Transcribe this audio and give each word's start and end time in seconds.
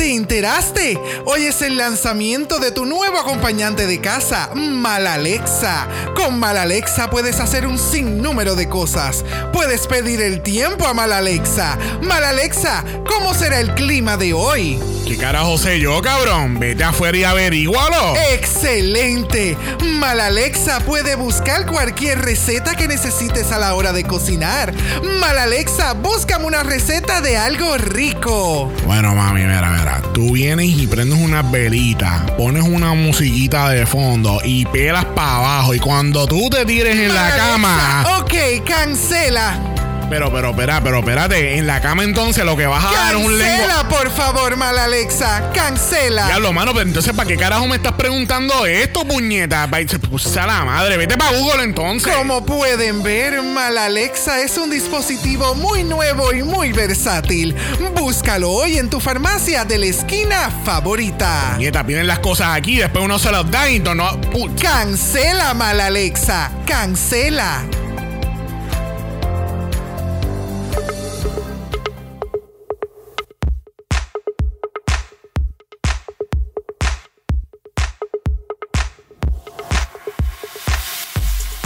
¿Te 0.00 0.14
enteraste? 0.14 0.98
Hoy 1.26 1.44
es 1.44 1.60
el 1.60 1.76
lanzamiento 1.76 2.58
de 2.58 2.72
tu 2.72 2.86
nuevo 2.86 3.18
acompañante 3.18 3.86
de 3.86 4.00
casa, 4.00 4.48
Malalexa. 4.54 5.86
Con 6.16 6.38
Malalexa 6.38 7.10
puedes 7.10 7.38
hacer 7.38 7.66
un 7.66 7.78
sinnúmero 7.78 8.54
de 8.54 8.66
cosas. 8.66 9.22
Puedes 9.52 9.86
pedir 9.86 10.22
el 10.22 10.40
tiempo 10.40 10.86
a 10.86 10.94
Malalexa. 10.94 11.76
Malalexa, 12.00 12.82
¿cómo 13.06 13.34
será 13.34 13.60
el 13.60 13.74
clima 13.74 14.16
de 14.16 14.32
hoy? 14.32 14.80
¿Qué 15.06 15.18
carajo 15.18 15.58
sé 15.58 15.80
yo, 15.80 16.00
cabrón? 16.00 16.58
Vete 16.58 16.84
afuera 16.84 17.18
y 17.18 17.24
averígualo. 17.24 18.14
¡Excelente! 18.32 19.56
Malalexa 19.84 20.80
puede 20.80 21.14
buscar 21.16 21.66
cualquier 21.66 22.22
receta 22.22 22.74
que 22.74 22.88
necesites 22.88 23.52
a 23.52 23.58
la 23.58 23.74
hora 23.74 23.92
de 23.92 24.04
cocinar. 24.04 24.72
Malalexa, 25.20 25.92
búscame 25.92 26.46
una 26.46 26.62
receta 26.62 27.20
de 27.20 27.36
algo 27.36 27.76
rico. 27.76 28.72
Bueno, 28.86 29.14
mami, 29.14 29.42
mira, 29.42 29.68
mira. 29.68 29.89
Tú 30.14 30.32
vienes 30.32 30.66
y 30.66 30.86
prendes 30.86 31.18
una 31.18 31.42
velita, 31.42 32.26
pones 32.36 32.62
una 32.62 32.94
musiquita 32.94 33.70
de 33.70 33.86
fondo 33.86 34.40
y 34.44 34.64
pelas 34.66 35.04
para 35.06 35.36
abajo. 35.36 35.74
Y 35.74 35.78
cuando 35.78 36.26
tú 36.26 36.48
te 36.50 36.64
tires 36.64 36.96
en 36.96 37.14
la 37.14 37.36
cama. 37.36 38.20
Ok, 38.20 38.64
cancela. 38.66 39.69
Pero, 40.10 40.32
pero, 40.32 40.50
espera, 40.50 40.82
pero, 40.82 40.98
espérate. 40.98 41.56
En 41.56 41.68
la 41.68 41.80
cama 41.80 42.02
entonces 42.02 42.44
lo 42.44 42.56
que 42.56 42.66
vas 42.66 42.84
a 42.84 42.90
dar 42.90 43.14
es 43.14 43.24
un 43.24 43.38
lengua. 43.38 43.66
Cancela, 43.68 43.88
por 43.88 44.10
favor, 44.10 44.56
Malalexa. 44.56 45.50
Cancela. 45.54 46.26
Diablo, 46.26 46.52
mano, 46.52 46.72
pero 46.72 46.86
entonces, 46.86 47.14
¿para 47.14 47.28
qué 47.28 47.36
carajo 47.36 47.66
me 47.68 47.76
estás 47.76 47.92
preguntando 47.92 48.66
esto, 48.66 49.04
puñeta? 49.04 49.68
Puso 50.10 50.40
a 50.40 50.46
la 50.46 50.64
madre. 50.64 50.96
Vete 50.96 51.16
para 51.16 51.38
Google 51.38 51.62
entonces. 51.62 52.12
Como 52.14 52.44
pueden 52.44 53.04
ver, 53.04 53.40
Malalexa 53.40 54.42
es 54.42 54.58
un 54.58 54.68
dispositivo 54.70 55.54
muy 55.54 55.84
nuevo 55.84 56.32
y 56.32 56.42
muy 56.42 56.72
versátil. 56.72 57.54
Búscalo 57.94 58.50
hoy 58.50 58.78
en 58.78 58.90
tu 58.90 58.98
farmacia 58.98 59.64
de 59.64 59.78
la 59.78 59.86
esquina 59.86 60.50
favorita. 60.64 61.54
Nieta, 61.56 61.86
piden 61.86 62.08
las 62.08 62.18
cosas 62.18 62.48
aquí, 62.56 62.78
después 62.78 63.04
uno 63.04 63.18
se 63.18 63.30
las 63.30 63.48
da 63.48 63.70
y 63.70 63.78
no. 63.78 64.20
Cancela, 64.60 65.54
Malalexa. 65.54 66.50
Cancela. 66.66 67.62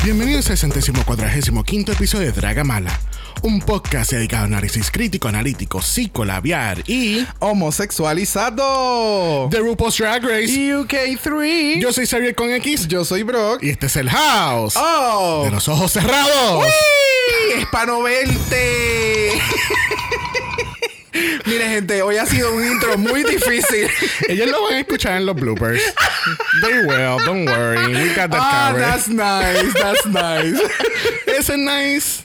Bienvenidos 0.04 0.50
al 0.50 0.58
centésimo 0.58 1.02
cuadragésimo 1.04 1.64
quinto 1.64 1.92
episodio 1.92 2.26
de 2.26 2.32
Draga 2.32 2.62
Mala, 2.62 3.00
un 3.42 3.60
podcast 3.60 4.12
dedicado 4.12 4.42
a 4.42 4.46
análisis 4.46 4.90
crítico, 4.90 5.28
analítico, 5.28 5.80
psicolabiar 5.80 6.82
y 6.86 7.26
Homosexualizado. 7.38 9.48
The 9.50 9.58
RuPaul's 9.60 9.96
Drag 9.96 10.22
Race. 10.22 10.48
UK3. 10.52 11.80
Yo 11.80 11.90
soy 11.92 12.06
Xavier 12.06 12.34
con 12.34 12.50
X 12.50 12.86
Yo 12.86 13.02
soy 13.04 13.22
Brock. 13.22 13.62
y 13.62 13.70
este 13.70 13.86
es 13.86 13.96
el 13.96 14.10
House 14.10 14.74
Oh. 14.76 15.42
de 15.46 15.50
los 15.50 15.66
ojos 15.68 15.90
cerrados. 15.92 16.66
¡Uy! 16.66 17.64
Mire, 21.46 21.68
gente, 21.68 22.02
hoy 22.02 22.16
ha 22.16 22.26
sido 22.26 22.52
un 22.54 22.64
intro 22.66 22.98
muy 22.98 23.22
difícil. 23.22 23.88
Ellos 24.28 24.48
lo 24.50 24.62
van 24.64 24.74
a 24.74 24.80
escuchar 24.80 25.16
en 25.16 25.26
los 25.26 25.36
bloopers. 25.36 25.80
They 26.62 26.78
will, 26.86 27.24
don't 27.24 27.46
worry. 27.48 27.86
We 27.94 28.08
got 28.14 28.30
that 28.30 28.40
Ah, 28.42 28.68
covered. 28.72 28.82
that's 28.84 29.08
nice. 29.08 29.72
That's 29.74 30.06
nice. 30.06 30.60
Isn't 31.26 31.64
nice? 31.64 32.24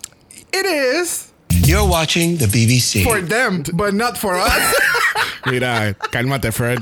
It 0.51 0.65
is 0.65 1.27
You're 1.67 1.85
watching 1.87 2.37
the 2.37 2.47
BBC. 2.47 3.03
for 3.03 3.21
them, 3.21 3.63
but 3.73 3.93
not 3.93 4.17
for 4.17 4.35
us. 4.35 4.73
Mira, 5.45 5.95
cálmate, 6.11 6.51
Fred. 6.51 6.79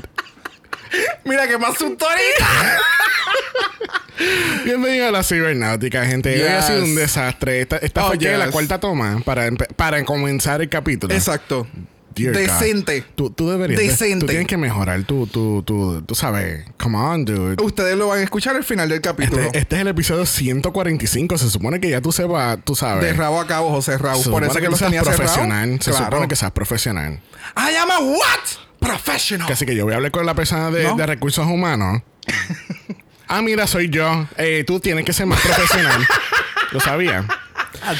Mira 1.26 1.46
que 1.46 1.58
más 1.58 1.78
un. 1.82 1.98
Bienvenido 4.64 5.08
a 5.08 5.10
la 5.10 5.22
cibernáutica, 5.22 6.04
gente. 6.06 6.30
Hoy 6.34 6.42
ha 6.48 6.56
Yes. 6.60 6.66
sido 6.66 6.84
un 6.84 6.94
desastre. 6.94 7.60
Esta, 7.60 7.76
esta 7.76 8.04
Oh, 8.04 8.08
fue 8.08 8.18
ya 8.18 8.36
la 8.38 8.46
yes. 8.46 8.52
cuarta 8.52 8.80
toma 8.80 9.20
para, 9.24 9.50
para 9.76 10.02
comenzar 10.04 10.60
el 10.62 10.68
capítulo. 10.68 11.14
Exacto. 11.14 11.66
Dear 12.18 12.32
God. 12.34 12.40
Decente. 12.40 13.04
Tú, 13.14 13.30
tú 13.30 13.50
deberías. 13.50 13.80
de- 13.80 13.88
Decente. 13.88 14.20
tú 14.26 14.30
tienes 14.30 14.46
que 14.46 14.56
mejorar. 14.56 15.02
Tú, 15.04 15.26
tú, 15.26 15.62
tú, 15.62 16.02
tú 16.02 16.14
sabes. 16.14 16.64
Come 16.78 16.98
on, 16.98 17.24
dude. 17.24 17.56
Ustedes 17.62 17.96
lo 17.96 18.08
van 18.08 18.20
a 18.20 18.22
escuchar 18.22 18.56
al 18.56 18.64
final 18.64 18.88
del 18.88 19.00
capítulo. 19.00 19.42
Este, 19.42 19.58
este 19.58 19.76
es 19.76 19.82
el 19.82 19.88
episodio 19.88 20.26
145. 20.26 21.38
Se 21.38 21.50
supone 21.50 21.80
que 21.80 21.90
ya 21.90 22.00
tú 22.00 22.12
sepas, 22.12 22.58
tú 22.64 22.74
sabes. 22.74 23.04
De 23.04 23.12
rabo 23.12 23.40
a 23.40 23.46
cabo, 23.46 23.70
José 23.70 23.96
Raúl. 23.98 24.24
Por 24.30 24.44
eso 24.44 24.54
que 24.54 24.68
lo 24.68 24.76
seas 24.76 24.90
tenía 24.90 25.02
profesional. 25.02 25.60
cerrado. 25.68 25.82
Se 25.82 25.90
Claro. 25.90 26.04
supone 26.06 26.28
que 26.28 26.36
seas 26.36 26.50
profesional. 26.52 27.20
I 27.56 27.74
am 27.76 27.90
a 27.90 27.98
what? 28.00 28.18
Professional. 28.80 29.50
Así 29.52 29.66
que 29.66 29.74
yo 29.74 29.84
voy 29.84 29.92
a 29.94 29.96
hablar 29.96 30.10
con 30.12 30.24
la 30.26 30.34
persona 30.34 30.70
de, 30.70 30.84
¿No? 30.84 30.96
de 30.96 31.06
recursos 31.06 31.46
humanos. 31.46 32.02
ah, 33.26 33.42
mira, 33.42 33.66
soy 33.66 33.88
yo. 33.90 34.26
Eh, 34.36 34.64
tú 34.66 34.80
tienes 34.80 35.04
que 35.04 35.12
ser 35.12 35.26
más 35.26 35.40
profesional. 35.40 36.06
lo 36.72 36.80
sabía. 36.80 37.24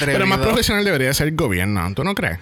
Pero 0.05 0.27
más 0.27 0.39
profesional 0.39 0.85
debería 0.85 1.13
ser 1.15 1.29
el 1.29 1.37
gobierno, 1.37 1.93
¿tú 1.95 2.05
no 2.05 2.15
crees? 2.15 2.39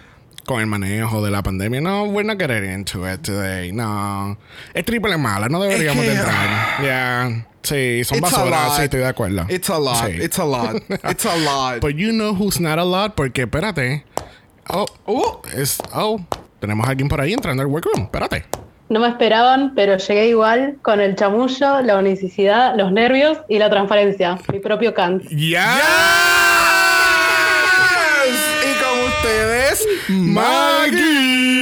Con 0.47 0.61
el 0.61 0.67
manejo 0.67 1.25
de 1.25 1.31
la 1.31 1.43
pandemia. 1.43 1.81
No, 1.81 2.05
we're 2.05 2.25
not 2.27 2.39
getting 2.39 2.71
into 2.73 3.05
it 3.11 3.21
today. 3.23 3.73
No. 3.73 4.39
Es 4.75 4.85
triple 4.85 5.17
mala, 5.17 5.49
no 5.49 5.61
deberíamos 5.61 6.05
Es 6.05 6.11
que- 6.11 6.15
de 6.15 6.21
entrar. 6.21 6.83
Ya. 6.85 7.47
Sí, 7.63 8.05
son 8.05 8.19
It's 8.19 8.33
a 8.33 8.37
basuras, 8.39 8.67
lot. 8.69 8.77
sí, 8.77 8.83
estoy 8.85 9.01
de 9.01 9.07
acuerdo. 9.09 9.47
It's 9.49 9.69
a 9.71 9.79
lot. 9.81 10.07
Sí. 10.07 10.13
It's 10.23 10.39
a 10.39 10.45
lot. 10.45 10.77
It's 11.11 11.27
a 11.27 11.37
lot. 11.37 11.81
But 11.81 11.97
you 11.97 12.13
know 12.13 12.33
who's 12.33 12.61
not 12.61 12.79
a 12.79 12.85
lot, 12.85 13.15
porque 13.17 13.43
espérate. 13.43 14.05
Oh, 14.69 14.87
Uh, 15.07 15.41
es. 15.57 15.79
Oh, 15.93 16.21
tenemos 16.61 16.87
a 16.87 16.91
alguien 16.91 17.09
por 17.09 17.21
ahí 17.21 17.33
entrando 17.33 17.63
al 17.65 17.69
workroom. 17.69 18.05
Espérate. 18.05 18.45
No 18.89 19.01
me 19.01 19.09
esperaban, 19.09 19.73
pero 19.75 19.97
llegué 19.97 20.29
igual 20.29 20.77
con 20.83 21.01
el 21.01 21.17
chamullo, 21.17 21.81
la 21.83 21.99
unicidad, 21.99 22.77
los 22.77 22.93
nervios 22.93 23.39
y 23.49 23.59
la 23.59 23.69
transparencia. 23.69 24.39
Mi 24.53 24.61
propio 24.61 24.95
Kant. 24.95 25.25
¡Ya! 25.29 25.75
y 25.75 26.46
ustedes, 29.81 30.09
Magis. 30.09 31.57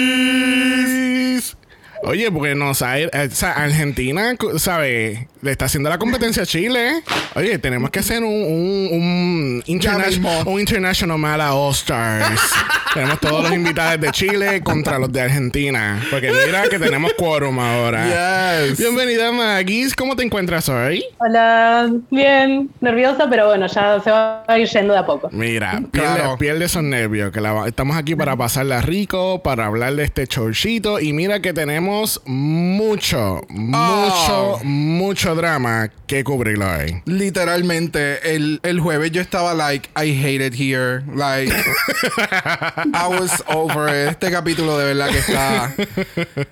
Oye, 2.03 2.31
no 2.55 2.75
sabe, 2.75 3.05
eh, 3.13 3.29
o 3.31 3.35
sea, 3.35 3.53
Argentina, 3.53 4.35
¿sabes? 4.59 5.21
Le 5.45 5.51
está 5.51 5.67
haciendo 5.67 5.91
la 5.91 5.99
competencia 5.99 6.45
a 6.45 6.47
Chile. 6.47 7.03
Oye, 7.35 7.59
tenemos 7.59 7.91
que 7.91 7.99
hacer 7.99 8.25
un, 8.25 8.33
un, 8.33 8.89
un, 8.93 9.63
interna- 9.67 10.07
mismo. 10.07 10.31
un 10.47 10.59
International 10.59 11.19
Mala 11.19 11.53
All 11.55 11.73
Stars. 11.73 12.41
tenemos 12.95 13.21
todos 13.21 13.43
los 13.43 13.53
invitados 13.53 14.01
de 14.01 14.11
Chile 14.13 14.63
contra 14.63 14.99
los 14.99 15.13
de 15.13 15.21
Argentina. 15.21 16.03
Porque 16.11 16.33
mira 16.33 16.63
que 16.71 16.79
tenemos 16.79 17.13
quórum 17.13 17.59
ahora. 17.61 18.65
Yes. 18.69 18.79
Bienvenida, 18.79 19.33
Magis. 19.33 19.95
¿Cómo 19.95 20.17
te 20.17 20.23
encuentras 20.23 20.67
hoy? 20.71 21.05
Hola, 21.19 21.93
bien, 22.11 22.71
nerviosa, 22.81 23.29
pero 23.29 23.49
bueno, 23.49 23.67
ya 23.67 24.01
se 24.03 24.11
va 24.11 24.45
a 24.49 24.59
ir 24.59 24.67
yendo 24.67 24.95
de 24.95 25.01
a 25.01 25.05
poco. 25.05 25.29
Mira, 25.31 25.83
pierde, 25.93 26.15
Claro. 26.15 26.39
pierde 26.39 26.65
esos 26.65 26.83
nervios. 26.83 27.33
Que 27.33 27.43
la- 27.43 27.69
estamos 27.69 27.99
aquí 27.99 28.15
para 28.17 28.35
pasarla 28.35 28.81
rico, 28.81 29.43
para 29.43 29.67
hablar 29.67 29.95
de 29.95 30.05
este 30.05 30.27
chorcito. 30.27 31.01
Y 31.01 31.13
mira 31.13 31.41
que 31.41 31.53
tenemos 31.53 32.23
mucho, 32.25 33.43
mucho, 33.51 34.59
mucho 34.63 35.34
drama 35.35 35.91
que 36.07 36.25
cubrir 36.25 36.63
hoy. 36.63 37.03
Literalmente, 37.07 38.35
el, 38.35 38.61
el 38.63 38.81
jueves 38.81 39.11
yo 39.13 39.21
estaba 39.21 39.55
like, 39.55 39.89
I 39.97 40.11
hate 40.13 40.45
it 40.45 40.55
here. 40.55 41.03
Like, 41.15 41.53
I 42.95 43.09
was 43.09 43.43
over 43.49 43.89
it. 43.89 44.11
Este 44.11 44.31
capítulo 44.31 44.79
de 44.79 44.95
verdad 44.95 45.11
que 45.11 45.19
está. 45.19 45.75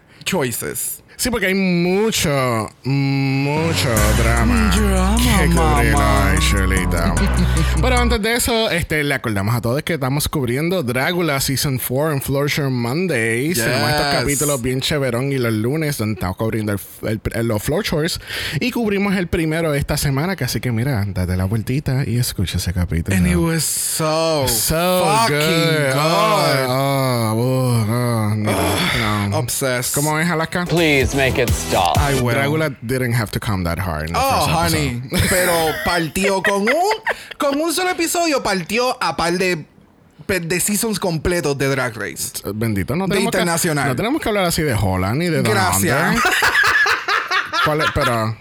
Choices. 0.25 1.03
Sí, 1.23 1.31
porque 1.31 1.47
hay 1.47 1.55
mucho, 1.55 2.69
mucho 2.83 3.89
drama, 4.21 4.73
Drama, 4.75 5.17
que 5.17 5.47
cubrir 5.55 5.95
hoy, 5.95 6.41
Shirleyta. 6.41 7.15
Pero 7.81 7.97
antes 7.97 8.21
de 8.21 8.35
eso, 8.35 8.69
este, 8.73 9.05
le 9.05 9.15
acordamos 9.15 9.55
a 9.55 9.61
todos 9.61 9.85
que 9.85 9.95
estamos 9.95 10.29
cubriendo 10.29 10.83
Drácula 10.83 11.41
Season 11.41 11.79
4 11.79 12.13
en 12.15 12.23
Florsure 12.23 12.71
Mondays. 12.71 13.55
Yes. 13.57 13.65
Tenemos 13.65 13.91
estos 13.91 14.07
capítulos 14.15 14.63
bien 14.63 14.81
cheverón 14.81 15.31
y 15.31 15.39
los 15.39 15.53
lunes 15.53 15.97
donde 15.97 16.15
estamos 16.15 16.37
cubriendo 16.37 16.73
el, 16.73 16.81
el- 17.09 17.21
el- 17.35 17.47
los 17.47 17.63
Floor 17.63 17.85
Chores. 17.85 18.21
Y 18.59 18.73
cubrimos 18.73 19.15
el 19.15 19.29
primero 19.29 19.75
esta 19.75 19.97
semana, 19.97 20.35
que 20.35 20.43
así 20.43 20.59
que 20.59 20.73
mira, 20.73 21.05
date 21.07 21.37
la 21.37 21.45
vueltita 21.45 22.03
y 22.05 22.19
escucha 22.19 22.57
ese 22.59 22.73
capítulo. 22.73 23.17
And 23.17 23.29
it 23.29 23.37
was 23.37 23.63
so, 23.63 24.49
So 24.49 25.05
fucking 25.07 25.37
good. 25.37 25.93
good. 25.93 26.67
Oh, 26.67 27.33
oh, 27.37 27.87
oh, 27.89 28.35
no, 28.35 29.29
no. 29.29 29.39
Obsessed. 29.39 29.95
¿Cómo 29.95 30.19
es, 30.19 30.29
Alaska? 30.29 30.65
Please 30.67 31.12
make 31.15 31.39
it 31.41 31.51
stop. 31.51 31.97
I 31.99 32.15
will. 32.21 32.71
Didn't 32.83 33.13
have 33.15 33.31
to 33.33 33.41
come 33.41 33.65
that 33.65 33.79
hard. 33.79 34.09
in 34.09 34.15
the 34.15 34.19
Oh, 34.21 34.47
first 34.47 34.75
honey. 34.75 35.03
Pero 35.29 35.53
partió 35.85 36.43
con 36.43 36.63
un, 36.63 36.93
con 37.39 37.61
un 37.61 37.73
solo 37.73 37.91
episodio, 37.91 38.43
partió 38.43 38.97
a 39.03 39.17
par 39.17 39.33
de, 39.39 39.65
de 40.27 40.61
seasons 40.61 40.99
completos 40.99 41.57
de 41.59 41.69
Drag 41.69 41.95
Race. 41.97 42.33
Bendito, 42.55 42.97
no 42.97 43.07
De 43.07 43.11
tenemos 43.15 43.35
internacional. 43.35 43.85
Que, 43.85 43.89
no 43.91 43.97
tenemos 43.97 44.23
que 44.23 44.29
hablar 44.29 44.45
así 44.45 44.63
de 44.63 44.75
Holland 44.75 45.19
ni 45.19 45.27
de 45.27 45.43
Down 45.43 45.55
Gracias. 45.55 46.17
¿Cuál 47.65 47.81
es? 47.83 47.87
Pero 47.95 48.37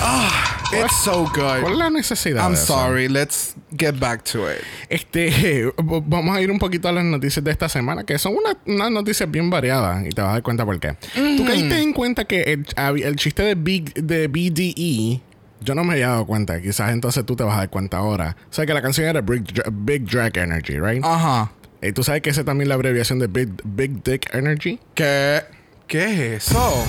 It's 0.72 0.96
so 1.04 1.28
¿Cuál 1.34 1.58
es 1.64 1.68
good. 1.70 1.78
la 1.78 1.90
necesidad? 1.90 2.42
I'm 2.44 2.52
de 2.54 2.58
eso? 2.62 2.74
sorry. 2.74 3.08
Let's 3.08 3.54
get 3.76 3.98
back 3.98 4.22
to 4.32 4.50
it. 4.50 4.58
Este, 4.88 5.72
vamos 5.82 6.36
a 6.36 6.40
ir 6.40 6.50
un 6.50 6.58
poquito 6.58 6.88
a 6.88 6.92
las 6.92 7.04
noticias 7.04 7.44
de 7.44 7.50
esta 7.50 7.68
semana, 7.68 8.04
que 8.04 8.18
son 8.18 8.34
una- 8.36 8.56
unas 8.66 8.90
noticias 8.90 9.30
bien 9.30 9.50
variadas 9.50 10.06
y 10.06 10.10
te 10.10 10.20
vas 10.22 10.30
a 10.30 10.32
dar 10.34 10.42
cuenta 10.42 10.64
por 10.64 10.78
qué. 10.78 10.94
Tú 11.14 11.44
caíste 11.44 11.80
en 11.82 11.92
cuenta 11.92 12.24
que 12.24 12.42
el, 12.42 12.66
el 13.02 13.16
chiste 13.16 13.42
de, 13.42 13.54
Big, 13.56 13.92
de 13.94 14.28
BDE, 14.28 15.20
yo 15.62 15.74
no 15.74 15.82
me 15.84 15.94
había 15.94 16.08
dado 16.08 16.26
cuenta, 16.26 16.60
quizás 16.60 16.92
entonces 16.92 17.26
tú 17.26 17.34
te 17.36 17.42
vas 17.44 17.54
a 17.54 17.58
dar 17.58 17.70
cuenta 17.70 17.98
ahora. 17.98 18.36
O 18.48 18.52
sea 18.52 18.64
que 18.64 18.72
la 18.74 18.80
canción 18.82 19.08
era 19.08 19.20
Big, 19.20 19.42
Dra- 19.44 19.70
Big 19.72 20.04
Drag 20.06 20.36
Energy, 20.38 20.78
right? 20.78 21.04
Ajá. 21.04 21.50
Y 21.82 21.92
tú 21.92 22.02
sabes 22.02 22.22
que 22.22 22.30
esa 22.30 22.44
también 22.44 22.62
es 22.66 22.68
la 22.68 22.74
abreviación 22.74 23.18
de 23.18 23.26
Big, 23.26 23.48
Big 23.64 24.02
Dick 24.04 24.34
Energy. 24.34 24.78
¿Qué? 24.94 25.40
¿Qué 25.86 26.04
es 26.36 26.48
eso? 26.48 26.84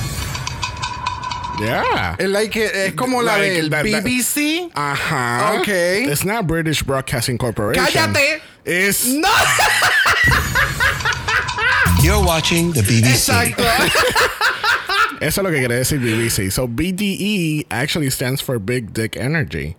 Yeah. 1.62 2.16
Es, 2.19 2.28
like, 2.30 2.56
es 2.56 2.94
como 2.94 3.22
la 3.22 3.38
Like 3.38 3.54
del 3.54 3.69
that- 3.69 3.86
that- 3.92 4.04
BBC. 4.04 4.69
Ajá. 4.75 5.60
Ok. 5.60 5.68
It's 5.68 6.25
not 6.25 6.48
British 6.48 6.84
Broadcasting 6.84 7.38
Corporation. 7.38 7.86
¡Cállate! 7.86 8.42
Es. 8.66 9.06
¡No! 9.08 9.30
You're 12.04 12.24
watching 12.24 12.74
the 12.74 12.81
BBC. 12.81 13.30
Exacto. 13.30 13.63
Eso 15.22 15.42
es 15.42 15.44
lo 15.44 15.52
que 15.52 15.60
quiere 15.60 15.75
decir 15.75 16.00
BBC. 16.00 16.52
So 16.52 16.68
BDE 16.68 17.68
actually 17.69 18.10
stands 18.10 18.42
for 18.42 18.58
Big 18.60 18.92
Dick 18.92 19.16
Energy. 19.16 19.75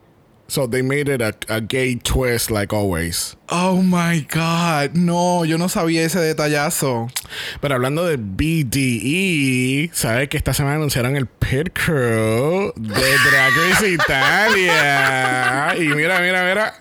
So 0.53 0.67
they 0.67 0.83
made 0.83 1.09
it 1.09 1.23
a, 1.23 1.33
a 1.49 1.63
gay 1.63 1.95
twist 1.95 2.51
like 2.51 2.75
always. 2.75 3.37
Oh 3.49 3.81
my 3.81 4.21
God. 4.29 4.95
No, 4.95 5.47
yo 5.47 5.57
no 5.57 5.71
sabía 5.71 6.03
ese 6.05 6.21
detallazo. 6.21 7.09
Pero 7.63 7.77
hablando 7.77 8.05
de 8.05 8.19
BDE, 8.19 9.89
¿sabes 9.95 10.29
que 10.29 10.37
esta 10.37 10.53
semana 10.53 10.77
anunciaron 10.77 11.17
el 11.17 11.25
pit 11.25 11.73
crew 11.73 12.71
de 12.77 13.19
Drag 13.31 13.53
Race 13.57 13.89
Italia? 13.89 15.75
Y 15.79 15.89
mira, 15.89 16.21
mira, 16.21 16.45
mira. 16.45 16.75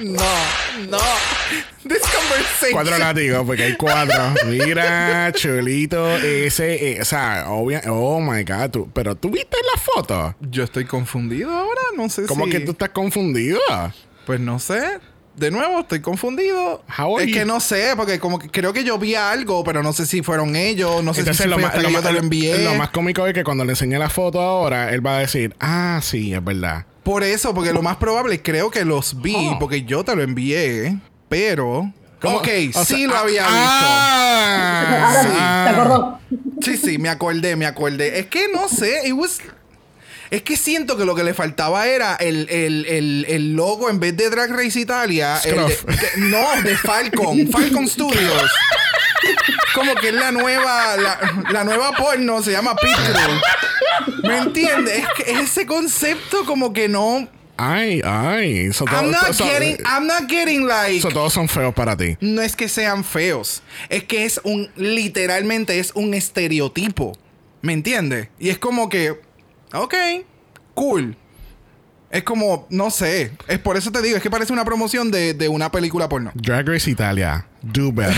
No, 0.00 0.90
no. 0.90 0.98
This 1.88 2.00
conversation. 2.02 2.72
Cuatro 2.72 2.98
látigos, 2.98 3.44
porque 3.46 3.64
hay 3.64 3.76
cuatro. 3.76 4.34
Mira, 4.46 5.32
chulito, 5.34 6.16
ese, 6.16 6.92
eh, 6.92 7.00
o 7.00 7.04
sea, 7.04 7.46
obvia, 7.48 7.82
oh 7.88 8.20
my 8.20 8.44
god, 8.44 8.70
tú, 8.70 8.90
pero 8.92 9.14
tú 9.16 9.30
viste 9.30 9.56
la 9.74 9.80
foto. 9.80 10.34
Yo 10.40 10.62
estoy 10.64 10.84
confundido 10.84 11.50
ahora. 11.50 11.80
No 11.96 12.08
sé 12.08 12.24
¿Cómo 12.26 12.44
si. 12.44 12.50
que 12.50 12.60
tú 12.60 12.72
estás 12.72 12.90
confundido? 12.90 13.58
Pues 14.26 14.38
no 14.40 14.58
sé. 14.58 14.98
De 15.36 15.50
nuevo, 15.50 15.80
estoy 15.80 16.00
confundido. 16.00 16.84
Es 17.18 17.26
you- 17.26 17.32
que 17.32 17.44
no 17.46 17.58
sé, 17.58 17.94
porque 17.96 18.18
como 18.20 18.38
que 18.38 18.48
creo 18.50 18.72
que 18.74 18.84
yo 18.84 18.98
vi 18.98 19.14
algo, 19.14 19.64
pero 19.64 19.82
no 19.82 19.92
sé 19.94 20.04
si 20.06 20.22
fueron 20.22 20.54
ellos, 20.56 21.02
no 21.02 21.14
sé 21.14 21.20
Entonces, 21.20 21.44
si 21.44 21.48
lo 21.48 21.56
fue 21.56 21.62
más, 21.62 21.70
hasta 21.70 21.82
lo 21.82 21.88
que 21.88 21.92
yo 21.94 21.98
más- 21.98 22.06
te 22.08 22.12
lo 22.12 22.18
envié. 22.20 22.64
lo 22.64 22.74
más 22.74 22.90
cómico 22.90 23.26
es 23.26 23.32
que 23.32 23.42
cuando 23.42 23.64
le 23.64 23.72
enseñé 23.72 23.98
la 23.98 24.10
foto 24.10 24.40
ahora, 24.42 24.92
él 24.92 25.04
va 25.04 25.16
a 25.16 25.20
decir, 25.20 25.56
ah, 25.58 26.00
sí, 26.02 26.34
es 26.34 26.44
verdad. 26.44 26.84
Por 27.02 27.24
eso, 27.24 27.54
porque 27.54 27.72
lo 27.72 27.80
más 27.82 27.96
probable 27.96 28.42
creo 28.42 28.70
que 28.70 28.84
los 28.84 29.22
vi, 29.22 29.34
Oh. 29.36 29.58
porque 29.58 29.82
yo 29.84 30.04
te 30.04 30.14
lo 30.14 30.22
envié, 30.22 30.98
pero... 31.32 31.90
Ok, 32.24 32.48
O 32.74 32.84
sí 32.84 32.98
sea, 32.98 33.06
lo 33.08 33.16
había 33.16 33.44
ah, 33.48 35.22
sí, 35.22 35.28
ah. 35.40 35.64
¿te 35.66 35.74
acordó? 35.74 36.18
visto. 36.30 36.54
Sí, 36.60 36.76
sí, 36.76 36.98
me 36.98 37.08
acordé, 37.08 37.56
me 37.56 37.66
acordé. 37.66 38.20
Es 38.20 38.26
que 38.26 38.46
no 38.54 38.68
sé, 38.68 39.08
it 39.08 39.12
was- 39.14 39.40
Es 40.30 40.42
que 40.42 40.56
siento 40.56 40.96
que 40.96 41.04
lo 41.04 41.14
que 41.16 41.24
le 41.24 41.34
faltaba 41.34 41.86
era 41.88 42.14
el, 42.16 42.46
el- 42.48 42.86
el- 42.86 43.26
el 43.28 43.52
logo 43.54 43.90
en 43.90 43.98
vez 43.98 44.16
de 44.16 44.30
Drag 44.30 44.50
Race 44.52 44.78
Italia. 44.78 45.40
el 45.44 45.56
de- 45.56 45.74
Scruff. 45.74 45.84
de- 46.00 46.20
no, 46.20 46.62
de 46.62 46.76
Falcon. 46.76 47.48
Falcon 47.50 47.88
Studios. 47.88 48.50
Como 49.74 49.94
que 49.96 50.08
es 50.08 50.14
la 50.14 50.30
nueva, 50.32 50.96
la, 50.98 51.18
la 51.50 51.64
nueva 51.64 51.92
porno, 51.92 52.42
se 52.42 52.52
llama 52.52 52.76
Picture. 52.76 53.40
¿Me 54.28 54.38
entiendes? 54.38 54.98
Es 54.98 55.08
que 55.24 55.32
ese 55.40 55.66
concepto 55.66 56.44
como 56.44 56.72
que 56.72 56.88
no. 56.88 57.26
Ay, 57.64 58.00
ay. 58.04 58.72
So, 58.72 58.84
I'm 58.88 59.10
not 59.10 59.34
so- 59.34 59.44
getting, 59.44 59.76
I'm 59.86 60.06
not 60.06 60.28
getting 60.28 60.66
like. 60.66 61.00
so 61.00 61.10
todos 61.10 61.32
son 61.32 61.48
feos 61.48 61.72
para 61.74 61.96
ti. 61.96 62.16
no 62.20 62.42
es 62.42 62.56
que 62.56 62.68
sean 62.68 63.04
feos, 63.04 63.62
es 63.88 64.02
que 64.04 64.24
es 64.24 64.40
un, 64.42 64.68
literalmente 64.76 65.78
es 65.78 65.92
un 65.94 66.12
estereotipo, 66.14 67.16
¿me 67.60 67.72
entiendes? 67.72 68.28
Y 68.40 68.48
es 68.48 68.58
como 68.58 68.88
que, 68.88 69.20
ok, 69.72 69.94
cool. 70.74 71.16
Es 72.10 72.24
como, 72.24 72.66
no 72.68 72.90
sé, 72.90 73.32
es 73.48 73.58
por 73.58 73.78
eso 73.78 73.90
te 73.90 74.02
digo, 74.02 74.18
es 74.18 74.22
que 74.22 74.28
parece 74.30 74.52
una 74.52 74.66
promoción 74.66 75.10
de, 75.10 75.32
de 75.32 75.48
una 75.48 75.70
película 75.72 76.10
porno. 76.10 76.30
Drag 76.34 76.68
Race 76.68 76.90
Italia. 76.90 77.46
Do 77.62 77.90
better. 77.90 78.14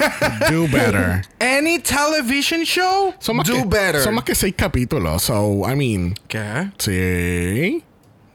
Do 0.50 0.62
better. 0.68 1.20
Any 1.40 1.78
television 1.78 2.62
show, 2.64 3.12
Son 3.18 3.36
más, 3.36 3.46
do 3.46 3.54
que, 3.56 3.64
better. 3.64 4.00
son 4.00 4.14
más 4.14 4.24
que 4.24 4.34
seis 4.34 4.54
capítulos. 4.56 5.24
So, 5.24 5.62
I 5.70 5.74
mean, 5.76 6.14
¿Qué? 6.26 6.70
sí. 6.78 7.84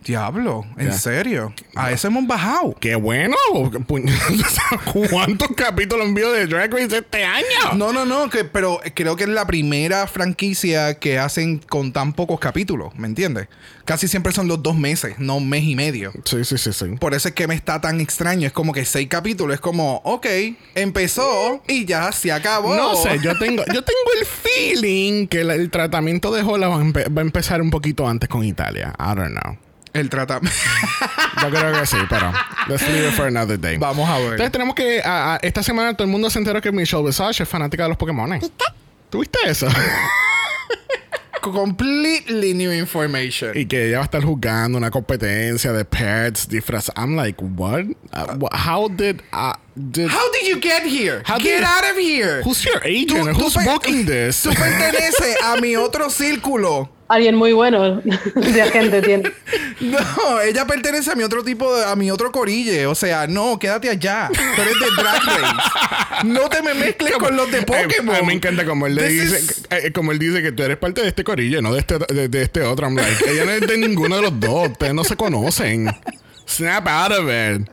Diablo, 0.05 0.65
en 0.77 0.87
Ya. 0.87 0.93
serio. 0.93 1.53
A 1.75 1.91
eso 1.91 2.07
hemos 2.07 2.25
bajado. 2.25 2.75
Qué 2.79 2.95
bueno. 2.95 3.35
¿Cuántos 5.09 5.49
capítulos 5.55 6.07
envío 6.07 6.31
de 6.31 6.47
Drag 6.47 6.71
Race 6.71 6.97
este 6.97 7.23
año? 7.23 7.45
No, 7.75 7.91
no, 7.93 8.05
no, 8.05 8.29
que, 8.29 8.43
pero 8.43 8.79
creo 8.95 9.15
que 9.15 9.23
es 9.23 9.29
la 9.29 9.45
primera 9.45 10.07
franquicia 10.07 10.95
que 10.99 11.19
hacen 11.19 11.59
con 11.59 11.91
tan 11.91 12.13
pocos 12.13 12.39
capítulos, 12.39 12.93
¿me 12.95 13.07
entiendes? 13.07 13.47
Casi 13.85 14.07
siempre 14.07 14.31
son 14.31 14.47
los 14.47 14.61
dos 14.61 14.75
meses, 14.75 15.15
no 15.17 15.37
un 15.37 15.49
mes 15.49 15.63
y 15.63 15.75
medio. 15.75 16.11
Sí, 16.25 16.43
sí, 16.45 16.57
sí, 16.57 16.73
sí. 16.73 16.85
Por 16.99 17.13
eso 17.13 17.27
es 17.29 17.33
que 17.33 17.47
me 17.47 17.55
está 17.55 17.81
tan 17.81 17.99
extraño. 18.01 18.45
Es 18.47 18.53
como 18.53 18.71
que 18.71 18.85
seis 18.85 19.07
capítulos. 19.09 19.55
Es 19.55 19.59
como, 19.61 19.97
ok, 20.05 20.27
empezó 20.75 21.61
y 21.67 21.85
ya 21.85 22.11
se 22.11 22.31
acabó. 22.31 22.75
No 22.75 22.95
sé, 22.95 23.19
yo 23.21 23.37
tengo, 23.37 23.63
yo 23.73 23.83
tengo 23.83 23.99
el 24.19 24.25
feeling 24.25 25.27
que 25.27 25.41
el 25.41 25.69
tratamiento 25.71 26.31
de 26.31 26.43
Hola 26.43 26.67
va 26.67 26.77
empe- 26.77 27.15
va 27.15 27.21
a 27.21 27.25
empezar 27.25 27.61
un 27.61 27.71
poquito 27.71 28.07
antes 28.07 28.29
con 28.29 28.43
Italia. 28.43 28.93
I 28.99 29.15
don't 29.15 29.31
know. 29.39 29.57
El 29.93 30.09
tratamiento. 30.09 30.55
Yo 31.41 31.49
creo 31.49 31.73
que 31.79 31.85
sí, 31.85 31.97
pero 32.09 32.31
let's 32.67 32.87
leave 32.87 33.07
it 33.09 33.13
for 33.13 33.25
another 33.27 33.59
day. 33.59 33.77
Vamos 33.77 34.07
a 34.09 34.17
ver. 34.19 34.31
Entonces 34.33 34.51
tenemos 34.51 34.75
que 34.75 35.01
a- 35.03 35.35
a- 35.35 35.37
esta 35.41 35.63
semana 35.63 35.93
todo 35.93 36.03
el 36.05 36.11
mundo 36.11 36.29
se 36.29 36.37
enteró 36.39 36.61
que 36.61 36.71
Michelle 36.71 37.03
Visage 37.03 37.43
es 37.43 37.49
fanática 37.49 37.83
de 37.83 37.89
los 37.89 37.97
Pokémon. 37.97 38.39
¿Tuviste 39.09 39.39
eso? 39.45 39.67
Completely 41.41 42.53
new 42.53 42.71
information. 42.71 43.57
y 43.57 43.65
que 43.65 43.87
ella 43.87 43.97
va 43.99 44.01
a 44.03 44.05
estar 44.05 44.21
jugando 44.23 44.77
una 44.77 44.91
competencia 44.91 45.71
de 45.71 45.85
pets 45.85 46.49
disfraz. 46.49 46.91
I'm 46.97 47.15
like, 47.15 47.41
what? 47.41 47.85
Uh, 48.13 48.35
wha- 48.37 48.49
how 48.51 48.89
did 48.89 49.21
uh, 49.31 49.53
did 49.75 50.09
How 50.09 50.29
did 50.33 50.47
you 50.49 50.59
get 50.59 50.83
here? 50.83 51.23
How 51.25 51.37
get 51.37 51.61
did- 51.61 51.63
out 51.63 51.85
of 51.89 51.97
here. 51.97 52.41
Who's 52.43 52.63
your 52.65 52.81
agent? 52.83 53.29
Tú- 53.37 53.41
Who's 53.41 53.53
tú 53.53 53.63
booking 53.63 54.05
this? 54.05 54.43
Tú 54.43 54.49
perteneces 54.53 55.37
a 55.45 55.55
mi 55.61 55.75
otro 55.77 56.09
círculo. 56.09 56.89
Alguien 57.09 57.35
muy 57.35 57.53
bueno 57.53 58.01
de 58.35 58.61
agente 58.61 59.01
tiene. 59.01 59.23
No, 59.81 60.41
ella 60.41 60.67
pertenece 60.67 61.09
a 61.09 61.15
mi 61.15 61.23
otro 61.23 61.41
tipo 61.41 61.73
de, 61.73 61.85
a 61.85 61.95
mi 61.95 62.11
otro 62.11 62.33
corille. 62.33 62.85
O 62.85 62.95
sea, 62.95 63.27
no, 63.27 63.57
quédate 63.57 63.89
allá. 63.89 64.29
Tú 64.33 64.61
eres 64.61 64.73
de 64.77 65.01
Drag 65.01 65.23
Race. 65.23 66.25
No 66.25 66.49
te 66.49 66.61
me 66.61 66.73
mezcles 66.73 67.13
con 67.13 67.33
los 67.37 67.49
de 67.49 67.61
Pokémon. 67.61 68.13
A 68.13 68.19
mí 68.19 68.27
me 68.27 68.33
encanta 68.33 68.65
como 68.65 68.87
él 68.87 68.95
le 68.95 69.07
This 69.07 69.21
dice, 69.31 69.39
is- 69.39 69.67
eh, 69.69 69.91
como 69.93 70.11
él 70.11 70.19
dice 70.19 70.41
que 70.41 70.51
tú 70.51 70.63
eres 70.63 70.75
parte 70.75 71.01
de 71.01 71.07
este 71.07 71.23
corillo, 71.23 71.61
no 71.61 71.71
de 71.73 71.79
este, 71.79 71.97
de, 71.97 72.27
de 72.27 72.41
este 72.41 72.61
otro. 72.61 72.87
I'm 72.87 72.97
like, 72.97 73.29
ella 73.29 73.45
no 73.45 73.51
es 73.51 73.61
de 73.61 73.77
ninguno 73.77 74.17
de 74.17 74.21
los 74.23 74.37
dos. 74.37 74.69
Ustedes 74.69 74.93
no 74.93 75.05
se 75.05 75.15
conocen. 75.15 75.89
Snap 76.45 76.85
out 76.85 77.11
of 77.13 77.29
it. 77.29 77.69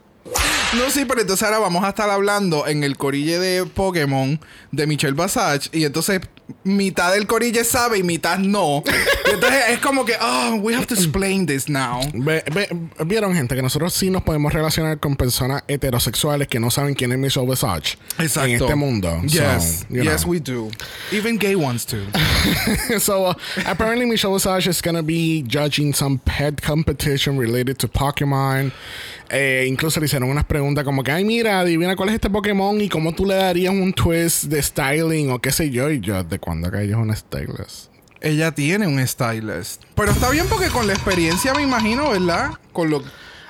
No, 0.79 0.89
sí, 0.91 1.05
pero 1.07 1.23
entonces 1.23 1.43
ahora 1.45 1.59
vamos 1.59 1.83
a 1.85 1.89
estar 1.89 2.09
hablando 2.09 2.69
en 2.69 2.85
el 2.85 2.97
corille 2.97 3.41
de 3.41 3.67
Pokémon 3.67 4.39
de 4.71 4.87
Michelle 4.87 5.15
Basage. 5.15 5.71
Y 5.73 5.85
entonces 5.85 6.21
mitad 6.65 7.13
del 7.13 7.27
corille 7.27 7.65
sabe 7.65 7.99
y 7.99 8.03
mitad 8.03 8.39
no. 8.39 8.83
Y 9.27 9.31
entonces 9.35 9.61
es 9.71 9.79
como 9.81 10.05
que, 10.05 10.15
oh, 10.21 10.55
we 10.63 10.75
have 10.75 10.87
to 10.87 10.95
explain 10.95 11.47
this 11.47 11.69
now. 11.69 12.01
Ve- 12.15 12.45
ve- 12.53 12.69
Vieron, 13.05 13.35
gente, 13.35 13.55
que 13.55 13.63
nosotros 13.63 13.93
sí 13.95 14.11
nos 14.11 14.23
podemos 14.23 14.53
relacionar 14.53 14.99
con 15.01 15.17
personas 15.17 15.63
heterosexuales 15.69 16.49
que 16.49 16.61
no 16.61 16.71
saben 16.71 16.95
quién 16.95 17.13
es 17.13 17.19
Michelle 17.19 17.47
Visage 17.49 17.97
Exacto. 18.19 18.49
en 18.49 18.55
este 18.63 18.75
mundo. 18.75 19.21
Yes, 19.27 19.87
So, 19.89 19.95
you 19.95 20.03
yes, 20.05 20.23
know. 20.23 20.31
we 20.33 20.41
do. 20.41 20.71
Even 21.13 21.39
gay 21.39 21.55
ones 21.57 21.85
too. 21.87 22.05
so 23.01 23.27
uh, 23.31 23.35
apparently 23.67 24.07
Michelle 24.07 24.33
Visage 24.35 24.69
is 24.69 24.81
gonna 24.83 25.03
be 25.03 25.43
judging 25.49 25.93
some 25.95 26.19
pet 26.25 26.61
competition 26.63 27.39
related 27.39 27.79
to 27.79 27.89
Pokemon. 27.89 28.73
Eh, 29.29 29.65
incluso 29.69 29.99
le 29.99 30.07
hicieron 30.07 30.29
unas 30.31 30.45
preguntas 30.45 30.85
como 30.85 31.03
que, 31.03 31.11
ay, 31.11 31.25
mira, 31.25 31.59
adivina 31.59 31.97
cuál 31.97 32.11
es 32.11 32.15
este 32.15 32.31
Pokémon 32.31 32.81
y 32.81 32.89
cómo 32.89 33.13
tú 33.13 33.27
le 33.27 33.35
darías 33.35 33.73
un 33.73 33.93
twist 33.93 34.45
de 34.45 34.63
styling 34.63 35.33
o 35.33 35.41
qué 35.41 35.51
sé 35.51 35.69
yo. 35.71 35.91
Y 35.91 35.99
yo, 36.01 36.23
¿de 36.37 36.41
cuándo 36.41 36.71
que 36.71 36.83
ella 36.83 36.97
es 36.97 37.03
una 37.03 37.17
stylist? 37.17 37.91
Ella 38.21 38.53
tiene 38.53 38.87
un 38.87 39.07
stylist. 39.07 39.85
Pero 39.95 40.13
está 40.13 40.29
bien 40.29 40.47
porque 40.49 40.69
con 40.69 40.87
la 40.87 40.93
experiencia 40.93 41.55
me 41.55 41.63
imagino, 41.63 42.11
¿verdad? 42.11 42.51
Con 42.73 42.91
lo... 42.91 43.03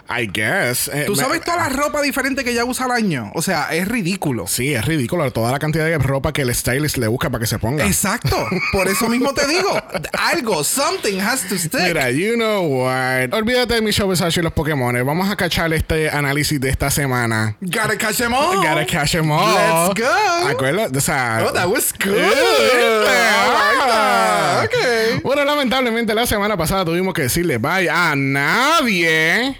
I 0.08 0.26
guess. 0.32 0.88
Eh, 0.88 1.04
Tú 1.06 1.12
me- 1.16 1.22
sabes 1.22 1.40
toda 1.42 1.56
la 1.56 1.68
ropa 1.68 2.00
diferente 2.02 2.44
que 2.44 2.50
ella 2.52 2.64
usa 2.64 2.86
al 2.86 2.92
año. 2.92 3.32
O 3.34 3.42
sea, 3.42 3.68
es 3.74 3.88
ridículo. 3.88 4.46
Sí, 4.46 4.72
es 4.74 4.84
ridículo 4.84 5.28
toda 5.32 5.50
la 5.52 5.58
cantidad 5.58 5.84
de 5.84 5.98
ropa 5.98 6.32
que 6.32 6.42
el 6.42 6.54
stylist 6.54 6.96
le 6.98 7.08
busca 7.08 7.28
para 7.30 7.40
que 7.40 7.46
se 7.46 7.58
ponga. 7.58 7.84
Exacto. 7.86 8.36
Por 8.72 8.86
eso 8.88 9.08
mismo 9.08 9.32
te 9.34 9.46
digo. 9.48 9.70
Algo, 10.12 10.62
something 10.64 11.18
has 11.20 11.42
to 11.48 11.58
stick. 11.58 11.80
Mira, 11.80 12.10
you 12.10 12.34
know 12.34 12.62
what. 12.62 13.32
Olvídate 13.32 13.74
de 13.74 13.82
mi 13.82 13.90
show 13.90 14.08
Versace 14.08 14.40
y 14.40 14.42
los 14.42 14.52
Pokémon. 14.52 14.94
Vamos 15.04 15.30
a 15.30 15.36
cachar 15.36 15.72
este 15.72 16.08
análisis 16.10 16.60
de 16.60 16.68
esta 16.70 16.90
semana. 16.90 17.56
Gotta 17.60 17.96
catch 17.98 18.16
them 18.18 18.32
all. 18.34 18.56
Gotta 18.56 18.86
catch 18.86 19.12
them 19.12 19.30
all. 19.30 19.54
Let's 19.54 20.00
go. 20.00 20.48
Acuérdate, 20.48 20.96
o 20.98 21.00
sea. 21.00 21.44
Oh, 21.48 21.52
that 21.52 21.66
was 21.68 21.92
good. 21.92 22.14
Yeah. 22.14 23.46
I 23.46 23.76
like 23.78 23.90
that. 23.90 24.64
Okay. 24.66 25.20
Bueno, 25.22 25.44
lamentablemente 25.44 26.14
la 26.14 26.26
semana 26.26 26.56
pasada 26.56 26.84
tuvimos 26.84 27.12
que 27.14 27.22
decirle 27.22 27.58
bye 27.58 27.88
a 27.90 28.14
nadie. 28.16 29.56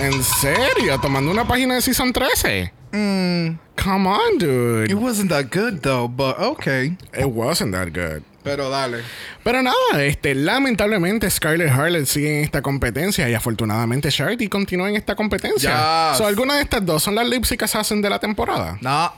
En 0.00 0.22
serio, 0.22 0.98
tomando 1.00 1.30
una 1.30 1.44
página 1.46 1.74
de 1.74 1.82
Season 1.82 2.12
13. 2.12 2.72
Come 2.92 4.08
on, 4.08 4.38
dude. 4.38 4.90
It 4.90 4.94
wasn't 4.96 5.30
that 5.30 5.46
good 5.54 5.80
though, 5.82 6.08
but 6.08 6.38
okay. 6.38 6.96
It 7.16 7.26
wasn't 7.26 7.72
that 7.72 7.88
good. 7.92 8.22
Pero 8.42 8.70
dale. 8.70 9.02
Pero 9.44 9.62
nada, 9.62 9.76
este, 10.02 10.34
lamentablemente 10.34 11.28
Scarlett 11.30 11.70
Harlett 11.70 12.06
sigue 12.06 12.38
en 12.38 12.44
esta 12.44 12.62
competencia 12.62 13.28
y 13.28 13.34
afortunadamente 13.34 14.10
Charity 14.10 14.48
continúa 14.48 14.88
en 14.88 14.96
esta 14.96 15.14
competencia. 15.14 15.70
Yes. 16.10 16.18
So, 16.18 16.26
¿Alguna 16.26 16.54
de 16.56 16.62
estas 16.62 16.84
dos 16.84 17.02
son 17.02 17.14
las 17.14 17.28
Lipstick 17.28 17.62
Assassin 17.62 18.00
de 18.00 18.08
la 18.10 18.18
temporada? 18.18 18.78
No. 18.80 19.12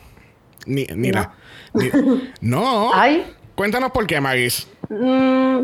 Ni, 0.67 0.87
ni 0.97 1.13
la- 1.13 1.33
ni- 1.75 1.91
no. 2.41 2.93
Ay, 2.95 3.25
Cuéntanos 3.55 3.93
por 3.93 4.07
qué, 4.07 4.21
Magis. 4.21 4.67
mm, 4.89 5.59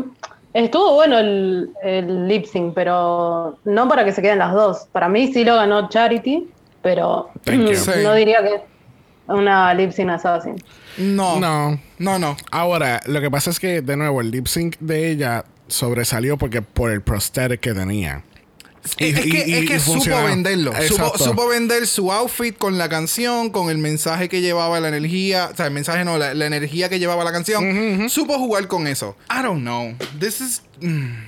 estuvo 0.53 0.95
bueno 0.95 1.19
el, 1.19 1.69
el 1.83 2.27
lip 2.27 2.45
sync, 2.45 2.73
pero 2.73 3.57
no 3.65 3.87
para 3.87 4.05
que 4.05 4.11
se 4.11 4.21
queden 4.21 4.39
las 4.39 4.53
dos. 4.53 4.87
Para 4.91 5.09
mí 5.09 5.31
sí 5.33 5.43
lo 5.43 5.55
ganó 5.55 5.89
Charity, 5.89 6.47
pero 6.81 7.29
mm, 7.45 8.03
no 8.03 8.13
diría 8.13 8.41
que 8.41 8.55
es 8.55 8.61
una 9.27 9.73
lip 9.73 9.91
sync 9.91 10.09
assassin. 10.09 10.55
No. 10.97 11.39
No. 11.39 11.79
No, 11.97 12.19
no. 12.19 12.35
Ahora, 12.51 13.01
lo 13.05 13.21
que 13.21 13.29
pasa 13.29 13.49
es 13.49 13.59
que, 13.59 13.81
de 13.81 13.97
nuevo, 13.97 14.21
el 14.21 14.31
lip 14.31 14.47
sync 14.47 14.77
de 14.79 15.11
ella 15.11 15.45
sobresalió 15.67 16.37
porque 16.37 16.61
por 16.61 16.91
el 16.91 17.01
prosthetic 17.01 17.59
que 17.59 17.73
tenía. 17.73 18.23
Y- 18.97 19.05
es 19.09 19.19
que, 19.21 19.43
y- 19.47 19.53
es 19.53 19.65
que 19.69 19.79
supo 19.79 20.23
venderlo. 20.23 20.73
Supo, 21.17 21.47
vender 21.47 21.85
su 21.87 22.11
outfit 22.11 22.57
con 22.57 22.77
la 22.77 22.89
canción, 22.89 23.49
con 23.49 23.69
el 23.69 23.77
mensaje 23.77 24.29
que 24.29 24.41
llevaba 24.41 24.79
la 24.79 24.87
energía. 24.89 25.49
O 25.51 25.55
sea, 25.55 25.65
el 25.67 25.71
mensaje 25.73 26.05
no, 26.05 26.17
la, 26.17 26.33
la 26.33 26.45
energía 26.45 26.89
que 26.89 26.99
llevaba 26.99 27.23
la 27.23 27.31
canción. 27.31 28.09
Supo 28.09 28.37
jugar 28.39 28.67
con 28.67 28.87
eso. 28.87 29.15
I 29.29 29.43
don't 29.43 29.61
know. 29.61 29.95
This 30.19 30.41
is. 30.41 30.61
mm. 30.81 31.27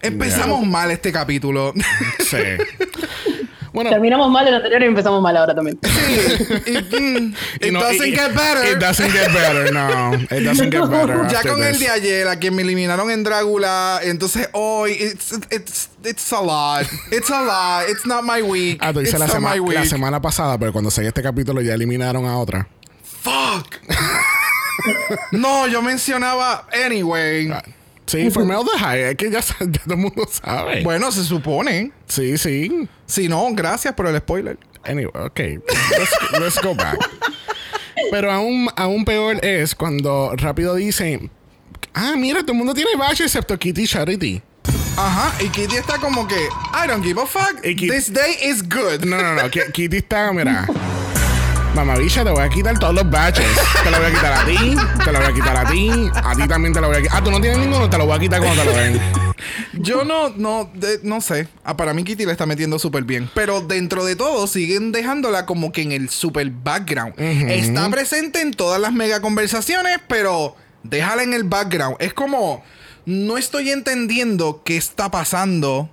Empezamos 0.00 0.64
mal 0.66 0.90
este 0.92 1.10
capítulo. 1.12 1.74
Sí. 2.20 2.36
bueno, 3.72 3.90
Terminamos 3.90 4.30
mal 4.30 4.46
el 4.48 4.54
anterior 4.54 4.82
y 4.82 4.86
empezamos 4.86 5.20
mal 5.22 5.36
ahora 5.36 5.54
también. 5.54 5.78
It, 6.66 6.92
mm, 6.92 7.34
it 7.60 7.72
no- 7.72 7.80
doesn't 7.80 8.14
get 8.14 8.34
better. 8.34 8.64
It 8.72 8.78
doesn't 8.78 9.10
get 9.12 9.32
better, 9.32 9.72
no. 9.72 10.14
It 10.14 10.44
doesn't 10.44 10.70
get 10.70 10.88
better. 10.88 11.26
Ya 11.30 11.42
con 11.42 11.62
el 11.62 11.72
this. 11.72 11.80
de 11.80 11.88
ayer, 11.90 12.28
a 12.28 12.36
quien 12.36 12.54
me 12.54 12.62
eliminaron 12.62 13.10
en 13.10 13.22
Drácula, 13.24 14.00
entonces 14.02 14.48
hoy, 14.52 14.92
it's, 14.92 15.32
it's, 15.50 15.90
it's 16.04 16.32
a 16.32 16.40
lot. 16.40 16.86
It's 17.10 17.30
a 17.30 17.42
lot. 17.42 17.88
It's 17.90 18.04
not 18.06 18.24
my 18.24 18.42
week. 18.42 18.78
Ah, 18.80 18.92
tú 18.92 19.00
dices 19.00 19.14
It's 19.14 19.20
la, 19.20 19.26
not 19.26 19.34
sema- 19.34 19.54
my 19.54 19.60
week. 19.60 19.74
la 19.78 19.84
semana 19.84 20.20
pasada, 20.22 20.58
pero 20.58 20.72
cuando 20.72 20.90
salió 20.90 21.08
este 21.08 21.22
capítulo 21.22 21.60
ya 21.60 21.74
eliminaron 21.74 22.26
a 22.26 22.36
otra. 22.38 22.68
Fuck. 23.22 23.76
no, 25.32 25.66
yo 25.66 25.82
mencionaba 25.82 26.66
anyway. 26.86 27.50
Ah, 27.52 27.62
Sí, 28.08 28.30
formaldehyde. 28.30 29.10
Es 29.10 29.16
que 29.16 29.30
ya, 29.30 29.40
todo 29.42 29.94
el 29.94 29.96
mundo 29.96 30.26
sabe. 30.30 30.82
Bueno, 30.82 31.12
se 31.12 31.22
supone. 31.24 31.92
Sí, 32.06 32.36
sí. 32.38 32.88
Si 33.06 33.28
no, 33.28 33.46
gracias 33.52 33.94
por 33.94 34.06
el 34.06 34.16
spoiler. 34.18 34.58
Anyway, 34.84 35.10
ok. 35.14 35.38
Let's, 35.38 36.40
let's 36.40 36.60
go 36.62 36.74
back. 36.74 36.98
Pero 38.10 38.32
aún, 38.32 38.68
aún 38.76 39.04
peor 39.04 39.44
es 39.44 39.74
cuando 39.74 40.32
rápido 40.36 40.74
dicen: 40.76 41.30
Ah, 41.94 42.14
mira, 42.16 42.40
todo 42.40 42.52
el 42.52 42.58
mundo 42.58 42.74
tiene 42.74 42.96
bache 42.96 43.24
excepto 43.24 43.58
Kitty 43.58 43.86
Charity. 43.86 44.40
Ajá, 44.96 45.32
y 45.44 45.48
Kitty 45.48 45.76
está 45.76 45.98
como 45.98 46.26
que, 46.26 46.34
I 46.34 46.88
don't 46.88 47.04
give 47.04 47.20
a 47.20 47.26
fuck. 47.26 47.60
Kitty- 47.62 47.88
This 47.90 48.12
day 48.12 48.36
is 48.42 48.62
good. 48.62 49.04
No, 49.04 49.16
no, 49.22 49.34
no. 49.34 49.48
Ki- 49.50 49.70
Kitty 49.72 49.98
está, 49.98 50.32
mira. 50.32 50.66
Mamabicha, 51.74 52.24
te 52.24 52.30
voy 52.30 52.42
a 52.42 52.48
quitar 52.48 52.78
todos 52.78 52.94
los 52.94 53.08
baches. 53.08 53.46
Te 53.84 53.90
lo 53.90 53.98
voy 53.98 54.06
a 54.06 54.10
quitar 54.10 54.32
a 54.32 54.44
ti, 54.44 54.76
te 55.04 55.12
lo 55.12 55.18
voy 55.20 55.28
a 55.28 55.32
quitar 55.32 55.56
a 55.56 55.70
ti, 55.70 55.90
a 56.14 56.34
ti 56.34 56.48
también 56.48 56.72
te 56.74 56.80
lo 56.80 56.88
voy 56.88 56.96
a 56.96 57.02
quitar. 57.02 57.18
Ah, 57.18 57.24
tú 57.24 57.30
no 57.30 57.40
tienes 57.40 57.58
ninguno, 57.58 57.88
te 57.88 57.98
lo 57.98 58.06
voy 58.06 58.16
a 58.16 58.18
quitar 58.18 58.40
cuando 58.40 58.62
te 58.62 58.68
lo 58.70 58.76
den. 58.76 59.00
Yo 59.74 60.04
no, 60.04 60.30
no, 60.30 60.70
de- 60.74 61.00
no 61.04 61.20
sé. 61.20 61.46
Ah, 61.62 61.76
para 61.76 61.94
mí 61.94 62.02
Kitty 62.02 62.26
le 62.26 62.32
está 62.32 62.46
metiendo 62.46 62.78
súper 62.80 63.04
bien. 63.04 63.30
Pero 63.34 63.60
dentro 63.60 64.04
de 64.04 64.16
todo 64.16 64.46
siguen 64.48 64.90
dejándola 64.90 65.46
como 65.46 65.70
que 65.70 65.82
en 65.82 65.92
el 65.92 66.08
super 66.08 66.50
background. 66.50 67.14
Está 67.18 67.88
presente 67.90 68.40
en 68.40 68.52
todas 68.52 68.80
las 68.80 68.92
mega 68.92 69.20
conversaciones, 69.20 69.98
pero 70.08 70.56
déjala 70.82 71.22
en 71.22 71.32
el 71.32 71.44
background. 71.44 71.96
Es 72.00 72.12
como, 72.12 72.64
no 73.06 73.38
estoy 73.38 73.70
entendiendo 73.70 74.62
qué 74.64 74.76
está 74.76 75.10
pasando. 75.12 75.90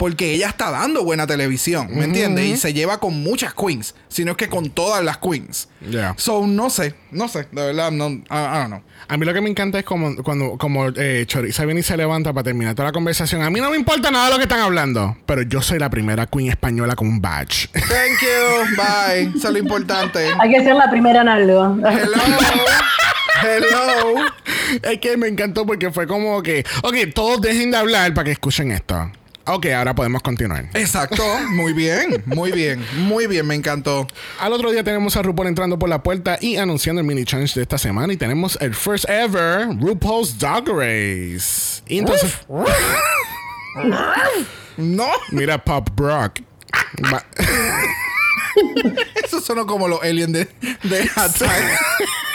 Porque 0.00 0.32
ella 0.32 0.48
está 0.48 0.70
dando 0.70 1.04
buena 1.04 1.26
televisión, 1.26 1.88
¿me 1.90 2.04
entiendes? 2.04 2.46
Y 2.46 2.56
se 2.56 2.72
lleva 2.72 2.98
con 3.00 3.22
muchas 3.22 3.52
queens, 3.52 3.94
sino 4.08 4.30
es 4.30 4.38
que 4.38 4.48
con 4.48 4.70
todas 4.70 5.04
las 5.04 5.18
queens. 5.18 5.68
Ya. 5.90 6.14
So, 6.16 6.46
no 6.46 6.70
sé, 6.70 6.94
no 7.10 7.28
sé, 7.28 7.48
de 7.52 7.66
verdad, 7.66 7.90
no, 7.90 8.08
I, 8.08 8.24
I 8.30 8.58
don't 8.60 8.68
know. 8.68 8.82
A 9.08 9.18
mí 9.18 9.26
lo 9.26 9.34
que 9.34 9.42
me 9.42 9.50
encanta 9.50 9.78
es 9.78 9.84
como, 9.84 10.16
cuando 10.22 10.56
como, 10.56 10.88
eh, 10.96 11.24
Choriza 11.26 11.66
viene 11.66 11.80
y 11.80 11.82
se 11.82 11.98
levanta 11.98 12.32
para 12.32 12.44
terminar 12.44 12.74
toda 12.74 12.88
la 12.88 12.92
conversación. 12.92 13.42
A 13.42 13.50
mí 13.50 13.60
no 13.60 13.68
me 13.68 13.76
importa 13.76 14.10
nada 14.10 14.24
de 14.24 14.30
lo 14.30 14.36
que 14.38 14.44
están 14.44 14.60
hablando, 14.60 15.18
pero 15.26 15.42
yo 15.42 15.60
soy 15.60 15.78
la 15.78 15.90
primera 15.90 16.24
queen 16.24 16.48
española 16.48 16.96
con 16.96 17.06
un 17.06 17.20
badge. 17.20 17.68
Thank 17.72 18.22
you, 18.22 18.76
bye. 18.78 19.36
Eso 19.36 19.48
es 19.48 19.52
lo 19.52 19.58
importante. 19.58 20.30
Hay 20.40 20.50
que 20.50 20.64
ser 20.64 20.76
la 20.76 20.90
primera 20.90 21.20
en 21.20 21.28
algo. 21.28 21.76
Hello. 21.86 22.16
Hello. 23.42 24.24
es 24.82 24.98
que 24.98 25.18
me 25.18 25.28
encantó 25.28 25.66
porque 25.66 25.90
fue 25.90 26.06
como 26.06 26.42
que, 26.42 26.64
ok, 26.82 26.94
todos 27.14 27.42
dejen 27.42 27.70
de 27.70 27.76
hablar 27.76 28.14
para 28.14 28.24
que 28.24 28.32
escuchen 28.32 28.70
esto. 28.70 29.10
Ok, 29.52 29.66
ahora 29.66 29.94
podemos 29.94 30.22
continuar. 30.22 30.66
Exacto. 30.74 31.22
Muy 31.50 31.72
bien. 31.72 32.22
Muy 32.26 32.52
bien. 32.52 32.84
Muy 32.98 33.26
bien. 33.26 33.46
Me 33.46 33.54
encantó. 33.54 34.06
Al 34.38 34.52
otro 34.52 34.70
día 34.70 34.84
tenemos 34.84 35.16
a 35.16 35.22
RuPaul 35.22 35.48
entrando 35.48 35.78
por 35.78 35.88
la 35.88 36.02
puerta 36.02 36.38
y 36.40 36.56
anunciando 36.56 37.00
el 37.00 37.06
mini 37.06 37.24
challenge 37.24 37.54
de 37.54 37.62
esta 37.62 37.76
semana. 37.78 38.12
Y 38.12 38.16
tenemos 38.16 38.56
el 38.60 38.74
first 38.74 39.08
ever 39.08 39.66
RuPaul's 39.80 40.38
Dog 40.38 40.68
Race. 40.68 41.82
Y 41.88 41.98
entonces, 41.98 42.38
No. 44.76 45.08
mira 45.30 45.58
Pop 45.64 45.88
Brock. 45.94 46.40
Eso 49.24 49.40
sonó 49.40 49.66
como 49.66 49.88
los 49.88 50.02
aliens 50.02 50.32
de, 50.32 50.48
de 50.84 51.10
Attack. 51.16 51.50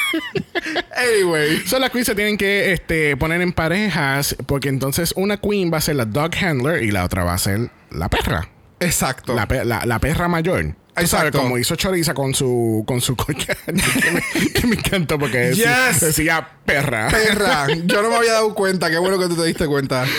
anyway. 0.96 1.58
Son 1.66 1.82
las 1.82 1.90
queens 1.90 2.08
se 2.08 2.16
tienen 2.16 2.38
que 2.38 2.72
este, 2.74 3.16
poner 3.18 3.42
en 3.42 3.54
parejas 3.54 4.36
porque 4.46 4.70
entonces 4.70 5.14
una 5.16 5.38
queen 5.38 5.72
va 5.74 5.78
a 5.78 5.82
ser 5.82 5.96
la 5.96 6.06
dog 6.06 6.32
handler 6.36 6.84
y 6.84 6.92
la 6.92 7.04
otra 7.06 7.24
va 7.24 7.34
a 7.34 7.38
ser 7.38 7.70
la 7.92 8.10
perra. 8.10 8.50
Exacto. 8.80 9.34
La, 9.36 9.48
pe- 9.48 9.66
la- 9.66 9.86
la 9.86 10.00
perra 10.00 10.28
mayor. 10.28 10.76
Sabes, 10.96 11.14
Exacto. 11.14 11.42
como 11.42 11.58
hizo 11.58 11.75
Choriza 11.75 12.14
con 12.14 12.34
su 12.34 12.84
con 12.88 13.02
su 13.02 13.16
collar. 13.18 13.58
que, 13.66 13.72
me, 14.12 14.22
que 14.54 14.68
me 14.68 14.75
encantó 14.75 15.20
porque 15.20 15.38
decía, 15.40 15.90
Yes. 15.92 16.00
decía 16.00 16.48
perra. 16.66 17.10
Perra. 17.10 17.68
Yo 17.86 18.02
no 18.02 18.10
me 18.10 18.16
había 18.16 18.32
dado 18.34 18.56
cuenta. 18.56 18.90
Qué 18.90 18.98
bueno 18.98 19.20
que 19.20 19.28
tú 19.28 19.36
te 19.36 19.44
diste 19.46 19.68
cuenta. 19.68 20.06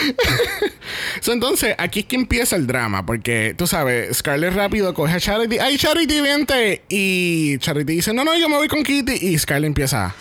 So, 1.21 1.33
entonces, 1.33 1.75
aquí 1.79 2.01
es 2.01 2.07
que 2.07 2.15
empieza 2.15 2.55
el 2.57 2.67
drama, 2.67 3.05
porque 3.05 3.55
tú 3.59 3.67
sabes, 3.67 4.17
Scarlett 4.19 4.55
rápido 4.55 4.95
coge 4.95 5.15
a 5.15 5.21
Charity, 5.21 5.59
¡ay, 5.59 5.77
Charity, 5.79 6.21
vente! 6.21 6.85
Y 6.89 7.59
Charity 7.59 7.95
dice, 7.95 8.13
no, 8.15 8.23
no, 8.25 8.37
yo 8.39 8.49
me 8.49 8.57
voy 8.57 8.69
con 8.69 8.85
Kitty. 8.85 9.13
Y 9.15 9.39
Scarlett 9.39 9.67
empieza, 9.69 10.15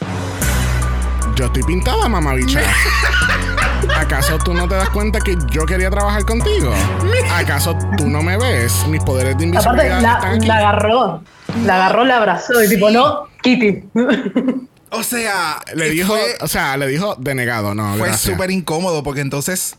yo 1.35 1.45
estoy 1.45 1.63
pintada, 1.63 2.07
mamabicha. 2.09 2.61
¿Acaso 3.95 4.37
tú 4.39 4.53
no 4.53 4.67
te 4.67 4.75
das 4.75 4.89
cuenta 4.89 5.19
que 5.19 5.37
yo 5.51 5.65
quería 5.65 5.89
trabajar 5.89 6.25
contigo? 6.25 6.73
¿Acaso 7.33 7.77
tú 7.97 8.07
no 8.07 8.21
me 8.21 8.37
ves? 8.37 8.85
Mis 8.87 9.03
poderes 9.03 9.37
de 9.37 9.45
Aparte, 9.57 9.87
invisibilidad 9.87 10.01
la, 10.01 10.13
están 10.13 10.35
aquí. 10.35 10.47
la 10.47 10.57
agarró. 10.57 11.23
La 11.65 11.75
agarró, 11.75 12.05
la 12.05 12.17
abrazó 12.17 12.63
y 12.63 12.67
tipo, 12.69 12.89
no, 12.89 13.27
Kitty. 13.41 13.83
O 14.91 15.03
sea, 15.03 15.57
Le 15.73 15.89
dijo, 15.89 16.13
fue- 16.13 16.35
o 16.41 16.47
sea, 16.47 16.77
le 16.77 16.87
dijo 16.87 17.15
denegado, 17.19 17.75
no, 17.75 17.95
Fue 17.95 18.13
súper 18.17 18.51
incómodo 18.51 19.03
porque 19.03 19.21
entonces 19.21 19.75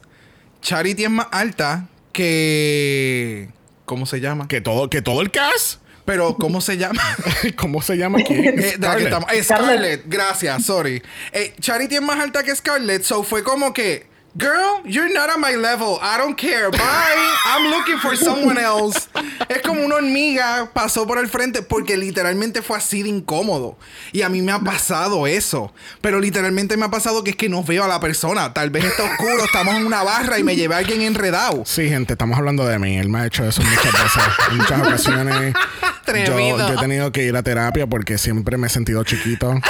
Charity 0.63 1.05
es 1.05 1.11
más 1.11 1.27
alta 1.33 1.87
que. 2.13 3.49
¿Cómo 3.85 4.05
se 4.07 4.21
llama? 4.21 4.49
Que 4.49 4.61
todo, 4.61 4.91
que 4.91 5.01
todo 5.01 5.21
el 5.21 5.31
cast, 5.31 5.81
Pero, 6.07 6.37
¿cómo 6.37 6.61
se 6.63 6.79
llama? 6.79 7.03
¿cómo 7.57 7.83
se 7.83 7.97
llama 7.99 8.21
aquí? 8.21 8.33
Eh, 8.33 8.77
de 8.79 8.79
la 8.79 8.97
que 8.97 9.11
Scarlett. 9.11 9.45
Scarlett, 9.45 10.03
gracias, 10.07 10.65
sorry. 10.65 11.03
Eh, 11.33 11.53
Charity 11.61 11.97
es 11.97 12.03
más 12.03 12.19
alta 12.19 12.43
que 12.43 12.55
Scarlett, 12.55 13.03
so 13.03 13.23
fue 13.23 13.43
como 13.43 13.75
que 13.75 14.07
Girl, 14.37 14.83
you're 14.85 15.13
not 15.15 15.31
on 15.31 15.41
my 15.41 15.55
level. 15.55 15.99
I 16.03 16.19
don't 16.19 16.37
care. 16.37 16.71
Bye. 16.71 17.37
I'm 17.47 17.71
looking 17.71 17.97
for 17.97 18.15
someone 18.17 18.59
else. 18.59 19.09
Es 19.49 19.63
como 19.63 19.83
una 19.83 19.97
hormiga 19.97 20.71
pasó 20.75 21.07
por 21.07 21.19
el 21.19 21.29
frente 21.29 21.63
porque 21.63 21.97
literalmente 21.97 22.61
fue 22.61 22.77
así 22.77 23.03
de 23.03 23.09
incómodo. 23.09 23.79
Y 24.13 24.21
a 24.23 24.29
mí 24.29 24.43
me 24.43 24.53
ha 24.53 24.59
pasado 24.59 25.27
eso. 25.27 25.73
Pero 26.03 26.21
literalmente 26.21 26.77
me 26.77 26.85
ha 26.85 26.91
pasado 26.91 27.25
que 27.25 27.31
es 27.31 27.37
que 27.37 27.49
no 27.49 27.65
veo 27.65 27.85
a 27.85 27.89
la 27.89 27.99
persona. 27.99 28.53
Tal 28.53 28.69
vez 28.69 28.85
está 28.85 29.05
oscuro, 29.05 29.43
estamos 29.43 29.75
en 29.75 29.87
una 29.87 30.03
barra 30.03 30.39
y 30.39 30.45
me 30.45 30.55
llevé 30.55 30.75
a 30.75 30.79
alguien 30.79 31.01
enredado. 31.01 31.63
Sí, 31.65 31.89
gente, 31.89 32.13
estamos 32.13 32.37
hablando 32.37 32.67
de 32.67 32.79
mí. 32.79 32.99
Él 32.99 33.09
me 33.09 33.21
ha 33.21 33.27
hecho 33.27 33.43
eso 33.43 33.63
muchas 33.63 33.93
veces. 33.93 34.23
En 34.51 34.57
muchas 34.59 34.81
ocasiones. 34.81 35.55
Yo, 36.07 36.39
yo 36.39 36.73
he 36.73 36.77
tenido 36.77 37.11
que 37.11 37.25
ir 37.25 37.37
a 37.37 37.43
terapia 37.43 37.89
porque 37.89 38.17
siempre 38.17 38.57
me 38.57 38.69
he 38.69 38.71
sentido 38.71 39.03
chiquito. 39.03 39.61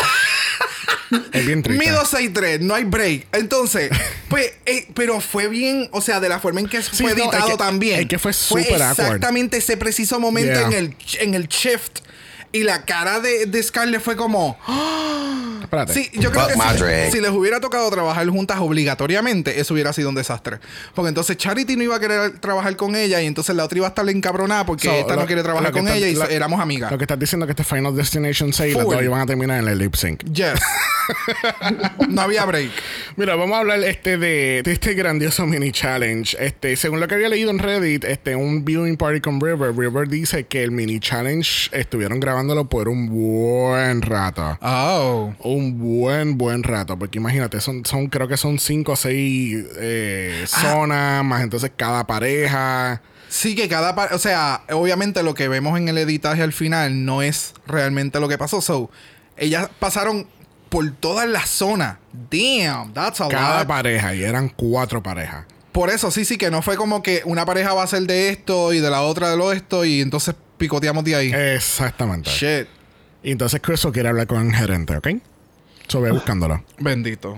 Es 1.32 1.46
bien 1.46 1.62
triste. 1.62 1.84
Mi 1.84 1.90
263, 1.90 2.60
no 2.62 2.75
hay 2.75 2.84
break. 2.84 3.26
Entonces, 3.32 3.90
pues, 4.28 4.52
eh, 4.66 4.88
pero 4.94 5.20
fue 5.20 5.48
bien, 5.48 5.88
o 5.92 6.00
sea, 6.00 6.20
de 6.20 6.28
la 6.28 6.40
forma 6.40 6.60
en 6.60 6.68
que 6.68 6.82
fue 6.82 7.06
no, 7.06 7.08
es 7.10 7.16
editado 7.22 7.50
que- 7.52 7.56
también. 7.56 8.00
es 8.00 8.06
que 8.06 8.18
fue 8.18 8.32
súper 8.32 8.82
awkward. 8.82 9.06
exactamente 9.06 9.56
ese 9.58 9.76
preciso 9.76 10.18
momento 10.20 10.52
Yeah. 10.52 10.66
en, 10.66 10.72
el, 10.72 10.96
en 11.20 11.34
el 11.34 11.48
shift. 11.48 12.00
Y 12.52 12.62
la 12.62 12.84
cara 12.86 13.20
de, 13.20 13.44
de 13.46 13.62
Scarlett 13.62 14.00
fue 14.00 14.16
como. 14.16 14.56
Espérate. 15.62 15.92
Sí, 15.92 16.08
yo 16.14 16.30
creo 16.30 16.48
Fuck 16.48 16.78
que 16.86 17.06
si, 17.06 17.12
si 17.16 17.20
les 17.20 17.30
hubiera 17.30 17.60
tocado 17.60 17.90
trabajar 17.90 18.26
juntas 18.28 18.58
obligatoriamente, 18.60 19.60
eso 19.60 19.75
hubiera 19.75 19.92
sido 19.92 20.08
un 20.08 20.14
desastre. 20.14 20.58
Porque 20.94 21.08
entonces 21.08 21.36
Charity 21.36 21.76
no 21.76 21.82
iba 21.82 21.96
a 21.96 22.00
querer 22.00 22.38
trabajar 22.38 22.76
con 22.76 22.94
ella 22.96 23.20
y 23.20 23.26
entonces 23.26 23.54
la 23.56 23.64
otra 23.64 23.76
iba 23.78 23.86
a 23.88 23.90
estar 23.90 24.08
encabronada 24.08 24.64
porque 24.64 24.86
So, 24.88 24.94
esta 24.94 25.16
lo- 25.16 25.22
no 25.22 25.26
quiere 25.26 25.42
trabajar 25.42 25.72
con 25.72 25.86
está- 25.86 25.96
ella 25.98 26.08
y 26.08 26.14
lo- 26.14 26.28
éramos 26.28 26.60
amigas. 26.60 26.90
Lo 26.90 26.96
que 26.98 27.04
estás 27.04 27.18
diciendo 27.18 27.44
es 27.44 27.54
que 27.54 27.60
este 27.60 27.64
Final 27.75 27.94
Destination 27.94 28.52
6 28.52 28.75
las 28.76 28.84
dos 28.84 29.02
iban 29.02 29.20
a 29.20 29.26
terminar 29.26 29.60
en 29.62 29.68
el 29.68 29.78
lip 29.78 29.94
sync. 29.96 30.22
Yes. 30.32 30.54
no 32.08 32.20
había 32.22 32.44
break. 32.44 32.70
Mira, 33.16 33.34
vamos 33.36 33.56
a 33.56 33.60
hablar 33.60 33.80
este 33.84 34.18
de, 34.18 34.62
de 34.64 34.72
este 34.72 34.94
grandioso 34.94 35.46
mini 35.46 35.72
challenge. 35.72 36.36
Este, 36.40 36.76
según 36.76 37.00
lo 37.00 37.08
que 37.08 37.14
había 37.14 37.28
leído 37.28 37.50
en 37.50 37.58
Reddit, 37.58 38.04
este, 38.04 38.36
un 38.36 38.64
viewing 38.64 38.96
party 38.96 39.20
con 39.20 39.40
River, 39.40 39.76
River 39.76 40.08
dice 40.08 40.44
que 40.44 40.62
el 40.62 40.70
mini 40.70 41.00
challenge 41.00 41.70
estuvieron 41.72 42.20
grabándolo 42.20 42.68
por 42.68 42.88
un 42.88 43.08
buen 43.08 44.02
rato. 44.02 44.58
Oh. 44.62 45.32
Un 45.40 45.78
buen, 45.78 46.36
buen 46.38 46.62
rato. 46.62 46.98
Porque 46.98 47.18
imagínate, 47.18 47.60
son, 47.60 47.84
son 47.84 48.06
creo 48.08 48.28
que 48.28 48.36
son 48.36 48.58
cinco 48.58 48.92
o 48.92 48.96
seis 48.96 49.64
eh, 49.78 50.44
Ah. 50.52 50.60
zonas, 50.62 51.25
más 51.25 51.42
entonces 51.42 51.70
cada 51.76 52.06
pareja. 52.06 53.02
Sí, 53.28 53.54
que 53.54 53.68
cada 53.68 53.94
par- 53.94 54.12
o 54.14 54.18
sea, 54.18 54.62
obviamente 54.70 55.22
lo 55.22 55.34
que 55.34 55.48
vemos 55.48 55.76
en 55.78 55.88
el 55.88 55.98
editaje 55.98 56.42
al 56.42 56.52
final 56.52 57.04
no 57.04 57.22
es 57.22 57.54
realmente 57.66 58.20
lo 58.20 58.28
que 58.28 58.38
pasó. 58.38 58.60
So, 58.60 58.90
ellas 59.36 59.68
pasaron 59.78 60.26
por 60.68 60.90
todas 60.92 61.28
las 61.28 61.49
zonas. 61.49 61.96
Damn, 62.12 62.92
that's 62.92 63.20
a 63.20 63.28
Cada 63.28 63.58
lot. 63.61 63.68
pareja, 63.68 64.14
y 64.14 64.23
eran 64.23 64.49
cuatro 64.49 65.02
parejas. 65.02 65.44
Por 65.73 65.90
eso, 65.90 66.11
sí, 66.11 66.25
sí, 66.25 66.38
que 66.38 66.50
no 66.50 66.62
fue 66.62 66.76
como 66.76 67.02
que 67.02 67.23
una 67.26 67.44
pareja 67.44 67.75
va 67.75 67.82
a 67.82 67.87
ser 67.87 68.02
de 68.02 68.30
esto 68.30 68.73
y 68.73 68.80
de 68.80 68.90
la 68.90 69.02
otra 69.02 69.30
de 69.30 69.37
lo 69.37 69.52
esto 69.52 69.85
y 69.85 70.00
entonces 70.00 70.35
picoteamos 70.56 71.04
de 71.04 71.14
ahí. 71.16 71.32
Exactamente. 71.32 72.30
Shit. 72.30 72.66
Y 73.23 73.32
entonces 73.32 73.61
Crystal 73.61 73.92
quiere 73.92 74.08
hablar 74.08 74.26
con 74.26 74.46
el 74.49 74.54
gerente, 74.54 74.96
¿ok? 74.96 75.08
So 75.88 76.00
ve 76.00 76.11
buscándolo. 76.11 76.64
Bendito. 76.78 77.37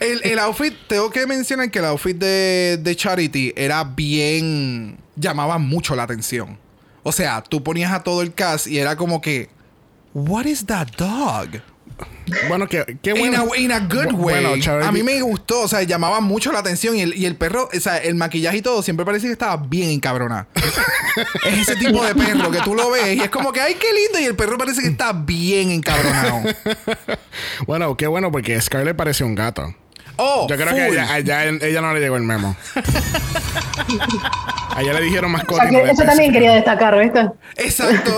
el, 0.00 0.20
el 0.24 0.38
outfit, 0.38 0.74
tengo 0.86 1.10
que 1.10 1.26
mencionar 1.26 1.70
que 1.70 1.78
el 1.78 1.86
outfit 1.86 2.16
de, 2.16 2.78
de 2.80 2.96
Charity 2.96 3.52
era 3.56 3.84
bien. 3.84 4.98
llamaba 5.16 5.58
mucho 5.58 5.96
la 5.96 6.02
atención. 6.02 6.58
O 7.02 7.10
sea, 7.10 7.42
tú 7.42 7.62
ponías 7.64 7.90
a 7.92 8.02
todo 8.02 8.22
el 8.22 8.34
cast 8.34 8.66
y 8.66 8.78
era 8.78 8.96
como 8.96 9.20
que. 9.20 9.48
What 10.14 10.44
is 10.44 10.66
that 10.66 10.88
dog? 10.98 11.62
Bueno, 12.48 12.68
que 12.68 12.98
qué 13.02 13.10
In 13.10 13.18
bueno. 13.18 13.48
a, 13.52 13.56
in 13.58 13.72
a 13.72 13.80
good 13.80 14.12
way. 14.12 14.42
bueno, 14.44 14.56
Charity- 14.56 14.86
a 14.86 14.92
mí 14.92 15.02
me 15.02 15.20
gustó, 15.20 15.62
o 15.62 15.68
sea, 15.68 15.82
llamaba 15.82 16.20
mucho 16.20 16.52
la 16.52 16.60
atención. 16.60 16.96
Y 16.96 17.02
el, 17.02 17.16
y 17.16 17.26
el 17.26 17.36
perro, 17.36 17.68
o 17.74 17.80
sea, 17.80 17.98
el 17.98 18.14
maquillaje 18.14 18.58
y 18.58 18.62
todo, 18.62 18.82
siempre 18.82 19.04
parecía 19.04 19.28
que 19.28 19.32
estaba 19.34 19.56
bien 19.56 19.90
encabronado. 19.90 20.46
es 21.46 21.68
ese 21.68 21.76
tipo 21.76 22.04
de 22.04 22.14
perro 22.14 22.50
que 22.50 22.60
tú 22.60 22.74
lo 22.74 22.90
ves 22.90 23.16
y 23.16 23.20
es 23.20 23.30
como 23.30 23.52
que, 23.52 23.60
ay, 23.60 23.74
qué 23.74 23.92
lindo. 23.92 24.18
Y 24.20 24.24
el 24.24 24.36
perro 24.36 24.56
parece 24.58 24.80
que 24.82 24.88
está 24.88 25.12
bien 25.12 25.70
encabronado. 25.70 26.42
Bueno, 27.66 27.96
qué 27.96 28.06
bueno 28.06 28.30
porque 28.30 28.60
Scarlett 28.60 28.96
parecía 28.96 29.24
un 29.26 29.34
gato. 29.34 29.74
Oh, 30.16 30.46
Yo 30.48 30.56
creo 30.56 30.74
que 30.74 30.88
ella, 30.88 31.18
ella, 31.18 31.44
ella 31.44 31.80
no 31.80 31.94
le 31.94 32.00
llegó 32.00 32.16
el 32.16 32.22
memo. 32.22 32.56
a 34.74 34.82
ella 34.82 34.92
le 34.92 35.00
dijeron 35.02 35.30
más 35.30 35.44
O 35.44 35.46
cosas. 35.46 35.70
ella 35.70 35.94
también 35.94 36.32
quería 36.32 36.52
destacar, 36.54 36.98
¿viste? 36.98 37.28
Exacto. 37.56 38.12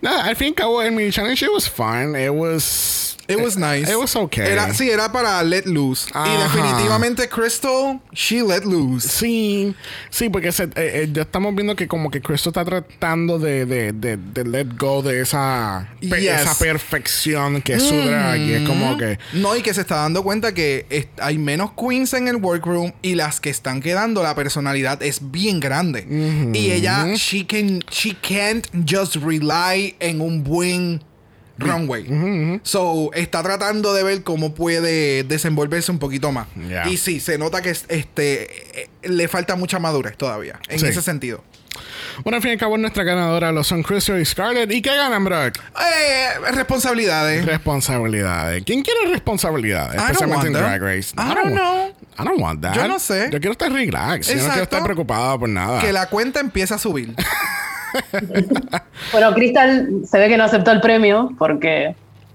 Nada, 0.00 0.24
al 0.24 0.36
fin 0.36 0.48
y 0.48 0.50
al 0.50 0.54
cabo, 0.54 0.82
el 0.82 0.92
mini 0.92 1.10
challenge, 1.10 1.44
it 1.44 1.50
was 1.52 1.68
fun. 1.68 2.16
It 2.16 2.30
was. 2.32 3.17
It 3.28 3.38
was 3.38 3.56
nice. 3.58 3.90
It 3.90 3.96
was 3.98 4.16
okay. 4.16 4.46
Era, 4.52 4.72
sí, 4.72 4.88
era 4.88 5.12
para 5.12 5.42
let 5.42 5.66
loose. 5.66 6.08
Ajá. 6.14 6.26
Y 6.32 6.42
definitivamente 6.42 7.28
Crystal, 7.28 8.00
she 8.12 8.42
let 8.42 8.64
loose. 8.64 9.06
Sí, 9.06 9.74
sí, 10.08 10.30
porque 10.30 10.50
se- 10.50 10.64
eh, 10.64 10.70
eh, 10.76 11.08
ya 11.12 11.22
estamos 11.22 11.54
viendo 11.54 11.76
que 11.76 11.86
como 11.86 12.10
que 12.10 12.22
Crystal 12.22 12.50
está 12.50 12.64
tratando 12.64 13.38
de, 13.38 13.66
de, 13.66 13.92
de, 13.92 14.16
de 14.16 14.44
let 14.44 14.68
go 14.78 15.02
de 15.02 15.20
esa, 15.20 15.88
pe- 16.00 16.22
Yes. 16.22 16.40
esa 16.40 16.58
perfección 16.58 17.60
que 17.60 17.74
es 17.74 17.82
su 17.82 17.94
drag. 17.96 18.40
Y 18.40 18.52
es 18.54 18.66
como 18.68 18.96
que... 18.96 19.18
No, 19.34 19.54
y 19.54 19.60
que 19.62 19.74
se 19.74 19.82
está 19.82 19.96
dando 19.96 20.22
cuenta 20.22 20.54
que 20.54 20.86
es- 20.88 21.08
hay 21.20 21.36
menos 21.36 21.72
queens 21.72 22.14
en 22.14 22.28
el 22.28 22.36
workroom 22.36 22.92
y 23.02 23.14
las 23.14 23.40
que 23.40 23.50
están 23.50 23.80
quedando, 23.82 24.22
la 24.22 24.34
personalidad 24.34 25.02
es 25.02 25.30
bien 25.30 25.60
grande. 25.60 26.06
Y 26.54 26.70
ella, 26.70 27.06
she, 27.14 27.46
can, 27.46 27.80
she 27.90 28.16
can't 28.22 28.66
just 28.88 29.16
rely 29.16 29.94
en 30.00 30.22
un 30.22 30.42
buen 30.42 31.04
runway. 31.58 32.60
So, 32.62 33.10
está 33.14 33.42
tratando 33.42 33.92
de 33.94 34.02
ver 34.02 34.22
cómo 34.22 34.54
puede 34.54 35.24
desenvolverse 35.24 35.90
un 35.90 35.98
poquito 35.98 36.32
más. 36.32 36.46
Yeah. 36.56 36.88
Y 36.88 36.96
sí, 36.96 37.20
se 37.20 37.38
nota 37.38 37.62
que 37.62 37.70
este 37.70 38.82
eh, 38.82 38.88
le 39.02 39.28
falta 39.28 39.56
mucha 39.56 39.78
madurez 39.78 40.16
todavía, 40.16 40.58
en 40.68 40.78
Sí. 40.78 40.86
ese 40.86 41.02
sentido. 41.02 41.44
Bueno, 42.24 42.36
al 42.36 42.42
fin 42.42 42.50
y 42.50 42.54
al 42.54 42.58
cabo, 42.58 42.76
nuestra 42.76 43.04
ganadora 43.04 43.52
lo 43.52 43.62
son 43.62 43.82
Crystal 43.84 44.20
y 44.20 44.24
Scarlett. 44.24 44.70
¿Y 44.72 44.82
qué 44.82 44.96
ganan, 44.96 45.24
Brock? 45.24 45.58
Eh, 45.78 46.28
responsabilidades. 46.52 47.44
Responsabilidades. 47.44 48.64
¿Quién 48.64 48.82
quiere 48.82 49.08
responsabilidades? 49.10 49.94
I 50.00 50.04
Especialmente 50.04 50.48
en 50.48 50.52
Drag. 50.54 50.82
Race. 50.82 51.14
I 51.16 51.34
don't 51.34 51.52
know. 51.54 51.94
I 52.18 52.24
don't 52.24 52.40
want 52.40 52.60
that. 52.62 52.74
Yo 52.74 52.88
no 52.88 52.98
sé. 52.98 53.28
Yo 53.30 53.38
quiero 53.38 53.52
estar 53.52 53.70
relax. 53.70 54.26
Yo 54.26 54.34
no 54.36 54.48
quiero 54.48 54.62
estar 54.64 54.82
preocupado 54.82 55.38
por 55.38 55.48
nada. 55.48 55.80
Que 55.80 55.92
la 55.92 56.06
cuenta 56.08 56.40
empieza 56.40 56.74
a 56.74 56.78
subir. 56.78 57.14
Bueno, 59.12 59.34
Crystal 59.34 59.88
se 60.08 60.18
ve 60.18 60.28
que 60.28 60.36
no 60.36 60.44
aceptó 60.44 60.70
el 60.72 60.80
premio 60.80 61.30
porque 61.38 61.94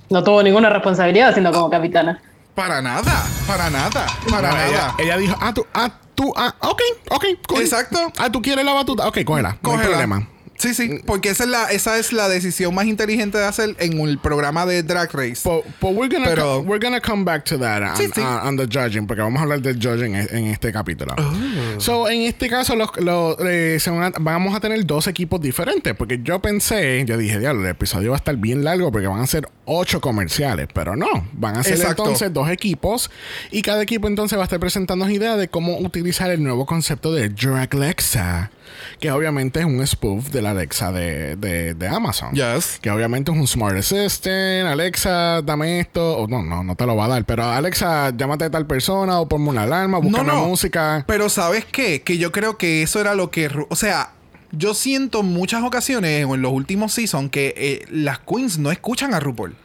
no 0.10 0.24
tuvo 0.24 0.42
ninguna 0.44 0.70
responsabilidad 0.70 1.32
siendo 1.34 1.52
como 1.52 1.70
capitana. 1.70 2.22
Para 2.56 2.82
nada, 2.82 3.24
para 3.48 3.70
nada, 3.70 4.06
para 4.30 4.50
No, 4.50 4.56
nada. 4.56 4.68
ella, 4.68 4.94
ella 5.00 5.18
dijo, 5.18 5.36
ah, 5.42 5.54
tú, 5.54 5.66
ah, 5.74 5.89
tú, 6.13 6.32
ah, 6.36 6.54
ok, 6.60 6.82
ok, 7.12 7.26
cool. 7.48 7.62
Exacto. 7.62 7.98
Ah, 8.18 8.30
tú 8.32 8.42
quieres 8.42 8.63
la 8.63 8.74
batuta. 8.74 9.08
Ok, 9.08 9.20
cógela. 9.26 9.58
No 9.62 9.72
hay 9.72 9.76
Cógela. 9.78 9.89
problema. 9.89 10.28
Sí, 10.63 10.73
sí, 10.73 11.02
porque 11.06 11.30
esa 11.30 11.43
es 11.43 11.49
la, 11.49 11.71
esa 11.71 11.99
es 11.99 12.13
la 12.13 12.30
decisión 12.30 12.73
más 12.73 12.86
inteligente 12.86 13.38
de 13.38 13.43
hacer 13.45 13.76
en 13.80 13.99
el 13.99 14.17
programa 14.17 14.65
de 14.65 14.82
Drag 14.82 15.12
Race. 15.13 15.41
But, 15.43 15.65
but 15.82 15.91
we're 15.91 16.08
gonna 16.08 16.30
Pero- 16.30 16.62
we're 16.62 16.80
gonna 16.82 17.02
come 17.02 17.26
back 17.26 17.43
to 17.45 17.60
that 17.60 17.82
on, 17.82 17.97
Sí, 17.97 18.08
sí. 18.15 18.21
on- 18.21 18.47
on 18.47 18.56
the 18.58 18.65
judging 18.65 19.06
porque 19.06 19.21
vamos 19.21 19.39
a 19.39 19.43
hablar 19.43 19.62
del 19.62 19.76
judging 19.76 20.15
en, 20.15 20.45
este 20.47 20.71
capítulo. 20.71 21.13
Oh. 21.17 21.80
So 21.82 22.08
en 22.10 22.21
este 22.21 22.47
caso 22.49 22.78
los, 22.78 22.89
los, 22.97 23.36
eh, 23.45 23.78
vamos 24.21 24.56
a 24.56 24.62
tener 24.62 24.86
dos 24.86 25.08
equipos 25.08 25.41
diferentes 25.41 25.93
porque 25.95 26.21
yo 26.23 26.39
pensé, 26.41 27.04
yo 27.06 27.17
dije, 27.17 27.39
diablo, 27.39 27.63
el 27.63 27.67
episodio 27.71 28.12
va 28.12 28.15
a 28.15 28.19
estar 28.19 28.38
bien 28.38 28.63
largo 28.63 28.89
porque 28.91 29.08
van 29.08 29.19
a 29.19 29.28
ser 29.28 29.49
ocho 29.65 29.99
comerciales, 29.99 30.67
pero 30.73 30.95
no, 30.95 31.28
van 31.34 31.58
a 31.58 31.63
ser 31.63 31.73
Exacto. 31.73 32.04
entonces 32.04 32.32
dos 32.34 32.49
equipos 32.49 33.12
y 33.52 33.62
cada 33.62 33.82
equipo 33.84 34.08
entonces 34.08 34.38
va 34.38 34.43
a 34.43 34.45
estar 34.45 34.60
presentando 34.60 35.10
ideas 35.10 35.38
de 35.38 35.49
cómo 35.49 35.78
utilizar 35.80 36.32
el 36.32 36.41
nuevo 36.41 36.65
concepto 36.65 37.12
de 37.12 37.28
Drag 37.30 37.69
Alexa, 37.76 38.52
que 39.00 39.12
obviamente 39.12 39.60
es 39.60 39.65
un 39.65 39.86
spoof 39.86 40.30
de 40.30 40.41
la 40.41 40.52
Alexa 40.52 40.91
de, 40.91 41.36
de, 41.36 41.74
de 41.74 41.88
Amazon. 41.88 42.34
Yes. 42.34 42.80
Que 42.82 42.89
obviamente 42.89 43.32
es 43.32 43.38
un 43.38 43.48
Smart 43.48 43.78
Assistant. 43.78 44.67
Alexa, 44.67 45.41
dame 45.41 45.80
esto. 45.80 46.17
O 46.17 46.28
no, 46.28 46.43
no, 46.43 46.63
no 46.63 46.76
te 46.76 46.86
lo 46.86 46.96
va 46.96 47.06
a 47.06 47.08
dar. 47.10 47.26
Pero 47.26 47.43
Alexa, 47.43 48.12
llámate 48.15 48.46
a 48.46 48.50
tal 48.50 48.65
persona 48.65 49.19
o 49.19 49.28
ponme 49.28 49.50
una 49.50 49.63
alarma, 49.63 49.98
búscame 50.00 50.34
música. 50.34 51.04
Pero 51.08 51.30
¿sabes 51.30 51.65
qué? 51.65 52.02
Que 52.02 52.17
yo 52.17 52.32
creo 52.32 52.58
que 52.58 52.84
eso 52.84 53.00
era 53.00 53.15
lo 53.15 53.32
que... 53.32 53.50
O 53.69 53.76
sea, 53.76 54.12
yo 54.52 54.74
siento 54.74 55.22
en 55.22 55.28
muchas 55.28 55.63
ocasiones 55.63 56.26
o 56.26 56.36
en 56.36 56.41
los 56.41 56.52
últimos 56.52 56.93
seasons 56.93 57.32
que 57.32 57.54
eh, 57.58 57.86
las 57.89 58.19
queens 58.19 58.58
no 58.58 58.72
escuchan 58.72 59.13
a 59.13 59.19
RuPaul. 59.19 59.56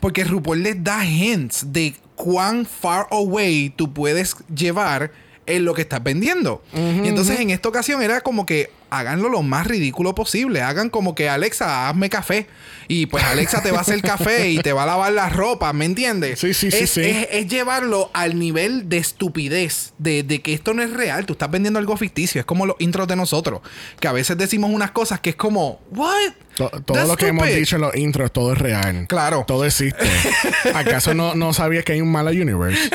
Porque 0.00 0.24
RuPaul 0.24 0.62
les 0.62 0.82
da 0.82 1.04
hints 1.04 1.72
de 1.72 1.94
cuán 2.14 2.66
far 2.66 3.06
away 3.10 3.70
tú 3.70 3.92
puedes 3.92 4.36
llevar 4.54 5.10
en 5.48 5.64
lo 5.64 5.74
que 5.74 5.82
estás 5.82 6.02
vendiendo. 6.02 6.62
y 6.74 7.08
entonces 7.08 7.40
en 7.40 7.50
esta 7.50 7.68
ocasión 7.68 8.02
era 8.02 8.20
como 8.20 8.46
que 8.46 8.70
háganlo 8.90 9.28
lo 9.28 9.42
más 9.42 9.66
ridículo 9.66 10.14
posible. 10.14 10.62
Hagan 10.62 10.88
como 10.88 11.14
que 11.14 11.28
Alexa, 11.28 11.88
hazme 11.90 12.08
café. 12.08 12.46
Y 12.90 13.04
pues 13.04 13.22
Alexa 13.22 13.62
te 13.62 13.70
va 13.70 13.78
a 13.78 13.80
hacer 13.82 14.00
café 14.00 14.48
y 14.48 14.58
te 14.60 14.72
va 14.72 14.84
a 14.84 14.86
lavar 14.86 15.12
la 15.12 15.28
ropa, 15.28 15.74
¿me 15.74 15.84
entiendes? 15.84 16.38
Sí, 16.40 16.54
sí, 16.54 16.70
sí, 16.70 16.78
Es- 16.84 16.90
sí. 16.90 17.02
es- 17.02 17.28
es 17.30 17.46
llevarlo 17.48 18.10
al 18.14 18.38
nivel 18.38 18.88
de 18.88 18.96
estupidez, 18.96 19.92
de, 19.98 20.22
de 20.22 20.40
que 20.40 20.54
esto 20.54 20.72
no 20.72 20.82
es 20.82 20.90
real, 20.90 21.26
tú 21.26 21.34
estás 21.34 21.50
vendiendo 21.50 21.78
algo 21.78 21.98
ficticio, 21.98 22.40
es 22.40 22.46
como 22.46 22.64
los 22.64 22.76
intros 22.78 23.06
de 23.06 23.16
nosotros, 23.16 23.60
que 24.00 24.08
a 24.08 24.12
veces 24.12 24.38
decimos 24.38 24.70
unas 24.72 24.90
cosas 24.92 25.20
que 25.20 25.30
es 25.30 25.36
como, 25.36 25.80
¿what? 25.90 26.32
To- 26.56 26.70
todo 26.86 27.06
lo 27.06 27.16
que 27.18 27.26
hemos 27.28 27.46
dicho 27.46 27.76
en 27.76 27.82
los 27.82 27.94
intros, 27.94 28.32
todo 28.32 28.52
es 28.54 28.58
real. 28.58 29.06
Claro. 29.06 29.44
Todo 29.46 29.66
existe. 29.66 30.06
¿Acaso 30.74 31.12
no, 31.12 31.34
no 31.34 31.52
sabías 31.52 31.84
que 31.84 31.92
hay 31.92 32.00
un 32.00 32.10
Mala 32.10 32.30
Universe? 32.30 32.88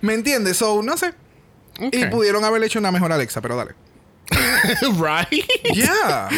¿Me 0.00 0.14
entiendes? 0.14 0.56
So, 0.58 0.80
no 0.82 0.96
sé. 0.96 1.12
Y 1.80 2.06
pudieron 2.06 2.44
haber 2.44 2.62
hecho 2.64 2.78
una 2.78 2.90
mejor 2.90 3.12
Alexa, 3.12 3.40
pero 3.40 3.56
dale. 3.56 3.72
right. 4.98 5.44
Yeah. 5.74 6.28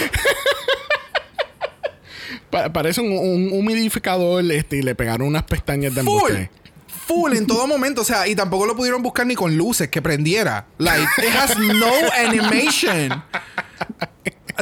Pa- 2.51 2.73
parece 2.73 3.01
un, 3.01 3.13
un 3.13 3.53
humidificador 3.53 4.45
este, 4.51 4.77
y 4.79 4.83
le 4.83 4.95
pegaron 4.95 5.29
unas 5.29 5.45
pestañas 5.45 5.95
de 5.95 6.03
Full. 6.03 6.13
embuste. 6.31 6.51
Full 7.07 7.33
en 7.35 7.47
todo 7.47 7.67
momento. 7.67 8.03
O 8.03 8.05
sea, 8.05 8.27
y 8.29 8.35
tampoco 8.35 8.67
lo 8.67 8.77
pudieron 8.77 9.03
buscar 9.03 9.27
ni 9.27 9.35
con 9.35 9.57
luces 9.57 9.89
que 9.89 10.03
prendiera. 10.03 10.67
Like, 10.79 11.09
it 11.19 11.35
has 11.35 11.57
no 11.59 11.91
animation. 12.27 13.23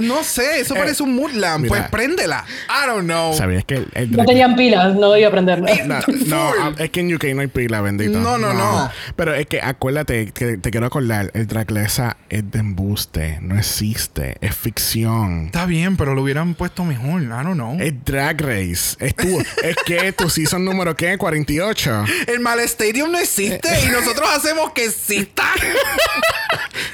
No 0.01 0.23
sé, 0.23 0.61
eso 0.61 0.75
parece 0.75 1.03
un 1.03 1.15
mood 1.15 1.33
lamp. 1.33 1.65
mira. 1.65 1.69
Pues 1.69 1.89
préndela. 1.91 2.45
I 2.69 2.87
don't 2.87 3.05
know. 3.05 3.35
¿Sabías 3.35 3.65
que 3.65 3.77
el, 3.77 3.89
el 3.95 4.13
No 4.13 4.25
tenían 4.25 4.57
pilas, 4.57 4.95
no 4.95 5.17
iba 5.17 5.27
a 5.27 5.29
aprenderlo. 5.29 5.67
No, 5.87 6.01
no, 6.27 6.53
ah, 6.61 6.73
es 6.79 6.91
que 6.91 7.01
en 7.01 7.15
UK 7.15 7.25
no 7.35 7.41
hay 7.41 7.47
pila, 7.47 7.81
bendito. 7.81 8.19
No, 8.19 8.39
no, 8.39 8.53
no. 8.53 8.91
Pero 9.15 9.35
es 9.35 9.47
que 9.47 9.61
acuérdate, 9.61 10.33
que 10.33 10.59
te 10.59 10.71
quiero 10.71 10.87
acordar, 10.87 11.31
el 11.35 11.47
Draglesa 11.47 12.17
es 12.29 12.51
de 12.51 12.59
embuste, 12.59 13.39
no 13.41 13.57
existe, 13.59 14.37
es 14.41 14.55
ficción. 14.55 15.47
Está 15.47 15.67
bien, 15.67 15.97
pero 15.97 16.15
lo 16.15 16.23
hubieran 16.23 16.55
puesto 16.55 16.85
mejor. 16.85 17.23
I 17.23 17.27
don't 17.27 17.55
know. 17.55 17.77
Es 17.81 17.93
Drag 18.05 18.41
Race. 18.41 18.97
Es, 18.99 19.15
tu, 19.15 19.41
es 19.63 19.77
que 19.85 20.13
tu 20.13 20.29
season 20.29 20.65
número, 20.65 20.97
¿qué? 20.97 21.17
48. 21.17 22.05
El 22.27 22.41
Mal 22.41 22.61
Stadium 22.61 23.11
no 23.13 23.19
existe 23.19 23.69
y 23.85 23.89
nosotros 23.91 24.29
hacemos 24.35 24.73
que 24.73 24.87
exista. 24.87 25.45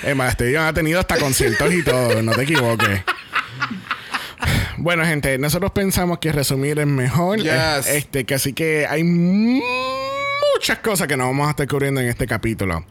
El 0.03 0.21
Stadium 0.21 0.63
ha 0.63 0.73
tenido 0.73 1.01
hasta 1.01 1.17
conciertos 1.17 1.73
y 1.73 1.83
todo, 1.83 2.23
no 2.23 2.33
te 2.33 2.43
equivoques. 2.43 2.92
Bueno, 4.79 5.05
gente, 5.05 5.39
nosotros 5.39 5.71
pensamos 5.71 6.19
que 6.19 6.33
resumir 6.33 6.79
es 6.81 6.87
mejor. 6.87 7.39
Yes. 7.39 7.87
Eh, 7.87 7.99
Este, 7.99 8.25
que 8.25 8.35
así 8.35 8.53
que 8.53 8.87
hay 8.89 9.05
muchas 9.05 9.63
cosas 10.83 11.07
que 11.07 11.17
no 11.17 11.27
vamos 11.27 11.47
a 11.47 11.51
estar 11.51 11.69
cubriendo 11.69 12.01
en 12.01 12.09
este 12.09 12.27
capítulo. 12.27 12.85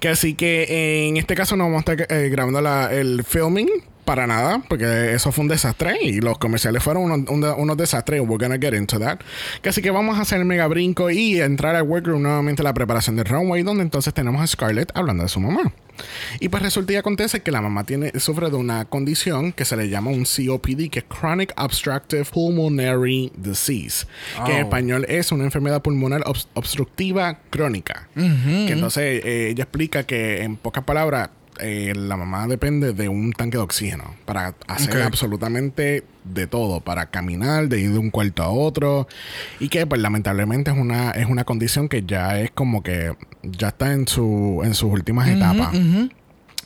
Que 0.00 0.08
así 0.08 0.34
que 0.34 1.06
en 1.08 1.16
este 1.18 1.36
caso 1.36 1.56
no 1.56 1.64
vamos 1.64 1.84
a 1.86 1.92
estar 1.92 2.06
eh, 2.16 2.28
grabando 2.30 2.60
la- 2.60 2.92
el 2.92 3.22
filming. 3.22 3.68
Para 4.06 4.26
nada, 4.26 4.62
porque 4.68 5.12
eso 5.12 5.32
fue 5.32 5.42
un 5.42 5.48
desastre 5.48 5.98
y 6.00 6.20
los 6.20 6.38
comerciales 6.38 6.82
fueron 6.82 7.10
unos, 7.10 7.28
un- 7.28 7.44
unos 7.44 7.76
desastres. 7.76 8.20
We're 8.20 8.42
gonna 8.42 8.56
get 8.58 8.72
into 8.74 8.98
that. 9.00 9.18
Así 9.68 9.82
que 9.82 9.90
vamos 9.90 10.16
a 10.18 10.22
hacer 10.22 10.38
el 10.38 10.44
mega 10.46 10.66
brinco 10.68 11.10
y 11.10 11.40
entrar 11.40 11.74
al 11.76 11.82
workroom 11.82 12.22
nuevamente 12.22 12.62
la 12.62 12.72
preparación 12.72 13.16
del 13.16 13.24
runway, 13.26 13.62
donde 13.64 13.82
entonces 13.82 14.14
tenemos 14.14 14.40
a 14.40 14.46
Scarlett 14.46 14.90
hablando 14.94 15.24
de 15.24 15.28
su 15.28 15.40
mamá. 15.40 15.72
Y 16.40 16.50
pues 16.50 16.62
resulta 16.62 16.92
y 16.92 16.96
acontece 16.96 17.40
que 17.40 17.50
la 17.50 17.60
mamá 17.62 17.84
tiene, 17.84 18.12
sufre 18.20 18.48
de 18.50 18.56
una 18.56 18.84
condición 18.84 19.52
que 19.52 19.64
se 19.64 19.76
le 19.76 19.88
llama 19.88 20.10
un 20.10 20.24
COPD, 20.24 20.88
que 20.90 20.98
es 21.00 21.04
Chronic 21.06 21.52
Obstructive 21.56 22.24
Pulmonary 22.26 23.32
Disease, 23.36 24.06
que 24.44 24.52
en 24.52 24.58
Oh. 24.58 24.64
español 24.66 25.06
es 25.08 25.32
una 25.32 25.44
enfermedad 25.44 25.82
pulmonar 25.82 26.20
obs- 26.24 26.46
obstructiva 26.54 27.38
crónica. 27.50 28.08
Que 28.14 28.72
entonces 28.72 29.22
eh, 29.24 29.48
ella 29.50 29.64
explica 29.64 30.04
que 30.04 30.42
en 30.42 30.56
pocas 30.56 30.84
palabras 30.84 31.30
eh, 31.60 31.92
la 31.96 32.16
mamá 32.16 32.46
depende 32.46 32.92
de 32.92 33.08
un 33.08 33.32
tanque 33.32 33.56
de 33.56 33.62
oxígeno 33.62 34.14
para 34.24 34.54
hacer 34.68 35.02
absolutamente 35.02 36.04
de 36.24 36.46
todo, 36.46 36.80
para 36.80 37.06
caminar, 37.10 37.68
de 37.68 37.80
ir 37.80 37.92
de 37.92 37.98
un 37.98 38.10
cuarto 38.10 38.42
a 38.42 38.48
otro. 38.48 39.06
Y 39.60 39.68
que 39.68 39.86
pues 39.86 40.00
lamentablemente 40.00 40.70
es 40.70 40.76
una, 40.76 41.10
es 41.12 41.26
una 41.26 41.44
condición 41.44 41.88
que 41.88 42.04
ya 42.04 42.40
es 42.40 42.50
como 42.50 42.82
que 42.82 43.14
ya 43.42 43.68
está 43.68 43.92
en 43.92 44.08
su, 44.08 44.62
en 44.64 44.74
sus 44.74 44.92
últimas 44.92 45.28
etapas. 45.28 45.74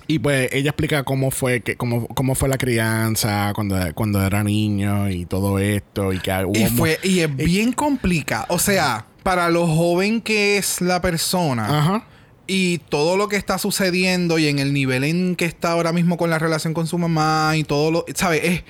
Y 0.06 0.18
pues 0.18 0.48
ella 0.52 0.70
explica 0.70 1.04
cómo 1.04 1.30
fue 1.30 1.60
que 1.60 1.76
cómo, 1.76 2.08
cómo 2.08 2.34
fue 2.34 2.48
la 2.48 2.58
crianza 2.58 3.52
cuando, 3.54 3.76
cuando 3.94 4.24
era 4.26 4.42
niño 4.42 5.08
y 5.08 5.24
todo 5.24 5.60
esto 5.60 6.12
y 6.12 6.18
que 6.18 6.32
hubo 6.44 6.58
Y 6.58 6.66
fue, 6.66 6.98
y 7.04 7.20
es 7.20 7.36
bien 7.36 7.72
complicado. 7.72 8.46
O 8.48 8.58
sea, 8.58 9.06
para 9.22 9.50
lo 9.50 9.68
joven 9.68 10.20
que 10.20 10.58
es 10.58 10.80
la 10.80 11.00
persona 11.00 11.78
Ajá. 11.78 12.04
Y 12.52 12.78
todo 12.88 13.16
lo 13.16 13.28
que 13.28 13.36
está 13.36 13.58
sucediendo 13.58 14.36
y 14.40 14.48
en 14.48 14.58
el 14.58 14.72
nivel 14.72 15.04
en 15.04 15.36
que 15.36 15.44
está 15.44 15.70
ahora 15.70 15.92
mismo 15.92 16.16
con 16.16 16.30
la 16.30 16.38
relación 16.40 16.74
con 16.74 16.88
su 16.88 16.98
mamá 16.98 17.52
y 17.56 17.62
todo 17.62 17.92
lo, 17.92 18.04
¿sabes? 18.16 18.42
Es, 18.42 18.62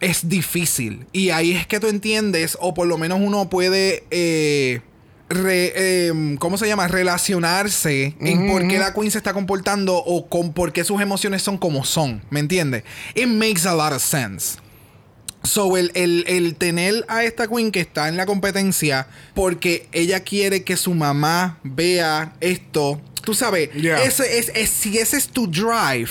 es 0.00 0.28
difícil. 0.28 1.06
Y 1.12 1.30
ahí 1.30 1.52
es 1.52 1.64
que 1.68 1.78
tú 1.78 1.86
entiendes, 1.86 2.58
o 2.60 2.74
por 2.74 2.88
lo 2.88 2.98
menos 2.98 3.20
uno 3.22 3.48
puede, 3.48 4.02
eh, 4.10 4.80
re- 5.28 5.72
eh, 5.76 6.36
¿cómo 6.40 6.58
se 6.58 6.66
llama? 6.66 6.88
Relacionarse 6.88 8.16
en 8.20 8.48
por 8.48 8.66
qué 8.66 8.78
la 8.80 8.92
queen 8.94 9.12
se 9.12 9.18
está 9.18 9.32
comportando 9.32 9.96
o 9.96 10.28
con 10.28 10.52
por 10.52 10.72
qué 10.72 10.82
sus 10.82 11.00
emociones 11.00 11.42
son 11.42 11.58
como 11.58 11.84
son. 11.84 12.22
¿Me 12.30 12.40
entiendes? 12.40 12.82
It 13.14 13.28
makes 13.28 13.64
a 13.66 13.74
lot 13.74 13.92
of 13.92 14.02
sense. 14.02 14.58
So, 15.44 15.76
el, 15.76 15.90
el- 15.94 16.24
el 16.28 16.54
tener 16.54 17.04
a 17.08 17.24
esta 17.24 17.48
queen 17.48 17.72
que 17.72 17.80
está 17.80 18.08
en 18.08 18.16
la 18.16 18.26
competencia 18.26 19.06
porque 19.34 19.88
ella 19.92 20.20
quiere 20.20 20.62
que 20.62 20.76
su 20.76 20.94
mamá 20.94 21.58
vea 21.64 22.34
esto. 22.40 23.00
Tú 23.24 23.34
sabes, 23.34 23.70
Yeah. 23.74 24.02
ese 24.04 24.38
es, 24.38 24.50
es- 24.54 24.70
si 24.70 24.98
ese 24.98 25.16
es 25.16 25.28
tu 25.28 25.46
drive, 25.48 26.10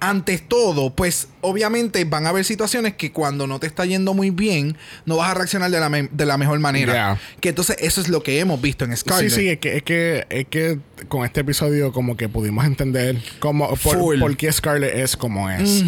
ante 0.00 0.38
todo, 0.38 0.90
pues 0.94 1.28
obviamente 1.44 2.04
van 2.04 2.26
a 2.26 2.30
haber 2.30 2.44
situaciones 2.44 2.94
que 2.94 3.12
cuando 3.12 3.46
no 3.46 3.60
te 3.60 3.66
está 3.66 3.84
yendo 3.84 4.14
muy 4.14 4.30
bien, 4.30 4.76
no 5.06 5.16
vas 5.16 5.30
a 5.30 5.34
reaccionar 5.34 5.70
de 5.70 5.78
la, 5.80 5.88
me- 5.88 6.08
de 6.10 6.26
la 6.26 6.36
mejor 6.38 6.58
manera. 6.58 6.92
Yeah. 6.92 7.18
Que 7.40 7.50
entonces 7.50 7.76
eso 7.80 8.00
es 8.00 8.08
lo 8.08 8.22
que 8.22 8.40
hemos 8.40 8.60
visto 8.60 8.84
en 8.84 8.96
Scarlett. 8.96 9.30
Sí, 9.30 9.40
sí, 9.40 9.48
es 9.48 9.58
que, 9.58 9.76
es 9.76 9.82
que, 9.82 10.26
es 10.30 10.46
que 10.48 10.78
con 11.08 11.24
este 11.24 11.40
episodio 11.40 11.92
como 11.92 12.16
que 12.16 12.28
pudimos 12.28 12.64
entender 12.64 13.16
cómo, 13.38 13.74
por, 13.76 14.36
qué 14.36 14.50
Scarlett 14.52 14.94
es 14.96 15.16
como 15.16 15.50
es. 15.50 15.84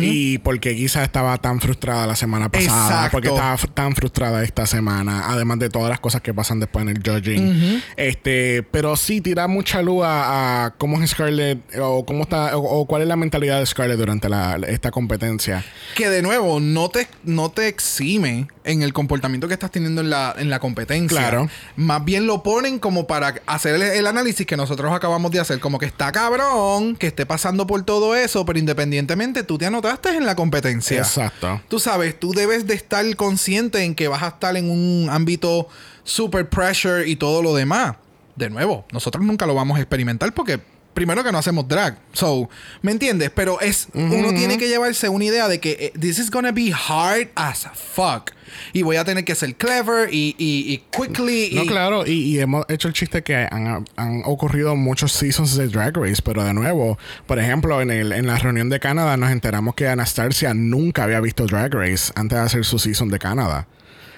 Y 0.00 0.38
por 0.38 0.58
qué 0.60 0.74
quizás 0.74 1.02
estaba 1.04 1.36
tan 1.38 1.60
frustrada 1.60 2.06
la 2.06 2.16
semana 2.16 2.48
pasada. 2.48 2.86
Exacto. 2.86 3.10
Porque 3.12 3.28
estaba 3.28 3.56
tan 3.74 3.94
frustrada 3.94 4.42
esta 4.42 4.66
semana. 4.66 5.30
Además 5.30 5.58
de 5.58 5.68
todas 5.68 5.90
las 5.90 6.00
cosas 6.00 6.20
que 6.22 6.32
pasan 6.34 6.60
después 6.60 6.82
en 6.86 6.96
el 6.96 7.02
judging. 7.04 7.82
este 7.96 8.62
Pero 8.70 8.96
sí 8.96 9.20
tira 9.20 9.46
mucha 9.48 9.82
luz 9.82 10.04
a, 10.04 10.64
a 10.66 10.70
cómo 10.76 11.00
es 11.02 11.10
Scarlett 11.10 11.58
o 11.80 12.04
cómo 12.06 12.22
está 12.22 12.56
o, 12.56 12.62
o 12.80 12.86
cuál 12.86 13.02
es 13.02 13.08
la 13.08 13.16
mentalidad 13.16 13.60
de 13.60 13.66
Scarlett 13.66 13.98
durante 13.98 14.28
la, 14.28 14.56
esta 14.68 14.90
competencia. 14.94 15.64
Que 15.96 16.08
de 16.08 16.22
nuevo, 16.22 16.60
no 16.60 16.88
te, 16.88 17.08
no 17.24 17.50
te 17.50 17.66
exime 17.66 18.46
en 18.62 18.82
el 18.82 18.92
comportamiento 18.92 19.48
que 19.48 19.54
estás 19.54 19.72
teniendo 19.72 20.00
en 20.00 20.08
la, 20.08 20.32
en 20.38 20.50
la 20.50 20.60
competencia. 20.60 21.18
Claro. 21.18 21.50
Más 21.74 22.04
bien 22.04 22.28
lo 22.28 22.44
ponen 22.44 22.78
como 22.78 23.08
para 23.08 23.34
hacer 23.46 23.74
el, 23.74 23.82
el 23.82 24.06
análisis 24.06 24.46
que 24.46 24.56
nosotros 24.56 24.92
acabamos 24.92 25.32
de 25.32 25.40
hacer. 25.40 25.58
Como 25.58 25.80
que 25.80 25.86
está 25.86 26.12
cabrón, 26.12 26.94
que 26.94 27.08
esté 27.08 27.26
pasando 27.26 27.66
por 27.66 27.82
todo 27.82 28.14
eso, 28.14 28.46
pero 28.46 28.56
independientemente 28.60 29.42
tú 29.42 29.58
te 29.58 29.66
anotaste 29.66 30.10
en 30.10 30.26
la 30.26 30.36
competencia. 30.36 30.98
Exacto. 30.98 31.60
Tú 31.66 31.80
sabes, 31.80 32.20
tú 32.20 32.32
debes 32.32 32.68
de 32.68 32.74
estar 32.74 33.04
consciente 33.16 33.82
en 33.82 33.96
que 33.96 34.06
vas 34.06 34.22
a 34.22 34.28
estar 34.28 34.56
en 34.56 34.70
un 34.70 35.08
ámbito 35.10 35.66
super 36.04 36.48
pressure 36.48 37.08
y 37.08 37.16
todo 37.16 37.42
lo 37.42 37.52
demás. 37.56 37.96
De 38.36 38.48
nuevo, 38.48 38.84
nosotros 38.92 39.24
nunca 39.24 39.44
lo 39.44 39.56
vamos 39.56 39.76
a 39.78 39.80
experimentar 39.80 40.32
porque 40.32 40.60
primero 40.94 41.22
que 41.24 41.32
no 41.32 41.38
hacemos 41.38 41.66
drag. 41.68 41.98
So, 42.12 42.48
¿me 42.82 42.92
entiendes? 42.92 43.30
Pero 43.34 43.60
es 43.60 43.88
uno 43.92 44.30
tiene 44.30 44.56
que 44.58 44.68
llevarse 44.68 45.08
una 45.08 45.24
idea 45.24 45.48
de 45.48 45.60
que 45.60 45.72
eh, 45.78 45.92
this 46.00 46.18
is 46.18 46.30
gonna 46.30 46.52
be 46.52 46.72
hard 46.72 47.28
as 47.34 47.66
fuck. 47.74 48.30
Y 48.72 48.82
voy 48.82 48.96
a 48.96 49.04
tener 49.04 49.24
que 49.24 49.34
ser 49.34 49.56
clever 49.56 50.14
y, 50.14 50.36
y, 50.38 50.72
y 50.72 50.78
quickly. 50.90 51.50
No, 51.54 51.64
y- 51.64 51.66
claro, 51.66 52.06
y, 52.06 52.12
y 52.12 52.38
hemos 52.40 52.64
hecho 52.68 52.86
el 52.88 52.94
chiste 52.94 53.22
que 53.22 53.34
han, 53.50 53.84
han 53.96 54.22
ocurrido 54.24 54.76
muchos 54.76 55.12
seasons 55.12 55.56
de 55.56 55.66
Drag 55.68 55.96
Race, 55.96 56.22
pero 56.24 56.44
de 56.44 56.54
nuevo, 56.54 56.96
por 57.26 57.38
ejemplo, 57.40 57.80
en, 57.82 57.90
el, 57.90 58.12
en 58.12 58.26
la 58.28 58.38
reunión 58.38 58.68
de 58.70 58.78
Canadá 58.78 59.16
nos 59.16 59.30
enteramos 59.32 59.74
que 59.74 59.88
Anastasia 59.88 60.54
nunca 60.54 61.02
había 61.04 61.20
visto 61.20 61.46
Drag 61.46 61.74
Race 61.74 62.12
antes 62.14 62.38
de 62.38 62.44
hacer 62.44 62.64
su 62.64 62.78
season 62.78 63.08
de 63.08 63.18
Canadá. 63.18 63.66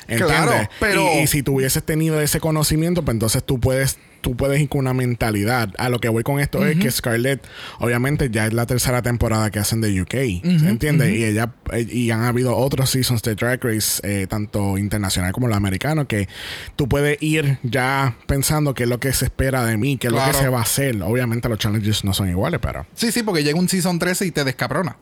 ¿Entiendes? 0.08 0.36
Claro, 0.36 0.68
pero- 0.78 1.08
Y, 1.14 1.22
y 1.22 1.26
si 1.26 1.42
tú 1.42 1.56
hubieses 1.56 1.82
tenido 1.82 2.20
ese 2.20 2.38
conocimiento, 2.38 3.02
pues 3.04 3.14
entonces 3.14 3.42
tú 3.42 3.58
puedes 3.58 3.96
tú 4.20 4.36
puedes 4.36 4.60
ir 4.60 4.68
con 4.68 4.80
una 4.80 4.94
mentalidad. 4.94 5.70
A 5.78 5.88
lo 5.88 5.98
que 5.98 6.08
voy 6.08 6.22
con 6.22 6.40
esto 6.40 6.64
es 6.66 6.78
que 6.78 6.90
Scarlett, 6.90 7.46
obviamente, 7.78 8.30
ya 8.30 8.46
es 8.46 8.52
la 8.52 8.66
tercera 8.66 9.02
temporada 9.02 9.50
que 9.50 9.58
hacen 9.58 9.80
de 9.80 10.00
UK. 10.00 10.14
¿Entiendes? 10.44 11.14
Y 11.14 11.24
ella 11.24 11.52
eh, 11.72 11.86
y 11.90 12.10
han 12.10 12.24
habido 12.24 12.56
otros 12.56 12.90
seasons 12.90 13.22
de 13.22 13.34
Drag 13.34 13.62
Race, 13.62 14.00
eh, 14.02 14.26
tanto 14.26 14.78
internacional 14.78 15.32
como 15.32 15.48
los 15.48 15.56
americanos, 15.56 16.06
que 16.06 16.28
tú 16.76 16.88
puedes 16.88 17.22
ir 17.22 17.58
ya 17.62 18.16
pensando 18.26 18.74
qué 18.74 18.84
es 18.84 18.88
lo 18.88 19.00
que 19.00 19.12
se 19.12 19.26
espera 19.26 19.64
de 19.64 19.76
mí, 19.76 19.96
qué 19.96 20.08
es 20.08 20.12
lo 20.12 20.24
que 20.24 20.32
se 20.32 20.48
va 20.48 20.58
a 20.58 20.62
hacer. 20.62 21.02
Obviamente 21.02 21.48
los 21.48 21.58
challenges 21.58 22.04
no 22.04 22.12
son 22.12 22.28
iguales, 22.28 22.60
pero. 22.62 22.86
Sí, 22.94 23.12
sí, 23.12 23.22
porque 23.22 23.42
llega 23.42 23.58
un 23.58 23.68
season 23.68 23.98
13 23.98 24.26
y 24.26 24.30
te 24.30 24.44
descabrona. 24.44 24.96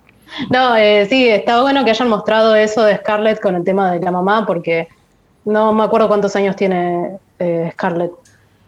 No, 0.51 0.77
eh, 0.77 1.07
sí, 1.09 1.29
está 1.29 1.61
bueno 1.63 1.85
que 1.85 1.91
hayan 1.91 2.09
mostrado 2.09 2.57
eso 2.57 2.83
de 2.83 2.97
Scarlett 2.97 3.41
con 3.41 3.55
el 3.55 3.65
tema 3.65 3.93
de 3.93 4.01
la 4.01 4.11
mamá, 4.11 4.47
porque 4.47 4.89
no 5.45 5.73
me 5.73 5.85
acuerdo 5.85 6.09
cuántos 6.09 6.35
años 6.37 6.57
tiene 6.57 7.19
eh, 7.39 7.71
Scarlett, 7.73 8.13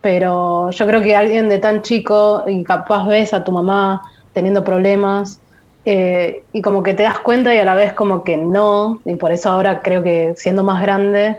pero 0.07 0.71
yo 0.71 0.87
creo 0.87 1.03
que 1.03 1.17
alguien 1.17 1.49
de 1.49 1.59
tan 1.59 1.83
chico 1.83 2.45
y 2.47 2.63
capaz 2.63 3.09
ves 3.09 3.35
a 3.35 3.43
tu 3.43 3.51
mamá 3.51 4.03
teniendo 4.33 4.63
problemas 4.63 5.41
eh, 5.85 6.45
y 6.53 6.63
como 6.63 6.85
que 6.85 6.95
te 6.95 7.03
das 7.03 7.19
cuenta 7.19 7.53
y 7.53 7.59
a 7.59 7.65
la 7.65 7.75
vez 7.75 7.93
como 7.93 8.23
que 8.23 8.37
no, 8.37 9.01
y 9.05 9.17
por 9.17 9.33
eso 9.33 9.51
ahora 9.51 9.81
creo 9.83 10.05
que 10.05 10.35
siendo 10.37 10.63
más 10.63 10.81
grande, 10.81 11.39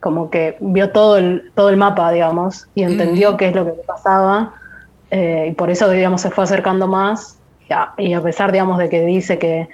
como 0.00 0.30
que 0.30 0.56
vio 0.58 0.90
todo 0.90 1.16
el, 1.16 1.52
todo 1.54 1.68
el 1.68 1.76
mapa, 1.76 2.10
digamos, 2.10 2.66
y 2.74 2.82
entendió 2.82 3.36
qué 3.36 3.50
es 3.50 3.54
lo 3.54 3.64
que 3.64 3.76
le 3.76 3.84
pasaba, 3.84 4.52
eh, 5.12 5.46
y 5.50 5.54
por 5.54 5.70
eso, 5.70 5.88
digamos, 5.88 6.20
se 6.20 6.30
fue 6.30 6.42
acercando 6.42 6.88
más, 6.88 7.38
y 7.68 7.72
a, 7.72 7.92
y 7.98 8.14
a 8.14 8.20
pesar, 8.20 8.50
digamos, 8.50 8.78
de 8.78 8.88
que 8.88 9.04
dice 9.04 9.38
que 9.38 9.68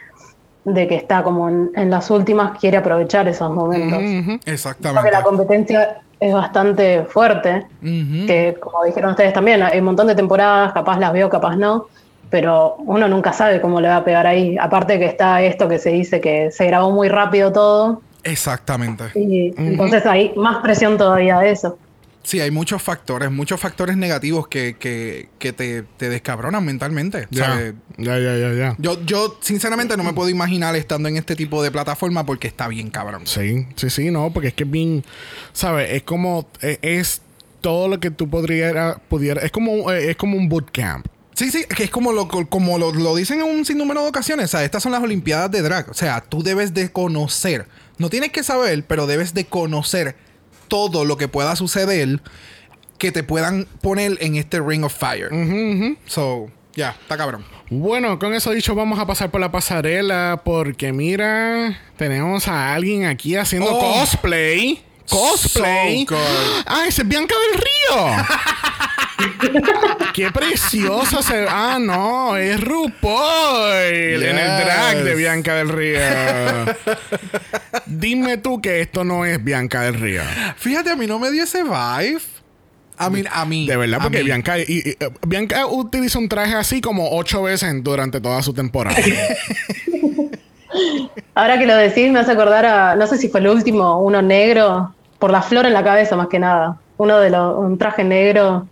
de 0.67 0.87
que 0.87 0.97
está 0.97 1.23
como 1.23 1.49
en, 1.49 1.71
en 1.77 1.89
las 1.89 2.11
últimas, 2.11 2.59
quiere 2.59 2.77
aprovechar 2.77 3.27
esos 3.27 3.51
momentos. 3.51 3.99
Porque 3.99 4.41
Exactamente. 4.53 5.11
la 5.11 5.23
competencia 5.23 6.03
es 6.25 6.33
bastante 6.33 7.05
fuerte, 7.05 7.67
que 7.83 8.57
como 8.59 8.83
dijeron 8.85 9.11
ustedes 9.11 9.35
también, 9.35 9.63
hay 9.63 9.79
un 9.79 9.85
montón 9.85 10.07
de 10.07 10.15
temporadas, 10.15 10.73
capaz 10.73 10.99
las 10.99 11.13
veo, 11.13 11.29
capaz 11.29 11.55
no, 11.55 11.89
pero 12.31 12.77
uno 12.79 13.07
nunca 13.09 13.35
sabe 13.35 13.61
cómo 13.61 13.79
le 13.79 13.89
va 13.89 13.97
a 13.97 14.05
pegar 14.05 14.27
ahí. 14.27 14.57
Aparte 14.59 14.99
que 14.99 15.05
está 15.05 15.43
esto 15.43 15.69
que 15.69 15.79
se 15.79 15.91
dice 15.91 16.23
que 16.23 16.51
se 16.51 16.65
grabó 16.65 16.91
muy 16.93 17.11
rápido 17.11 17.53
todo, 17.53 18.01
Exactamente. 18.23 19.05
y 19.15 19.53
entonces 19.59 20.07
hay 20.07 20.33
más 20.35 20.63
presión 20.63 20.97
todavía 20.97 21.41
de 21.41 21.51
eso. 21.51 21.77
Sí, 22.25 22.41
hay 22.41 22.51
muchos 22.51 22.83
factores, 22.83 23.31
muchos 23.31 23.61
factores 23.61 23.99
negativos 23.99 24.49
que, 24.49 24.77
que, 24.79 25.29
que 25.39 25.53
te, 25.53 25.83
te 25.83 26.09
descabronan 26.09 26.65
mentalmente. 26.65 27.29
Ya, 27.31 27.45
¿sabes? 27.45 27.75
ya, 27.99 28.19
ya, 28.19 28.37
ya, 28.39 28.53
ya. 28.55 28.77
Yo, 28.79 29.05
yo 29.05 29.39
sinceramente 29.43 29.95
no 29.99 30.05
me 30.05 30.15
puedo 30.15 30.31
imaginar 30.31 30.75
estando 30.75 31.11
en 31.11 31.19
este 31.19 31.37
tipo 31.37 31.63
de 31.63 31.71
plataforma 31.71 32.25
porque 32.25 32.49
está 32.49 32.67
bien 32.67 32.89
cabrón. 32.89 33.27
Sí, 33.27 33.67
sí, 33.77 33.91
sí, 33.91 34.11
no, 34.11 34.33
porque 34.33 34.49
es 34.49 34.55
que 34.55 34.65
es 34.65 34.71
bien, 34.71 35.05
¿sabes? 35.53 35.91
Es 35.93 36.03
como, 36.03 36.49
eh, 36.63 36.79
es 36.81 37.21
todo 37.61 37.89
lo 37.89 38.01
que 38.01 38.11
tú 38.11 38.31
podrías, 38.31 38.97
pudiera, 39.09 39.43
es 39.43 39.53
como, 39.53 39.93
eh, 39.93 40.11
es 40.11 40.17
como 40.17 40.39
un 40.39 40.49
bootcamp. 40.49 41.07
Sí, 41.35 41.51
sí, 41.51 41.65
que 41.65 41.85
es 41.85 41.91
como 41.91 42.13
lo, 42.13 42.29
como 42.29 42.79
lo, 42.79 42.93
lo 42.93 43.15
dicen 43.17 43.41
en 43.41 43.47
un 43.47 43.67
sinnúmero 43.67 44.03
de 44.03 44.09
ocasiones. 44.09 44.47
O 44.47 44.49
sea, 44.49 44.65
estas 44.65 44.83
son 44.83 44.93
las 44.93 45.03
Olimpiadas 45.03 45.51
de 45.51 45.63
drag. 45.63 45.91
O 45.91 45.95
sea, 45.95 46.23
tú 46.23 46.43
debes 46.43 46.73
de 46.73 46.91
conocer. 46.91 47.67
No 47.99 48.09
tienes 48.09 48.31
que 48.31 48.43
saber, 48.43 48.85
pero 48.87 49.07
debes 49.07 49.35
de 49.35 49.45
conocer 49.45 50.17
todo 50.69 51.05
lo 51.05 51.17
que 51.17 51.29
pueda 51.29 51.57
suceder 51.57 52.21
que 52.99 53.13
te 53.13 53.23
puedan 53.23 53.67
poner 53.83 54.17
en 54.21 54.37
este 54.37 54.61
Ring 54.61 54.85
of 54.85 54.95
Fire. 54.97 55.29
So, 56.07 56.49
ya, 56.75 56.91
está 57.01 57.17
cabrón. 57.17 57.45
Bueno, 57.71 58.19
con 58.19 58.35
eso 58.35 58.51
dicho, 58.53 58.75
vamos 58.75 58.99
a 58.99 59.07
pasar 59.07 59.31
por 59.31 59.41
la 59.41 59.51
pasarela 59.51 60.43
porque 60.45 60.93
mira, 60.93 61.81
tenemos 61.97 62.47
a 62.49 62.75
alguien 62.75 63.07
aquí 63.07 63.37
haciendo 63.37 63.71
Oh. 63.73 63.81
cosplay. 64.01 64.83
Cosplay. 65.09 66.07
So 66.07 66.17
ah, 66.67 66.85
ese 66.87 67.03
es 67.03 67.09
Bianca 67.09 67.35
del 67.53 67.61
Río. 67.63 68.25
Qué 70.13 70.31
preciosa 70.31 71.23
se 71.23 71.41
ve. 71.43 71.47
Ah, 71.49 71.79
no, 71.81 72.37
es 72.37 72.61
RuPaul 72.61 74.23
en 74.23 74.39
el 74.39 74.65
drag 74.65 75.03
de. 75.05 75.15
Bianca 75.15 75.55
del 75.57 75.69
Río. 75.69 76.01
Dime 77.87 78.39
tú 78.39 78.61
que 78.61 78.81
esto 78.81 79.05
no 79.05 79.25
es 79.25 79.43
Bianca 79.43 79.83
del 79.83 79.95
Río. 79.95 80.23
Fíjate, 80.57 80.91
a 80.91 80.97
mí 80.97 81.07
no 81.07 81.19
me 81.19 81.31
dio 81.31 81.45
ese 81.45 81.63
vibe. 81.63 82.21
A 82.97 83.11
mí, 83.11 83.25
a 83.31 83.45
mí. 83.45 83.67
De 83.67 83.77
verdad, 83.77 83.99
porque. 84.03 84.23
Bianca, 84.23 84.59
y- 84.59 84.65
y, 84.69 84.91
eh, 84.91 84.97
Bianca 85.27 85.67
utiliza 85.67 86.19
un 86.19 86.29
traje 86.29 86.55
así 86.55 86.81
como 86.81 87.17
ocho 87.17 87.43
veces 87.43 87.73
durante 87.83 88.21
toda 88.21 88.43
su 88.43 88.53
temporada. 88.55 88.97
Ahora 91.35 91.59
que 91.59 91.67
lo 91.67 91.77
decís, 91.77 92.11
me 92.11 92.21
hace 92.21 92.33
acordar 92.33 92.65
a, 92.67 92.97
no 92.97 93.07
sé 93.07 93.19
si 93.19 93.29
fue 93.29 93.41
el 93.41 93.49
último, 93.49 94.01
uno 94.01 94.23
negro, 94.23 94.95
por 95.19 95.31
la 95.31 95.43
flor 95.43 95.67
en 95.67 95.73
la 95.73 95.85
cabeza 95.85 96.17
más 96.17 96.29
que 96.29 96.39
nada. 96.39 96.79
Uno 96.97 97.19
de 97.19 97.31
los, 97.31 97.57
un 97.59 97.77
traje 97.79 98.05
negro 98.05 98.69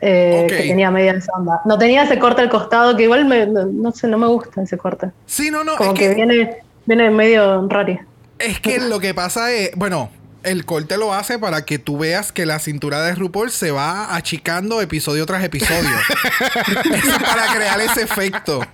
eh, 0.00 0.46
que 0.48 0.56
tenía 0.56 0.90
media 0.90 1.12
esa 1.12 1.32
onda. 1.32 1.60
No 1.64 1.78
tenía 1.78 2.04
ese 2.04 2.18
corte 2.18 2.42
al 2.42 2.48
costado, 2.50 2.96
que 2.96 3.04
igual 3.04 3.24
me, 3.24 3.46
no, 3.46 3.66
no 3.66 3.92
sé, 3.92 4.08
no 4.08 4.18
me 4.18 4.26
gusta 4.26 4.62
ese 4.62 4.78
corte. 4.78 5.10
Sí, 5.26 5.50
no, 5.50 5.64
no. 5.64 5.76
Como 5.76 5.92
es 5.92 5.98
que, 5.98 6.08
que, 6.08 6.14
viene, 6.14 6.56
viene 6.86 7.10
medio 7.10 7.66
rari. 7.68 7.98
es 8.38 8.60
que 8.60 8.78
lo 8.78 8.98
que 9.00 9.14
pasa 9.14 9.52
es. 9.52 9.72
Bueno, 9.76 10.10
el 10.42 10.64
corte 10.64 10.96
lo 10.96 11.12
hace 11.14 11.38
para 11.38 11.64
que 11.64 11.78
tú 11.78 11.98
veas 11.98 12.32
que 12.32 12.46
la 12.46 12.58
cintura 12.58 13.02
de 13.02 13.14
RuPaul 13.14 13.50
se 13.50 13.70
va 13.70 14.14
achicando 14.14 14.80
episodio 14.80 15.26
tras 15.26 15.44
episodio. 15.44 15.90
Eso 16.94 17.10
es 17.16 17.18
para 17.22 17.54
crear 17.54 17.80
ese 17.80 18.02
efecto. 18.02 18.66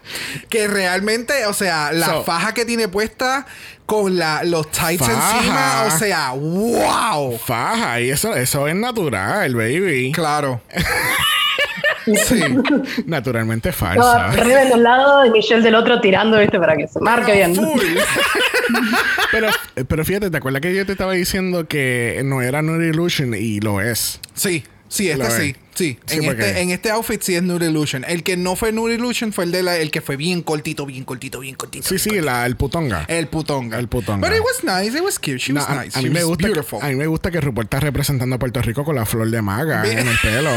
Que 0.49 0.69
realmente, 0.69 1.47
o 1.47 1.53
sea, 1.53 1.93
la 1.93 2.07
So- 2.07 2.25
faja 2.25 2.55
que 2.55 2.65
tiene 2.65 2.89
puesta 2.89 3.47
con 3.87 4.19
la, 4.19 4.43
los 4.45 4.71
tights 4.71 5.07
Faja. 5.07 5.37
encima, 5.39 5.85
o 5.87 5.99
sea, 5.99 6.31
wow. 6.33 7.39
Faja, 7.39 8.01
y 8.01 8.11
eso, 8.11 8.35
eso 8.35 8.67
es 8.69 8.75
natural, 8.75 9.55
baby. 9.55 10.13
Claro. 10.13 10.61
sí. 12.15 12.41
Naturalmente 13.07 13.71
No, 13.71 13.75
falsa. 13.75 14.31
Rebe 14.33 14.67
de 14.67 14.75
un 14.75 14.83
lado 14.83 15.27
y 15.27 15.31
Michelle 15.31 15.63
del 15.63 15.75
otro 15.75 16.01
tirando, 16.01 16.39
¿viste? 16.39 16.59
Para 16.59 16.77
que 16.77 16.87
se 16.87 17.01
marque 17.01 17.33
bien. 17.33 17.55
Pero, 19.31 19.49
pero 19.89 20.05
fíjate, 20.05 20.31
¿te 20.31 20.37
acuerdas 20.37 20.61
que 20.61 20.75
yo 20.75 20.85
te 20.87 20.93
estaba 20.93 21.13
diciendo 21.13 21.67
que 21.69 22.21
no 22.25 22.43
era 22.43 22.63
Nude 22.63 22.89
Illusion 22.89 23.35
y 23.35 23.61
lo 23.61 23.81
es? 23.81 24.21
Sí, 24.35 24.65
sí, 24.89 25.13
Lo 25.15 25.31
sí. 25.31 25.55
Sí, 25.77 25.99
Sí, 26.07 26.17
en, 26.17 26.25
este, 26.25 26.61
en 26.63 26.71
este 26.71 26.91
outfit 26.91 27.21
sí 27.23 27.35
es 27.37 27.43
Nude 27.43 27.67
Illusion. 27.69 28.05
El 28.09 28.23
que 28.23 28.37
no 28.37 28.57
fue 28.57 28.73
Nude 28.73 28.95
Illusion 28.95 29.33
fue 29.33 29.45
el 29.45 29.53
de 29.53 29.63
la, 29.63 29.77
el 29.77 29.91
que 29.91 30.01
fue 30.01 30.17
bien 30.17 30.43
cortito, 30.43 30.87
bien 30.87 31.05
cortito, 31.05 31.39
bien 31.41 31.55
cortito. 31.55 31.85
Sí, 31.87 31.95
bien 31.97 32.01
sí, 32.03 32.09
cortito. 32.11 32.25
la, 32.27 32.47
el 32.47 32.57
putonga. 32.57 33.05
El 33.09 33.29
putonga. 33.29 33.79
El 33.79 33.89
putonga. 33.89 34.27
But 34.27 34.37
it 34.37 34.43
was 34.43 34.65
nice, 34.65 34.97
it 34.97 35.05
was 35.05 35.19
cute, 35.19 35.39
she 35.39 35.53
No, 35.53 35.61
was 35.61 35.69
a, 35.71 35.75
nice. 35.85 35.97
a 35.99 36.01
she 36.01 36.09
mí 36.09 36.15
me 36.15 36.21
was 36.25 36.29
gusta, 36.31 36.47
beautiful. 36.47 36.79
a 36.83 36.87
mí 36.89 36.95
me 36.97 37.07
gusta 37.07 37.31
que 37.31 37.41
RuPaul 37.41 37.65
está 37.67 37.79
representando 37.81 38.37
a 38.37 38.39
Puerto 38.39 38.61
Rico 38.63 38.85
con 38.85 38.97
la 38.97 39.05
flor 39.07 39.31
de 39.31 39.43
maga 39.43 39.87
en 39.87 40.09
el 40.09 40.19
pelo. 40.23 40.51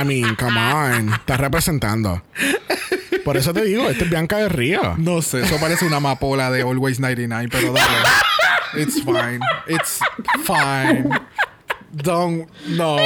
I 0.00 0.04
mean, 0.04 0.36
come 0.36 0.58
on. 0.58 1.12
Está 1.14 1.36
representando. 1.36 2.22
Por 3.24 3.36
eso 3.36 3.52
te 3.52 3.64
digo, 3.64 3.88
este 3.88 4.04
es 4.04 4.10
Bianca 4.10 4.36
de 4.38 4.48
Río. 4.48 4.94
No 4.98 5.20
sé, 5.22 5.40
eso 5.42 5.56
parece 5.58 5.84
una 5.86 5.96
amapola 5.96 6.50
de 6.50 6.62
Always 6.62 7.00
99, 7.00 7.48
pero 7.50 7.72
dale. 7.72 7.88
It's 8.76 9.02
fine. 9.02 9.40
It's 9.68 9.98
fine. 10.44 11.08
Don't, 11.92 12.48
no. 12.66 12.96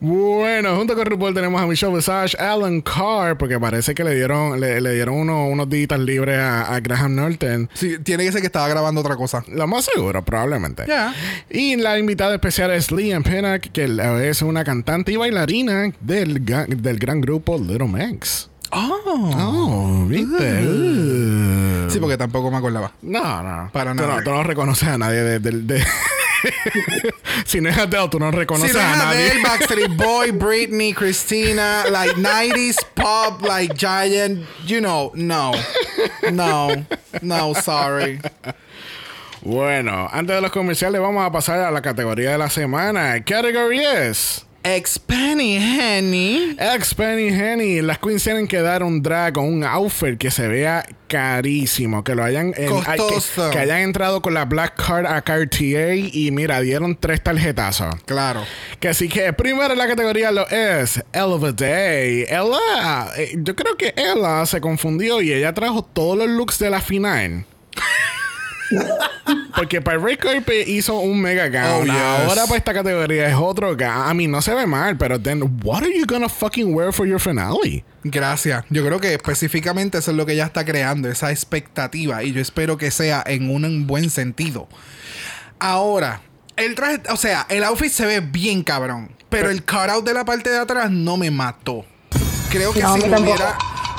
Bueno, 0.00 0.76
junto 0.76 0.94
con 0.94 1.06
RuPaul 1.06 1.34
tenemos 1.34 1.60
a 1.60 1.66
Michelle 1.66 1.92
Visage, 1.92 2.36
Alan 2.38 2.80
Carr, 2.82 3.36
porque 3.36 3.58
parece 3.58 3.96
que 3.96 4.04
le 4.04 4.14
dieron, 4.14 4.60
le, 4.60 4.80
le 4.80 4.94
dieron 4.94 5.16
uno- 5.16 5.48
unos 5.48 5.68
días 5.68 5.98
libres 5.98 6.38
a, 6.38 6.72
a 6.72 6.78
Graham 6.78 7.16
Norton. 7.16 7.68
Sí, 7.74 7.98
tiene 8.04 8.24
que 8.24 8.30
ser 8.30 8.40
que 8.40 8.46
estaba 8.46 8.68
grabando 8.68 9.00
otra 9.00 9.16
cosa. 9.16 9.42
Lo 9.48 9.66
más 9.66 9.86
seguro, 9.86 10.24
probablemente. 10.24 10.84
Ya. 10.86 11.12
Y 11.50 11.74
la 11.76 11.98
invitada 11.98 12.32
especial 12.34 12.70
es 12.70 12.92
Liam 12.92 13.24
Pinnock, 13.24 13.62
que 13.72 13.88
es 14.30 14.42
una 14.42 14.62
cantante 14.62 15.10
y 15.10 15.16
bailarina 15.16 15.92
del, 16.00 16.44
del 16.44 16.98
gran 17.00 17.20
grupo 17.20 17.58
Little 17.58 17.88
Mix. 17.88 18.48
Oh. 18.70 19.32
Oh, 19.36 20.04
¿viste? 20.06 20.64
Uh. 20.68 21.90
Sí, 21.90 21.98
porque 21.98 22.16
tampoco 22.16 22.52
me 22.52 22.58
acordaba. 22.58 22.92
No, 23.02 23.42
no. 23.42 23.70
Para 23.72 23.90
Tú 23.94 24.02
nada. 24.02 24.16
no, 24.18 24.22
tú 24.22 24.30
no 24.30 24.44
reconoces 24.44 24.88
a 24.90 24.96
nadie 24.98 25.22
de... 25.22 25.38
de- 25.40 25.62
de- 25.62 25.84
si 27.44 27.60
no 27.60 27.68
es 27.70 27.78
Adele, 27.78 28.08
tú 28.08 28.18
no 28.18 28.30
reconoces 28.30 28.72
Si 28.72 28.76
no 28.76 28.82
a 28.82 28.96
nadie. 28.96 29.30
Adele, 29.30 29.42
Backstreet 29.42 29.96
Boy, 29.96 30.30
Britney, 30.32 30.94
Christina, 30.94 31.84
like 31.90 32.14
90s 32.14 32.76
pop, 32.94 33.42
like 33.42 33.74
giant, 33.74 34.46
you 34.66 34.80
know, 34.80 35.12
no. 35.14 35.52
No. 36.32 36.70
No, 37.22 37.54
sorry. 37.54 38.20
Bueno, 39.42 40.08
antes 40.12 40.34
de 40.34 40.42
los 40.42 40.50
comerciales 40.50 41.00
vamos 41.00 41.24
a 41.24 41.30
pasar 41.30 41.60
a 41.60 41.70
la 41.70 41.80
categoría 41.80 42.32
de 42.32 42.38
la 42.38 42.50
semana. 42.50 43.22
Category 43.24 43.84
es... 43.84 44.47
Ex 44.76 44.98
Penny 44.98 45.56
Henny. 45.56 46.56
Ex 46.58 46.94
Penny 46.94 47.28
Henny, 47.28 47.80
las 47.80 47.98
queens 47.98 48.22
tienen 48.22 48.46
que 48.46 48.60
dar 48.60 48.82
un 48.82 49.02
drag 49.02 49.38
o 49.38 49.42
un 49.42 49.64
outfit 49.64 50.18
que 50.18 50.30
se 50.30 50.46
vea 50.46 50.84
carísimo, 51.06 52.04
que 52.04 52.14
lo 52.14 52.22
hayan 52.22 52.52
en- 52.56 52.72
ay, 52.86 52.98
que, 52.98 53.50
que 53.50 53.58
hayan 53.58 53.78
entrado 53.80 54.20
con 54.20 54.34
la 54.34 54.44
Black 54.44 54.74
Card 54.76 55.06
a 55.06 55.22
Cartier 55.22 55.96
y 56.12 56.30
mira, 56.32 56.60
dieron 56.60 56.96
tres 56.96 57.22
tarjetazos. 57.22 57.94
Claro. 58.04 58.44
Que 58.78 58.88
así 58.88 59.08
que 59.08 59.32
primero 59.32 59.72
en 59.72 59.78
la 59.78 59.86
categoría 59.86 60.30
lo 60.32 60.46
es 60.48 61.02
Ella 61.12 61.26
of 61.26 61.42
the 61.42 61.52
Day. 61.64 62.22
Ella, 62.28 63.08
eh, 63.16 63.36
yo 63.38 63.56
creo 63.56 63.76
que 63.76 63.94
Ella 63.96 64.44
se 64.44 64.60
confundió 64.60 65.22
y 65.22 65.32
ella 65.32 65.54
trajo 65.54 65.82
todos 65.82 66.18
los 66.18 66.28
looks 66.28 66.58
de 66.58 66.68
la 66.70 66.80
final. 66.82 67.44
Porque 69.56 69.80
para 69.80 69.98
Red 69.98 70.18
Carpet 70.18 70.68
hizo 70.68 70.98
un 71.00 71.20
mega 71.20 71.48
gown. 71.48 71.82
Oh, 71.82 71.84
yes. 71.84 71.94
Ahora 72.28 72.44
para 72.46 72.56
esta 72.56 72.74
categoría 72.74 73.28
es 73.28 73.34
otro 73.34 73.76
gown. 73.76 74.08
A 74.08 74.14
mí 74.14 74.26
no 74.26 74.40
se 74.42 74.54
ve 74.54 74.66
mal, 74.66 74.96
pero 74.96 75.20
then 75.20 75.42
what 75.62 75.82
are 75.82 75.92
you 75.92 76.06
gonna 76.06 76.28
fucking 76.28 76.74
wear 76.74 76.92
for 76.92 77.06
your 77.06 77.20
finale? 77.20 77.84
Gracias. 78.04 78.64
Yo 78.70 78.84
creo 78.84 79.00
que 79.00 79.14
específicamente 79.14 79.98
eso 79.98 80.10
es 80.12 80.16
lo 80.16 80.26
que 80.26 80.32
ella 80.32 80.46
está 80.46 80.64
creando, 80.64 81.08
esa 81.08 81.30
expectativa. 81.30 82.22
Y 82.22 82.32
yo 82.32 82.40
espero 82.40 82.76
que 82.76 82.90
sea 82.90 83.22
en 83.26 83.50
un 83.50 83.86
buen 83.86 84.10
sentido. 84.10 84.68
Ahora, 85.58 86.20
el 86.56 86.74
traje, 86.74 87.00
o 87.10 87.16
sea, 87.16 87.46
el 87.48 87.64
outfit 87.64 87.90
se 87.90 88.06
ve 88.06 88.20
bien 88.20 88.62
cabrón. 88.62 89.10
Pero 89.28 89.50
el 89.50 89.62
cutout 89.64 90.04
de 90.04 90.14
la 90.14 90.24
parte 90.24 90.50
de 90.50 90.58
atrás 90.58 90.90
no 90.90 91.16
me 91.16 91.30
mató. 91.30 91.84
Creo 92.50 92.72
que 92.72 92.80
No, 92.80 92.94
si 92.94 93.02
tampoco. 93.02 93.44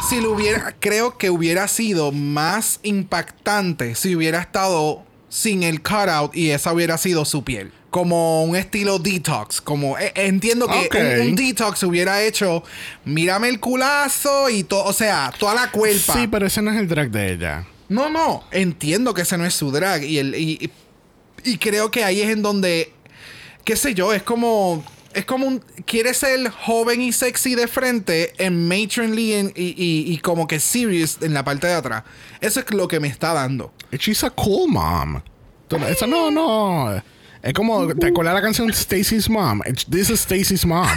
Si 0.07 0.21
lo 0.21 0.31
hubiera. 0.31 0.75
Creo 0.79 1.17
que 1.17 1.29
hubiera 1.29 1.67
sido 1.67 2.11
más 2.11 2.79
impactante 2.83 3.95
si 3.95 4.15
hubiera 4.15 4.39
estado 4.39 5.03
sin 5.29 5.63
el 5.63 5.81
cutout 5.83 6.35
y 6.35 6.49
esa 6.51 6.73
hubiera 6.73 6.97
sido 6.97 7.25
su 7.25 7.43
piel. 7.43 7.71
Como 7.91 8.43
un 8.43 8.55
estilo 8.55 8.99
detox. 8.99 9.61
Como 9.61 9.97
eh, 9.97 10.11
entiendo 10.15 10.67
que 10.67 10.85
Ok. 10.87 10.95
un, 11.21 11.27
un 11.29 11.35
detox 11.35 11.83
hubiera 11.83 12.21
hecho. 12.23 12.63
Mírame 13.05 13.49
el 13.49 13.59
culazo 13.59 14.49
y 14.49 14.63
todo. 14.63 14.85
O 14.85 14.93
sea, 14.93 15.31
toda 15.37 15.53
la 15.55 15.71
cuerpa. 15.71 16.13
Sí, 16.13 16.27
pero 16.27 16.47
ese 16.47 16.61
no 16.61 16.71
es 16.71 16.77
el 16.77 16.87
drag 16.87 17.11
de 17.11 17.33
ella. 17.33 17.65
No, 17.89 18.09
no, 18.09 18.43
entiendo 18.51 19.15
que 19.15 19.23
ese 19.23 19.35
no 19.37 19.45
es 19.45 19.55
su 19.55 19.71
drag 19.71 20.03
y, 20.03 20.19
el, 20.19 20.35
y, 20.35 20.59
y- 20.61 20.71
y 21.51 21.57
creo 21.57 21.89
que 21.89 22.03
ahí 22.03 22.21
es 22.21 22.29
en 22.29 22.43
donde, 22.43 22.93
qué 23.63 23.75
sé 23.75 23.95
yo, 23.95 24.13
es 24.13 24.21
como, 24.21 24.83
es 25.19 25.25
como 25.25 25.47
un. 25.47 25.59
Quiere 25.85 26.13
ser 26.13 26.49
joven 26.49 27.01
y 27.01 27.11
sexy 27.11 27.55
de 27.55 27.67
frente, 27.67 28.33
en 28.37 28.67
matronly 28.67 29.51
y, 29.55 29.61
y, 29.61 30.13
y 30.13 30.17
como 30.19 30.47
que 30.47 30.59
serious 30.59 31.17
en 31.21 31.33
la 31.33 31.43
parte 31.43 31.67
de 31.67 31.73
atrás. 31.73 32.03
Eso 32.41 32.59
es 32.59 32.73
lo 32.73 32.87
que 32.87 32.99
me 32.99 33.07
está 33.07 33.33
dando. 33.33 33.71
She's 33.91 34.23
a 34.23 34.29
cool 34.29 34.69
mom. 34.69 35.21
Eso 35.87 36.07
no, 36.07 36.31
no. 36.31 37.01
Es 37.41 37.53
como, 37.53 37.87
¿te 37.95 38.07
acuerdas 38.07 38.33
la 38.33 38.41
canción 38.41 38.69
Stacy's 38.69 39.29
Mom? 39.29 39.61
This 39.89 40.09
is 40.09 40.19
Stacy's 40.21 40.65
Mom. 40.65 40.87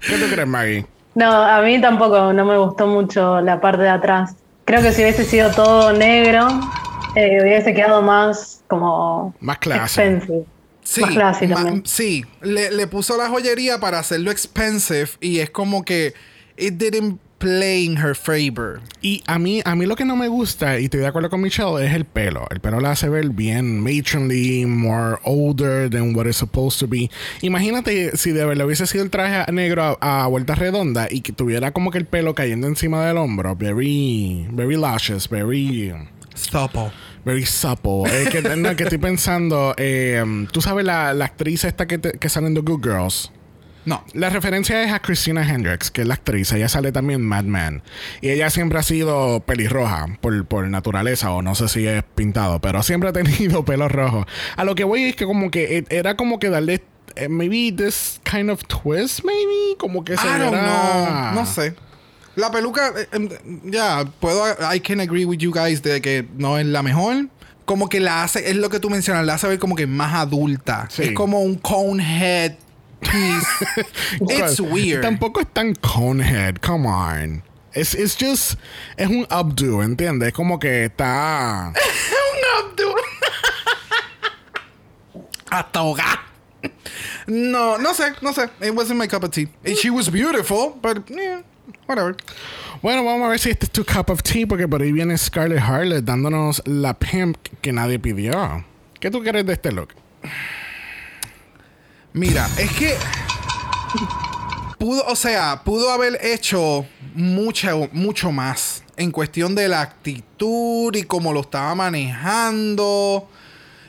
¿Qué 0.00 0.16
tú 0.16 0.26
crees, 0.30 0.48
Maggie? 0.48 0.86
No, 1.14 1.30
a 1.30 1.60
mí 1.60 1.78
tampoco 1.80 2.32
no 2.32 2.44
me 2.44 2.56
gustó 2.56 2.86
mucho 2.86 3.42
la 3.42 3.60
parte 3.60 3.82
de 3.82 3.90
atrás. 3.90 4.34
Creo 4.64 4.80
que 4.80 4.92
si 4.92 5.02
hubiese 5.02 5.24
sido 5.24 5.50
todo 5.50 5.92
negro, 5.92 6.48
eh, 7.14 7.42
hubiese 7.42 7.74
quedado 7.74 8.00
más 8.00 8.62
como... 8.68 9.34
Más 9.40 9.58
clase. 9.58 9.82
Expensive. 9.82 10.46
Sí, 10.92 11.00
más 11.00 11.10
classy 11.10 11.48
también. 11.48 11.82
sí. 11.86 12.24
Le, 12.42 12.70
le 12.70 12.86
puso 12.86 13.16
la 13.16 13.28
joyería 13.28 13.80
para 13.80 13.98
hacerlo 13.98 14.30
expensive 14.30 15.08
y 15.20 15.38
es 15.38 15.50
como 15.50 15.84
que 15.84 16.14
it 16.56 16.74
didn't 16.74 17.18
play 17.38 17.84
in 17.84 17.96
her 17.96 18.14
favor. 18.14 18.80
Y 19.00 19.22
a 19.26 19.36
mí, 19.38 19.62
a 19.64 19.74
mí 19.74 19.84
lo 19.86 19.96
que 19.96 20.04
no 20.04 20.14
me 20.14 20.28
gusta, 20.28 20.78
y 20.78 20.84
estoy 20.84 21.00
de 21.00 21.08
acuerdo 21.08 21.28
con 21.28 21.40
Michelle, 21.40 21.84
es 21.84 21.92
el 21.92 22.04
pelo. 22.04 22.46
El 22.50 22.60
pelo 22.60 22.78
la 22.78 22.92
hace 22.92 23.08
ver 23.08 23.30
bien 23.30 23.80
matronly, 23.80 24.64
more 24.64 25.16
older 25.24 25.90
than 25.90 26.14
what 26.14 26.26
it's 26.26 26.36
supposed 26.36 26.78
to 26.78 26.86
be. 26.86 27.10
Imagínate 27.40 28.16
si 28.16 28.30
de 28.30 28.44
verdad 28.44 28.66
hubiese 28.66 28.86
sido 28.86 29.02
el 29.02 29.10
traje 29.10 29.50
negro 29.50 29.98
a, 30.00 30.22
a 30.22 30.26
vuelta 30.28 30.54
redonda 30.54 31.08
y 31.10 31.22
que 31.22 31.32
tuviera 31.32 31.72
como 31.72 31.90
que 31.90 31.98
el 31.98 32.06
pelo 32.06 32.34
cayendo 32.34 32.68
encima 32.68 33.04
del 33.04 33.16
hombro. 33.16 33.56
Very, 33.56 34.46
very 34.52 34.76
luscious, 34.76 35.28
very... 35.28 35.92
Supple. 36.34 36.92
Very 37.24 37.46
supple. 37.46 38.02
Eh, 38.10 38.28
que, 38.30 38.42
no, 38.56 38.74
que 38.76 38.82
estoy 38.84 38.98
pensando, 38.98 39.74
eh, 39.76 40.24
tú 40.52 40.60
sabes 40.60 40.84
la, 40.84 41.12
la 41.14 41.26
actriz 41.26 41.64
esta 41.64 41.86
que, 41.86 41.98
te- 41.98 42.18
que 42.18 42.28
sale 42.28 42.48
en 42.48 42.54
The 42.54 42.60
Good 42.62 42.82
Girls. 42.82 43.30
No. 43.84 44.04
La 44.12 44.30
referencia 44.30 44.80
es 44.84 44.92
a 44.92 45.00
Christina 45.00 45.42
Hendricks, 45.48 45.90
que 45.90 46.02
es 46.02 46.06
la 46.08 46.14
actriz. 46.14 46.52
Ella 46.52 46.68
sale 46.68 46.92
también 46.92 47.20
en 47.20 47.26
Mad 47.26 47.44
Men. 47.44 47.82
Y 48.20 48.30
ella 48.30 48.48
siempre 48.48 48.78
ha 48.78 48.82
sido 48.84 49.40
pelirroja 49.40 50.06
por, 50.20 50.44
por 50.46 50.68
naturaleza, 50.68 51.32
o 51.32 51.42
no 51.42 51.54
sé 51.56 51.68
si 51.68 51.86
es 51.86 52.02
pintado, 52.14 52.60
pero 52.60 52.82
siempre 52.84 53.08
ha 53.08 53.12
tenido 53.12 53.64
pelo 53.64 53.88
rojo. 53.88 54.24
A 54.56 54.64
lo 54.64 54.74
que 54.76 54.84
voy 54.84 55.04
es 55.04 55.16
que 55.16 55.24
como 55.26 55.50
que 55.50 55.78
eh, 55.78 55.84
era 55.90 56.16
como 56.16 56.38
que 56.38 56.48
darle 56.48 56.82
eh, 57.16 57.28
maybe 57.28 57.72
this 57.76 58.20
kind 58.22 58.50
of 58.50 58.62
twist, 58.66 59.24
maybe, 59.24 59.76
como 59.78 60.04
que 60.04 60.16
se 60.16 60.26
I 60.26 60.38
don't 60.38 60.52
viera- 60.52 61.30
know. 61.32 61.40
No 61.42 61.46
sé. 61.46 61.74
La 62.36 62.50
peluca, 62.50 62.92
eh, 62.96 63.08
em, 63.12 63.28
ya, 63.64 64.04
puedo, 64.20 64.44
I 64.74 64.80
can 64.80 65.00
agree 65.00 65.24
with 65.24 65.38
you 65.38 65.52
guys 65.52 65.82
de 65.82 66.00
que 66.00 66.26
no 66.36 66.58
es 66.58 66.66
la 66.66 66.82
mejor. 66.82 67.26
Como 67.64 67.88
que 67.88 68.00
la 68.00 68.24
hace, 68.24 68.50
es 68.50 68.56
lo 68.56 68.68
que 68.70 68.80
tú 68.80 68.90
mencionas, 68.90 69.24
la 69.24 69.34
hace 69.34 69.46
ver 69.48 69.58
como 69.58 69.76
que 69.76 69.86
más 69.86 70.14
adulta. 70.14 70.88
Sí. 70.90 71.02
Es 71.04 71.12
como 71.12 71.40
un 71.40 71.56
conehead 71.56 72.54
piece. 73.00 73.46
It's 74.20 74.60
weird. 74.60 75.02
Tampoco 75.02 75.40
es 75.40 75.46
tan 75.52 75.74
conehead, 75.74 76.56
come 76.56 76.88
on. 76.88 77.42
Es 77.74 77.94
it's 77.94 78.16
just, 78.20 78.58
es 78.98 79.08
un 79.08 79.26
updo, 79.30 79.82
¿entiendes? 79.82 80.28
Es 80.28 80.34
como 80.34 80.58
que 80.58 80.84
está... 80.84 81.72
un 81.72 82.70
updo. 82.70 82.94
Hasta 85.50 85.78
ahogar. 85.78 86.18
No, 87.26 87.78
no 87.78 87.94
sé, 87.94 88.12
no 88.20 88.32
sé. 88.32 88.48
It 88.60 88.74
wasn't 88.74 88.98
my 88.98 89.06
cup 89.06 89.24
of 89.24 89.30
tea. 89.30 89.48
She 89.80 89.90
was 89.90 90.10
beautiful, 90.10 90.78
but 90.82 91.08
yeah, 91.08 91.42
whatever. 91.88 92.16
Bueno, 92.82 93.04
vamos 93.04 93.26
a 93.26 93.30
ver 93.30 93.38
si 93.38 93.50
este 93.50 93.66
es 93.66 93.70
tu 93.70 93.84
cup 93.84 94.10
of 94.10 94.22
tea, 94.22 94.46
porque 94.46 94.66
por 94.66 94.82
ahí 94.82 94.92
viene 94.92 95.16
Scarlett 95.16 95.60
Harlot 95.60 96.04
dándonos 96.04 96.62
la 96.66 96.94
pimp 96.94 97.36
que 97.60 97.72
nadie 97.72 97.98
pidió. 97.98 98.64
¿Qué 98.98 99.10
tú 99.10 99.22
quieres 99.22 99.46
de 99.46 99.52
este 99.52 99.72
look? 99.72 99.88
Mira, 102.12 102.48
es 102.58 102.70
que 102.72 102.94
pudo, 104.78 105.04
o 105.06 105.16
sea, 105.16 105.62
pudo 105.64 105.90
haber 105.90 106.18
hecho 106.22 106.86
mucho, 107.14 107.88
mucho 107.92 108.32
más 108.32 108.82
en 108.96 109.10
cuestión 109.10 109.54
de 109.54 109.68
la 109.68 109.80
actitud 109.80 110.94
y 110.94 111.04
cómo 111.04 111.32
lo 111.32 111.40
estaba 111.40 111.74
manejando. 111.74 113.28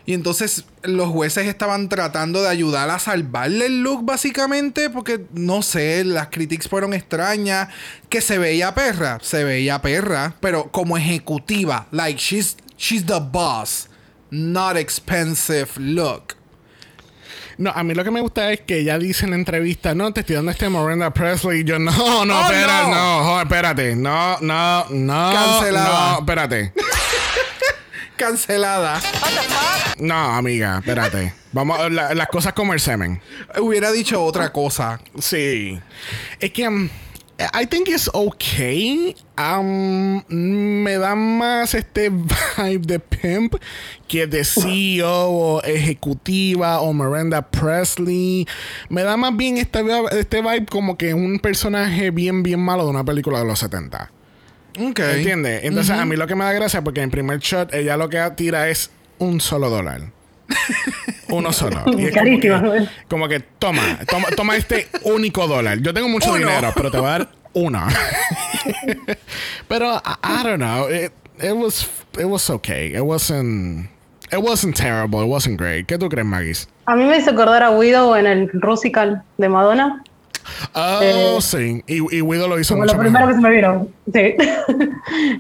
Y 0.06 0.14
entonces 0.14 0.66
los 0.82 1.10
jueces 1.10 1.48
estaban 1.48 1.88
tratando 1.88 2.42
de 2.42 2.50
ayudar 2.50 2.90
a 2.90 3.00
salvarle 3.00 3.68
el 3.68 3.84
look, 3.84 4.04
básicamente, 4.04 4.90
porque 4.90 5.26
no 5.34 5.62
sé, 5.62 6.04
las 6.04 6.28
críticas 6.28 6.68
fueron 6.68 6.94
extrañas. 6.94 7.70
Que 8.10 8.20
se 8.20 8.38
veía 8.38 8.76
perra, 8.76 9.20
se 9.22 9.44
veía 9.46 9.82
perra, 9.82 10.36
pero 10.42 10.70
como 10.72 10.98
ejecutiva, 10.98 11.88
like 11.92 12.20
she's, 12.20 12.58
she's 12.78 13.06
the 13.06 13.20
boss, 13.32 13.88
not 14.30 14.76
expensive 14.76 15.70
look. 15.78 16.36
No, 17.58 17.70
a 17.70 17.84
mí 17.84 17.94
lo 17.94 18.04
que 18.04 18.10
me 18.12 18.20
gusta 18.20 18.52
es 18.52 18.62
que 18.62 18.80
ella 18.80 18.98
dice 18.98 19.26
en 19.26 19.30
la 19.32 19.38
entrevista, 19.38 19.94
no, 19.94 20.12
te 20.12 20.22
estoy 20.22 20.36
dando 20.36 20.52
este 20.52 20.70
Miranda 20.70 21.14
Presley. 21.14 21.62
Y 21.62 21.64
yo, 21.64 21.78
no, 21.80 22.26
no, 22.26 22.40
Oh, 22.40 22.44
espera, 22.52 22.82
no. 22.84 22.90
no, 22.90 23.24
joder, 23.26 23.44
espérate. 23.46 23.96
No, 23.96 24.38
no, 24.42 24.86
no. 24.90 25.32
Cancelada. 25.32 26.12
No, 26.14 26.20
espérate. 26.20 26.74
Cancelada. 28.24 29.02
No, 30.00 30.16
amiga, 30.36 30.78
espérate. 30.80 31.34
Vamos, 31.52 31.92
la- 31.92 32.14
las 32.14 32.28
cosas 32.30 32.54
como 32.54 32.74
el 32.74 32.80
semen. 32.80 33.22
Hubiera 33.60 33.92
dicho 33.92 34.24
otra 34.24 34.52
cosa. 34.54 35.00
Sí. 35.20 35.78
Es 36.40 36.52
que 36.52 36.68
um, 36.68 36.88
I 37.54 37.66
think 37.68 37.90
it's 37.90 38.10
okay. 38.14 39.14
Um, 39.38 40.24
me 40.30 40.98
da 40.98 41.16
más 41.16 41.74
este 41.74 42.10
vibe 42.10 42.86
de 42.88 43.00
pimp 43.00 43.56
que 44.08 44.26
de 44.26 44.46
CEO 44.46 45.30
o 45.30 45.62
ejecutiva 45.64 46.80
o 46.80 46.94
Miranda 46.94 47.42
Presley. 47.42 48.48
Me 48.88 49.04
da 49.04 49.18
más 49.18 49.36
bien 49.36 49.58
este, 49.58 49.84
vibe- 49.84 50.12
este 50.14 50.42
vibe 50.42 50.66
como 50.68 50.98
que 50.98 51.14
un 51.14 51.40
personaje 51.40 52.10
bien, 52.12 52.42
bien 52.42 52.62
malo 52.62 52.86
de 52.86 52.90
una 52.92 53.04
película 53.04 53.40
de 53.40 53.46
los 53.46 53.60
70. 53.60 54.12
Ok. 54.80 55.00
¿Entiendes? 55.00 55.64
Entonces 55.64 55.98
a 55.98 56.06
mí 56.06 56.16
lo 56.16 56.28
que 56.28 56.36
me 56.36 56.44
da 56.44 56.54
gracia 56.54 56.82
porque 56.84 57.02
en 57.02 57.12
primer 57.12 57.40
shot 57.40 57.74
ella 57.74 57.98
lo 57.98 58.10
que 58.10 58.20
tira 58.36 58.70
es 58.70 58.90
un 59.20 59.40
solo 59.42 59.70
dólar. 59.70 60.02
Uno 61.30 61.52
solo. 61.54 61.84
Y 61.98 62.06
es 62.06 62.12
como 62.12 62.24
Carísimo, 62.26 62.62
que, 62.62 62.68
güey. 62.68 62.90
como 63.10 63.28
que 63.28 63.40
toma, 63.40 64.00
toma, 64.08 64.28
toma 64.36 64.56
este 64.56 64.88
único 65.04 65.48
dólar. 65.48 65.80
Yo 65.80 65.94
tengo 65.94 66.08
mucho 66.10 66.30
Uno. 66.30 66.40
dinero, 66.40 66.72
pero 66.76 66.92
te 66.92 66.98
voy 66.98 67.08
a 67.08 67.12
dar 67.12 67.30
uno. 67.54 67.88
pero 69.68 69.96
I, 69.96 70.42
I 70.42 70.44
don't 70.44 70.60
know. 70.60 70.88
It, 70.90 71.12
it 71.42 71.56
was 71.56 71.90
it 72.20 72.26
was 72.26 72.50
okay. 72.50 72.94
It 72.94 73.02
wasn't 73.04 73.90
it 74.32 74.40
wasn't 74.42 74.76
terrible. 74.76 75.22
It 75.24 75.28
wasn't 75.28 75.58
great. 75.58 75.88
¿Qué 75.88 75.98
tú 75.98 76.10
crees, 76.10 76.26
Magis? 76.26 76.68
A 76.86 76.96
mí 76.96 77.06
me 77.06 77.18
hizo 77.18 77.32
acordar 77.32 77.64
a 77.64 77.72
Widow 77.72 78.16
en 78.16 78.26
el 78.28 78.50
Rusical 78.54 79.24
de 79.38 79.50
Madonna. 79.50 80.04
Oh, 80.74 81.00
Eh, 81.02 81.38
sí. 81.42 81.84
Y, 81.88 82.18
y 82.18 82.22
Widow 82.22 82.48
lo 82.48 82.60
hizo 82.60 82.74
Como 82.74 82.84
mucho 82.86 82.96
lo 82.96 83.02
primero 83.02 83.28
que 83.28 83.34
mejor. 83.36 83.42
se 83.44 83.50
me 83.50 83.56
vino. 83.56 83.88
Sí. 84.14 84.36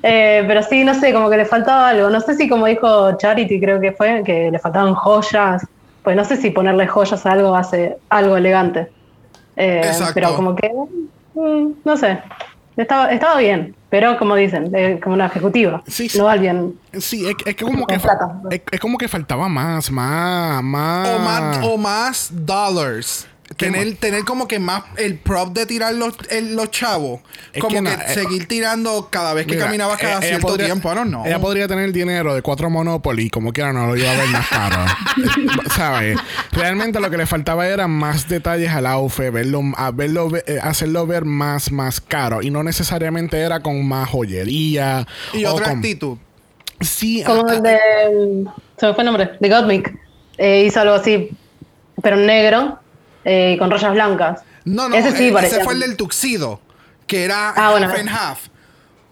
Eh, 0.03 0.43
pero 0.47 0.61
sí, 0.63 0.83
no 0.83 0.93
sé, 0.93 1.13
como 1.13 1.29
que 1.29 1.37
le 1.37 1.45
faltaba 1.45 1.89
algo. 1.89 2.09
No 2.09 2.19
sé 2.21 2.35
si 2.35 2.47
como 2.49 2.65
dijo 2.67 3.17
Charity, 3.17 3.59
creo 3.59 3.79
que 3.79 3.91
fue, 3.93 4.21
que 4.25 4.51
le 4.51 4.59
faltaban 4.59 4.93
joyas. 4.93 5.65
Pues 6.03 6.15
no 6.15 6.25
sé 6.25 6.35
si 6.37 6.49
ponerle 6.51 6.85
joyas 6.87 7.25
a 7.25 7.31
algo 7.31 7.55
hace 7.55 7.97
algo 8.09 8.35
elegante. 8.37 8.91
Eh, 9.55 9.81
Exacto. 9.85 10.13
Pero 10.15 10.35
como 10.35 10.55
que, 10.55 10.69
mm, 11.35 11.67
no 11.85 11.97
sé. 11.97 12.19
Estaba, 12.75 13.11
estaba 13.11 13.37
bien, 13.37 13.75
pero 13.89 14.17
como 14.17 14.35
dicen, 14.35 14.71
eh, 14.75 14.99
como 15.01 15.13
una 15.13 15.27
ejecutiva, 15.27 15.83
Sí, 15.87 16.09
sí. 16.09 16.17
no 16.17 16.27
alguien. 16.27 16.73
Sí, 16.97 17.23
es, 17.27 17.35
es 17.45 17.55
que 17.55 17.63
como 17.63 17.85
que 17.85 17.99
plata. 17.99 18.41
es, 18.49 18.61
es 18.71 18.79
como 18.79 18.97
que 18.97 19.07
faltaba 19.07 19.47
más, 19.47 19.91
más, 19.91 20.63
más. 20.63 21.07
O 21.07 21.19
más, 21.19 21.57
o 21.67 21.77
más 21.77 22.29
dollars. 22.33 23.27
Tener, 23.57 23.95
tener 23.97 24.23
como 24.23 24.47
que 24.47 24.59
más 24.59 24.83
el 24.97 25.17
prop 25.17 25.53
de 25.53 25.65
tirar 25.65 25.93
los, 25.93 26.15
el- 26.29 26.55
los 26.55 26.71
chavos. 26.71 27.21
Es 27.53 27.61
como 27.61 27.69
que 27.69 27.75
que, 27.75 27.81
no, 27.81 27.89
eh, 27.91 28.13
seguir 28.13 28.47
tirando 28.47 29.09
cada 29.11 29.33
vez 29.33 29.45
que 29.45 29.53
Mira, 29.53 29.65
caminabas 29.65 29.97
cada 29.99 30.19
eh, 30.19 30.27
cierto 30.29 30.47
podría- 30.47 30.65
tiempo. 30.67 30.93
Don't 30.93 31.09
know. 31.09 31.25
Ella 31.25 31.39
podría 31.39 31.67
tener 31.67 31.85
el 31.85 31.93
dinero 31.93 32.33
de 32.35 32.41
cuatro 32.41 32.69
Monopoly, 32.69 33.29
como 33.29 33.51
quiera, 33.53 33.73
no 33.73 33.87
lo 33.87 33.95
iba 33.97 34.11
a 34.11 34.15
ver 34.15 34.27
más 34.29 34.47
caro. 34.47 34.85
¿Sabes? 35.75 36.17
Realmente 36.51 36.99
lo 36.99 37.09
que 37.09 37.17
le 37.17 37.25
faltaba 37.25 37.67
era 37.67 37.87
más 37.87 38.27
detalles 38.27 38.69
al 38.71 38.85
outfit, 38.85 39.31
verlo, 39.31 39.61
a 39.77 39.91
verlo, 39.91 40.29
ve- 40.29 40.43
eh, 40.47 40.59
hacerlo 40.61 41.05
ver 41.07 41.25
más, 41.25 41.71
más 41.71 42.01
caro. 42.01 42.41
Y 42.41 42.49
no 42.49 42.63
necesariamente 42.63 43.39
era 43.39 43.59
con 43.61 43.85
más 43.87 44.09
joyería. 44.09 45.07
y 45.33 45.45
o 45.45 45.53
otra 45.53 45.67
con- 45.69 45.77
actitud. 45.77 46.17
Sí, 46.81 47.23
Como 47.25 47.45
ah, 47.47 47.53
el 47.55 47.61
de. 47.63 47.77
Se 48.77 48.87
me 48.87 48.93
fue 48.93 49.03
el 49.03 49.05
nombre, 49.05 49.31
de 49.39 49.49
Gottmik. 49.49 49.93
Eh, 50.37 50.65
hizo 50.67 50.81
algo 50.81 50.95
así, 50.95 51.29
pero 52.01 52.17
negro 52.17 52.79
eh, 53.25 53.55
con 53.59 53.69
rayas 53.71 53.93
blancas. 53.93 54.41
No, 54.65 54.87
no, 54.89 54.95
Ese 54.95 55.15
sí 55.17 55.27
eh, 55.27 55.31
parecía. 55.33 55.57
ese 55.57 55.63
fue 55.65 55.73
el 55.73 55.79
del 55.81 55.97
tuxido. 55.97 56.61
Que 57.07 57.25
era 57.25 57.49
Ah, 57.55 57.71
bueno. 57.71 57.87
half 57.87 57.99
and 57.99 58.09
half. 58.09 58.39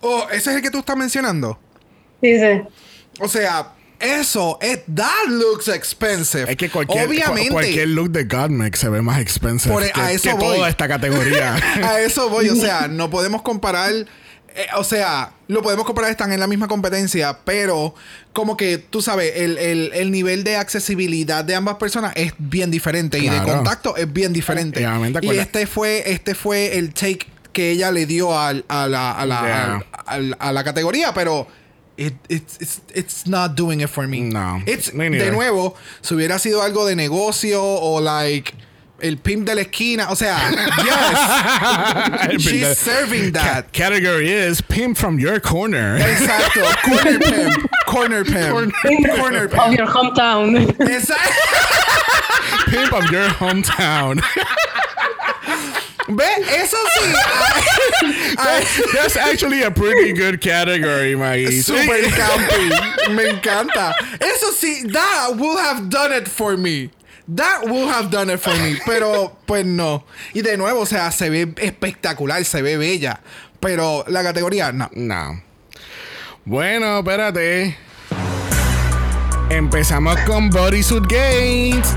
Oh, 0.01 0.25
ese 0.31 0.49
es 0.51 0.55
el 0.55 0.61
que 0.61 0.71
tú 0.71 0.79
estás 0.79 0.95
mencionando. 0.97 1.59
Sí, 2.21 2.39
sí. 2.39 2.61
O 3.19 3.27
sea, 3.27 3.73
eso, 3.99 4.57
it, 4.61 4.79
that 4.95 5.27
looks 5.27 5.67
expensive. 5.67 6.49
Es 6.49 6.55
que 6.57 6.69
cualquier, 6.69 7.07
Obviamente, 7.07 7.49
cu- 7.49 7.53
cualquier 7.55 7.89
look 7.89 8.09
de 8.09 8.23
Godmix 8.23 8.79
se 8.79 8.89
ve 8.89 9.01
más 9.01 9.19
expensive 9.19 9.73
Por- 9.73 9.83
que, 9.91 9.99
a 9.99 10.11
eso 10.11 10.29
que 10.29 10.33
voy. 10.35 10.55
toda 10.57 10.69
esta 10.69 10.87
categoría. 10.87 11.55
a 11.83 11.99
eso 11.99 12.29
voy, 12.29 12.49
o 12.49 12.55
sea, 12.55 12.87
no 12.89 13.09
podemos 13.09 13.41
comparar, 13.41 13.91
eh, 14.55 14.67
o 14.77 14.83
sea, 14.83 15.31
lo 15.47 15.61
podemos 15.61 15.85
comparar, 15.85 16.11
están 16.11 16.31
en 16.33 16.39
la 16.39 16.47
misma 16.47 16.67
competencia, 16.67 17.39
pero 17.45 17.93
como 18.33 18.57
que 18.57 18.77
tú 18.77 19.01
sabes, 19.01 19.33
el, 19.35 19.57
el- 19.57 19.91
el 19.93 20.11
nivel 20.11 20.43
de 20.43 20.55
accesibilidad 20.57 21.43
de 21.45 21.55
ambas 21.55 21.75
personas 21.75 22.13
es 22.15 22.33
bien 22.37 22.71
diferente 22.71 23.19
y 23.19 23.29
de 23.29 23.41
contacto 23.43 23.95
es 23.97 24.11
bien 24.11 24.33
diferente. 24.33 24.81
Y 24.81 25.25
Y 25.25 25.37
este 25.39 25.67
fue, 25.67 26.03
este 26.11 26.35
fue 26.35 26.77
el 26.77 26.93
take 26.93 27.27
que 27.53 27.71
ella 27.71 27.91
le 27.91 28.05
dio 28.05 28.37
al- 28.37 28.63
a, 28.67 28.87
la, 28.87 29.11
a, 29.11 29.25
la, 29.25 29.41
Yeah. 29.41 29.73
al- 29.73 29.85
al- 30.05 30.37
a 30.39 30.51
la 30.53 30.63
categoría, 30.63 31.13
pero 31.13 31.47
it- 31.97 32.13
it's, 32.29 32.57
it's, 32.61 32.81
it's 32.95 33.27
not 33.27 33.53
doing 33.55 33.81
it 33.81 33.89
for 33.89 34.07
me. 34.07 34.21
No, 34.21 34.59
It's- 34.65 34.91
de 34.93 35.31
nuevo, 35.31 35.75
si 36.01 36.15
hubiera 36.15 36.39
sido 36.39 36.61
algo 36.63 36.85
de 36.85 36.95
negocio 36.95 37.61
o 37.63 37.99
like 37.99 38.53
el 39.01 39.17
pimp 39.17 39.45
de 39.47 39.55
la 39.55 39.61
esquina, 39.61 40.07
o 40.11 40.15
sea, 40.15 40.37
yes, 40.85 42.41
she's 42.41 42.77
serving 42.77 43.31
that. 43.33 43.71
Ca- 43.73 43.89
category 43.89 44.29
is 44.29 44.61
pimp 44.61 44.97
from 44.97 45.19
your 45.19 45.39
corner. 45.39 45.97
Exacto, 45.99 46.63
corner 46.83 47.19
pimp, 47.19 47.69
corner 47.87 48.23
pimp, 48.23 48.49
corner 49.17 49.45
Of 49.45 49.51
pimp. 49.51 49.77
your 49.77 49.87
hometown. 49.87 50.65
Exacto. 50.77 52.67
pimp 52.69 52.93
of 52.93 53.11
your 53.11 53.27
hometown. 53.29 54.21
Ve, 56.09 56.23
eso 56.23 56.77
sí. 56.97 57.13
That's 58.93 59.15
actually 59.15 59.61
a 59.63 59.71
pretty 59.71 60.13
good 60.13 60.41
category, 60.41 61.15
Maggie. 61.15 61.61
Super 61.61 62.01
campy. 62.09 63.15
Me 63.15 63.29
encanta. 63.29 63.93
Eso 64.19 64.51
sí, 64.51 64.91
that 64.91 65.35
will 65.37 65.57
have 65.57 65.89
done 65.89 66.11
it 66.11 66.27
for 66.27 66.57
me. 66.57 66.89
That 67.35 67.63
will 67.65 67.87
have 67.87 68.09
done 68.09 68.33
it 68.33 68.39
for 68.39 68.53
me. 68.53 68.77
Pero, 68.85 69.37
pues 69.45 69.65
no. 69.65 70.05
Y 70.33 70.41
de 70.41 70.57
nuevo, 70.57 70.81
o 70.81 70.85
sea, 70.85 71.11
se 71.11 71.29
ve 71.29 71.53
espectacular, 71.57 72.43
se 72.45 72.61
ve 72.61 72.77
bella. 72.77 73.19
Pero 73.59 74.03
la 74.07 74.23
categoría, 74.23 74.71
no. 74.71 74.89
No. 74.93 75.41
Bueno, 76.45 76.99
espérate. 76.99 77.77
Empezamos 79.49 80.19
con 80.21 80.49
Bodysuit 80.49 81.03
Gates. 81.03 81.93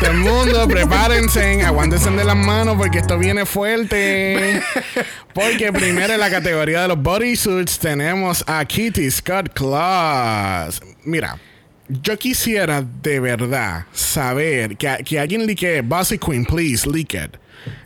Todo 0.00 0.10
el 0.10 0.16
mundo, 0.18 0.66
prepárense, 0.68 1.62
aguántense 1.62 2.10
de 2.10 2.24
las 2.24 2.36
manos 2.36 2.76
porque 2.76 2.98
esto 2.98 3.18
viene 3.18 3.44
fuerte. 3.44 4.62
Porque 5.34 5.72
primero 5.72 6.14
en 6.14 6.20
la 6.20 6.30
categoría 6.30 6.82
de 6.82 6.88
los 6.88 7.02
bodysuits 7.02 7.78
tenemos 7.78 8.44
a 8.46 8.64
Kitty 8.64 9.10
Scott 9.10 9.50
Claus. 9.52 10.80
Mira, 11.04 11.38
yo 11.88 12.18
quisiera 12.18 12.82
de 12.82 13.20
verdad 13.20 13.86
saber 13.92 14.76
que, 14.76 14.98
que 15.04 15.18
alguien 15.20 15.46
lique 15.46 15.82
Bossy 15.82 16.18
Queen, 16.18 16.44
please, 16.44 16.88
leak 16.88 17.14
it. 17.14 17.36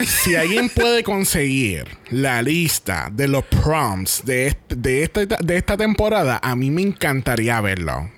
Si 0.04 0.34
alguien 0.34 0.68
puede 0.70 1.04
conseguir 1.04 1.84
la 2.10 2.42
lista 2.42 3.10
de 3.12 3.28
los 3.28 3.44
prompts 3.44 4.24
de, 4.24 4.48
este- 4.48 4.74
de, 4.74 5.02
esta, 5.04 5.26
de 5.26 5.56
esta 5.56 5.76
temporada, 5.76 6.40
a 6.42 6.56
mí 6.56 6.70
me 6.70 6.82
encantaría 6.82 7.60
verlo. 7.60 8.10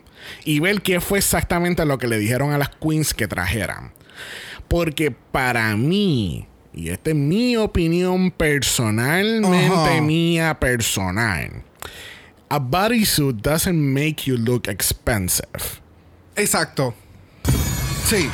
Y 0.45 0.61
ver 0.61 0.81
qué 0.83 1.01
fue 1.01 1.19
exactamente 1.19 1.85
lo 1.85 1.99
que 1.99 2.07
le 2.07 2.19
dijeron 2.19 2.53
a 2.53 2.59
las 2.59 2.71
queens 2.71 3.13
que 3.13 3.27
trajeran. 3.29 3.93
Porque 4.69 5.11
para 5.11 5.77
mí, 5.77 6.47
y 6.73 6.91
esta 6.91 7.11
es 7.11 7.17
mi 7.17 7.57
opinión 7.57 8.31
personalmente 8.31 10.01
mía 10.01 10.59
personal, 10.61 11.63
a 12.51 12.59
bodysuit 12.59 13.41
doesn't 13.43 13.79
make 13.79 14.27
you 14.27 14.37
look 14.37 14.69
expensive. 14.69 15.81
Exacto. 16.37 16.95
Sí. 18.05 18.29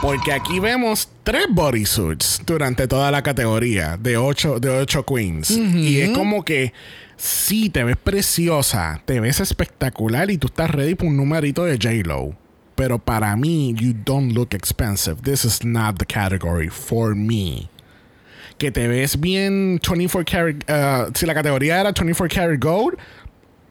Porque 0.00 0.32
aquí 0.32 0.60
vemos 0.60 1.08
tres 1.24 1.46
bodysuits 1.50 2.40
durante 2.46 2.86
toda 2.86 3.10
la 3.10 3.22
categoría 3.22 3.96
de 3.98 4.16
ocho, 4.16 4.58
de 4.58 4.70
ocho 4.70 5.04
queens. 5.04 5.50
Y 5.50 6.00
es 6.00 6.10
como 6.10 6.44
que 6.44 6.72
sí, 7.16 7.68
te 7.68 7.84
ves 7.84 7.96
preciosa, 7.96 9.02
te 9.04 9.20
ves 9.20 9.40
espectacular 9.40 10.30
y 10.30 10.38
tú 10.38 10.46
estás 10.46 10.70
ready 10.70 10.94
para 10.94 11.10
un 11.10 11.16
numerito 11.16 11.64
de 11.64 11.76
J-Lo. 11.76 12.34
Pero 12.76 12.98
para 12.98 13.34
mí, 13.36 13.74
you 13.76 13.92
don't 13.92 14.32
look 14.32 14.54
expensive. 14.54 15.22
This 15.22 15.44
is 15.44 15.64
not 15.64 15.98
the 15.98 16.06
category 16.06 16.68
for 16.68 17.14
me. 17.16 17.68
Que 18.58 18.70
te 18.72 18.88
ves 18.88 19.18
bien 19.20 19.80
24 19.88 20.24
karat. 20.24 20.56
uh, 20.68 21.12
si 21.16 21.26
la 21.26 21.34
categoría 21.34 21.80
era 21.80 21.92
24 21.92 22.28
karat 22.34 22.60
gold, 22.62 22.98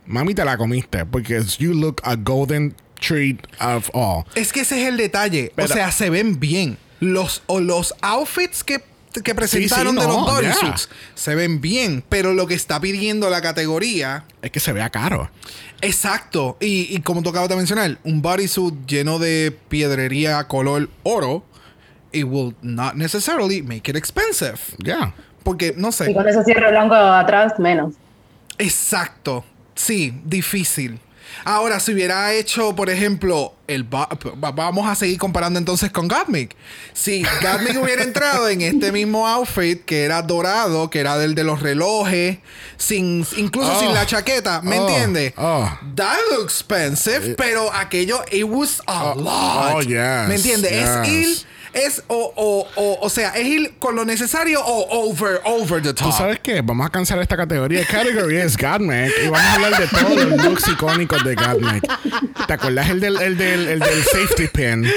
mami 0.06 0.34
te 0.34 0.46
la 0.46 0.58
comiste. 0.58 1.06
Porque 1.06 1.42
you 1.60 1.74
look 1.74 2.02
a 2.04 2.16
golden 2.16 2.74
treat 3.00 3.38
of 3.60 3.90
all. 3.94 4.24
Es 4.36 4.52
que 4.54 4.62
ese 4.62 4.82
es 4.82 4.88
el 4.88 4.98
detalle. 4.98 5.52
Pero- 5.56 5.70
o 5.70 5.74
sea, 5.74 5.92
se 5.92 6.10
ven 6.10 6.40
bien. 6.40 6.78
Los, 7.00 7.44
o 7.46 7.60
los 7.60 7.94
outfits 8.02 8.64
que, 8.64 8.82
que 9.24 9.36
presentaron 9.36 9.94
sí, 9.96 10.02
de 10.02 10.08
no, 10.08 10.14
los 10.14 10.26
bodysuits 10.26 10.90
se 11.14 11.36
ven 11.36 11.62
bien. 11.62 12.04
Pero 12.10 12.34
lo 12.34 12.48
que 12.48 12.56
está 12.56 12.80
pidiendo 12.80 13.30
la 13.30 13.42
categoría 13.42 14.24
Es 14.42 14.50
que 14.52 14.60
se 14.60 14.74
vea 14.74 14.90
caro. 14.90 15.30
Exacto. 15.82 16.58
Y, 16.60 16.88
y 16.96 17.02
como 17.02 17.22
tú 17.22 17.30
acabas 17.30 17.50
de 17.50 17.56
mencionar, 17.56 18.00
un 18.04 18.22
bodysuit 18.24 18.74
lleno 18.88 19.20
de 19.20 19.56
piedrería 19.70 20.48
color 20.48 20.90
oro, 21.04 21.46
it 22.18 22.26
will 22.26 22.54
not 22.62 22.96
necessarily 22.96 23.62
make 23.62 23.90
it 23.90 23.96
expensive. 23.96 24.58
Ya. 24.80 25.14
Porque, 25.44 25.74
no 25.78 25.90
Y 25.90 25.92
sé. 25.94 26.14
con 26.14 26.28
ese 26.28 26.44
cierre 26.44 26.70
blanco 26.72 26.96
atrás, 26.96 27.58
menos. 27.60 27.94
Exacto. 28.58 29.46
Sí, 29.76 30.14
difícil. 30.26 31.00
Ahora, 31.44 31.80
si 31.80 31.94
hubiera 31.94 32.34
hecho, 32.34 32.76
por 32.76 32.90
ejemplo, 32.90 33.54
el 33.68 33.84
ba- 33.84 34.10
va- 34.44 34.52
vamos 34.52 34.88
a 34.88 34.96
seguir 34.96 35.18
comparando 35.20 35.60
entonces 35.60 35.92
con 35.92 36.08
Gottmik. 36.08 36.56
Si 36.94 37.22
Gottmik 37.42 37.78
hubiera 37.84 38.02
entrado 38.04 38.48
en 38.50 38.62
este 38.62 38.92
mismo 38.92 39.28
outfit 39.28 39.84
que 39.86 40.04
era 40.04 40.22
dorado, 40.22 40.90
que 40.90 41.00
era 41.00 41.18
del 41.18 41.36
de 41.36 41.44
los 41.44 41.62
relojes, 41.62 42.40
sin 42.78 43.26
incluso 43.36 43.72
Oh. 43.76 43.80
sin 43.80 43.94
la 43.94 44.06
chaqueta, 44.06 44.62
¿me 44.64 44.80
Oh. 44.80 44.88
entiendes? 44.88 45.34
Oh. 45.38 45.70
That 45.96 46.18
looks 46.32 46.56
expensive, 46.62 47.36
pero 47.36 47.72
aquello 47.74 48.22
it 48.32 48.46
was 48.46 48.82
a 48.88 49.12
Oh. 49.12 49.16
lot. 49.20 49.74
Oh, 49.76 49.82
yes, 49.82 50.28
¿Me 50.28 50.36
entiendes? 50.36 50.72
Es 50.72 51.08
yes. 51.08 51.12
ir 51.14 51.48
es 51.86 52.04
o, 52.08 52.34
o, 52.36 52.68
o, 52.76 53.00
o 53.02 53.10
sea, 53.10 53.30
es 53.30 53.46
ir 53.46 53.76
con 53.80 53.96
lo 53.96 54.06
necesario 54.06 54.62
o 54.64 55.10
over 55.10 55.42
over 55.46 55.82
the 55.82 55.94
top. 55.94 56.08
¿Tú 56.08 56.18
sabes 56.18 56.40
qué? 56.40 56.62
Vamos 56.62 56.86
a 56.86 56.90
cancelar 56.90 57.22
esta 57.24 57.38
categoría. 57.38 57.86
Category 57.86 58.38
es 58.38 58.58
Godmech 58.58 59.12
y 59.24 59.28
vamos 59.30 59.42
a 59.42 59.54
hablar 59.54 59.78
de 59.80 59.88
todos 59.88 60.26
los 60.26 60.44
looks 60.44 60.68
icónicos 60.68 61.24
de 61.24 61.36
Godmech. 61.36 61.84
¿Te 62.48 62.54
acuerdas 62.54 62.90
el 62.90 63.00
del, 63.00 63.22
el 63.22 63.38
del, 63.38 63.68
el 63.68 63.80
del 63.80 64.04
safety 64.04 64.48
pin? 64.48 64.88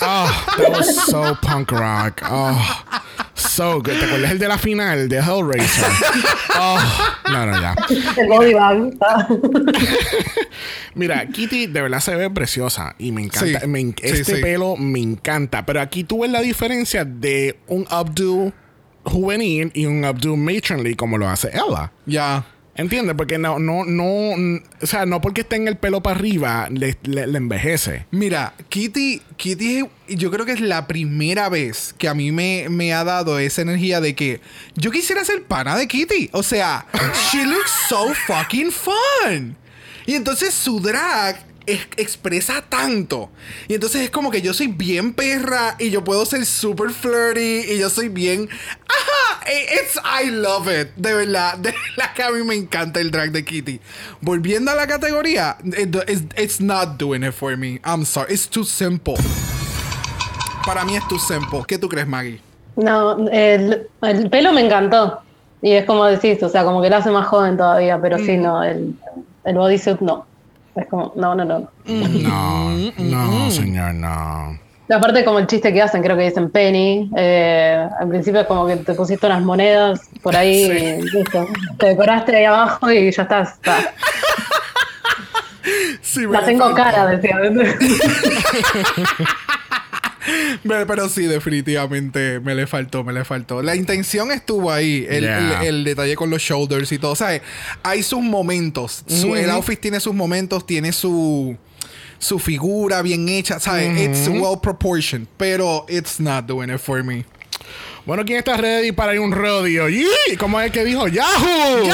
Oh, 0.00 0.44
that 0.58 0.70
was 0.70 0.94
so 1.06 1.36
punk 1.40 1.70
rock. 1.70 2.20
Oh, 2.24 2.84
so 3.34 3.74
good. 3.78 3.98
¿Te 3.98 4.04
acuerdas 4.04 4.30
el 4.32 4.38
de 4.38 4.48
la 4.48 4.58
final 4.58 5.08
de 5.08 5.18
Hellraiser? 5.18 5.84
Oh, 6.56 6.78
no, 7.32 7.46
no, 7.46 7.60
ya. 7.60 7.74
El 8.16 8.28
body 8.28 8.54
bag. 8.54 8.86
está. 8.92 9.26
Mira, 10.94 11.26
Kitty 11.26 11.66
de 11.66 11.82
verdad 11.82 11.98
se 11.98 12.14
ve 12.14 12.30
preciosa 12.30 12.94
y 12.98 13.10
me 13.10 13.22
encanta. 13.24 13.60
Sí, 13.60 13.66
me 13.66 13.80
en- 13.80 13.94
sí, 14.00 14.06
este 14.06 14.36
sí. 14.36 14.40
pelo 14.42 14.76
me 14.76 15.00
encanta. 15.00 15.66
Pero 15.66 15.80
aquí 15.80 16.04
tú 16.04 16.20
ves 16.22 16.30
la 16.30 16.40
diferencia 16.40 17.04
de 17.04 17.58
un 17.66 17.82
updo 17.90 18.52
juvenil 19.04 19.72
y 19.74 19.86
un 19.86 20.04
updo 20.04 20.36
matronly 20.36 20.94
como 20.94 21.18
lo 21.18 21.28
hace 21.28 21.48
Ella. 21.52 21.90
Ya. 22.06 22.44
¿Entiendes? 22.76 23.14
Porque 23.16 23.38
no, 23.38 23.58
no, 23.60 23.84
no, 23.84 24.60
o 24.82 24.86
sea, 24.86 25.06
no 25.06 25.20
porque 25.20 25.42
esté 25.42 25.54
en 25.56 25.68
el 25.68 25.76
pelo 25.76 26.02
para 26.02 26.16
arriba 26.16 26.68
le, 26.70 26.96
le- 27.04 27.28
le 27.28 27.38
envejece. 27.38 28.06
Mira, 28.10 28.54
Kitty, 28.68 29.22
Kitty, 29.36 29.84
yo 30.08 30.30
creo 30.32 30.44
que 30.44 30.52
es 30.52 30.60
la 30.60 30.88
primera 30.88 31.48
vez 31.48 31.94
que 31.96 32.08
a 32.08 32.14
mí 32.14 32.32
me, 32.32 32.66
me 32.70 32.92
ha 32.92 33.04
dado 33.04 33.38
esa 33.38 33.62
energía 33.62 34.00
de 34.00 34.16
que 34.16 34.40
yo 34.74 34.90
quisiera 34.90 35.24
ser 35.24 35.44
pana 35.44 35.76
de 35.76 35.86
Kitty. 35.86 36.30
O 36.32 36.42
sea, 36.42 36.86
she 37.30 37.44
looks 37.46 37.70
so 37.88 38.12
fucking 38.26 38.72
fun. 38.72 39.56
Y 40.06 40.14
entonces 40.14 40.52
su 40.52 40.80
drag 40.80 41.44
es- 41.66 41.88
expresa 41.96 42.62
tanto. 42.68 43.30
Y 43.68 43.74
entonces 43.74 44.02
es 44.02 44.10
como 44.10 44.30
que 44.30 44.42
yo 44.42 44.52
soy 44.54 44.66
bien 44.68 45.12
perra 45.14 45.76
y 45.78 45.90
yo 45.90 46.02
puedo 46.04 46.24
ser 46.26 46.44
super 46.46 46.90
flirty 46.90 47.72
y 47.72 47.78
yo 47.78 47.90
soy 47.90 48.08
bien... 48.08 48.48
¡Ajá! 48.88 49.44
It's, 49.50 49.96
I 50.04 50.30
love 50.30 50.68
it. 50.68 50.88
De 50.96 51.12
verdad, 51.14 51.58
de 51.58 51.72
verdad 51.72 52.14
que 52.14 52.22
a 52.22 52.30
mí 52.30 52.42
me 52.44 52.54
encanta 52.54 53.00
el 53.00 53.10
drag 53.10 53.30
de 53.32 53.44
Kitty. 53.44 53.80
Volviendo 54.20 54.70
a 54.70 54.74
la 54.74 54.86
categoría, 54.86 55.56
it- 55.64 55.96
it's, 56.08 56.22
it's 56.38 56.60
not 56.60 56.96
doing 56.98 57.22
it 57.24 57.32
for 57.32 57.56
me. 57.56 57.80
I'm 57.84 58.04
sorry. 58.04 58.32
It's 58.34 58.48
too 58.48 58.64
simple. 58.64 59.14
Para 60.64 60.84
mí 60.84 60.96
es 60.96 61.06
too 61.08 61.18
simple. 61.18 61.60
¿Qué 61.66 61.78
tú 61.78 61.88
crees, 61.88 62.06
Maggie? 62.06 62.40
No, 62.76 63.28
el, 63.28 63.86
el 64.02 64.30
pelo 64.30 64.52
me 64.52 64.64
encantó. 64.64 65.20
Y 65.60 65.72
es 65.72 65.84
como 65.84 66.04
decís, 66.06 66.42
o 66.42 66.48
sea, 66.48 66.64
como 66.64 66.82
que 66.82 66.90
lo 66.90 66.96
hace 66.96 67.10
más 67.10 67.26
joven 67.26 67.56
todavía, 67.56 67.98
pero 68.00 68.18
sí, 68.18 68.36
no, 68.36 68.62
el, 68.62 68.94
el 69.44 69.54
bodysuit 69.56 70.00
no. 70.00 70.26
Es 70.76 70.86
como, 70.88 71.12
no, 71.16 71.34
no, 71.34 71.44
no. 71.44 71.68
No, 71.86 72.70
no, 72.98 73.50
señor, 73.50 73.94
no. 73.94 74.58
Aparte, 74.94 75.24
como 75.24 75.38
el 75.38 75.46
chiste 75.46 75.72
que 75.72 75.80
hacen, 75.80 76.02
creo 76.02 76.16
que 76.16 76.24
dicen 76.24 76.50
penny. 76.50 77.10
eh, 77.16 77.88
al 77.98 78.08
principio 78.08 78.40
es 78.42 78.46
como 78.46 78.66
que 78.66 78.76
te 78.76 78.92
pusiste 78.94 79.26
unas 79.26 79.42
monedas 79.42 80.02
por 80.22 80.36
ahí 80.36 80.64
y 80.64 81.02
listo. 81.02 81.46
Te 81.78 81.86
decoraste 81.86 82.36
ahí 82.36 82.44
abajo 82.44 82.90
y 82.90 83.10
ya 83.10 83.22
estás. 83.22 83.54
está. 83.54 83.76
Sí, 86.02 86.26
La 86.28 86.44
tengo 86.44 86.74
cara, 86.74 87.06
decía. 87.06 87.38
Pero, 90.86 91.08
sí, 91.08 91.22
definitivamente 91.24 92.40
me 92.40 92.54
le 92.54 92.66
faltó, 92.66 93.04
me 93.04 93.12
le 93.12 93.24
faltó. 93.24 93.62
La 93.62 93.76
intención 93.76 94.30
estuvo 94.32 94.70
ahí, 94.72 95.06
el, 95.08 95.24
Yeah. 95.24 95.60
el- 95.62 95.66
el 95.68 95.84
detalle 95.84 96.16
con 96.16 96.30
los 96.30 96.40
shoulders 96.42 96.90
y 96.92 96.98
todo. 96.98 97.12
O 97.12 97.16
sea, 97.16 97.40
hay 97.82 98.02
sus 98.02 98.20
momentos. 98.22 99.04
Su- 99.06 99.34
El 99.36 99.50
outfit 99.50 99.78
tiene 99.80 100.00
sus 100.00 100.14
momentos, 100.14 100.66
tiene 100.66 100.92
su, 100.92 101.56
su 102.18 102.38
figura 102.38 103.02
bien 103.02 103.28
hecha, 103.28 103.60
¿sabes? 103.60 103.98
It's 104.00 104.28
well 104.28 104.58
proportioned, 104.62 105.26
pero 105.36 105.84
it's 105.88 106.18
not 106.20 106.46
doing 106.46 106.70
it 106.70 106.78
for 106.78 107.02
me. 107.04 107.24
Bueno, 108.06 108.22
¿quién 108.26 108.38
está 108.38 108.56
ready 108.58 108.92
para 108.92 109.14
ir 109.14 109.18
a 109.20 109.22
un 109.22 109.32
rodeo? 109.32 109.88
¡Yee! 109.88 110.36
¿Cómo 110.38 110.60
es 110.60 110.66
el 110.66 110.72
que 110.72 110.84
dijo? 110.84 111.08
¡Yahoo! 111.08 111.88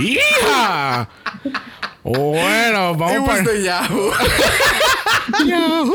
¡Hija! 0.00 1.08
Bueno, 2.02 2.94
vamos 2.94 3.28
was 3.28 3.40
para... 3.42 3.58
Yahoo. 3.58 4.12
Yahoo! 5.46 5.94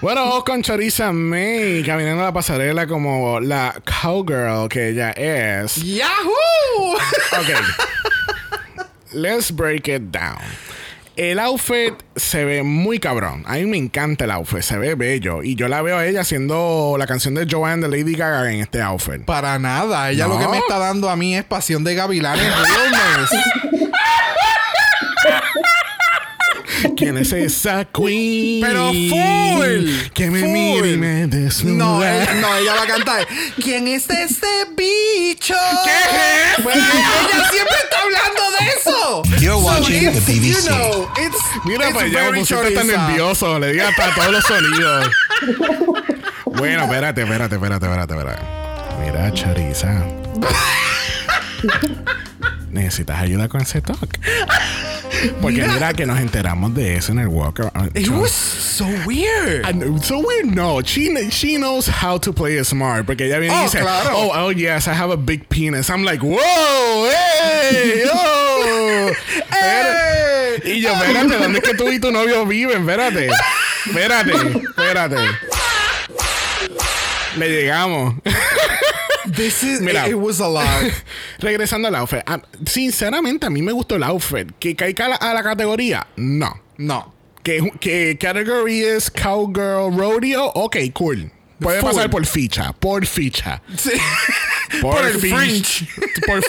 Bueno, 0.00 0.24
vamos 0.26 0.44
con 0.44 0.62
Choriza 0.62 1.10
May 1.12 1.82
caminando 1.82 2.22
la 2.22 2.32
pasarela 2.32 2.86
como 2.86 3.40
la 3.40 3.80
cowgirl 3.84 4.68
que 4.68 4.90
ella 4.90 5.10
es. 5.12 5.76
¡Yahoo! 5.76 6.94
Ok. 7.32 7.48
Let's 9.12 9.50
break 9.50 9.88
it 9.88 10.10
down. 10.10 10.38
El 11.16 11.38
outfit 11.38 11.94
se 12.14 12.44
ve 12.44 12.62
muy 12.62 12.98
cabrón. 12.98 13.42
A 13.46 13.54
mí 13.54 13.64
me 13.64 13.78
encanta 13.78 14.24
el 14.26 14.30
outfit, 14.32 14.60
se 14.60 14.76
ve 14.76 14.94
bello. 14.94 15.42
Y 15.42 15.54
yo 15.54 15.66
la 15.66 15.80
veo 15.80 15.96
a 15.96 16.06
ella 16.06 16.20
haciendo 16.20 16.96
la 16.98 17.06
canción 17.06 17.34
de 17.34 17.46
Joanne 17.50 17.88
de 17.88 17.96
Lady 17.96 18.14
Gaga 18.14 18.52
en 18.52 18.60
este 18.60 18.82
outfit. 18.82 19.24
Para 19.24 19.58
nada. 19.58 20.10
Ella 20.10 20.28
lo 20.28 20.38
que 20.38 20.46
me 20.46 20.58
está 20.58 20.78
dando 20.78 21.08
a 21.08 21.16
mí 21.16 21.34
es 21.34 21.44
pasión 21.44 21.84
de 21.84 21.94
gavilanes. 21.94 22.44
¿Quién 26.96 27.16
es 27.18 27.32
esa 27.32 27.84
queen? 27.84 28.60
Pero 28.60 28.88
full. 28.88 30.10
Que 30.14 30.30
me 30.30 30.40
full. 30.40 30.48
mire 30.48 30.92
y 30.92 30.96
me 30.96 31.26
desnuda. 31.26 31.76
No, 31.76 32.04
ella, 32.04 32.34
no, 32.34 32.56
ella 32.56 32.74
va 32.74 32.82
a 32.82 32.86
cantar. 32.86 33.26
¿Quién 33.62 33.88
es 33.88 34.08
este 34.08 34.46
bicho? 34.76 35.54
¿Qué? 35.84 36.62
Pues, 36.62 36.76
ella 36.76 37.50
siempre 37.50 37.76
está 37.82 38.02
hablando 38.02 38.42
de 38.58 38.66
eso. 38.76 39.22
You're 39.40 39.62
watching 39.62 40.12
the 40.12 40.20
BBC. 40.20 40.64
You 40.64 40.68
know, 40.68 41.08
it's, 41.18 41.38
Mira, 41.64 41.88
it's 41.88 41.94
pues 41.94 42.12
ya 42.12 42.18
me 42.20 42.24
very 42.26 42.40
pusiste 42.40 42.70
tan 42.72 42.86
nervioso. 42.86 43.58
Le 43.58 43.72
di 43.72 43.80
hasta 43.80 44.14
todos 44.14 44.30
los 44.30 44.44
sonidos. 44.44 45.10
bueno, 46.44 46.84
espérate, 46.84 47.22
espérate, 47.22 47.54
espérate, 47.56 47.86
espérate, 47.86 48.14
espérate. 48.14 48.42
Mira, 49.00 49.32
Choriza. 49.32 50.04
Necesitas 52.76 53.18
ayuda 53.20 53.48
con 53.48 53.62
ese 53.62 53.80
talk. 53.80 54.18
Porque 55.40 55.62
Mira. 55.62 55.72
mira. 55.74 55.92
que 55.94 56.04
nos 56.04 56.18
enteramos 56.20 56.74
de 56.74 56.96
eso 56.96 57.12
en 57.12 57.20
el 57.20 57.28
Walker. 57.28 57.70
It 57.94 58.08
was 58.10 58.30
so 58.32 58.84
weird. 59.06 59.64
And 59.64 60.02
so 60.04 60.18
weird, 60.18 60.44
no. 60.54 60.82
She, 60.82 61.30
she 61.30 61.56
knows 61.56 61.88
how 61.88 62.18
to 62.18 62.32
play 62.34 62.58
it 62.58 62.66
smart. 62.66 63.06
Porque 63.06 63.24
ella 63.26 63.38
viene 63.38 63.54
y 63.54 63.58
Oh, 63.58 63.62
dice, 63.64 63.80
claro. 63.80 64.10
oh, 64.14 64.30
oh, 64.34 64.50
yes, 64.52 64.86
I 64.88 64.92
have 64.92 65.10
a 65.10 65.16
big 65.16 65.48
penis. 65.48 65.88
I'm 65.88 66.04
like, 66.04 66.22
whoa, 66.22 67.10
hey, 67.10 68.04
oh. 68.12 69.10
¡Eh! 69.62 70.60
Y 70.64 70.80
yo, 70.82 70.90
espérate, 70.92 71.38
¿dónde 71.38 71.58
es 71.60 71.64
que 71.64 71.74
tú 71.74 71.90
y 71.90 71.98
tu 71.98 72.10
novio 72.12 72.44
viven? 72.44 72.80
Espérate. 72.82 73.30
Espérate, 73.86 74.32
espérate. 74.32 75.16
Le 77.38 77.48
llegamos. 77.48 78.14
This 79.36 79.62
is, 79.62 79.80
Mira. 79.80 80.06
it, 80.06 80.12
it 80.12 80.18
was 80.18 80.40
a 80.40 80.48
lot. 80.48 80.66
Regresando 81.38 81.88
al 81.88 81.94
outfit. 81.96 82.20
Sinceramente, 82.66 83.46
a 83.46 83.50
mí 83.50 83.62
me 83.62 83.72
gustó 83.72 83.96
el 83.96 84.02
outfit. 84.02 84.50
¿Que 84.58 84.74
caiga 84.74 85.06
a 85.06 85.08
la, 85.10 85.16
a 85.16 85.34
la 85.34 85.42
categoría? 85.42 86.06
No. 86.16 86.60
No. 86.78 87.14
¿Que, 87.42 87.70
que 87.80 88.16
category 88.20 88.82
es 88.82 89.10
Cowgirl 89.10 89.96
Rodeo? 89.96 90.46
Ok, 90.54 90.76
cool. 90.94 91.30
Puede 91.60 91.80
Full. 91.80 91.90
pasar 91.90 92.10
por 92.10 92.26
ficha. 92.26 92.72
Por 92.72 93.06
ficha. 93.06 93.62
Sí. 93.76 93.92
Por, 94.82 95.06
el 95.06 95.20
fich- 95.20 95.36
fringe. 95.36 95.86
Por 96.26 96.40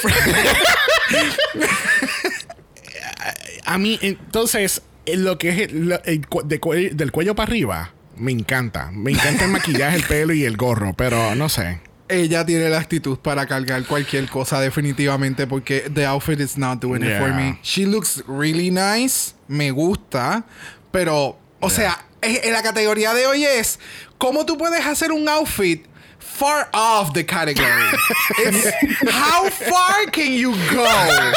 A 3.65 3.77
mí, 3.77 3.99
entonces, 4.01 4.81
en 5.05 5.23
lo 5.23 5.37
que 5.37 5.49
es 5.49 5.59
el, 5.71 5.99
el 6.05 6.27
cuello- 6.27 6.93
del 6.95 7.11
cuello 7.11 7.35
para 7.35 7.47
arriba, 7.49 7.93
me 8.15 8.31
encanta. 8.31 8.89
Me 8.91 9.11
encanta 9.11 9.45
el 9.45 9.51
maquillaje, 9.51 9.97
el 9.97 10.03
pelo 10.03 10.33
y 10.33 10.45
el 10.45 10.57
gorro, 10.57 10.93
pero 10.93 11.35
no 11.35 11.47
sé. 11.49 11.79
Ella 12.09 12.45
tiene 12.45 12.69
la 12.69 12.79
actitud 12.79 13.17
para 13.19 13.45
cargar 13.45 13.83
cualquier 13.85 14.29
cosa 14.29 14.61
definitivamente 14.61 15.45
porque 15.45 15.89
the 15.93 16.05
outfit 16.05 16.39
is 16.39 16.57
not 16.57 16.79
doing 16.79 17.03
it 17.03 17.17
for 17.19 17.33
me. 17.33 17.59
She 17.63 17.85
looks 17.85 18.23
really 18.27 18.71
nice, 18.71 19.33
me 19.47 19.71
gusta, 19.71 20.45
pero 20.91 21.37
o 21.59 21.69
sea, 21.69 22.05
en 22.21 22.53
la 22.53 22.61
categoría 22.61 23.13
de 23.13 23.25
hoy 23.27 23.43
es 23.43 23.77
cómo 24.17 24.45
tú 24.45 24.57
puedes 24.57 24.85
hacer 24.85 25.11
un 25.11 25.27
outfit 25.27 25.85
far 26.19 26.69
off 26.73 27.11
the 27.13 27.25
category. 27.25 27.83
It's 28.45 28.67
how 29.11 29.49
far 29.49 30.05
can 30.11 30.31
you 30.31 30.51
go? 30.71 31.31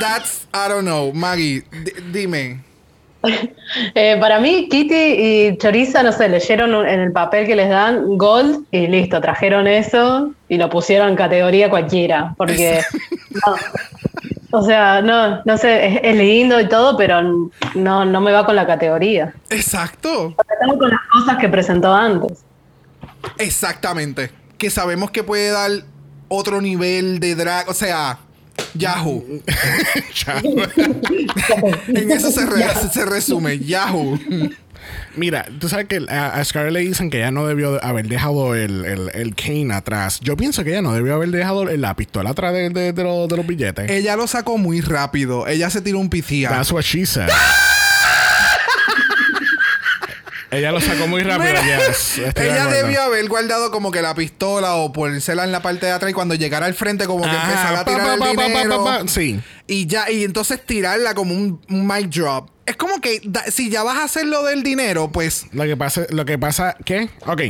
That's 0.00 0.46
I 0.52 0.68
don't 0.68 0.84
know, 0.84 1.12
Maggie, 1.12 1.60
di- 1.84 1.92
dime. 2.12 2.64
Eh, 3.94 4.18
para 4.20 4.38
mí, 4.38 4.68
Kitty 4.68 4.94
y 4.94 5.56
Choriza, 5.56 6.02
no 6.02 6.12
sé, 6.12 6.28
leyeron 6.28 6.86
en 6.86 7.00
el 7.00 7.12
papel 7.12 7.46
que 7.46 7.56
les 7.56 7.70
dan 7.70 8.18
Gold 8.18 8.66
y 8.70 8.86
listo, 8.86 9.18
trajeron 9.20 9.66
eso 9.66 10.32
y 10.48 10.58
lo 10.58 10.68
pusieron 10.68 11.08
en 11.08 11.16
categoría 11.16 11.70
cualquiera. 11.70 12.34
Porque, 12.36 12.82
no, 13.30 14.58
o 14.58 14.62
sea, 14.62 15.00
no, 15.00 15.42
no 15.44 15.56
sé, 15.56 15.86
es, 15.86 16.00
es 16.02 16.16
lindo 16.16 16.60
y 16.60 16.68
todo, 16.68 16.98
pero 16.98 17.22
no, 17.74 18.04
no 18.04 18.20
me 18.20 18.32
va 18.32 18.44
con 18.44 18.56
la 18.56 18.66
categoría. 18.66 19.32
Exacto. 19.48 20.34
Estamos 20.52 20.76
con 20.76 20.90
las 20.90 21.00
cosas 21.10 21.38
que 21.38 21.48
presentó 21.48 21.94
antes. 21.94 22.44
Exactamente. 23.38 24.30
Que 24.58 24.68
sabemos 24.68 25.10
que 25.10 25.22
puede 25.22 25.50
dar 25.50 25.70
otro 26.28 26.60
nivel 26.60 27.20
de 27.20 27.34
drag. 27.34 27.68
O 27.68 27.74
sea, 27.74 28.18
Yahoo. 28.74 29.24
en 31.88 32.10
eso 32.10 32.30
se, 32.30 32.46
re- 32.46 32.64
se 32.92 33.04
resume. 33.04 33.58
Yahoo. 33.58 34.18
Mira, 35.16 35.46
tú 35.60 35.68
sabes 35.68 35.86
que 35.86 36.04
a, 36.08 36.34
a 36.34 36.44
Scarlett 36.44 36.72
le 36.72 36.80
dicen 36.80 37.08
que 37.10 37.18
ella 37.18 37.30
no 37.30 37.46
debió 37.46 37.72
de- 37.74 37.80
haber 37.82 38.08
dejado 38.08 38.54
el, 38.56 38.84
el, 38.84 39.10
el 39.14 39.34
cane 39.34 39.72
atrás. 39.72 40.18
Yo 40.20 40.36
pienso 40.36 40.64
que 40.64 40.70
ella 40.70 40.82
no 40.82 40.92
debió 40.92 41.14
haber 41.14 41.30
dejado 41.30 41.64
la 41.64 41.94
pistola 41.94 42.30
atrás 42.30 42.52
de, 42.52 42.70
de- 42.70 42.92
de 42.92 43.04
los, 43.04 43.28
de 43.28 43.36
los 43.36 43.46
billetes. 43.46 43.90
Ella 43.90 44.16
lo 44.16 44.26
sacó 44.26 44.58
muy 44.58 44.80
rápido. 44.80 45.46
Ella 45.46 45.70
se 45.70 45.80
tiró 45.82 45.98
un 45.98 46.08
picía. 46.10 46.48
That's 46.48 46.72
what 46.72 46.82
she 46.82 47.06
said. 47.06 47.28
Ella 50.52 50.70
lo 50.72 50.80
sacó 50.80 51.06
muy 51.08 51.22
rápido. 51.22 51.54
Yes, 51.54 52.20
de 52.34 52.46
ella 52.50 52.66
debió 52.66 53.02
haber 53.02 53.26
guardado 53.28 53.70
como 53.70 53.90
que 53.90 54.02
la 54.02 54.14
pistola 54.14 54.74
o 54.76 54.92
ponérsela 54.92 55.44
en 55.44 55.52
la 55.52 55.62
parte 55.62 55.86
de 55.86 55.92
atrás 55.92 56.10
y 56.10 56.14
cuando 56.14 56.34
llegara 56.34 56.66
al 56.66 56.74
frente 56.74 57.06
como 57.06 57.24
que 57.24 57.30
Ajá, 57.30 57.42
empezara 57.50 57.80
a 57.80 57.84
tirar 57.84 58.00
pa, 58.06 58.12
el 58.14 58.18
pa, 58.20 58.26
pa, 58.26 58.34
pa, 58.36 58.48
dinero. 58.48 59.08
Sí. 59.08 59.40
Y 59.66 59.86
ya, 59.86 60.10
y 60.10 60.24
entonces 60.24 60.64
tirarla 60.64 61.14
como 61.14 61.34
un, 61.34 61.60
un 61.70 61.86
mic 61.86 62.08
drop. 62.10 62.50
Es 62.64 62.76
como 62.76 63.00
que 63.00 63.20
da- 63.24 63.44
si 63.50 63.70
ya 63.70 63.82
vas 63.82 63.96
a 63.98 64.04
hacer 64.04 64.26
lo 64.26 64.44
del 64.44 64.62
dinero, 64.62 65.10
pues 65.10 65.46
Lo 65.52 65.64
que 65.64 65.76
pasa, 65.76 66.02
lo 66.10 66.24
que 66.24 66.38
pasa, 66.38 66.76
¿qué? 66.84 67.08
Ok, 67.26 67.42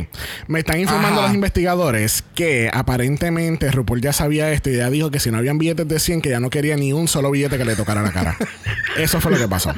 me 0.47 0.59
están 0.59 0.79
informando 0.79 1.19
Ajá. 1.19 1.27
los 1.27 1.35
investigadores 1.35 2.23
que 2.33 2.71
aparentemente 2.73 3.69
RuPaul 3.69 4.01
ya 4.01 4.11
sabía 4.13 4.51
esto 4.51 4.71
y 4.71 4.77
ya 4.77 4.89
dijo 4.89 5.11
que 5.11 5.19
si 5.19 5.29
no 5.29 5.37
habían 5.37 5.59
billetes 5.59 5.87
de 5.87 5.99
100 5.99 6.21
que 6.21 6.29
ya 6.29 6.39
no 6.39 6.49
quería 6.49 6.77
ni 6.77 6.93
un 6.93 7.07
solo 7.07 7.29
billete 7.29 7.57
que 7.59 7.65
le 7.65 7.75
tocara 7.75 8.01
la 8.01 8.11
cara. 8.11 8.37
Eso 8.97 9.21
fue 9.21 9.31
lo 9.31 9.37
que 9.37 9.47
pasó. 9.47 9.73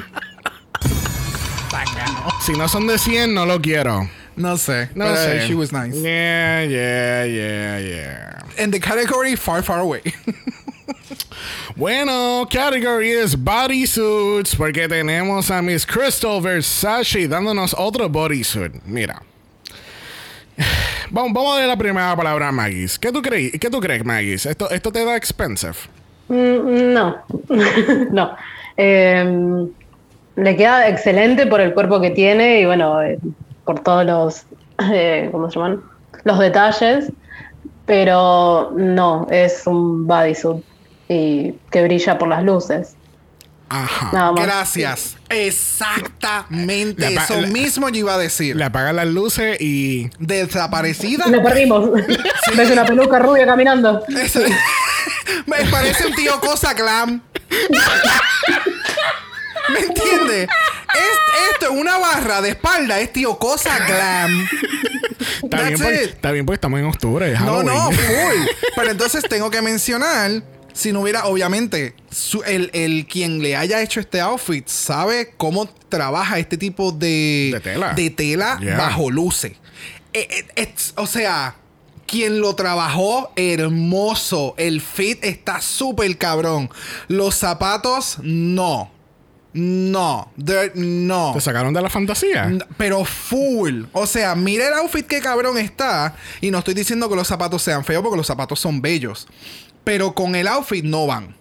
Si 2.42 2.52
no 2.52 2.68
son 2.68 2.86
de 2.86 2.98
100 2.98 3.34
no 3.34 3.46
lo 3.46 3.60
quiero. 3.60 4.08
no 4.36 4.56
sé. 4.56 4.90
No 4.94 5.04
Pero, 5.06 5.16
sé. 5.16 5.46
She 5.46 5.54
was 5.54 5.72
nice. 5.72 5.94
Yeah, 6.00 6.64
yeah, 6.64 7.24
yeah, 7.24 7.78
yeah. 7.80 8.62
In 8.62 8.70
the 8.70 8.80
category 8.80 9.36
far, 9.36 9.62
far 9.62 9.80
away. 9.80 10.02
Bueno, 11.76 12.46
category 12.50 13.10
es 13.10 13.36
bodysuits 13.36 14.56
porque 14.56 14.88
tenemos 14.88 15.50
a 15.50 15.60
Miss 15.60 15.84
Crystal 15.86 16.40
Versace 16.40 17.28
dándonos 17.28 17.74
otro 17.76 18.08
bodysuit. 18.08 18.72
Mira. 18.86 19.20
Vamos, 21.10 21.32
vamos 21.34 21.56
a 21.56 21.60
ver 21.60 21.68
la 21.68 21.76
primera 21.76 22.16
palabra, 22.16 22.50
Maggis. 22.50 22.98
¿Qué 22.98 23.12
tú 23.12 23.20
crees? 23.22 23.52
¿Qué 23.60 23.70
tú 23.70 23.78
crees, 23.78 24.04
Maggis? 24.04 24.46
¿Esto, 24.46 24.68
esto 24.70 24.90
te 24.90 25.04
da 25.04 25.16
expensive? 25.16 25.74
Mm, 26.28 26.92
No, 26.94 27.16
no. 28.10 28.36
Eh, 28.76 29.66
le 30.36 30.56
queda 30.56 30.88
excelente 30.88 31.46
por 31.46 31.60
el 31.60 31.74
cuerpo 31.74 32.00
que 32.00 32.10
tiene 32.10 32.60
y 32.60 32.66
bueno, 32.66 33.02
eh, 33.02 33.18
por 33.64 33.80
todos 33.80 34.04
los, 34.06 34.42
eh, 34.92 35.28
¿cómo 35.32 35.50
se 35.50 35.58
llaman? 35.58 35.80
Los 36.24 36.38
detalles, 36.38 37.12
pero 37.86 38.72
no, 38.76 39.26
es 39.30 39.66
un 39.66 40.06
bodysuit 40.06 40.64
y 41.08 41.52
que 41.70 41.82
brilla 41.84 42.18
por 42.18 42.28
las 42.28 42.42
luces. 42.42 42.94
Ajá. 43.68 44.10
Nada 44.12 44.32
más. 44.32 44.44
Gracias. 44.44 45.16
Exactamente. 45.28 47.06
Eso 47.14 47.40
mismo 47.48 47.88
yo 47.88 47.98
iba 47.98 48.14
a 48.14 48.18
decir. 48.18 48.54
Le 48.54 48.64
apagan 48.64 48.94
las 48.94 49.06
luces 49.08 49.60
y. 49.60 50.08
Desaparecida. 50.20 51.26
Lo 51.28 51.42
perdimos. 51.42 51.90
¿Ves 52.56 52.70
una 52.70 52.84
peluca 52.84 53.18
rubia 53.18 53.44
caminando? 53.44 54.04
Eso- 54.08 54.40
Me 55.46 55.64
parece 55.70 56.06
un 56.06 56.14
tío 56.14 56.38
cosa 56.40 56.74
glam. 56.74 57.20
¿Me 59.72 59.80
entiendes? 59.80 60.48
Es, 60.48 61.50
esto 61.52 61.72
es 61.72 61.80
una 61.80 61.98
barra 61.98 62.40
de 62.40 62.50
espalda, 62.50 63.00
es 63.00 63.12
tío 63.12 63.38
cosa 63.38 63.78
glam. 63.86 64.46
Está 65.42 65.62
bien, 65.62 65.78
porque, 65.80 65.94
it. 66.04 66.10
está 66.10 66.30
bien 66.32 66.46
porque 66.46 66.54
estamos 66.56 66.80
en 66.80 66.86
octubre. 66.86 67.32
es 67.32 67.40
No, 67.40 67.62
no, 67.62 67.90
full. 67.90 68.46
Pero 68.76 68.90
entonces 68.90 69.24
tengo 69.28 69.50
que 69.50 69.60
mencionar, 69.62 70.42
si 70.72 70.92
no 70.92 71.00
hubiera, 71.02 71.26
obviamente, 71.26 71.94
su- 72.10 72.42
el, 72.44 72.70
el 72.72 73.06
quien 73.06 73.40
le 73.42 73.56
haya 73.56 73.82
hecho 73.82 74.00
este 74.00 74.20
outfit 74.20 74.66
sabe 74.68 75.34
cómo 75.36 75.66
trabaja 75.88 76.38
este 76.38 76.56
tipo 76.56 76.92
de, 76.92 77.50
De 77.54 77.60
tela. 77.60 77.92
de 77.94 78.10
tela 78.10 78.58
Yeah. 78.60 78.76
bajo 78.78 79.10
luces. 79.10 79.52
Eh, 80.12 80.46
eh, 80.56 80.74
o 80.96 81.06
sea, 81.06 81.56
quien 82.06 82.40
lo 82.40 82.54
trabajó, 82.54 83.32
hermoso. 83.36 84.54
El 84.56 84.80
fit 84.80 85.22
está 85.24 85.60
súper 85.60 86.16
cabrón. 86.16 86.70
Los 87.08 87.34
zapatos, 87.34 88.18
no. 88.22 88.90
No. 89.56 90.30
No. 90.74 91.32
¿Te 91.34 91.40
sacaron 91.40 91.72
de 91.72 91.80
la 91.82 91.88
fantasía? 91.90 92.52
Pero 92.76 93.04
full. 93.04 93.84
O 93.92 94.06
sea, 94.06 94.34
mira 94.34 94.68
el 94.68 94.74
outfit 94.74 95.06
que 95.06 95.20
cabrón 95.20 95.56
está. 95.58 96.14
Y 96.40 96.50
no 96.50 96.58
estoy 96.58 96.74
diciendo 96.74 97.08
que 97.08 97.16
los 97.16 97.26
zapatos 97.26 97.62
sean 97.62 97.84
feos 97.84 98.02
porque 98.02 98.18
los 98.18 98.26
zapatos 98.26 98.60
son 98.60 98.82
bellos. 98.82 99.26
Pero 99.82 100.14
con 100.14 100.34
el 100.36 100.46
outfit 100.46 100.84
no 100.84 101.06
van. 101.06 101.34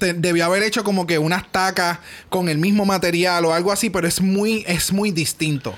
Te- 0.00 0.14
debió 0.14 0.46
haber 0.46 0.62
hecho 0.64 0.82
como 0.84 1.06
que 1.06 1.18
unas 1.18 1.50
tacas 1.52 1.98
con 2.28 2.48
el 2.48 2.58
mismo 2.58 2.84
material 2.84 3.44
o 3.44 3.52
algo 3.54 3.70
así, 3.70 3.88
pero 3.90 4.08
es 4.08 4.20
muy, 4.20 4.64
es 4.66 4.92
muy 4.92 5.10
distinto. 5.12 5.74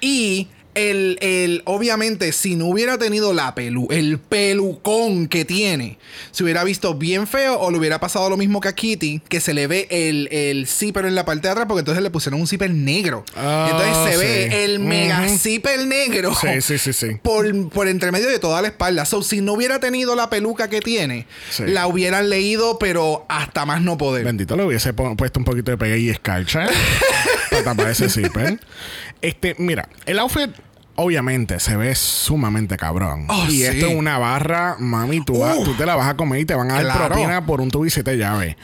Y 0.00 0.48
el, 0.74 1.18
el, 1.20 1.62
obviamente, 1.66 2.32
si 2.32 2.56
no 2.56 2.66
hubiera 2.66 2.98
tenido 2.98 3.32
la 3.32 3.54
pelu, 3.54 3.86
el 3.90 4.18
pelucón 4.18 5.28
que 5.28 5.44
tiene, 5.44 5.98
se 6.30 6.42
hubiera 6.44 6.64
visto 6.64 6.94
bien 6.94 7.26
feo 7.26 7.58
o 7.58 7.70
le 7.70 7.78
hubiera 7.78 8.00
pasado 8.00 8.28
lo 8.30 8.36
mismo 8.36 8.60
que 8.60 8.68
a 8.68 8.72
Kitty, 8.74 9.20
que 9.28 9.40
se 9.40 9.54
le 9.54 9.66
ve 9.66 9.86
el, 9.90 10.28
el 10.32 10.66
zipper 10.66 11.04
en 11.06 11.14
la 11.14 11.24
parte 11.24 11.48
de 11.48 11.52
atrás, 11.52 11.66
porque 11.68 11.80
entonces 11.80 12.02
le 12.02 12.10
pusieron 12.10 12.40
un 12.40 12.46
zipper 12.46 12.70
negro. 12.70 13.24
Ah, 13.36 13.68
entonces 13.70 14.14
se 14.14 14.20
sí. 14.20 14.26
ve 14.50 14.64
el 14.64 14.78
mega 14.80 15.22
Ujú. 15.26 15.38
zipper 15.38 15.86
negro. 15.86 16.34
Sí, 16.34 16.60
sí, 16.60 16.78
sí, 16.78 16.92
sí. 16.92 17.06
Por, 17.22 17.68
por 17.70 17.88
entre 17.88 18.12
medio 18.12 18.28
de 18.28 18.38
toda 18.38 18.62
la 18.62 18.68
espalda. 18.68 19.04
So, 19.04 19.22
si 19.22 19.40
no 19.40 19.52
hubiera 19.54 19.80
tenido 19.80 20.14
la 20.14 20.30
peluca 20.30 20.68
que 20.68 20.80
tiene, 20.80 21.26
Sí. 21.50 21.64
la 21.66 21.86
hubieran 21.86 22.30
leído, 22.30 22.78
pero 22.78 23.26
hasta 23.28 23.64
más 23.66 23.80
no 23.82 23.96
poder. 23.98 24.24
Bendito 24.24 24.56
le 24.56 24.64
hubiese 24.64 24.94
pu- 24.94 25.16
puesto 25.16 25.38
un 25.38 25.44
poquito 25.44 25.70
de 25.70 25.76
pegue 25.76 25.98
y 25.98 26.08
escarcha 26.10 26.66
para 27.50 27.64
tapar 27.64 27.90
ese 27.90 28.08
zipper. 28.08 28.58
Este, 29.22 29.54
mira, 29.58 29.88
el 30.06 30.18
outfit 30.18 30.50
obviamente 30.96 31.58
se 31.60 31.76
ve 31.76 31.94
sumamente 31.94 32.76
cabrón. 32.76 33.26
Oh, 33.28 33.44
y 33.48 33.56
sí. 33.58 33.64
esto 33.64 33.86
es 33.88 33.94
una 33.96 34.18
barra, 34.18 34.76
mami, 34.78 35.24
tú, 35.24 35.40
vas- 35.40 35.56
Uh. 35.58 35.64
tú 35.64 35.74
te 35.74 35.86
la 35.86 35.96
vas 35.96 36.08
a 36.08 36.16
comer 36.16 36.40
y 36.40 36.44
te 36.44 36.54
van 36.54 36.70
a 36.70 36.74
dar 36.74 36.84
Claro. 36.84 37.06
propina 37.14 37.44
por 37.46 37.60
un 37.60 37.70
tubo 37.70 37.84
y 37.86 37.90
siete 37.90 38.16
llaves. 38.16 38.56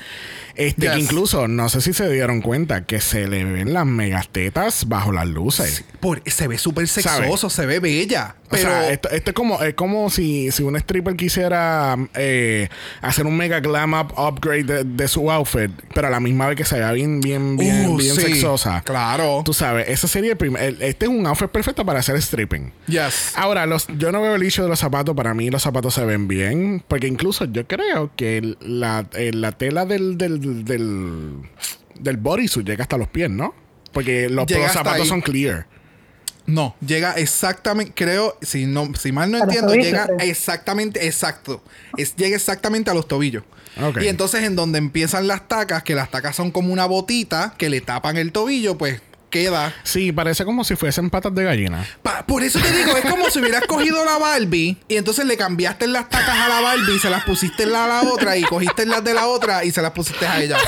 Este, 0.56 0.82
Yes. 0.82 0.90
que 0.92 0.98
incluso, 1.00 1.48
no 1.48 1.68
sé 1.68 1.80
si 1.80 1.92
se 1.92 2.10
dieron 2.10 2.40
cuenta 2.42 2.84
que 2.84 3.00
se 3.00 3.28
le 3.28 3.44
ven 3.44 3.72
las 3.72 3.86
megatetas 3.86 4.88
bajo 4.88 5.12
las 5.12 5.26
luces. 5.28 5.84
Por- 6.00 6.22
se 6.26 6.48
ve 6.48 6.58
súper 6.58 6.88
sexoso, 6.88 7.50
se 7.50 7.66
ve 7.66 7.78
bella. 7.80 8.36
O 8.52 8.56
sea, 8.56 8.90
esto, 8.90 9.08
esto 9.10 9.30
es 9.30 9.34
como, 9.34 9.62
es 9.62 9.74
como 9.74 10.10
si, 10.10 10.50
si 10.50 10.64
un 10.64 10.74
stripper 10.76 11.14
quisiera 11.14 11.96
eh, 12.14 12.68
hacer 13.00 13.26
un 13.26 13.36
mega 13.36 13.60
glam 13.60 13.92
up 13.94 14.12
upgrade 14.18 14.64
de, 14.64 14.84
de 14.84 15.06
su 15.08 15.30
outfit, 15.30 15.70
pero 15.94 16.08
a 16.08 16.10
la 16.10 16.18
misma 16.18 16.48
vez 16.48 16.56
que 16.56 16.64
se 16.64 16.76
vea 16.78 16.90
bien, 16.90 17.20
bien, 17.20 17.56
bien, 17.56 17.86
Uh, 17.90 17.96
bien 17.96 18.14
sí, 18.16 18.22
sexosa. 18.22 18.82
claro. 18.84 19.42
Tú 19.44 19.52
sabes, 19.54 19.88
ese 19.88 20.08
sería 20.08 20.32
el 20.32 20.36
primer. 20.36 20.76
Este 20.80 21.04
es 21.06 21.08
un 21.10 21.24
outfit 21.26 21.48
perfecto 21.48 21.86
para 21.86 22.00
hacer 22.00 22.20
stripping. 22.20 22.72
Yes. 22.88 23.32
Ahora, 23.36 23.66
los, 23.66 23.86
yo 23.98 24.10
no 24.10 24.20
veo 24.20 24.34
el 24.34 24.42
issue 24.42 24.62
de 24.64 24.68
los 24.68 24.80
zapatos. 24.80 25.14
Para 25.14 25.32
mí, 25.32 25.48
los 25.50 25.62
zapatos 25.62 25.94
se 25.94 26.04
ven 26.04 26.26
bien. 26.26 26.82
Porque 26.88 27.06
incluso 27.06 27.44
yo 27.44 27.66
creo 27.68 28.10
que 28.16 28.56
la, 28.60 29.06
eh, 29.14 29.30
la 29.32 29.52
tela 29.52 29.86
del, 29.86 30.18
del, 30.18 30.39
del, 30.40 31.36
del 31.98 32.16
bodysuit 32.16 32.66
llega 32.66 32.82
hasta 32.82 32.96
los 32.96 33.08
pies, 33.08 33.30
¿no? 33.30 33.54
Porque 33.92 34.28
los, 34.28 34.46
Llega 34.46 34.64
los 34.64 34.72
zapatos 34.72 35.02
ahí. 35.02 35.08
son 35.08 35.20
clear. 35.20 35.66
No, 36.46 36.74
llega 36.84 37.12
exactamente, 37.12 37.92
creo, 37.94 38.36
si 38.42 38.66
no, 38.66 38.92
si 38.94 39.12
mal 39.12 39.30
no 39.30 39.38
A 39.38 39.40
entiendo, 39.42 39.68
tobillos, 39.68 39.86
llega 39.86 40.08
exactamente, 40.20 41.06
exacto. 41.06 41.62
Es, 41.96 42.16
llega 42.16 42.34
exactamente 42.34 42.90
a 42.90 42.94
los 42.94 43.06
tobillos. 43.06 43.44
Y 44.00 44.08
entonces 44.08 44.42
en 44.42 44.56
donde 44.56 44.78
empiezan 44.78 45.28
las 45.28 45.46
tacas, 45.46 45.84
que 45.84 45.94
las 45.94 46.10
tacas 46.10 46.34
son 46.34 46.50
como 46.50 46.72
una 46.72 46.86
botita 46.86 47.54
que 47.56 47.70
le 47.70 47.80
tapan 47.80 48.16
el 48.16 48.32
tobillo, 48.32 48.76
pues 48.76 49.00
queda. 49.30 49.74
Sí, 49.84 50.12
parece 50.12 50.44
como 50.44 50.64
si 50.64 50.76
fuesen 50.76 51.08
patas 51.10 51.34
de 51.34 51.44
gallina. 51.44 51.86
Pa- 52.02 52.26
por 52.26 52.42
eso 52.42 52.58
te 52.58 52.70
digo, 52.72 52.96
es 52.96 53.04
como 53.10 53.30
si 53.30 53.38
hubieras 53.40 53.64
cogido 53.68 54.04
la 54.04 54.18
Barbie 54.18 54.76
y 54.88 54.96
entonces 54.96 55.24
le 55.24 55.36
cambiaste 55.36 55.86
las 55.86 56.08
tacas 56.08 56.36
a 56.38 56.48
la 56.48 56.60
Barbie 56.60 56.96
y 56.96 56.98
se 56.98 57.08
las 57.10 57.24
pusiste 57.24 57.62
en 57.62 57.72
la, 57.72 57.84
a 57.84 57.88
la 57.88 58.10
otra 58.10 58.36
y 58.36 58.42
cogiste 58.42 58.84
las 58.86 59.02
de 59.02 59.14
la 59.14 59.26
otra 59.26 59.64
y 59.64 59.70
se 59.70 59.80
las 59.80 59.92
pusiste 59.92 60.26
a 60.26 60.40
ella. 60.42 60.58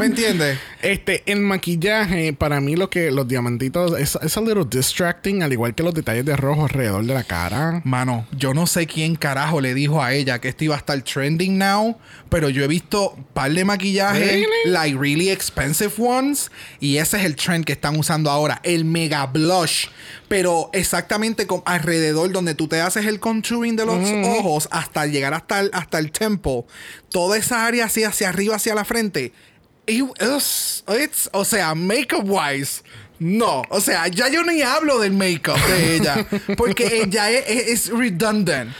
¿Me 0.00 0.06
entiendes? 0.06 0.58
Este, 0.80 1.22
el 1.26 1.40
maquillaje, 1.40 2.32
para 2.32 2.58
mí 2.62 2.74
lo 2.74 2.88
que 2.88 3.10
los 3.10 3.28
diamantitos 3.28 3.98
es, 3.98 4.18
es 4.22 4.34
a 4.34 4.40
little 4.40 4.64
distracting, 4.64 5.42
al 5.42 5.52
igual 5.52 5.74
que 5.74 5.82
los 5.82 5.92
detalles 5.92 6.24
de 6.24 6.36
rojo 6.36 6.62
alrededor 6.62 7.04
de 7.04 7.12
la 7.12 7.22
cara. 7.22 7.82
Mano, 7.84 8.26
yo 8.34 8.54
no 8.54 8.66
sé 8.66 8.86
quién 8.86 9.14
carajo 9.14 9.60
le 9.60 9.74
dijo 9.74 10.02
a 10.02 10.14
ella 10.14 10.40
que 10.40 10.48
esto 10.48 10.64
iba 10.64 10.74
a 10.74 10.78
estar 10.78 10.98
trending 11.02 11.58
now, 11.58 11.98
pero 12.30 12.48
yo 12.48 12.64
he 12.64 12.66
visto 12.66 13.10
un 13.10 13.24
par 13.24 13.52
de 13.52 13.62
maquillajes, 13.62 14.26
Really? 14.26 14.46
like 14.64 14.96
really 14.98 15.28
expensive 15.28 15.92
ones, 15.98 16.50
y 16.80 16.96
ese 16.96 17.18
es 17.18 17.26
el 17.26 17.36
trend 17.36 17.66
que 17.66 17.72
están 17.72 17.98
usando 17.98 18.30
ahora, 18.30 18.58
el 18.62 18.86
mega 18.86 19.26
blush, 19.26 19.88
pero 20.28 20.70
exactamente 20.72 21.46
con, 21.46 21.62
alrededor 21.66 22.32
donde 22.32 22.54
tú 22.54 22.68
te 22.68 22.80
haces 22.80 23.04
el 23.04 23.20
contouring 23.20 23.76
de 23.76 23.84
los 23.84 24.10
ojos 24.38 24.66
hasta 24.70 25.04
llegar 25.04 25.34
hasta 25.34 25.60
el, 25.60 25.70
hasta 25.74 25.98
el 25.98 26.10
temple, 26.10 26.64
toda 27.10 27.36
esa 27.36 27.66
área 27.66 27.84
así 27.84 28.02
hacia 28.02 28.30
arriba, 28.30 28.56
hacia 28.56 28.74
la 28.74 28.86
frente. 28.86 29.34
It- 29.86 30.04
it's- 30.20 30.84
it's- 30.88 31.28
o 31.32 31.44
sea, 31.44 31.74
makeup 31.74 32.24
wise, 32.24 32.82
no. 33.18 33.62
O 33.70 33.80
sea, 33.80 34.08
ya 34.08 34.28
yo 34.28 34.42
ni 34.44 34.62
hablo 34.62 34.98
del 34.98 35.12
makeup 35.12 35.58
de 35.66 35.96
ella. 35.96 36.26
Porque 36.56 37.02
ella 37.02 37.30
es, 37.30 37.44
es- 37.48 37.68
es 37.88 37.88
redundant. 37.96 38.72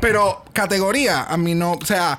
Pero 0.00 0.44
categoría, 0.52 1.22
a 1.24 1.36
mí 1.36 1.54
no. 1.54 1.74
O 1.74 1.86
sea, 1.86 2.18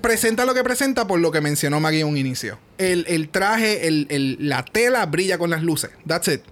presenta 0.00 0.44
lo 0.44 0.54
que 0.54 0.62
presenta 0.62 1.06
por 1.06 1.18
lo 1.20 1.30
que 1.32 1.40
mencionó 1.40 1.80
Maggie 1.80 2.00
en 2.02 2.06
un 2.08 2.16
inicio. 2.16 2.58
El, 2.78 3.04
el 3.08 3.28
traje, 3.28 3.86
el, 3.88 4.06
el- 4.10 4.36
la 4.40 4.64
tela 4.64 5.04
brilla 5.06 5.38
con 5.38 5.50
las 5.50 5.62
luces. 5.62 5.90
That's 6.06 6.28
it. 6.28 6.42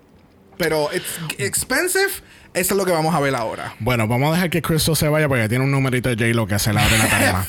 Pero 0.59 0.91
it's 0.93 1.07
expensive. 1.39 2.11
Eso 2.53 2.75
es 2.75 2.79
lo 2.79 2.85
que 2.85 2.91
vamos 2.91 3.15
a 3.15 3.21
ver 3.21 3.35
ahora. 3.37 3.75
Bueno, 3.79 4.09
vamos 4.09 4.31
a 4.31 4.35
dejar 4.35 4.51
que 4.51 4.61
Crystal 4.61 4.97
se 4.97 5.09
vaya 5.09 5.29
porque 5.29 5.49
tiene 5.49 5.63
un 5.65 5.71
numerito 5.71 6.09
de 6.09 6.17
J-Lo 6.17 6.49
que 6.49 6.59
se 6.59 6.73
la 6.73 6.85
abre 6.85 6.99
la 6.99 7.09
tarima. 7.09 7.47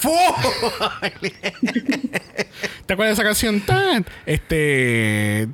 ¿Te 2.86 2.93
acuerdas 2.93 3.18
de 3.18 3.22
esa 3.22 3.24
canción? 3.24 3.62
Tan, 3.62 4.06
este. 4.28 5.47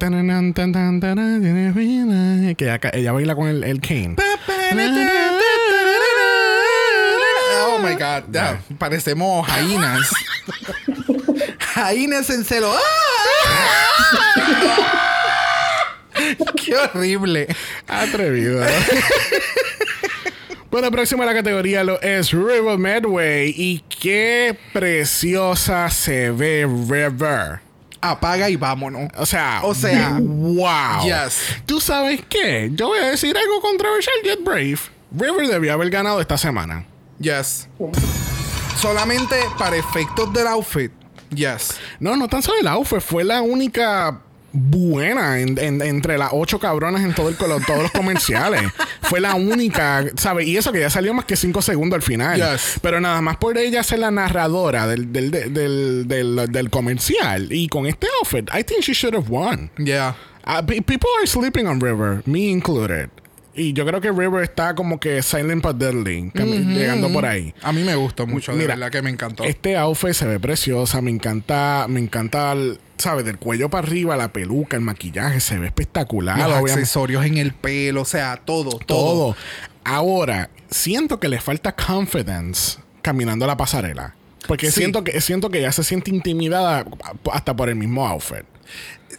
Que 2.58 2.66
ella, 2.66 2.80
ella 2.92 3.12
baila 3.14 3.36
con 3.36 3.48
el, 3.48 3.64
el 3.64 3.80
cane. 3.80 4.16
Oh 7.70 7.80
my 7.80 7.94
god, 7.94 8.24
parecemos 8.78 9.48
jainas. 9.48 10.10
jainas 11.60 12.30
en 12.32 12.44
celo. 12.44 12.74
¡Ah! 13.46 15.04
Qué 16.66 16.76
horrible. 16.76 17.48
Atrevido. 17.88 18.66
bueno, 20.72 20.92
próximo 20.92 21.24
a 21.24 21.26
la 21.26 21.34
categoría 21.34 21.84
lo 21.84 22.02
es 22.02 22.32
River 22.32 22.78
Medway. 22.78 23.54
Y 23.56 23.84
qué 24.02 24.58
preciosa 24.74 25.90
se 25.90 26.32
ve 26.32 26.66
River. 26.66 27.60
Apaga 28.02 28.50
y 28.50 28.56
vámonos. 28.56 29.10
O 29.18 29.26
sea, 29.26 29.62
O 29.64 29.74
sea, 29.74 30.18
wow. 30.22 31.04
yes. 31.04 31.40
¿Tú 31.66 31.82
sabes 31.82 32.22
qué? 32.30 32.70
Yo 32.74 32.88
voy 32.88 33.00
a 33.00 33.08
decir 33.08 33.36
algo 33.36 33.62
controversial, 33.62 34.16
Get 34.24 34.44
Brave. 34.44 34.78
River 35.12 35.48
debió 35.48 35.74
haber 35.74 35.90
ganado 35.90 36.22
esta 36.22 36.38
semana. 36.38 36.86
Yes. 37.20 37.68
Solamente 38.80 39.36
para 39.58 39.76
efectos 39.76 40.32
del 40.34 40.48
outfit. 40.48 40.92
Yes. 41.34 41.80
No, 42.00 42.16
no 42.16 42.28
tan 42.28 42.42
solo 42.42 42.60
el 42.60 42.68
outfit, 42.68 43.00
fue 43.00 43.24
la 43.24 43.42
única 43.42 44.22
buena 44.60 45.40
en- 45.40 45.58
en- 45.58 45.82
entre 45.82 46.18
las 46.18 46.30
ocho 46.34 46.60
cabronas 46.60 47.04
en 47.04 47.14
todo 47.14 47.30
el, 47.30 47.36
todos 47.38 47.82
los 47.84 47.92
comerciales. 47.92 48.62
fue 49.04 49.20
la 49.20 49.36
única, 49.36 50.04
¿sabes? 50.18 50.48
Y 50.48 50.58
eso 50.58 50.72
que 50.72 50.80
ya 50.80 50.90
salió 50.90 51.14
más 51.14 51.26
que 51.26 51.36
cinco 51.36 51.62
segundos 51.62 51.98
al 51.98 52.02
final. 52.04 52.38
Yes. 52.38 52.80
Pero 52.82 53.00
nada 53.00 53.22
más 53.22 53.38
por 53.38 53.58
ella 53.58 53.84
ser 53.84 54.00
la 54.00 54.12
narradora 54.12 54.88
del, 54.88 55.12
del, 55.14 55.32
del, 56.08 56.48
del, 56.52 56.70
comercial. 56.70 57.52
Y 57.52 57.68
con 57.68 57.86
este 57.86 58.08
outfit, 58.20 58.50
I 58.54 58.64
think 58.64 58.82
she 58.82 58.94
should 58.94 59.16
have 59.16 59.30
won. 59.30 59.70
Yeah. 59.78 60.16
Uh, 60.46 60.62
pe- 60.66 60.82
people 60.82 61.10
are 61.20 61.28
sleeping 61.28 61.68
on 61.68 61.80
River, 61.82 62.22
me 62.26 62.50
included. 62.50 63.10
Y 63.58 63.74
yo 63.74 63.86
creo 63.88 64.00
que 64.00 64.12
River 64.12 64.44
está 64.44 64.76
como 64.76 65.00
que 65.00 65.22
silent 65.24 65.64
but 65.64 65.78
deadly, 65.78 66.32
llegando 66.34 67.12
por 67.12 67.26
ahí. 67.26 67.54
A 67.64 67.72
mí 67.74 67.84
me 67.84 67.96
gustó 67.96 68.28
mucho, 68.28 68.52
de 68.52 68.60
Mira, 68.60 68.76
verdad 68.76 68.92
que 68.92 69.02
me 69.02 69.10
encantó. 69.10 69.44
Este 69.44 69.76
outfit 69.76 70.14
se 70.14 70.28
ve 70.28 70.40
preciosa, 70.40 71.02
me 71.02 71.10
encanta, 71.10 71.88
me 71.90 72.00
encanta, 72.00 72.52
el- 72.54 72.80
¿sabes? 73.00 73.26
Del 73.26 73.38
cuello 73.40 73.70
para 73.70 73.88
arriba, 73.88 74.16
la 74.16 74.32
peluca, 74.32 74.78
el 74.78 74.84
maquillaje, 74.84 75.40
se 75.40 75.58
ve 75.58 75.66
espectacular. 75.68 76.38
Los 76.38 76.46
obviamente. 76.48 76.72
accesorios 76.74 77.26
en 77.26 77.38
el 77.38 77.52
pelo, 77.54 78.04
o 78.04 78.06
sea, 78.06 78.38
todo, 78.38 78.70
todo. 78.70 78.78
todo. 78.86 79.36
Ahora, 79.84 80.52
siento 80.70 81.20
que 81.20 81.28
le 81.28 81.42
falta 81.42 81.76
confidence. 81.76 82.78
caminando 83.02 83.48
la 83.48 83.58
pasarela. 83.58 84.16
Porque 84.48 84.70
siento, 84.70 85.04
que, 85.04 85.20
siento 85.20 85.50
que 85.50 85.60
ella 85.60 85.72
se 85.72 85.84
siente 85.84 86.12
intimidada 86.12 86.86
hasta 87.32 87.56
por 87.56 87.70
el 87.70 87.76
mismo 87.76 88.06
outfit. 88.08 88.44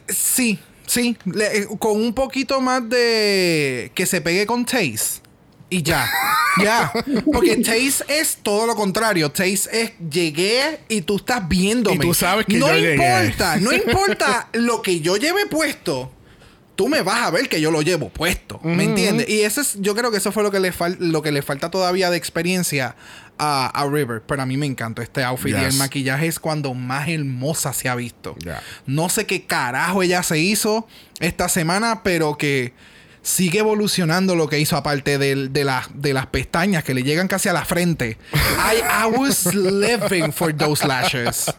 Sí, 0.08 0.58
sí. 0.88 1.16
Eh, 1.40 1.66
con 1.78 1.92
un 1.92 2.12
poquito 2.12 2.60
más 2.60 2.88
de 2.88 3.92
que 3.94 4.06
se 4.06 4.20
pegue 4.20 4.46
con 4.46 4.64
Taste. 4.64 5.22
Y 5.70 5.82
ya. 5.82 6.10
ya. 6.62 6.92
Porque 7.32 7.56
Taste 7.56 8.04
es 8.08 8.38
todo 8.42 8.66
lo 8.66 8.74
contrario. 8.74 9.30
Taste 9.30 9.68
es 9.72 9.92
llegué 10.10 10.80
y 10.88 11.02
tú 11.02 11.16
estás 11.16 11.46
viéndome. 11.48 11.96
Y 11.96 11.98
tú 11.98 12.14
sabes 12.14 12.46
que 12.46 12.56
no 12.56 12.74
yo 12.74 12.92
importa, 12.92 13.56
no 13.56 13.72
importa 13.72 14.48
lo 14.52 14.82
que 14.82 15.00
yo 15.00 15.16
lleve 15.16 15.46
puesto. 15.46 16.12
Tú 16.74 16.88
me 16.88 17.02
vas 17.02 17.22
a 17.22 17.30
ver 17.30 17.48
que 17.48 17.60
yo 17.60 17.72
lo 17.72 17.82
llevo 17.82 18.08
puesto. 18.08 18.60
¿Me 18.62 18.84
entiendes? 18.84 19.28
Y 19.28 19.40
eso 19.40 19.60
es, 19.60 19.76
yo 19.80 19.96
creo 19.96 20.12
que 20.12 20.18
eso 20.18 20.30
fue 20.30 20.44
lo 20.44 20.52
que 20.52 20.60
le, 20.60 20.72
lo 21.00 21.22
que 21.22 21.32
le 21.32 21.42
falta 21.42 21.72
todavía 21.72 22.08
de 22.08 22.16
experiencia 22.16 22.94
a, 23.38 23.86
River. 23.90 24.22
Pero 24.26 24.42
a 24.42 24.46
mí 24.46 24.56
me 24.56 24.66
encantó 24.66 25.02
este 25.02 25.24
outfit. 25.24 25.56
Y 25.56 25.64
el 25.64 25.74
maquillaje 25.74 26.26
es 26.26 26.38
cuando 26.38 26.74
más 26.74 27.08
hermosa 27.08 27.72
se 27.72 27.88
ha 27.88 27.94
visto. 27.94 28.36
No 28.86 29.08
sé 29.08 29.26
qué 29.26 29.44
carajo 29.44 30.02
ella 30.02 30.22
se 30.22 30.38
hizo 30.38 30.86
esta 31.20 31.48
semana, 31.48 32.02
pero 32.02 32.36
que 32.36 32.72
sigue 33.22 33.58
evolucionando 33.58 34.34
lo 34.34 34.48
que 34.48 34.58
hizo 34.58 34.76
aparte 34.76 35.18
de, 35.18 35.48
de, 35.48 35.70
de 35.94 36.14
las 36.14 36.26
pestañas 36.26 36.84
que 36.84 36.94
le 36.94 37.02
llegan 37.02 37.28
casi 37.28 37.48
a 37.48 37.52
la 37.52 37.64
frente. 37.64 38.16
I, 38.32 39.06
I 39.06 39.16
was 39.16 39.54
living 39.54 40.32
for 40.32 40.54
those 40.54 40.86
lashes. 40.86 41.52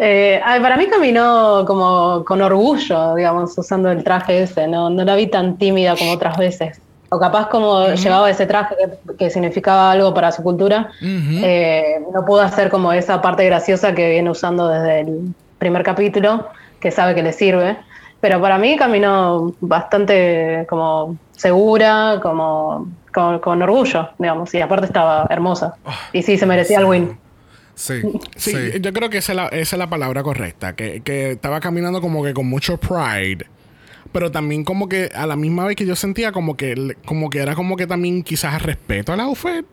Eh, 0.00 0.40
para 0.62 0.76
mí 0.76 0.86
caminó 0.86 1.64
como 1.66 2.24
con 2.24 2.40
orgullo, 2.40 3.16
digamos, 3.16 3.58
usando 3.58 3.90
el 3.90 4.04
traje 4.04 4.44
ese. 4.44 4.68
No, 4.68 4.90
no 4.90 5.04
la 5.04 5.16
vi 5.16 5.26
tan 5.26 5.58
tímida 5.58 5.96
como 5.96 6.12
otras 6.12 6.36
veces. 6.36 6.80
O 7.10 7.18
capaz 7.18 7.48
como 7.48 7.88
llevaba 7.94 8.30
ese 8.30 8.46
traje 8.46 8.74
que, 9.18 9.30
significaba 9.30 9.92
algo 9.92 10.12
para 10.12 10.30
su 10.30 10.42
cultura, 10.42 10.90
eh, 11.00 12.00
no 12.12 12.24
pudo 12.24 12.42
hacer 12.42 12.68
como 12.68 12.92
esa 12.92 13.22
parte 13.22 13.44
graciosa 13.46 13.94
que 13.94 14.10
viene 14.10 14.30
usando 14.30 14.68
desde 14.68 15.00
el 15.00 15.34
primer 15.58 15.82
capítulo, 15.82 16.48
que 16.80 16.90
sabe 16.90 17.14
que 17.14 17.22
le 17.22 17.32
sirve. 17.32 17.78
Pero 18.20 18.40
para 18.40 18.58
mí 18.58 18.76
caminó 18.76 19.54
bastante 19.60 20.66
como 20.68 21.16
segura, 21.32 22.18
como 22.20 22.88
con, 23.12 23.62
orgullo, 23.62 24.10
digamos, 24.18 24.52
y 24.54 24.60
aparte 24.60 24.86
estaba 24.86 25.26
hermosa. 25.30 25.76
Ah, 25.84 25.96
y 26.12 26.22
sí, 26.22 26.36
se 26.36 26.46
merecía 26.46 26.80
el 26.80 26.84
win. 26.84 27.18
Sí, 27.74 28.02
sí, 28.36 28.52
yo 28.80 28.92
creo 28.92 29.08
que 29.08 29.18
esa 29.18 29.48
es 29.48 29.72
la, 29.72 29.88
palabra 29.88 30.22
correcta, 30.22 30.74
que, 30.74 31.00
que, 31.00 31.32
estaba 31.32 31.60
caminando 31.60 32.00
como 32.00 32.24
que 32.24 32.34
con 32.34 32.46
mucho 32.48 32.76
pride, 32.76 33.46
pero 34.12 34.30
también 34.30 34.64
como 34.64 34.88
que 34.88 35.10
a 35.14 35.26
la 35.26 35.36
misma 35.36 35.64
vez 35.64 35.76
que 35.76 35.86
yo 35.86 35.96
sentía 35.96 36.32
como 36.32 36.56
que, 36.56 36.96
como 37.04 37.30
que 37.30 37.38
era 37.38 37.54
como 37.54 37.76
que 37.76 37.86
también 37.86 38.22
quizás 38.22 38.62
respeto 38.62 39.12
al 39.12 39.20
outfit. 39.20 39.64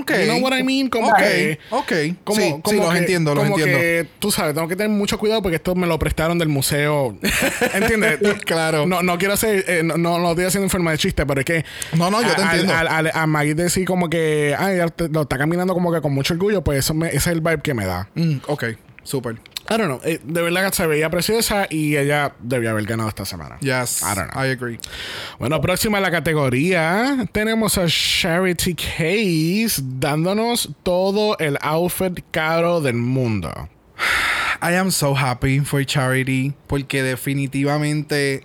Okay. 0.00 0.26
You 0.26 0.32
know 0.32 0.42
what 0.42 0.56
I 0.56 0.62
mean? 0.62 0.88
Como 0.88 1.12
que. 1.14 1.58
Ok. 1.70 1.92
Como, 2.24 2.40
sí, 2.40 2.54
como 2.62 2.84
los 2.84 2.96
entiendo, 2.96 3.34
los 3.34 3.44
como 3.44 3.58
entiendo. 3.58 3.78
Que, 3.78 4.06
tú 4.18 4.30
sabes, 4.30 4.54
tengo 4.54 4.68
que 4.68 4.76
tener 4.76 4.90
mucho 4.90 5.18
cuidado 5.18 5.42
porque 5.42 5.56
esto 5.56 5.74
me 5.74 5.86
lo 5.86 5.98
prestaron 5.98 6.38
del 6.38 6.48
museo. 6.48 7.16
¿Entiendes? 7.74 8.18
claro. 8.44 8.86
No, 8.86 9.02
no 9.02 9.18
quiero 9.18 9.34
hacer. 9.34 9.64
Eh, 9.68 9.82
no, 9.82 9.96
no 9.98 10.18
lo 10.18 10.30
estoy 10.30 10.44
haciendo 10.46 10.66
en 10.66 10.70
forma 10.70 10.92
de 10.92 10.98
chiste, 10.98 11.26
pero 11.26 11.40
es 11.40 11.46
que. 11.46 11.64
No, 11.96 12.10
no, 12.10 12.22
yo 12.22 12.34
te 12.34 12.42
entiendo. 12.42 12.72
A, 12.74 13.26
Maggie 13.26 13.54
decir 13.54 13.84
como 13.84 14.08
que. 14.08 14.54
Ay, 14.58 14.78
lo 15.10 15.22
está 15.22 15.36
caminando 15.36 15.74
como 15.74 15.92
que 15.92 16.00
con 16.00 16.12
mucho 16.12 16.34
orgullo, 16.34 16.62
pues 16.62 16.78
eso 16.78 16.94
me, 16.94 17.08
ese 17.08 17.16
es 17.16 17.26
el 17.26 17.40
vibe 17.40 17.60
que 17.62 17.74
me 17.74 17.84
da. 17.84 18.08
Mm, 18.14 18.36
ok, 18.46 18.64
súper. 19.02 19.36
I 19.70 19.76
don't 19.76 19.86
know. 19.86 20.00
Eh, 20.04 20.20
de 20.22 20.42
verdad 20.42 20.68
que 20.68 20.76
se 20.76 20.86
veía 20.86 21.08
preciosa 21.08 21.66
y 21.70 21.96
ella 21.96 22.34
debía 22.40 22.70
haber 22.70 22.84
ganado 22.84 23.08
esta 23.08 23.24
semana. 23.24 23.58
Yes. 23.60 24.02
I 24.02 24.14
don't 24.14 24.30
know. 24.30 24.42
I 24.42 24.50
agree. 24.50 24.78
Bueno, 25.38 25.60
próxima 25.60 25.98
a 25.98 26.00
la 26.00 26.10
categoría 26.10 27.26
tenemos 27.32 27.78
a 27.78 27.86
Charity 27.86 28.74
Case 28.74 29.82
dándonos 29.82 30.70
todo 30.82 31.38
el 31.38 31.58
outfit 31.62 32.20
caro 32.30 32.80
del 32.80 32.96
mundo. 32.96 33.50
I 34.62 34.74
am 34.74 34.90
so 34.90 35.14
happy 35.14 35.60
for 35.60 35.84
Charity 35.84 36.54
porque 36.66 37.02
definitivamente 37.02 38.44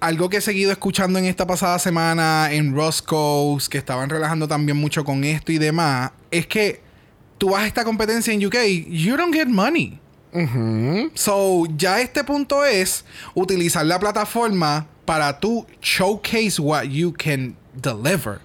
algo 0.00 0.28
que 0.28 0.38
he 0.38 0.40
seguido 0.40 0.72
escuchando 0.72 1.18
en 1.18 1.24
esta 1.24 1.46
pasada 1.46 1.78
semana 1.78 2.52
en 2.52 2.74
Roscoe's, 2.74 3.68
que 3.68 3.78
estaban 3.78 4.10
relajando 4.10 4.46
también 4.46 4.76
mucho 4.76 5.04
con 5.04 5.24
esto 5.24 5.52
y 5.52 5.58
demás, 5.58 6.12
es 6.30 6.46
que 6.46 6.80
tú 7.38 7.50
vas 7.50 7.62
a 7.62 7.66
esta 7.66 7.84
competencia 7.84 8.32
en 8.32 8.44
UK, 8.44 8.56
you 8.88 9.16
don't 9.16 9.34
get 9.34 9.48
money. 9.48 9.98
So, 11.14 11.66
ya 11.76 12.00
este 12.00 12.24
punto 12.24 12.64
es 12.64 13.04
utilizar 13.34 13.86
la 13.86 13.98
plataforma 13.98 14.86
para 15.04 15.38
tú 15.40 15.66
showcase 15.80 16.60
what 16.60 16.84
you 16.84 17.12
can 17.12 17.56
deliver. 17.74 18.40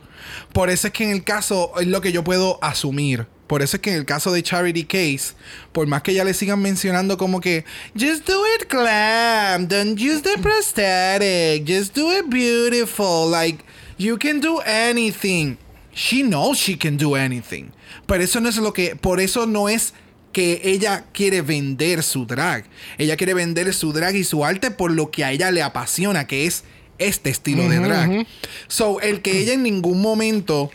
Por 0.54 0.70
eso 0.70 0.88
es 0.88 0.94
que 0.94 1.04
en 1.04 1.12
el 1.12 1.24
caso, 1.24 1.72
es 1.80 1.88
lo 1.88 2.02
que 2.02 2.12
yo 2.12 2.24
puedo 2.24 2.60
asumir. 2.62 3.28
Por 3.48 3.62
eso 3.62 3.76
es 3.76 3.82
que 3.82 3.90
en 3.90 3.98
el 3.98 4.06
caso 4.06 4.32
de 4.32 4.42
Charity 4.42 4.86
Case, 4.86 5.34
por 5.74 5.86
más 5.86 6.04
que 6.04 6.14
ya 6.14 6.24
le 6.24 6.34
sigan 6.34 6.62
mencionando 6.62 7.18
como 7.18 7.42
que 7.42 7.66
just 8.00 8.26
do 8.26 8.42
it 8.56 8.70
glam, 8.70 9.68
don't 9.68 10.00
use 10.00 10.22
the 10.22 10.38
prosthetic, 10.42 11.68
just 11.68 11.94
do 11.94 12.14
it 12.14 12.30
beautiful, 12.30 13.30
like 13.30 13.66
you 13.98 14.18
can 14.18 14.40
do 14.40 14.62
anything. 14.62 15.58
She 15.94 16.24
knows 16.24 16.58
she 16.58 16.78
can 16.78 16.96
do 16.96 17.18
anything. 17.18 17.74
Pero 18.08 18.24
eso 18.24 18.40
no 18.40 18.48
es 18.48 18.56
lo 18.56 18.72
que, 18.72 18.96
por 18.96 19.20
eso 19.20 19.46
no 19.46 19.68
es 19.68 19.94
que 20.32 20.62
ella 20.64 21.06
quiere 21.14 21.42
vender 21.42 22.04
su 22.04 22.26
drag. 22.26 22.66
Ella 22.98 23.18
quiere 23.18 23.34
vender 23.34 23.74
su 23.74 23.94
drag 23.94 24.16
y 24.16 24.24
su 24.24 24.46
arte 24.46 24.72
por 24.72 24.92
lo 24.92 25.12
que 25.12 25.24
a 25.24 25.32
ella 25.32 25.52
le 25.52 25.62
apasiona, 25.62 26.28
que 26.28 26.46
es 26.46 26.64
este 26.98 27.30
estilo 27.30 27.68
de 27.68 27.80
drag. 27.80 28.28
So, 28.68 29.02
el 29.02 29.22
que 29.22 29.40
ella 29.40 29.54
en 29.54 29.64
ningún 29.64 30.02
momento 30.02 30.72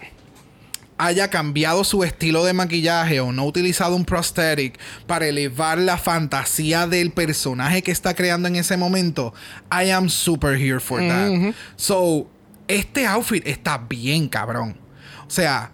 haya 0.99 1.29
cambiado 1.29 1.85
su 1.85 2.05
estilo 2.05 2.45
de 2.45 2.55
maquillaje 2.55 3.21
o 3.21 3.33
no 3.33 3.45
utilizado 3.45 3.95
un 3.97 4.05
prosthetic 4.05 4.79
para 5.07 5.27
elevar 5.27 5.79
la 5.79 5.99
fantasía 5.99 6.87
del 6.87 7.11
personaje 7.11 7.83
que 7.83 7.93
está 7.93 8.15
creando 8.15 8.49
en 8.49 8.57
ese 8.57 8.77
momento, 8.77 9.35
I 9.71 9.91
am 9.91 10.09
super 10.09 10.59
here 10.61 10.81
for 10.81 11.01
that. 11.01 11.55
So, 11.77 12.29
este 12.69 13.07
outfit 13.07 13.47
está 13.47 13.79
bien 13.79 14.29
cabrón. 14.29 14.77
O 15.27 15.31
sea, 15.31 15.71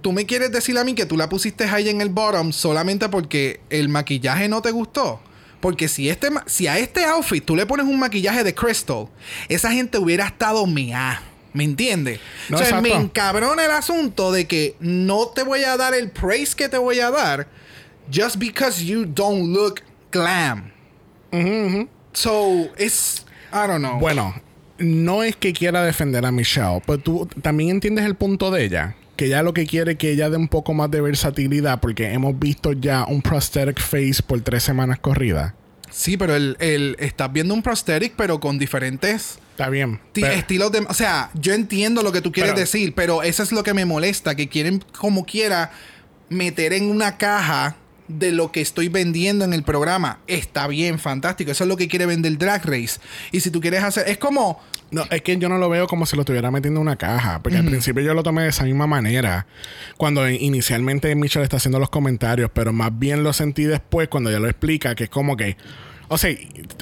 tú 0.00 0.12
me 0.12 0.26
quieres 0.26 0.52
decir 0.52 0.78
a 0.78 0.84
mí 0.84 0.94
que 0.94 1.06
tú 1.06 1.16
la 1.16 1.28
pusiste 1.28 1.64
ahí 1.64 1.88
en 1.88 2.00
el 2.00 2.08
bottom 2.08 2.52
solamente 2.52 3.08
porque 3.08 3.60
el 3.70 3.88
maquillaje 3.88 4.48
no 4.48 4.62
te 4.62 4.70
gustó. 4.70 5.20
Porque 5.60 5.88
si, 5.88 6.08
este, 6.08 6.30
si 6.46 6.66
a 6.66 6.78
este 6.78 7.04
outfit 7.04 7.44
tú 7.44 7.54
le 7.54 7.66
pones 7.66 7.86
un 7.86 7.98
maquillaje 7.98 8.42
de 8.42 8.54
Crystal, 8.54 9.08
esa 9.48 9.70
gente 9.72 9.98
hubiera 9.98 10.26
estado 10.26 10.66
mea. 10.66 11.22
¿Me 11.52 11.64
entiendes? 11.64 12.20
o 12.52 12.58
sea, 12.58 12.80
me 12.80 12.92
encabrona 12.92 13.64
el 13.64 13.72
asunto 13.72 14.30
de 14.30 14.46
que 14.46 14.76
no 14.78 15.26
te 15.26 15.42
voy 15.42 15.64
a 15.64 15.76
dar 15.76 15.94
el 15.94 16.10
praise 16.10 16.54
que 16.54 16.68
te 16.68 16.78
voy 16.78 17.00
a 17.00 17.10
dar 17.10 17.48
just 18.10 18.36
because 18.36 18.84
you 18.84 19.04
don't 19.04 19.52
look 19.52 19.82
glam. 20.12 20.70
So, 22.12 22.70
it's. 22.78 23.26
I 23.52 23.66
don't 23.66 23.80
know. 23.80 23.98
Bueno, 23.98 24.34
no 24.78 25.24
es 25.24 25.34
que 25.34 25.52
quiera 25.52 25.82
defender 25.82 26.24
a 26.24 26.30
Michelle, 26.30 26.80
pero 26.86 26.98
tú 26.98 27.28
también 27.42 27.70
entiendes 27.70 28.04
el 28.04 28.14
punto 28.14 28.52
de 28.52 28.64
ella 28.64 28.96
que 29.20 29.28
ya 29.28 29.42
lo 29.42 29.52
que 29.52 29.66
quiere 29.66 29.92
es 29.92 29.98
que 29.98 30.12
ella 30.12 30.30
dé 30.30 30.38
un 30.38 30.48
poco 30.48 30.72
más 30.72 30.90
de 30.90 31.02
versatilidad, 31.02 31.78
porque 31.78 32.10
hemos 32.10 32.38
visto 32.38 32.72
ya 32.72 33.04
un 33.04 33.20
prosthetic 33.20 33.78
face 33.78 34.22
por 34.26 34.40
tres 34.40 34.62
semanas 34.62 34.98
corridas. 34.98 35.52
Sí, 35.90 36.16
pero 36.16 36.34
el, 36.34 36.56
el, 36.58 36.96
estás 36.98 37.30
viendo 37.30 37.52
un 37.52 37.62
prosthetic, 37.62 38.14
pero 38.16 38.40
con 38.40 38.58
diferentes. 38.58 39.38
Está 39.50 39.68
bien. 39.68 40.00
Estilos 40.14 40.72
de. 40.72 40.78
O 40.88 40.94
sea, 40.94 41.30
yo 41.34 41.52
entiendo 41.52 42.02
lo 42.02 42.12
que 42.12 42.22
tú 42.22 42.32
quieres 42.32 42.56
decir, 42.56 42.94
pero 42.94 43.22
eso 43.22 43.42
es 43.42 43.52
lo 43.52 43.62
que 43.62 43.74
me 43.74 43.84
molesta, 43.84 44.34
que 44.34 44.48
quieren, 44.48 44.82
como 44.98 45.26
quiera, 45.26 45.70
meter 46.30 46.72
en 46.72 46.90
una 46.90 47.18
caja 47.18 47.76
de 48.08 48.32
lo 48.32 48.50
que 48.50 48.62
estoy 48.62 48.88
vendiendo 48.88 49.44
en 49.44 49.52
el 49.52 49.64
programa. 49.64 50.20
Está 50.28 50.66
bien, 50.66 50.98
fantástico. 50.98 51.50
Eso 51.50 51.64
es 51.64 51.68
lo 51.68 51.76
que 51.76 51.88
quiere 51.88 52.06
vender 52.06 52.38
Drag 52.38 52.64
Race. 52.64 53.00
Y 53.32 53.40
si 53.40 53.50
tú 53.50 53.60
quieres 53.60 53.82
hacer. 53.82 54.08
Es 54.08 54.16
como. 54.16 54.62
No, 54.90 55.04
es 55.10 55.22
que 55.22 55.36
yo 55.36 55.48
no 55.48 55.58
lo 55.58 55.68
veo 55.68 55.86
como 55.86 56.06
si 56.06 56.16
lo 56.16 56.22
estuviera 56.22 56.50
metiendo 56.50 56.80
en 56.80 56.86
una 56.86 56.96
caja. 56.96 57.40
Porque 57.42 57.58
al 57.58 57.64
principio 57.64 58.02
yo 58.02 58.14
lo 58.14 58.22
tomé 58.22 58.42
de 58.42 58.48
esa 58.48 58.64
misma 58.64 58.86
manera. 58.86 59.46
Cuando 59.96 60.28
inicialmente 60.28 61.14
Mitchell 61.14 61.42
está 61.42 61.58
haciendo 61.58 61.78
los 61.78 61.90
comentarios. 61.90 62.50
Pero 62.52 62.72
más 62.72 62.98
bien 62.98 63.22
lo 63.22 63.32
sentí 63.32 63.64
después 63.64 64.08
cuando 64.08 64.30
ya 64.30 64.38
lo 64.38 64.48
explica. 64.48 64.94
Que 64.94 65.04
es 65.04 65.10
como 65.10 65.36
que. 65.36 65.56
O 66.08 66.18
sea, 66.18 66.34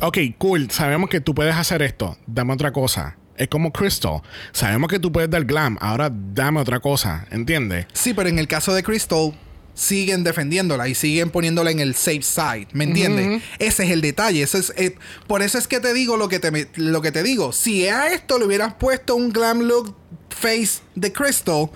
ok, 0.02 0.18
cool. 0.38 0.70
Sabemos 0.70 1.10
que 1.10 1.20
tú 1.20 1.34
puedes 1.34 1.54
hacer 1.54 1.82
esto. 1.82 2.16
Dame 2.26 2.54
otra 2.54 2.72
cosa. 2.72 3.16
Es 3.36 3.48
como 3.48 3.72
Crystal. 3.72 4.22
Sabemos 4.52 4.88
que 4.88 4.98
tú 4.98 5.12
puedes 5.12 5.30
dar 5.30 5.44
glam. 5.44 5.76
Ahora 5.80 6.10
dame 6.10 6.60
otra 6.60 6.80
cosa. 6.80 7.26
¿Entiendes? 7.30 7.86
Sí, 7.92 8.14
pero 8.14 8.28
en 8.28 8.38
el 8.38 8.48
caso 8.48 8.74
de 8.74 8.82
Crystal 8.82 9.32
siguen 9.78 10.24
defendiéndola 10.24 10.88
y 10.88 10.94
siguen 10.94 11.30
poniéndola 11.30 11.70
en 11.70 11.78
el 11.78 11.94
safe 11.94 12.22
side. 12.22 12.66
¿Me 12.72 12.84
entiendes? 12.84 13.42
Ese 13.60 13.84
es 13.84 13.90
el 13.90 14.00
detalle. 14.00 14.42
Eso 14.42 14.58
es, 14.58 14.72
eh, 14.76 14.96
por 15.28 15.40
eso 15.40 15.56
es 15.56 15.68
que 15.68 15.78
te 15.78 15.94
digo 15.94 16.16
lo 16.16 16.28
que 16.28 16.40
te, 16.40 16.68
lo 16.74 17.00
que 17.00 17.12
te 17.12 17.22
digo. 17.22 17.52
Si 17.52 17.86
a 17.86 18.12
esto 18.12 18.38
le 18.38 18.46
hubieras 18.46 18.74
puesto 18.74 19.14
un 19.14 19.30
glam 19.30 19.60
look 19.60 19.94
face 20.30 20.80
de 20.96 21.12
Crystal, 21.12 21.70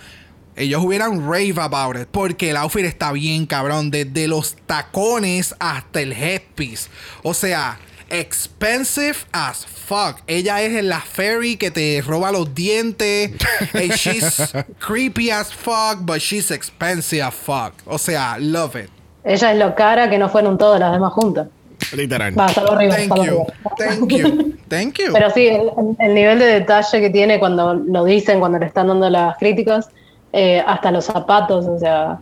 ellos 0.56 0.82
hubieran 0.84 1.20
rave 1.20 1.54
about 1.58 1.96
it. 1.96 2.08
Porque 2.10 2.50
el 2.50 2.56
outfit 2.56 2.84
está 2.84 3.12
bien, 3.12 3.46
cabrón. 3.46 3.92
Desde 3.92 4.26
los 4.26 4.56
tacones 4.66 5.54
hasta 5.60 6.00
el 6.00 6.12
headpiece. 6.12 6.90
O 7.22 7.34
sea, 7.34 7.78
expensive 8.12 9.26
as 9.32 9.64
fuck. 9.64 10.22
Ella 10.26 10.62
es 10.62 10.84
la 10.84 11.00
fairy 11.00 11.56
que 11.56 11.70
te 11.70 12.02
roba 12.06 12.30
los 12.30 12.54
dientes. 12.54 13.32
and 13.74 13.92
she's 13.94 14.54
creepy 14.78 15.30
as 15.30 15.52
fuck, 15.52 15.98
but 16.02 16.20
she's 16.20 16.50
expensive 16.50 17.22
as 17.22 17.34
fuck. 17.34 17.72
O 17.86 17.98
sea, 17.98 18.36
love 18.38 18.76
it. 18.76 18.90
Ella 19.24 19.52
es 19.52 19.58
lo 19.58 19.74
cara 19.74 20.10
que 20.10 20.18
no 20.18 20.28
fueron 20.28 20.58
todas 20.58 20.80
las 20.80 20.92
demás 20.92 21.12
juntas. 21.12 21.48
Literal. 21.96 22.38
Va, 22.38 22.48
salvo 22.48 22.72
arriba, 22.72 22.94
Thank 22.96 23.24
you. 23.24 23.46
Thank 23.76 24.12
you. 24.12 24.56
Thank 24.68 24.98
you. 24.98 25.12
Pero 25.12 25.30
sí, 25.30 25.48
el, 25.48 25.70
el 25.98 26.14
nivel 26.14 26.38
de 26.38 26.46
detalle 26.46 27.00
que 27.00 27.10
tiene 27.10 27.38
cuando 27.38 27.74
lo 27.74 28.04
dicen, 28.04 28.40
cuando 28.40 28.58
le 28.58 28.66
están 28.66 28.88
dando 28.88 29.10
las 29.10 29.36
críticas, 29.38 29.90
eh, 30.32 30.62
hasta 30.66 30.90
los 30.90 31.04
zapatos, 31.04 31.66
o 31.66 31.78
sea, 31.78 32.18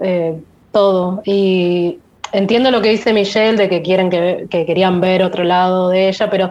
eh, 0.00 0.40
todo. 0.72 1.22
Y 1.24 1.98
entiendo 2.32 2.70
lo 2.70 2.80
que 2.82 2.90
dice 2.90 3.12
Michelle 3.12 3.56
de 3.56 3.68
que 3.68 3.82
quieren 3.82 4.10
que, 4.10 4.46
que 4.50 4.64
querían 4.66 5.00
ver 5.00 5.22
otro 5.22 5.44
lado 5.44 5.88
de 5.88 6.08
ella, 6.08 6.28
pero 6.30 6.50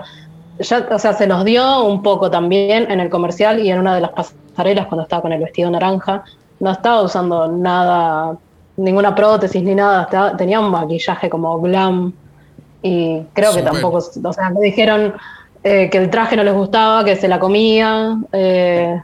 ya, 0.59 0.87
o 0.91 0.99
sea, 0.99 1.13
se 1.13 1.27
los 1.27 1.43
dio 1.43 1.83
un 1.83 2.01
poco 2.03 2.29
también 2.29 2.89
en 2.91 2.99
el 2.99 3.09
comercial 3.09 3.59
y 3.59 3.71
en 3.71 3.79
una 3.79 3.95
de 3.95 4.01
las 4.01 4.11
pasarelas 4.11 4.85
cuando 4.87 5.03
estaba 5.03 5.21
con 5.21 5.33
el 5.33 5.39
vestido 5.41 5.69
naranja. 5.71 6.23
No 6.59 6.71
estaba 6.71 7.01
usando 7.01 7.47
nada, 7.47 8.37
ninguna 8.77 9.15
prótesis 9.15 9.63
ni 9.63 9.73
nada, 9.73 10.03
estaba- 10.03 10.37
tenía 10.37 10.59
un 10.59 10.69
maquillaje 10.69 11.29
como 11.29 11.59
glam. 11.59 12.13
Y 12.83 13.21
creo 13.33 13.51
que 13.53 13.61
tampoco, 13.71 13.97
o 14.23 14.33
sea, 14.33 14.49
me 14.51 14.59
dijeron 14.61 15.13
eh, 15.63 15.89
que 15.91 15.97
el 15.99 16.09
traje 16.09 16.35
no 16.35 16.43
les 16.43 16.53
gustaba, 16.53 17.03
que 17.03 17.15
se 17.15 17.27
la 17.27 17.39
comía. 17.39 18.17
eh, 18.31 19.01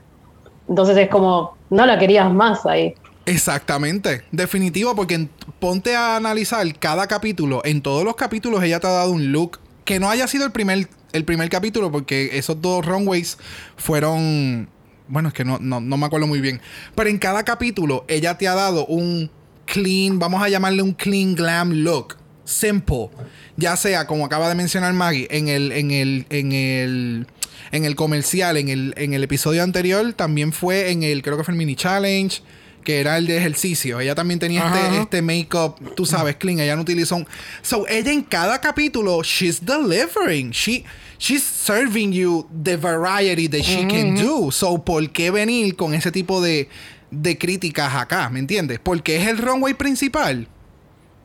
entonces 0.70 0.98
es 0.98 1.08
como, 1.10 1.56
no 1.70 1.86
la 1.86 1.98
querías 1.98 2.32
más 2.32 2.66
ahí. 2.66 2.94
Exactamente, 3.28 4.24
definitivo, 4.32 4.96
porque 4.96 5.28
ponte 5.60 5.98
a 5.98 6.16
analizar 6.16 6.66
cada 6.80 7.08
capítulo. 7.08 7.62
En 7.66 7.82
todos 7.82 8.06
los 8.06 8.16
capítulos 8.16 8.64
ella 8.64 8.80
te 8.80 8.88
ha 8.88 8.92
dado 8.92 9.12
un 9.12 9.34
look 9.34 9.60
que 9.84 10.00
no 10.00 10.10
haya 10.10 10.28
sido 10.28 10.46
el 10.46 10.54
primer, 10.54 10.88
el 11.12 11.26
primer 11.26 11.50
capítulo, 11.50 11.92
porque 11.92 12.38
esos 12.38 12.62
dos 12.62 12.86
runways 12.86 13.38
fueron. 13.76 14.70
Bueno, 15.10 15.28
es 15.28 15.34
que 15.34 15.44
no, 15.44 15.60
no, 15.60 15.82
no 15.82 15.98
me 15.98 16.06
acuerdo 16.06 16.26
muy 16.26 16.40
bien. 16.40 16.62
Pero 16.96 17.10
en 17.10 17.18
cada 17.18 17.44
capítulo 17.44 18.06
ella 18.08 18.38
te 18.38 18.48
ha 18.48 18.56
dado 18.56 18.86
un 18.86 19.30
clean, 19.66 20.20
vamos 20.20 20.42
a 20.42 20.48
llamarle 20.48 20.82
un 20.82 20.94
clean 20.94 21.36
glam 21.36 21.72
look. 21.72 22.16
Simple. 22.46 23.10
Ya 23.58 23.76
sea, 23.76 24.08
como 24.08 24.26
acaba 24.26 24.48
de 24.48 24.56
mencionar 24.56 24.94
Maggie, 24.94 25.28
en 25.32 25.50
el, 25.50 25.74
en 25.74 25.92
el, 25.92 26.26
en 26.30 26.54
el, 26.54 27.28
en 27.74 27.84
el 27.84 27.96
comercial, 27.96 28.56
en 28.56 28.70
el, 28.70 28.94
en 28.96 29.14
el 29.14 29.22
episodio 29.22 29.64
anterior, 29.64 30.14
también 30.14 30.54
fue 30.54 30.92
en 30.92 31.04
el, 31.04 31.24
creo 31.24 31.36
que 31.36 31.44
fue 31.44 31.54
el 31.54 31.58
mini 31.58 31.76
challenge, 31.76 32.42
que 32.88 33.02
era 33.02 33.18
el 33.18 33.28
de 33.28 33.36
ejercicio. 33.36 34.00
Ella 34.00 34.16
también 34.16 34.40
tenía 34.40 34.66
Ajá. 34.66 34.86
este, 34.86 35.02
este 35.02 35.22
make-up, 35.22 35.94
tú 35.94 36.06
sabes, 36.06 36.38
clean. 36.38 36.62
Ella 36.62 36.74
no 36.78 36.84
utilizó 36.84 37.18
un. 37.18 37.28
So, 37.62 37.86
ella 37.86 38.14
en 38.14 38.24
cada 38.24 38.62
capítulo, 38.62 39.22
she's 39.24 39.60
delivering. 39.60 40.52
She, 40.52 40.86
she's 41.20 41.44
serving 41.44 42.14
you 42.14 42.48
the 42.64 42.78
variety 42.78 43.50
that 43.50 43.60
she 43.60 43.86
can 43.90 44.16
do. 44.16 44.54
So, 44.54 44.86
¿por 44.86 45.10
qué 45.12 45.32
venir 45.32 45.76
con 45.76 45.94
ese 45.94 46.14
tipo 46.14 46.42
de, 46.42 46.70
de 47.12 47.38
críticas 47.38 47.94
acá? 47.94 48.30
¿Me 48.30 48.40
entiendes? 48.40 48.80
Porque 48.82 49.18
es 49.18 49.28
el 49.28 49.38
runway 49.38 49.74
principal. 49.74 50.48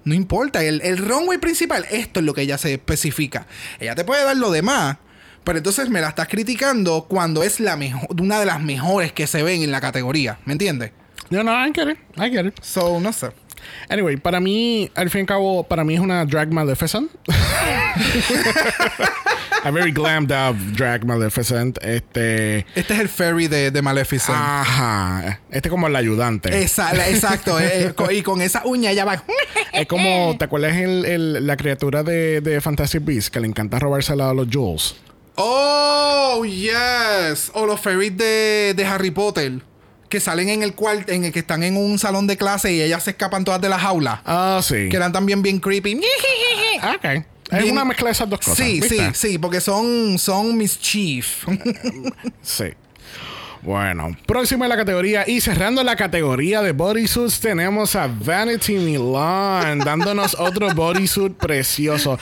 No 0.02 0.14
importa, 0.14 0.64
el, 0.64 0.80
el 0.82 0.98
runway 0.98 1.38
principal, 1.38 1.86
esto 1.92 2.18
es 2.18 2.26
lo 2.26 2.34
que 2.34 2.40
ella 2.42 2.58
se 2.58 2.72
especifica. 2.72 3.46
Ella 3.78 3.94
te 3.94 4.02
puede 4.02 4.24
dar 4.24 4.36
lo 4.36 4.50
demás, 4.50 4.96
pero 5.44 5.58
entonces 5.58 5.88
me 5.90 6.00
la 6.00 6.08
estás 6.08 6.26
criticando 6.26 7.06
cuando 7.08 7.44
es 7.44 7.60
la 7.60 7.76
mejor, 7.76 8.20
una 8.20 8.40
de 8.40 8.46
las 8.46 8.60
mejores 8.60 9.12
que 9.12 9.28
se 9.28 9.44
ven 9.44 9.62
en 9.62 9.70
la 9.70 9.80
categoría. 9.80 10.40
¿Me 10.44 10.54
entiendes? 10.54 10.90
No, 11.30 11.42
no, 11.42 11.52
I 11.52 11.72
get 11.74 11.88
it. 11.88 11.98
I 12.18 12.30
get 12.30 12.46
it. 12.46 12.54
So, 12.62 13.00
no 13.00 13.12
sé. 13.12 13.30
Anyway, 13.88 14.16
para 14.16 14.40
mí, 14.40 14.90
al 14.94 15.08
fin 15.08 15.20
y 15.20 15.22
al 15.22 15.26
cabo, 15.26 15.62
para 15.64 15.84
mí 15.84 15.94
es 15.94 16.00
una 16.00 16.24
drag 16.24 16.52
maleficent. 16.52 17.10
A 19.64 19.70
very 19.70 19.92
glammed 19.92 20.32
up 20.32 20.56
drag 20.74 21.04
maleficent. 21.06 21.78
Este. 21.84 22.66
Este 22.74 22.94
es 22.94 23.00
el 23.00 23.08
fairy 23.08 23.46
de, 23.46 23.70
de 23.70 23.80
Maleficent. 23.82 24.36
Ajá. 24.36 25.40
Este 25.50 25.68
es 25.68 25.70
como 25.70 25.86
el 25.86 25.94
ayudante. 25.94 26.62
Esa- 26.62 26.92
la- 26.94 27.08
exacto. 27.08 27.60
eh, 27.60 27.94
y 28.10 28.22
con 28.22 28.42
esa 28.42 28.62
uña 28.64 28.90
ella 28.90 29.04
va. 29.04 29.22
Es 29.72 29.86
como, 29.86 30.34
¿te 30.36 30.44
acuerdas 30.46 30.76
el, 30.76 31.04
el- 31.04 31.46
la 31.46 31.56
criatura 31.56 32.02
de, 32.02 32.40
de 32.40 32.60
Fantastic 32.60 33.04
Beasts 33.04 33.30
que 33.30 33.38
le 33.38 33.46
encanta 33.46 33.78
robarse 33.78 34.12
a 34.14 34.16
los 34.16 34.48
Jules? 34.52 34.96
Oh, 35.36 36.42
yes. 36.44 37.52
O 37.54 37.64
los 37.64 37.80
fairies 37.80 38.16
de, 38.16 38.74
de 38.76 38.84
Harry 38.84 39.12
Potter. 39.12 39.60
Que 40.12 40.20
salen 40.20 40.50
en 40.50 40.62
el 40.62 40.74
cuarto, 40.74 41.10
en 41.10 41.24
el 41.24 41.32
que 41.32 41.38
están 41.38 41.62
en 41.62 41.74
un 41.74 41.98
salón 41.98 42.26
de 42.26 42.36
clase 42.36 42.70
y 42.70 42.82
ellas 42.82 43.02
se 43.02 43.12
escapan 43.12 43.44
todas 43.44 43.62
de 43.62 43.70
la 43.70 43.78
jaula. 43.78 44.20
Ah, 44.26 44.60
sí. 44.62 44.90
Que 44.90 44.96
eran 44.96 45.10
también 45.10 45.40
bien 45.40 45.58
creepy. 45.58 46.02
Ok. 46.94 47.24
Es 47.50 47.64
una 47.70 47.82
mezcla 47.86 48.08
de 48.08 48.12
esas 48.12 48.28
dos 48.28 48.40
cosas. 48.40 48.58
Sí, 48.58 48.82
sí, 48.82 48.98
sí, 49.14 49.38
porque 49.38 49.62
son, 49.62 50.18
son 50.18 50.54
mischief. 50.54 51.46
Sí. 52.42 52.74
Bueno, 53.62 54.14
próximo 54.26 54.64
en 54.64 54.68
la 54.68 54.76
categoría 54.76 55.24
y 55.26 55.40
cerrando 55.40 55.82
la 55.82 55.96
categoría 55.96 56.60
de 56.60 56.72
bodysuits 56.72 57.40
tenemos 57.40 57.96
a 57.96 58.08
Vanity 58.08 58.74
Milan 58.74 59.78
dándonos 59.78 60.36
otro 60.38 60.74
bodysuit 60.74 61.38
precioso. 61.38 62.18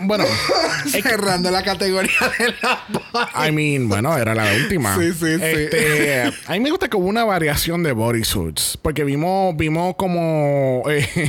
Bueno, 0.00 0.24
Cerrando 0.86 1.50
la 1.50 1.62
categoría 1.62 2.12
de 2.38 2.54
la 2.62 3.48
I 3.48 3.52
mean, 3.52 3.88
bueno, 3.88 4.16
era 4.16 4.34
la 4.34 4.52
última. 4.52 4.96
Sí, 4.98 5.12
sí, 5.12 5.36
sí. 5.36 5.42
Este, 5.42 6.32
a 6.46 6.52
mí 6.52 6.60
me 6.60 6.70
gusta 6.70 6.88
que 6.88 6.96
hubo 6.96 7.06
una 7.06 7.24
variación 7.24 7.82
de 7.82 7.92
bodysuits. 7.92 8.78
Porque 8.80 9.04
vimos, 9.04 9.56
vimos 9.56 9.94
como 9.96 10.82
eh, 10.88 11.28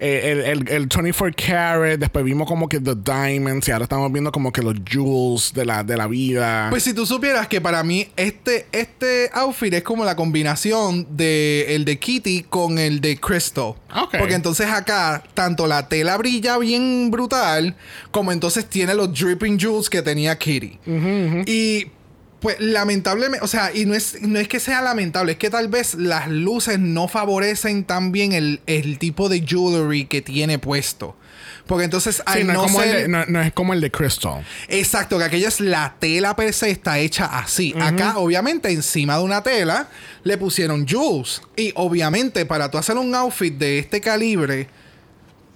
el, 0.00 0.40
el, 0.40 0.68
el 0.68 0.86
24 0.86 1.34
karat, 1.36 1.98
después 1.98 2.24
vimos 2.24 2.46
como 2.46 2.68
que 2.68 2.80
the 2.80 2.94
diamonds, 2.94 3.68
y 3.68 3.72
ahora 3.72 3.84
estamos 3.84 4.10
viendo 4.12 4.32
como 4.32 4.52
que 4.52 4.62
los 4.62 4.74
jewels 4.88 5.52
de 5.52 5.64
la, 5.64 5.82
de 5.82 5.96
la 5.96 6.06
vida. 6.06 6.68
Pues 6.70 6.82
si 6.82 6.94
tú 6.94 7.06
supieras 7.06 7.48
que 7.48 7.60
para 7.60 7.82
mí 7.82 8.08
este, 8.16 8.66
este 8.72 9.30
outfit 9.32 9.72
es 9.74 9.82
como 9.82 10.04
la 10.04 10.16
combinación 10.16 11.06
de 11.16 11.74
el 11.74 11.84
de 11.84 11.98
Kitty 11.98 12.44
con 12.48 12.78
el 12.78 13.00
de 13.00 13.18
Crystal. 13.18 13.74
Porque 14.18 14.34
entonces 14.34 14.68
acá 14.68 15.22
tanto 15.34 15.66
la 15.66 15.88
tela 15.88 16.16
brilla 16.16 16.58
bien 16.58 17.10
brutal, 17.10 17.74
como 18.10 18.32
entonces 18.32 18.66
tiene 18.68 18.94
los 18.94 19.12
dripping 19.12 19.58
jewels 19.58 19.90
que 19.90 20.02
tenía 20.02 20.36
Kitty. 20.38 20.78
Y 21.46 21.86
pues 22.40 22.56
lamentablemente, 22.60 23.44
o 23.44 23.48
sea, 23.48 23.74
y 23.74 23.84
no 23.84 23.94
es, 23.94 24.22
no 24.22 24.38
es 24.38 24.48
que 24.48 24.60
sea 24.60 24.80
lamentable, 24.80 25.32
es 25.32 25.38
que 25.38 25.50
tal 25.50 25.68
vez 25.68 25.94
las 25.94 26.28
luces 26.28 26.78
no 26.78 27.08
favorecen 27.08 27.84
tan 27.84 28.12
bien 28.12 28.32
el, 28.32 28.60
el 28.66 28.98
tipo 28.98 29.28
de 29.28 29.40
jewelry 29.40 30.06
que 30.06 30.22
tiene 30.22 30.58
puesto. 30.58 31.16
Porque 31.68 31.84
entonces 31.84 32.22
Sí, 32.34 32.44
no, 32.44 32.54
no 32.54 32.64
es 32.64 32.72
como 32.72 32.82
el 32.82 32.92
de, 32.92 33.08
no, 33.08 33.26
no 33.26 33.42
es 33.42 33.52
como 33.52 33.74
el 33.74 33.80
de 33.82 33.90
Crystal. 33.90 34.42
Exacto, 34.68 35.18
que 35.18 35.24
aquella 35.24 35.48
es 35.48 35.60
la 35.60 35.96
tela 35.98 36.34
per 36.34 36.52
se 36.54 36.70
está 36.70 36.98
hecha 36.98 37.26
así. 37.26 37.74
Acá, 37.78 38.18
obviamente, 38.18 38.70
encima 38.70 39.18
de 39.18 39.22
una 39.22 39.42
tela 39.42 39.88
le 40.24 40.38
pusieron 40.38 40.88
jewels. 40.88 41.42
Y 41.56 41.72
obviamente, 41.76 42.46
para 42.46 42.70
tú 42.70 42.78
hacer 42.78 42.96
un 42.96 43.14
outfit 43.14 43.52
de 43.52 43.78
este 43.78 44.00
calibre, 44.00 44.68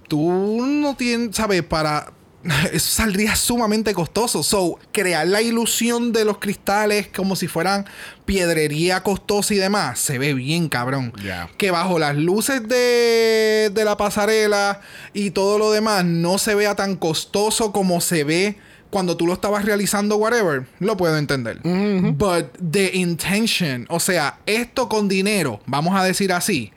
tú 0.07 0.63
no 0.63 0.95
tienes, 0.95 1.35
¿sabes? 1.35 1.63
Para. 1.63 2.13
Eso 2.71 2.91
saldría 2.91 3.35
sumamente 3.35 3.93
costoso. 3.93 4.43
So, 4.43 4.79
crear 4.91 5.27
la 5.27 5.41
ilusión 5.41 6.11
de 6.11 6.25
los 6.25 6.37
cristales 6.37 7.07
como 7.07 7.35
si 7.35 7.47
fueran 7.47 7.85
piedrería 8.25 9.03
costosa 9.03 9.53
y 9.53 9.57
demás, 9.57 9.99
se 9.99 10.17
ve 10.17 10.33
bien 10.33 10.69
cabrón. 10.69 11.13
Que 11.57 11.71
bajo 11.71 11.99
las 11.99 12.15
luces 12.15 12.67
de, 12.67 13.71
de 13.73 13.85
la 13.85 13.97
pasarela 13.97 14.81
y 15.13 15.31
todo 15.31 15.57
lo 15.57 15.71
demás 15.71 16.05
no 16.05 16.37
se 16.37 16.55
vea 16.55 16.75
tan 16.75 16.95
costoso 16.95 17.71
como 17.71 18.01
se 18.01 18.23
ve 18.23 18.57
cuando 18.93 19.17
tú 19.17 19.25
lo 19.25 19.33
estabas 19.33 19.65
realizando, 19.65 20.17
whatever, 20.17 20.67
lo 20.79 20.95
puedo 20.95 21.17
entender. 21.17 21.59
But 21.63 22.55
the 22.71 22.91
intention, 22.93 23.87
o 23.89 23.99
sea, 23.99 24.37
esto 24.45 24.87
con 24.87 25.09
dinero, 25.09 25.61
vamos 25.65 25.95
a 25.99 26.03
decir 26.03 26.31
así. 26.31 26.71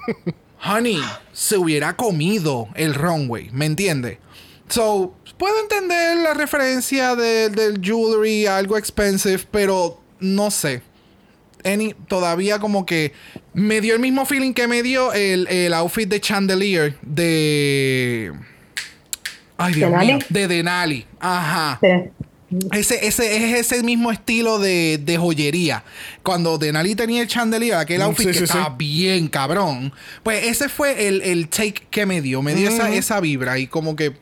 Honey, 0.66 1.00
se 1.32 1.56
hubiera 1.56 1.94
comido 1.94 2.68
el 2.74 2.94
runway, 2.94 3.50
¿me 3.52 3.66
entiendes? 3.66 4.18
So, 4.68 5.14
puedo 5.38 5.60
entender 5.60 6.16
la 6.18 6.34
referencia 6.34 7.14
de- 7.16 7.50
del 7.50 7.80
jewelry, 7.82 8.46
algo 8.46 8.76
expensive, 8.78 9.40
pero 9.50 10.00
no 10.20 10.50
sé. 10.50 10.82
Any- 11.64 11.94
todavía 12.08 12.58
como 12.58 12.84
que 12.86 13.12
me 13.54 13.80
dio 13.80 13.94
el 13.94 14.00
mismo 14.00 14.26
feeling 14.26 14.52
que 14.52 14.66
me 14.68 14.82
dio 14.82 15.12
el, 15.12 15.46
el 15.48 15.72
outfit 15.74 16.08
de 16.08 16.20
Chandelier 16.20 16.96
de... 17.02 18.32
Ay, 19.56 19.74
Dios 19.74 19.90
¿Denali? 19.90 20.14
mío. 20.14 20.18
De 20.28 20.48
Denali. 20.48 21.06
Ajá. 21.20 21.78
Sí. 21.80 21.88
Ese, 22.72 23.06
ese 23.06 23.36
es 23.36 23.66
ese 23.72 23.82
mismo 23.82 24.12
estilo 24.12 24.58
de, 24.58 24.98
de 25.02 25.16
joyería. 25.16 25.84
Cuando 26.22 26.56
Denali 26.58 26.94
tenía 26.94 27.22
el 27.22 27.28
chandelier, 27.28 27.74
aquel 27.74 28.00
Mm, 28.00 28.02
outfit 28.02 28.26
sí, 28.26 28.32
que 28.32 28.38
sí, 28.38 28.44
estaba 28.44 28.66
sí. 28.66 28.74
bien 28.78 29.28
cabrón. 29.28 29.92
Pues 30.22 30.44
ese 30.46 30.68
fue 30.68 31.08
el, 31.08 31.22
el 31.22 31.48
take 31.48 31.82
que 31.90 32.04
me 32.06 32.20
dio. 32.20 32.42
Me 32.42 32.54
dio 32.54 32.68
esa, 32.68 32.90
esa 32.92 33.20
vibra 33.20 33.58
y 33.58 33.66
como 33.66 33.96
que... 33.96 34.12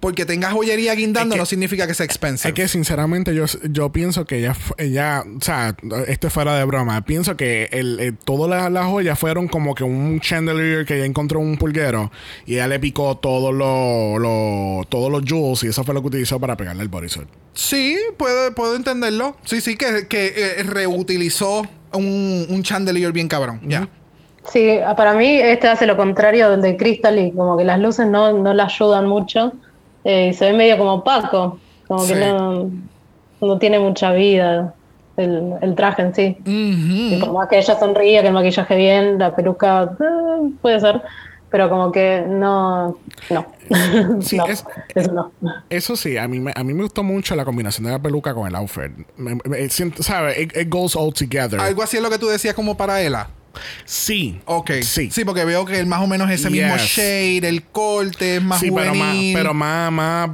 porque 0.00 0.24
tenga 0.24 0.50
joyería 0.50 0.94
guindando 0.94 1.34
Es 1.34 1.36
que- 1.36 1.40
no 1.40 1.46
significa 1.46 1.86
que 1.86 1.94
sea 1.94 2.06
expensive. 2.06 2.48
Es 2.48 2.54
que 2.54 2.66
sinceramente 2.68 3.34
yo, 3.34 3.44
yo 3.70 3.92
pienso 3.92 4.24
que 4.24 4.38
ella, 4.38 4.56
ella, 4.78 5.22
o 5.36 5.40
sea, 5.42 5.76
esto 6.08 6.26
es 6.26 6.32
fuera 6.32 6.56
de 6.56 6.64
broma, 6.64 7.04
pienso 7.04 7.36
que 7.36 7.68
el, 7.70 8.00
el- 8.00 8.16
todas 8.16 8.48
las, 8.48 8.72
las 8.72 8.86
joyas 8.86 9.18
fueron 9.18 9.46
como 9.48 9.74
que 9.74 9.84
un 9.84 10.18
chandelier 10.20 10.84
que 10.86 10.96
ella 10.96 11.04
encontró 11.04 11.40
en 11.40 11.46
un 11.48 11.56
pulguero 11.58 12.10
y 12.46 12.54
ella 12.54 12.66
le 12.68 12.80
picó 12.80 13.18
todos 13.18 13.54
los 13.54 14.18
lo- 14.20 14.84
todos 14.88 15.10
los 15.12 15.22
jewels 15.24 15.62
y 15.64 15.68
eso 15.68 15.84
fue 15.84 15.94
lo 15.94 16.00
que 16.00 16.08
utilizó 16.08 16.40
para 16.40 16.56
pegarle 16.56 16.82
el 16.82 16.88
bodysuit. 16.88 17.28
Sí, 17.52 17.98
puedo, 18.16 18.54
puedo 18.54 18.76
entenderlo. 18.76 19.36
Sí, 19.44 19.60
sí, 19.60 19.76
que, 19.76 20.06
que 20.08 20.32
eh, 20.36 20.62
reutilizó 20.62 21.62
un, 21.92 22.46
un 22.48 22.62
chandelier 22.62 23.12
bien 23.12 23.28
cabrón. 23.28 23.60
Ya. 23.66 23.88
Sí, 24.50 24.78
para 24.96 25.12
mí 25.14 25.36
este 25.38 25.68
hace 25.68 25.86
lo 25.86 25.96
contrario 25.96 26.50
del 26.50 26.62
de 26.62 26.76
Crystal 26.76 27.18
y 27.18 27.30
como 27.32 27.58
que 27.58 27.64
las 27.64 27.78
luces 27.78 28.06
no, 28.06 28.32
no 28.32 28.54
la 28.54 28.64
ayudan 28.64 29.06
mucho 29.06 29.52
eh, 30.04 30.28
y 30.28 30.34
se 30.34 30.46
ve 30.50 30.52
medio 30.56 30.78
como 30.78 30.94
opaco, 30.94 31.58
como 31.88 32.00
Sí. 32.04 32.14
que 32.14 32.20
no, 32.20 32.70
no 33.40 33.58
tiene 33.58 33.78
mucha 33.78 34.12
vida 34.12 34.74
el, 35.16 35.54
el 35.60 35.74
traje 35.74 36.02
en 36.02 36.14
sí. 36.14 36.36
Y 36.46 37.16
por 37.20 37.32
más 37.32 37.48
que 37.48 37.58
ella 37.58 37.78
sonría, 37.78 38.22
que 38.22 38.28
el 38.28 38.34
maquillaje 38.34 38.76
bien, 38.76 39.18
la 39.18 39.34
peluca 39.34 39.84
eh, 40.00 40.50
puede 40.62 40.80
ser, 40.80 41.02
pero 41.50 41.68
como 41.68 41.90
que 41.92 42.24
no, 42.28 42.96
no, 43.28 43.46
Sí, 44.20 44.36
no, 44.38 44.46
es- 44.46 44.64
eso 44.94 45.12
no. 45.12 45.30
Eso 45.68 45.96
sí, 45.96 46.16
a 46.16 46.26
mí, 46.28 46.38
me, 46.40 46.52
a 46.54 46.62
mí 46.64 46.72
me 46.74 46.82
gustó 46.84 47.02
mucho 47.02 47.34
la 47.36 47.44
combinación 47.44 47.84
de 47.86 47.92
la 47.92 47.98
peluca 47.98 48.32
con 48.34 48.46
el 48.46 48.54
outfit. 48.54 48.92
Me- 49.16 49.36
me- 49.44 49.68
siento- 49.68 50.02
¿Sabes? 50.02 50.38
It, 50.38 50.56
it 50.56 50.68
goes 50.70 50.94
all 50.96 51.12
together. 51.12 51.60
Algo 51.60 51.82
así 51.82 51.96
es 51.96 52.02
lo 52.02 52.08
que 52.10 52.18
tú 52.18 52.28
decías 52.28 52.54
como 52.54 52.76
para 52.76 53.02
ella. 53.02 53.28
Sí. 53.84 54.40
Ok. 54.44 54.70
Sí. 54.82 55.10
Sí, 55.10 55.24
porque 55.24 55.44
veo 55.44 55.64
que 55.64 55.78
el 55.78 55.86
más 55.86 56.00
o 56.02 56.06
menos 56.06 56.30
ese 56.30 56.50
mismo 56.50 56.74
Yes. 56.76 56.82
shade, 56.86 57.48
el 57.48 57.62
corte 57.64 58.36
es 58.36 58.42
más 58.42 58.60
Sí, 58.60 58.70
pero 58.74 58.94
más, 58.94 59.08
juvenil. 59.08 59.34
pero 59.36 59.54
más, 59.54 59.92
más 59.92 60.30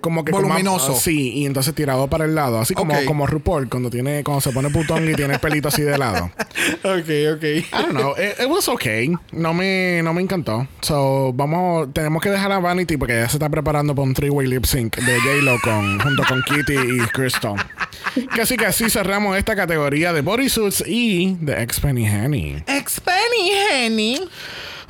como 0.00 0.24
que 0.24 0.32
Voluminoso. 0.32 0.94
sí, 0.94 1.32
y 1.34 1.46
entonces 1.46 1.74
tirado 1.74 2.08
para 2.08 2.24
el 2.24 2.34
lado, 2.34 2.60
así 2.60 2.74
como, 2.74 2.94
como 3.06 3.26
RuPaul 3.26 3.68
cuando 3.68 3.90
tiene, 3.90 4.22
cuando 4.24 4.40
se 4.40 4.50
pone 4.52 4.70
putón 4.70 5.08
y 5.08 5.14
tiene 5.14 5.34
el 5.34 5.40
pelito 5.40 5.68
así 5.68 5.82
de 5.82 5.98
lado. 5.98 6.26
ok, 6.84 7.10
ok. 7.34 7.42
I 7.44 7.64
don't 7.72 7.90
know, 7.90 8.12
it, 8.12 8.38
it 8.40 8.48
was 8.48 8.68
okay. 8.68 9.10
No 9.32 9.52
me, 9.54 10.00
no 10.02 10.12
me 10.14 10.22
encantó. 10.22 10.66
So, 10.80 11.32
vamos, 11.34 11.92
tenemos 11.92 12.22
que 12.22 12.30
dejar 12.30 12.52
a 12.52 12.58
Vanity 12.58 12.96
porque 12.96 13.14
ya 13.14 13.28
se 13.28 13.36
está 13.36 13.48
preparando 13.48 13.94
para 13.94 14.06
un 14.06 14.14
three-way 14.14 14.46
lip 14.46 14.64
sync 14.64 14.96
de 14.96 15.18
J-Lo 15.20 15.58
con, 15.60 15.98
junto 16.00 16.22
con 16.28 16.42
Kitty 16.42 16.74
y 16.74 16.98
Crystal. 17.12 17.54
Así 18.40 18.56
que 18.56 18.66
así 18.66 18.88
cerramos 18.90 19.36
esta 19.36 19.56
categoría 19.56 20.12
de 20.12 20.20
bodysuits 20.20 20.84
y 20.86 21.36
de 21.40 21.62
Ex 21.62 21.80
Penny 21.80 22.06
Henny. 22.06 22.43
Expenny 22.66 23.50
Henny. 23.70 24.18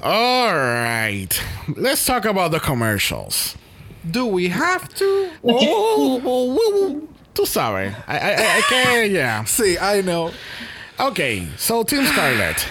All 0.03 0.53
right, 0.55 1.29
let's 1.77 2.05
talk 2.05 2.25
about 2.27 2.51
the 2.51 2.61
commercials. 2.61 3.57
Do 4.11 4.27
we 4.27 4.49
have 4.49 4.93
to? 4.97 5.31
Oh, 5.45 5.59
oh, 5.61 6.23
oh, 6.25 6.59
oh. 6.61 7.09
Tú 7.35 7.47
sabes. 7.47 7.95
I- 8.07 8.19
I- 8.19 8.59
I- 8.59 8.63
que, 8.69 9.07
yeah. 9.13 9.45
See, 9.47 9.77
I 9.79 10.03
know. 10.03 10.31
Ok, 10.99 11.47
so 11.57 11.83
Team 11.85 12.05
Scarlett. 12.07 12.67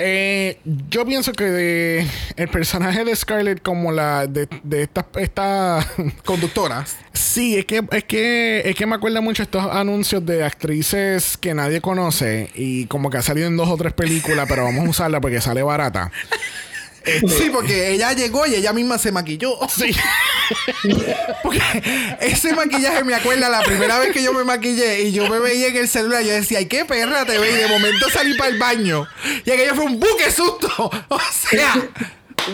Eh, 0.00 0.58
yo 0.90 1.04
pienso 1.04 1.32
que 1.32 1.44
de- 1.44 2.06
el 2.36 2.48
personaje 2.48 3.04
de 3.04 3.14
Scarlett 3.16 3.60
como 3.62 3.90
la 3.90 4.26
de, 4.26 4.48
de 4.62 4.82
esta, 4.82 5.06
esta 5.16 5.84
Conductoras. 6.24 6.96
sí 7.12 7.56
es 7.58 7.64
que 7.64 7.82
es 7.90 8.04
que 8.04 8.62
es 8.64 8.76
que 8.76 8.86
me 8.86 8.94
acuerda 8.94 9.20
mucho 9.20 9.42
estos 9.42 9.64
anuncios 9.70 10.24
de 10.24 10.44
actrices 10.44 11.36
que 11.36 11.52
nadie 11.54 11.80
conoce 11.80 12.50
y 12.54 12.86
como 12.86 13.10
que 13.10 13.18
ha 13.18 13.22
salido 13.22 13.48
en 13.48 13.56
dos 13.56 13.68
o 13.68 13.76
tres 13.76 13.92
películas 13.92 14.46
pero 14.48 14.64
vamos 14.64 14.86
a 14.86 14.90
usarla 14.90 15.20
porque 15.20 15.40
sale 15.40 15.62
barata 15.62 16.12
Sí, 17.04 17.50
porque 17.52 17.92
ella 17.92 18.12
llegó 18.12 18.46
y 18.46 18.54
ella 18.54 18.72
misma 18.72 18.98
se 18.98 19.12
maquilló. 19.12 19.58
sí 19.68 19.94
Porque 21.42 21.60
ese 22.20 22.54
maquillaje 22.54 23.04
me 23.04 23.14
acuerda 23.14 23.48
la 23.48 23.62
primera 23.62 23.98
vez 23.98 24.12
que 24.12 24.22
yo 24.22 24.32
me 24.32 24.44
maquillé 24.44 25.02
y 25.02 25.12
yo 25.12 25.28
me 25.28 25.38
veía 25.38 25.68
en 25.68 25.76
el 25.76 25.88
celular. 25.88 26.22
Yo 26.22 26.32
decía, 26.32 26.58
ay, 26.58 26.66
qué 26.66 26.84
perra 26.84 27.24
te 27.24 27.38
ve. 27.38 27.50
Y 27.50 27.54
de 27.54 27.68
momento 27.68 28.10
salí 28.10 28.34
para 28.36 28.50
el 28.50 28.58
baño. 28.58 29.06
Y 29.44 29.50
aquello 29.50 29.74
fue 29.74 29.84
un 29.84 29.98
buque 29.98 30.30
susto. 30.30 30.68
O 31.08 31.20
sea, 31.50 31.74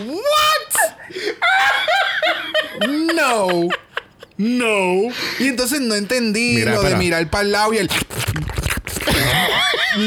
¿what? 0.05 0.21
No. 3.15 3.47
no 4.37 5.13
Y 5.39 5.47
entonces 5.47 5.79
no 5.81 5.95
entendí 5.95 6.55
Mira, 6.55 6.75
lo 6.75 6.83
de 6.83 6.95
mirar 6.95 7.29
para 7.29 7.43
el 7.43 7.51
lado 7.51 7.73
y 7.73 7.77
el. 7.77 7.89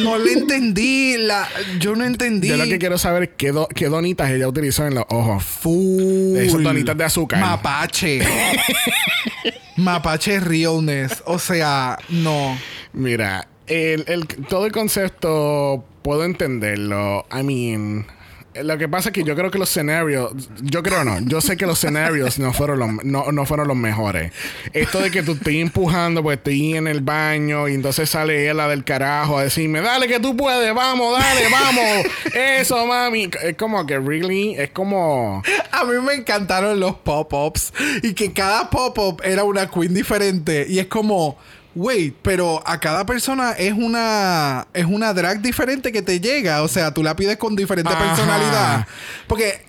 No 0.03 0.19
le 0.19 0.33
entendí. 0.33 1.17
La... 1.19 1.49
Yo 1.81 1.95
no 1.97 2.05
entendí. 2.05 2.49
yo 2.49 2.57
lo 2.57 2.65
que 2.65 2.79
quiero 2.79 2.99
saber 2.99 3.23
es 3.25 3.31
qué, 3.37 3.53
do- 3.53 3.69
qué 3.69 3.87
donitas 3.89 4.31
ella 4.31 4.49
utilizó 4.49 4.87
en 4.87 4.95
los 4.95 5.05
ojos 5.09 5.45
Full. 5.45 6.37
Esas 6.37 6.63
donitas 6.63 6.97
de 6.97 7.05
azúcar. 7.05 7.41
Mapache. 7.41 8.21
Mapache 9.77 10.41
realness. 10.41 11.23
O 11.27 11.39
sea, 11.39 11.99
no. 12.09 12.59
Mira, 12.93 13.49
el, 13.67 14.05
el- 14.09 14.27
todo 14.27 14.67
el 14.67 14.73
concepto 14.73 15.85
puedo 16.03 16.25
entenderlo. 16.25 17.27
I 17.33 17.43
mean, 17.43 18.07
lo 18.55 18.79
que 18.79 18.89
pasa 18.89 19.11
es 19.11 19.13
que 19.13 19.25
yo 19.25 19.37
creo 19.37 19.51
que 19.51 19.59
los 19.59 19.71
escenarios, 19.71 20.33
yo 20.63 20.83
creo 20.83 21.05
no, 21.05 21.21
yo 21.21 21.41
sé 21.41 21.57
que 21.57 21.67
los 21.67 21.79
escenarios 21.79 22.39
no 22.39 22.53
fueron 22.53 22.79
los, 22.79 23.05
no, 23.05 23.31
no 23.31 23.47
fueron 23.47 23.69
los 23.69 23.77
mejores. 23.77 24.33
Esto 24.73 25.01
de 25.01 25.11
que 25.11 25.23
tú 25.23 25.33
estés 25.33 25.55
empujando, 25.55 26.23
pues 26.23 26.39
estoy 26.39 26.75
en 26.75 26.89
el 26.89 27.01
baño 27.01 27.69
y 27.69 27.75
entonces 27.75 28.11
sale 28.11 28.51
ella 28.51 28.69
del 28.69 28.85
carajo 28.85 29.39
a 29.39 29.45
decirme, 29.45 29.81
dale 29.81 30.09
que 30.09 30.19
tú 30.19 30.37
puedes, 30.37 30.75
vamos, 30.75 31.19
dale, 31.19 31.43
vamos. 31.51 32.07
Eso, 32.35 32.87
mami. 32.87 33.31
Es 33.43 33.57
como 33.57 33.87
que, 33.87 33.99
really, 33.99 34.55
es 34.55 34.71
como... 34.71 35.43
A 35.71 35.85
mí 35.85 35.95
me 36.03 36.15
encantaron 36.15 36.81
los 36.81 36.97
pop-ups 36.97 37.73
y 38.03 38.15
que 38.15 38.33
cada 38.33 38.71
pop-up 38.71 39.21
era 39.25 39.45
una 39.45 39.71
queen 39.71 39.95
diferente 39.95 40.67
y 40.69 40.79
es 40.79 40.87
como, 40.87 41.39
wait, 41.75 42.15
pero 42.23 42.63
a 42.67 42.81
cada 42.81 43.07
persona 43.07 43.53
es 43.53 43.73
una 43.73 44.67
es 44.75 44.85
una 44.87 45.13
drag 45.15 45.41
diferente 45.43 45.93
que 45.93 46.03
te 46.03 46.21
llega, 46.21 46.63
o 46.63 46.69
sea, 46.69 46.93
tú 46.93 47.03
la 47.03 47.15
pides 47.17 47.37
con 47.37 47.55
diferente 47.57 47.93
Ajá. 47.93 48.07
personalidad. 48.09 48.87
Porque 49.27 49.61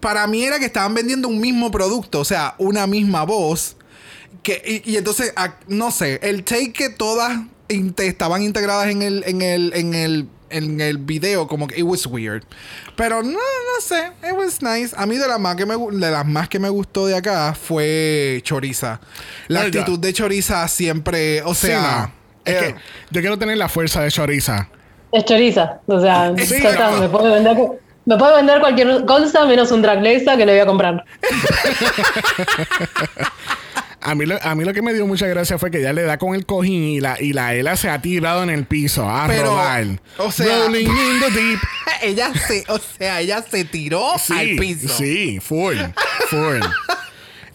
para 0.00 0.26
mí 0.26 0.44
era 0.44 0.58
que 0.58 0.66
estaban 0.66 0.94
vendiendo 0.94 1.28
un 1.28 1.40
mismo 1.40 1.70
producto, 1.70 2.20
o 2.20 2.24
sea, 2.24 2.54
una 2.58 2.86
misma 2.86 3.24
voz 3.24 3.76
que 4.42 4.82
y, 4.84 4.92
y 4.92 4.96
entonces 4.96 5.32
a- 5.36 5.56
no 5.66 5.90
sé, 5.90 6.20
el 6.22 6.44
take 6.44 6.72
que 6.72 6.88
todas 6.90 7.38
te- 7.96 8.06
estaban 8.06 8.42
integradas 8.42 8.88
en 8.88 9.02
el 9.02 9.24
en 9.26 9.42
el 9.42 9.72
en 9.74 9.94
el 9.94 10.28
en 10.50 10.80
el 10.80 10.98
video 10.98 11.46
como 11.46 11.66
que 11.66 11.78
it 11.78 11.84
was 11.84 12.06
weird. 12.06 12.42
Pero 12.96 13.22
no, 13.22 13.30
no 13.32 13.80
sé, 13.80 14.12
it 14.28 14.34
was 14.36 14.62
nice. 14.62 14.94
A 14.96 15.06
mí 15.06 15.16
de 15.16 15.28
las 15.28 15.40
más 15.40 15.56
que 15.56 15.66
me 15.66 15.76
de 15.76 16.10
las 16.10 16.26
más 16.26 16.48
que 16.48 16.58
me 16.58 16.68
gustó 16.68 17.06
de 17.06 17.16
acá 17.16 17.54
fue 17.54 18.40
Choriza. 18.42 19.00
La 19.48 19.62
actitud 19.62 19.98
de 19.98 20.12
Choriza 20.12 20.66
siempre, 20.68 21.42
o 21.42 21.54
Sí, 21.54 21.68
sea, 21.68 22.06
no. 22.06 22.12
Es 22.44 22.54
eh, 22.54 22.58
que 22.60 22.74
yo 23.10 23.20
quiero 23.20 23.38
tener 23.38 23.56
la 23.58 23.68
fuerza 23.68 24.02
de 24.02 24.10
Choriza. 24.10 24.68
Es 25.12 25.24
choriza, 25.24 25.80
o 25.86 26.00
sea, 26.00 26.32
Sí, 26.36 26.56
no. 26.62 27.00
me 27.00 27.08
puede 27.08 27.32
vender 27.32 27.56
me 28.04 28.16
puede 28.16 28.36
vender 28.36 28.60
cualquier 28.60 29.04
cosa 29.04 29.44
menos 29.46 29.72
un 29.72 29.82
draglesa 29.82 30.36
que 30.36 30.46
le 30.46 30.52
voy 30.52 30.60
a 30.60 30.66
comprar. 30.66 31.04
A 34.08 34.14
mí, 34.14 34.24
lo, 34.24 34.38
a 34.40 34.54
mí 34.54 34.64
lo 34.64 34.72
que 34.72 34.82
me 34.82 34.94
dio 34.94 35.04
mucha 35.06 35.26
gracia 35.26 35.58
fue 35.58 35.70
que 35.70 35.78
ella 35.78 35.92
le 35.92 36.02
da 36.02 36.16
con 36.16 36.34
el 36.36 36.46
cojín 36.46 36.84
y 36.84 37.00
la, 37.00 37.20
y 37.20 37.32
la 37.32 37.54
Ela 37.54 37.76
se 37.76 37.90
ha 37.90 38.00
tirado 38.00 38.42
en 38.44 38.50
el 38.50 38.64
piso 38.64 39.08
a 39.10 39.26
Pero, 39.26 39.46
rodar. 39.56 39.84
o 40.18 40.30
sea- 40.30 40.66
Rolling 40.66 40.86
in 40.86 41.20
the 41.20 41.30
deep. 41.32 41.58
ella 42.02 42.32
se, 42.46 42.64
o 42.68 42.78
sea, 42.78 43.20
ella 43.20 43.42
se 43.42 43.64
tiró 43.64 44.10
Sí, 44.24 44.32
al 44.32 44.56
piso. 44.60 44.88
sí, 44.96 45.40
full, 45.40 45.76
full. 46.30 46.60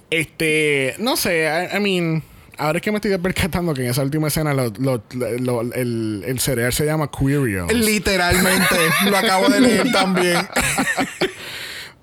este, 0.10 0.96
no 1.00 1.16
sé, 1.16 1.70
I, 1.74 1.78
I 1.78 1.80
mean, 1.80 2.22
ahora 2.58 2.80
es 2.80 2.82
que 2.82 2.92
me 2.92 2.98
estoy 2.98 3.18
percatando 3.18 3.74
que 3.74 3.84
en 3.86 3.92
esa 3.92 4.02
última 4.04 4.28
escena 4.28 4.54
lo- 4.54 4.74
lo- 4.78 5.04
lo- 5.40 5.62
el, 5.74 6.24
el 6.28 6.40
cereal 6.42 6.74
se 6.74 6.86
llama 6.86 7.10
Quirios. 7.10 7.72
Literalmente, 7.74 8.76
lo 9.10 9.16
acabo 9.18 9.48
de 9.48 9.62
leer 9.62 9.92
también. 9.94 10.38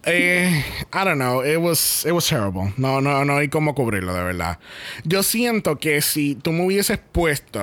Eh, 0.05 0.64
I 0.92 1.05
don't 1.05 1.18
know, 1.18 1.42
it 1.42 1.59
was, 1.59 2.05
it 2.07 2.12
was 2.12 2.26
terrible. 2.26 2.72
No, 2.76 3.01
no, 3.01 3.24
no 3.24 3.36
hay 3.36 3.49
cómo 3.49 3.74
cubrirlo, 3.74 4.14
de 4.14 4.22
verdad. 4.22 4.59
Yo 5.05 5.22
siento 5.22 5.78
que 5.78 6.01
si 6.03 6.34
tú 6.34 6.53
me 6.53 6.64
hubieses 6.64 6.99
puesto 6.99 7.61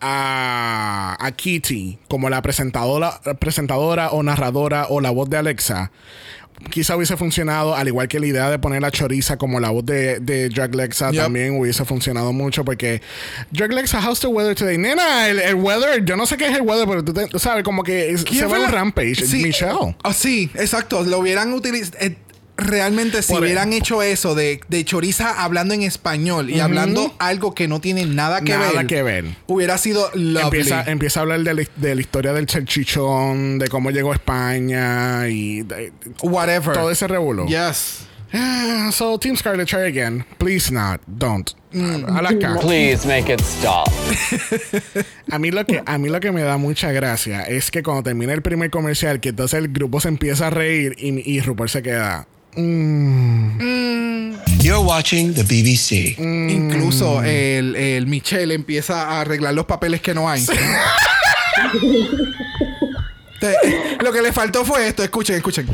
a, 0.00 1.16
a 1.18 1.32
Kitty 1.32 1.98
como 2.08 2.30
la 2.30 2.40
presentadora, 2.42 3.20
presentadora 3.38 4.10
o 4.10 4.22
narradora 4.22 4.86
o 4.88 5.00
la 5.00 5.10
voz 5.10 5.28
de 5.28 5.36
Alexa, 5.38 5.90
quizá 6.70 6.96
hubiese 6.96 7.16
funcionado, 7.16 7.74
al 7.74 7.86
igual 7.88 8.08
que 8.08 8.18
la 8.20 8.26
idea 8.26 8.50
de 8.50 8.58
poner 8.58 8.84
a 8.84 8.90
Choriza 8.90 9.36
como 9.36 9.60
la 9.60 9.70
voz 9.70 9.84
de, 9.84 10.18
de 10.20 10.48
Drag 10.48 10.74
Lexa 10.74 11.10
Yep. 11.10 11.22
también 11.22 11.58
hubiese 11.60 11.84
funcionado 11.84 12.32
mucho 12.32 12.64
porque 12.64 13.02
Drag 13.50 13.72
Lexa, 13.72 14.00
how's 14.00 14.20
the 14.20 14.26
weather 14.26 14.54
today? 14.54 14.78
Nena, 14.78 15.28
el, 15.28 15.38
el 15.40 15.54
weather, 15.54 16.04
yo 16.04 16.16
no 16.16 16.26
sé 16.26 16.36
qué 16.36 16.46
es 16.48 16.54
el 16.56 16.62
weather, 16.62 16.86
pero 16.88 17.04
tú 17.04 17.12
te- 17.12 17.38
sabes, 17.38 17.62
como 17.64 17.82
que 17.82 18.10
es- 18.10 18.24
¿Quién 18.24 18.40
se 18.40 18.46
ve 18.46 18.54
un 18.58 18.62
la- 18.62 18.70
rampage. 18.70 19.14
Sí, 19.26 19.42
Michelle. 19.42 19.96
ah, 20.02 20.12
sí, 20.12 20.50
exacto. 20.54 21.02
Lo 21.04 21.18
hubieran 21.20 21.52
utilizado. 21.52 21.96
Realmente, 22.56 23.22
si 23.22 23.32
Por- 23.32 23.42
hubieran 23.42 23.72
hecho 23.72 24.02
eso 24.02 24.34
de, 24.34 24.60
de 24.68 24.84
Choriza 24.84 25.42
hablando 25.42 25.74
en 25.74 25.82
español 25.82 26.50
y 26.50 26.60
hablando 26.60 27.14
algo 27.18 27.54
que 27.54 27.68
no 27.68 27.80
tiene 27.80 28.06
nada 28.06 28.40
que 28.40 28.52
Nada 28.52 28.72
ver, 28.72 28.86
que 28.86 29.02
ver. 29.02 29.24
hubiera 29.46 29.78
sido 29.78 30.10
lovely. 30.14 30.40
Empieza, 30.60 30.82
empieza 30.90 31.20
a 31.20 31.22
hablar 31.22 31.40
de 31.40 31.54
la, 31.54 31.62
de 31.76 31.94
la 31.94 32.00
historia 32.00 32.32
del 32.32 32.46
chalchichón, 32.46 33.58
de 33.58 33.68
cómo 33.68 33.90
llegó 33.90 34.12
a 34.12 34.14
España 34.14 35.28
y 35.28 35.62
de- 35.62 35.92
Whatever. 36.22 36.72
todo 36.74 36.90
ese 36.90 37.06
revuelo. 37.06 37.46
Yes. 37.46 38.06
Ah, 38.32 38.90
so, 38.92 39.18
Team 39.18 39.36
Scarlet, 39.36 39.68
try 39.68 39.82
again. 39.82 40.24
Please 40.38 40.72
not. 40.72 41.00
Don't. 41.06 41.50
A 42.08 42.22
la 42.22 42.36
cara. 42.38 42.58
Please 42.60 43.06
make 43.06 43.32
it 43.32 43.40
stop. 43.40 43.88
A 45.30 45.38
mí, 45.38 45.50
lo 45.50 45.64
que, 45.64 45.82
a 45.84 45.98
mí 45.98 46.08
lo 46.08 46.20
que 46.20 46.32
me 46.32 46.42
da 46.42 46.56
mucha 46.56 46.90
gracia 46.92 47.42
es 47.42 47.70
que 47.70 47.82
cuando 47.82 48.02
termina 48.02 48.32
el 48.32 48.42
primer 48.42 48.70
comercial, 48.70 49.20
que 49.20 49.28
entonces 49.30 49.58
el 49.58 49.68
grupo 49.68 50.00
se 50.00 50.08
empieza 50.08 50.46
a 50.48 50.50
reír 50.50 50.94
y, 50.98 51.30
y 51.30 51.40
Rupert 51.40 51.70
se 51.70 51.82
queda. 51.82 52.26
"Mm". 52.56 54.36
You're 54.62 54.84
watching 54.84 55.32
the 55.34 55.42
BBC. 55.44 56.16
Incluso 56.18 57.22
el, 57.22 57.76
el 57.76 58.06
Michelle 58.06 58.52
empieza 58.54 59.02
a 59.08 59.20
arreglar 59.20 59.54
los 59.54 59.66
papeles 59.66 60.00
que 60.00 60.12
no 60.14 60.28
hay. 60.28 60.44
Te- 63.40 63.54
lo 64.02 64.12
que 64.12 64.22
le 64.22 64.32
faltó 64.32 64.64
fue 64.64 64.88
esto. 64.88 65.02
Escuchen, 65.04 65.36
escuchen. 65.36 65.66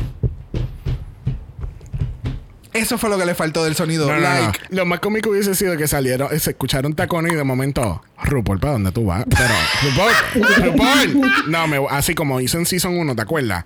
Eso 2.72 2.96
fue 2.98 3.10
lo 3.10 3.18
que 3.18 3.26
le 3.26 3.34
faltó 3.34 3.64
del 3.64 3.74
sonido. 3.76 4.06
No, 4.10 4.18
no, 4.18 4.40
no. 4.46 4.52
Lo 4.70 4.86
más 4.86 5.00
cómico 5.00 5.30
hubiese 5.30 5.54
sido 5.54 5.76
que 5.76 5.86
salieron, 5.86 6.28
eh, 6.32 6.38
se 6.38 6.50
escucharon 6.50 6.94
tacones 6.94 7.32
y 7.32 7.36
de 7.36 7.44
momento, 7.44 8.02
RuPaul, 8.22 8.58
¿para 8.60 8.72
dónde 8.74 8.92
tú 8.92 9.04
vas? 9.06 9.24
Pero, 9.28 9.54
RuPaul, 9.82 10.64
RuPaul. 10.72 11.32
No, 11.48 11.66
me, 11.66 11.78
así 11.90 12.14
como 12.14 12.40
hizo 12.40 12.58
en 12.58 12.64
Season 12.66 12.96
1, 12.96 13.14
¿te 13.14 13.22
acuerdas? 13.22 13.64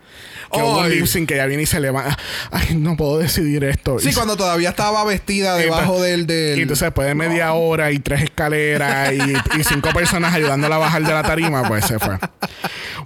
Que 0.52 0.59
hubo 0.61 0.78
un 0.78 0.86
Ay. 0.86 0.96
lip 0.96 1.07
sync 1.07 1.28
que 1.28 1.36
ya 1.36 1.46
viene 1.46 1.62
y 1.62 1.66
se 1.66 1.78
levanta. 1.80 2.16
Ay, 2.50 2.74
no 2.76 2.96
puedo 2.96 3.18
decidir 3.18 3.62
esto. 3.64 3.98
Sí, 4.00 4.09
Y- 4.11 4.12
cuando 4.14 4.36
todavía 4.36 4.70
estaba 4.70 5.04
vestida 5.04 5.57
debajo 5.57 6.00
del, 6.02 6.26
del- 6.26 6.59
Y 6.59 6.62
entonces 6.62 6.86
después 6.86 7.07
de 7.07 7.14
media 7.14 7.52
hora 7.52 7.92
y 7.92 7.98
tres 8.00 8.22
escaleras 8.22 9.12
y, 9.12 9.59
y 9.61 9.64
cinco 9.64 9.90
personas 9.90 10.34
ayudándola 10.34 10.76
a 10.76 10.78
bajar 10.78 11.02
de 11.04 11.12
la 11.12 11.22
tarima, 11.22 11.62
pues 11.68 11.84
se 11.84 11.98
fue. 11.98 12.18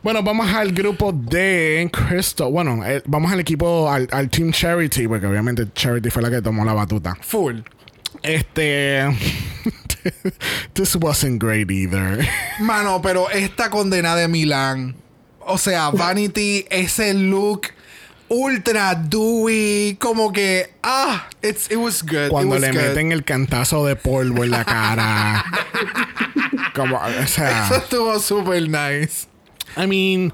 Bueno, 0.03 0.23
vamos 0.23 0.51
al 0.55 0.73
grupo 0.73 1.13
de 1.13 1.91
Crystal. 1.93 2.51
Bueno, 2.51 2.83
eh, 2.87 3.03
vamos 3.07 3.31
al 3.33 3.41
equipo, 3.41 3.91
al, 3.91 4.09
al 4.13 4.31
Team 4.31 4.51
Charity, 4.53 5.07
porque 5.09 5.27
obviamente 5.27 5.67
Charity 5.75 5.90
fue 6.11 6.23
la 6.23 6.31
que 6.31 6.43
tomó 6.43 6.65
la 6.65 6.73
batuta. 6.73 7.17
Full. 7.21 7.61
Este. 8.23 9.05
This 10.75 10.97
wasn't 10.97 11.43
great 11.43 11.71
either. 11.71 12.27
Mano, 12.59 13.01
pero 13.03 13.31
esta 13.31 13.71
condena 13.71 14.17
de 14.17 14.29
Milán. 14.29 14.97
O 15.41 15.59
sea, 15.59 15.91
Vanity, 15.91 16.67
ese 16.71 17.15
look 17.15 17.69
ultra 18.31 18.95
dewy, 18.95 19.97
como 19.99 20.33
que 20.33 20.71
ah, 20.83 21.29
it's, 21.43 21.71
it 21.71 21.77
was 21.77 22.03
good. 22.03 22.31
Cuando 22.31 22.55
was 22.55 22.61
le 22.61 22.69
good. 22.71 22.81
meten 22.81 23.13
el 23.13 23.25
cantazo 23.25 23.85
de 23.85 23.97
polvo 23.97 24.45
en 24.45 24.51
la 24.53 24.65
cara. 24.65 25.45
Como, 26.75 26.97
o 26.97 27.09
Eso 27.09 27.75
estuvo 27.77 28.19
super 28.21 28.63
nice. 28.69 29.27
I 29.77 29.87
mean. 29.87 30.33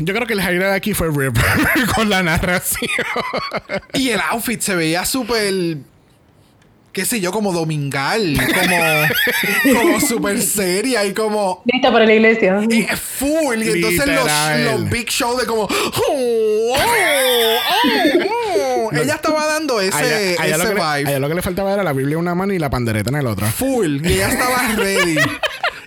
Yo 0.00 0.14
creo 0.14 0.26
que 0.26 0.32
el 0.34 0.40
highlight 0.40 0.60
de 0.62 0.74
aquí 0.74 0.94
fue 0.94 1.08
River 1.08 1.32
con 1.94 2.08
la 2.10 2.22
narración. 2.22 2.90
Y 3.92 4.10
el 4.10 4.20
outfit 4.20 4.60
se 4.60 4.74
veía 4.74 5.04
súper. 5.04 5.76
qué 6.92 7.04
sé 7.04 7.20
yo, 7.20 7.30
como 7.32 7.52
domingal. 7.52 8.36
Como, 9.64 9.80
como 9.80 10.00
súper 10.00 10.40
seria 10.42 11.04
y 11.04 11.12
como. 11.14 11.62
Lista 11.66 11.92
para 11.92 12.04
la 12.06 12.12
iglesia. 12.14 12.60
y 12.68 12.82
full. 12.96 13.62
Y 13.62 13.70
entonces 13.70 14.06
los, 14.06 14.90
big 14.90 15.08
show 15.08 15.36
de 15.38 15.46
como. 15.46 15.62
"Oh, 15.62 16.74
oh, 16.76 16.76
oh, 16.76 18.26
oh". 18.28 18.90
Ella 18.92 19.14
estaba 19.14 19.46
dando 19.46 19.80
ese, 19.80 20.34
ese 20.34 20.58
lo 20.58 20.64
le- 20.64 20.74
vibe. 20.74 20.82
a 20.84 21.00
ella 21.00 21.18
lo 21.18 21.28
que 21.28 21.34
le 21.34 21.42
faltaba 21.42 21.72
era 21.72 21.82
la 21.82 21.92
Biblia 21.92 22.14
en 22.14 22.20
una 22.20 22.34
mano 22.34 22.52
y 22.52 22.58
la 22.58 22.70
pandereta 22.70 23.10
en 23.10 23.16
el 23.16 23.26
otro. 23.26 23.46
Full. 23.46 24.04
Y 24.06 24.12
ella 24.14 24.28
estaba 24.28 24.68
ready. 24.76 25.16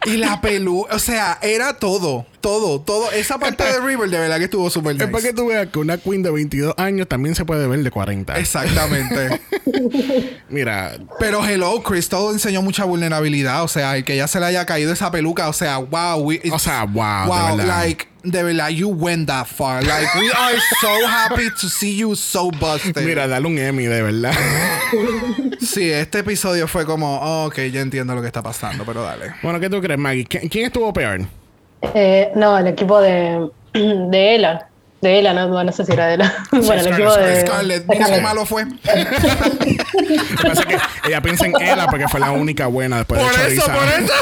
Y 0.07 0.17
la 0.17 0.41
pelu, 0.41 0.85
o 0.89 0.99
sea, 0.99 1.37
era 1.41 1.73
todo, 1.77 2.25
todo, 2.41 2.81
todo. 2.81 3.11
Esa 3.11 3.37
parte 3.39 3.63
de 3.63 3.79
River 3.81 4.09
de 4.09 4.19
verdad 4.19 4.37
que 4.37 4.45
estuvo 4.45 4.69
súper 4.69 4.93
Es 4.95 4.97
para 5.09 5.11
que 5.21 5.31
nice. 5.31 5.33
tú 5.33 5.47
veas 5.47 5.67
que 5.67 5.79
una 5.79 5.97
queen 5.97 6.23
de 6.23 6.31
22 6.31 6.73
años 6.77 7.07
también 7.07 7.35
se 7.35 7.45
puede 7.45 7.67
ver 7.67 7.83
de 7.83 7.91
40. 7.91 8.37
Exactamente. 8.39 9.41
Mira, 10.49 10.97
Pero 11.19 11.45
hello, 11.45 11.81
Crystal 11.83 12.31
enseñó 12.31 12.61
mucha 12.61 12.85
vulnerabilidad. 12.85 13.63
O 13.63 13.67
sea, 13.67 13.97
el 13.97 14.03
que 14.03 14.15
ya 14.15 14.27
se 14.27 14.39
le 14.39 14.45
haya 14.47 14.65
caído 14.65 14.91
esa 14.93 15.11
peluca. 15.11 15.49
O 15.49 15.53
sea, 15.53 15.77
wow. 15.77 16.17
we- 16.21 16.41
o 16.51 16.59
sea, 16.59 16.83
wow, 16.85 17.23
de 17.23 17.27
wow, 17.27 17.57
verdad. 17.57 17.81
like, 17.83 18.07
de 18.31 18.43
verdad, 18.43 18.69
you 18.69 18.89
went 18.89 19.27
that 19.27 19.45
far. 19.47 19.81
Like, 19.83 20.07
we 20.15 20.29
are 20.31 20.57
so 20.81 21.07
happy 21.07 21.49
to 21.61 21.69
see 21.69 21.95
you 21.95 22.15
so 22.15 22.49
busted. 22.51 23.03
Mira, 23.05 23.27
dale 23.27 23.45
un 23.47 23.57
Emmy, 23.57 23.85
de 23.85 24.01
verdad. 24.01 24.33
Sí, 25.59 25.91
este 25.91 26.19
episodio 26.19 26.67
fue 26.67 26.85
como, 26.85 27.17
oh, 27.19 27.47
ok, 27.47 27.55
ya 27.71 27.81
entiendo 27.81 28.13
lo 28.15 28.21
que 28.21 28.27
está 28.27 28.41
pasando, 28.43 28.85
pero 28.85 29.03
dale. 29.03 29.33
bueno, 29.41 29.59
¿qué 29.59 29.69
tú 29.69 29.81
crees, 29.81 29.99
Maggie? 29.99 30.25
¿Qui- 30.25 30.49
¿Quién 30.49 30.65
estuvo 30.67 30.93
peor? 30.93 31.21
Eh, 31.93 32.29
no, 32.35 32.57
el 32.57 32.67
equipo 32.67 33.01
de, 33.01 33.49
de 33.73 34.35
Ela. 34.35 34.69
De 35.01 35.19
Ela, 35.19 35.33
no, 35.33 35.63
no 35.63 35.71
sé 35.71 35.83
si 35.85 35.91
era 35.93 36.07
de 36.07 36.13
Ela. 36.15 36.33
bueno, 36.51 36.73
el 36.73 36.87
equipo 36.87 37.13
de. 37.15 37.41
Scarlett, 37.41 37.85
mira 37.87 38.05
qué 38.07 38.21
malo 38.21 38.45
fue. 38.45 38.65
Lo 38.65 38.71
que 38.73 40.47
pasa 40.47 40.61
es 40.61 40.65
que 40.65 40.77
ella 41.09 41.21
piensa 41.21 41.45
en 41.45 41.53
ella 41.61 41.87
porque 41.89 42.07
fue 42.07 42.19
la 42.19 42.31
única 42.31 42.67
buena 42.67 42.97
después 42.97 43.21
Por 43.21 43.35
de 43.35 43.53
eso, 43.55 43.65
Choriza. 43.65 43.73
por 43.73 43.87
eso. 43.87 44.13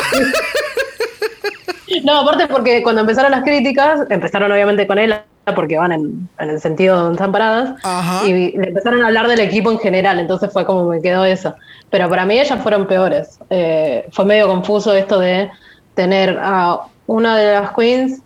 No, 2.04 2.20
aparte 2.20 2.48
porque 2.48 2.82
cuando 2.84 3.02
empezaron 3.02 3.32
las 3.32 3.44
críticas, 3.44 4.02
empezaron 4.10 4.52
obviamente 4.52 4.88
con 4.88 4.98
Ela, 4.98 5.26
porque 5.56 5.78
van 5.78 5.92
en, 5.92 6.30
en 6.40 6.50
el 6.50 6.60
sentido 6.60 6.98
donde 6.98 7.14
están 7.14 7.32
paradas. 7.32 7.76
Ajá. 7.84 8.26
Y 8.28 8.52
le 8.58 8.70
empezaron 8.70 9.04
a 9.04 9.08
hablar 9.08 9.28
del 9.28 9.40
equipo 9.40 9.72
en 9.72 9.80
general, 9.80 10.20
entonces 10.20 10.52
fue 10.52 10.66
como 10.66 10.86
me 10.90 11.02
quedó 11.02 11.26
eso. 11.26 11.56
Pero 11.90 12.10
para 12.10 12.26
mí 12.26 12.40
ellas 12.40 12.60
fueron 12.62 12.88
peores. 12.88 13.40
Eh, 13.50 14.08
fue 14.12 14.26
medio 14.26 14.48
confuso 14.48 14.94
esto 14.94 15.20
de 15.20 15.50
tener 15.94 16.38
a 16.42 16.80
una 17.08 17.38
de 17.38 17.54
las 17.54 17.72
queens 17.72 18.22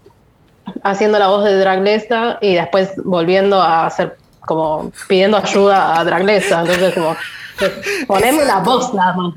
haciendo 0.84 1.20
la 1.20 1.28
voz 1.28 1.46
de 1.46 1.58
Draglesta 1.60 2.38
y 2.42 2.56
después 2.56 2.94
volviendo 3.04 3.62
a 3.62 3.88
hacer 3.88 4.18
como 4.50 4.92
pidiendo 5.08 5.38
ayuda 5.38 6.00
a 6.00 6.04
Draglesta. 6.04 6.62
Entonces 6.62 6.94
como 6.94 7.16
poneme 8.08 8.44
la 8.46 8.60
voz 8.60 8.94
nada 8.94 9.14
más. 9.14 9.34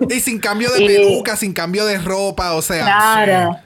Y 0.10 0.20
sin 0.20 0.38
cambio 0.40 0.70
de 0.72 0.82
Y- 0.82 0.86
peluca, 0.88 1.36
sin 1.36 1.52
cambio 1.52 1.84
de 1.84 1.98
ropa, 1.98 2.54
o 2.54 2.62
sea. 2.62 2.84
Claro. 2.84 3.56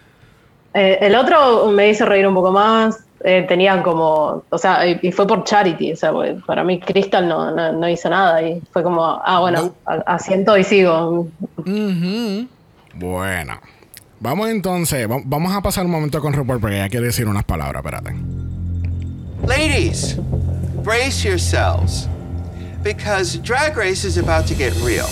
Eh, 0.74 0.98
el 1.02 1.14
otro 1.16 1.68
me 1.68 1.88
hizo 1.88 2.04
reír 2.04 2.26
un 2.26 2.34
poco 2.34 2.50
más. 2.52 2.98
Eh, 3.22 3.44
tenían 3.46 3.82
como, 3.82 4.44
o 4.48 4.58
sea, 4.58 4.86
y, 4.88 4.98
y 5.02 5.12
fue 5.12 5.26
por 5.26 5.44
charity, 5.44 5.92
o 5.92 5.96
sea, 5.96 6.10
para 6.46 6.64
mí 6.64 6.80
Crystal 6.80 7.28
no, 7.28 7.50
no, 7.50 7.70
no 7.72 7.86
hizo 7.86 8.08
nada 8.08 8.40
y 8.40 8.62
fue 8.72 8.82
como, 8.82 9.04
ah, 9.04 9.40
bueno, 9.40 9.74
asiento 10.06 10.56
y 10.56 10.64
sigo. 10.64 11.28
Bueno. 12.94 13.60
Vamos 14.20 14.48
entonces, 14.48 15.06
va- 15.10 15.20
vamos 15.24 15.54
a 15.54 15.60
pasar 15.60 15.84
un 15.84 15.90
momento 15.92 16.20
con 16.22 16.32
Rupert 16.32 16.60
porque 16.62 16.76
ella 16.76 16.88
quiere 16.88 17.06
decir 17.06 17.26
unas 17.28 17.44
palabras, 17.44 17.82
espérate. 17.84 18.14
Ladies, 19.46 20.18
brace 20.82 21.24
yourselves 21.24 22.08
because 22.82 23.36
Drag 23.36 23.76
Race 23.76 24.04
is 24.04 24.16
about 24.16 24.46
to 24.48 24.54
get 24.54 24.74
real. 24.82 25.08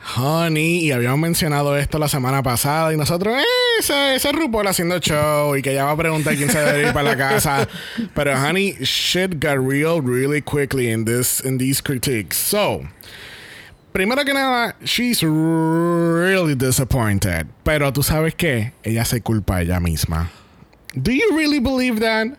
Honey, 0.00 0.80
y 0.80 0.92
habíamos 0.92 1.20
mencionado 1.20 1.76
esto 1.76 1.98
la 1.98 2.08
semana 2.08 2.42
pasada 2.42 2.92
y 2.92 2.96
nosotros, 2.96 3.38
eh, 3.38 3.44
ese, 3.78 4.16
ese 4.16 4.32
RuPaul 4.32 4.66
haciendo 4.66 4.98
show 4.98 5.56
y 5.56 5.62
que 5.62 5.72
ya 5.72 5.84
va 5.84 5.92
a 5.92 5.96
preguntar 5.96 6.36
quién 6.36 6.50
se 6.50 6.58
debe 6.58 6.88
ir 6.88 6.92
para 6.92 7.10
la 7.10 7.16
casa. 7.16 7.68
Pero 8.14 8.36
honey, 8.36 8.74
shit 8.82 9.38
got 9.38 9.58
real 9.58 10.00
really 10.00 10.40
quickly 10.40 10.90
in 10.90 11.04
this 11.04 11.40
in 11.40 11.58
these 11.58 11.80
critiques. 11.80 12.36
So, 12.36 12.82
primero 13.92 14.24
que 14.24 14.34
nada, 14.34 14.74
she's 14.84 15.22
really 15.22 16.56
disappointed. 16.56 17.46
Pero 17.62 17.92
tú 17.92 18.02
sabes 18.02 18.34
qué, 18.34 18.72
ella 18.82 19.04
se 19.04 19.20
culpa 19.20 19.58
a 19.58 19.62
ella 19.62 19.78
misma. 19.78 20.28
Do 21.00 21.12
you 21.12 21.36
really 21.36 21.60
believe 21.60 22.00
that? 22.00 22.36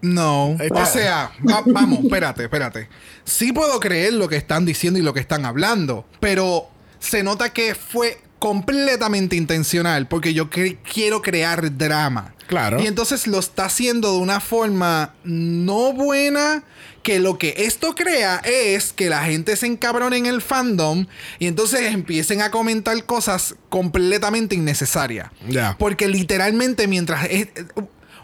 No. 0.00 0.50
O 0.70 0.86
sea, 0.86 1.32
va- 1.48 1.62
vamos, 1.66 2.00
espérate, 2.04 2.44
espérate. 2.44 2.88
Sí 3.24 3.52
puedo 3.52 3.78
creer 3.80 4.12
lo 4.14 4.28
que 4.28 4.36
están 4.36 4.64
diciendo 4.64 4.98
y 4.98 5.02
lo 5.02 5.12
que 5.14 5.20
están 5.20 5.44
hablando, 5.44 6.06
pero 6.20 6.68
se 7.00 7.22
nota 7.22 7.52
que 7.52 7.74
fue 7.74 8.20
completamente 8.38 9.34
intencional 9.36 10.06
porque 10.06 10.32
yo 10.34 10.48
cre- 10.50 10.78
quiero 10.92 11.22
crear 11.22 11.76
drama. 11.76 12.34
Claro. 12.46 12.80
Y 12.80 12.86
entonces 12.86 13.26
lo 13.26 13.38
está 13.40 13.66
haciendo 13.66 14.12
de 14.12 14.18
una 14.18 14.40
forma 14.40 15.14
no 15.22 15.92
buena 15.92 16.62
que 17.02 17.18
lo 17.18 17.36
que 17.36 17.54
esto 17.58 17.94
crea 17.94 18.40
es 18.44 18.92
que 18.94 19.10
la 19.10 19.24
gente 19.24 19.54
se 19.56 19.66
encabrone 19.66 20.16
en 20.16 20.26
el 20.26 20.40
fandom 20.40 21.06
y 21.38 21.46
entonces 21.46 21.92
empiecen 21.92 22.40
a 22.40 22.50
comentar 22.50 23.04
cosas 23.04 23.54
completamente 23.68 24.54
innecesarias. 24.54 25.30
Ya. 25.48 25.76
Porque 25.78 26.08
literalmente 26.08 26.86
mientras... 26.88 27.26
es- 27.30 27.48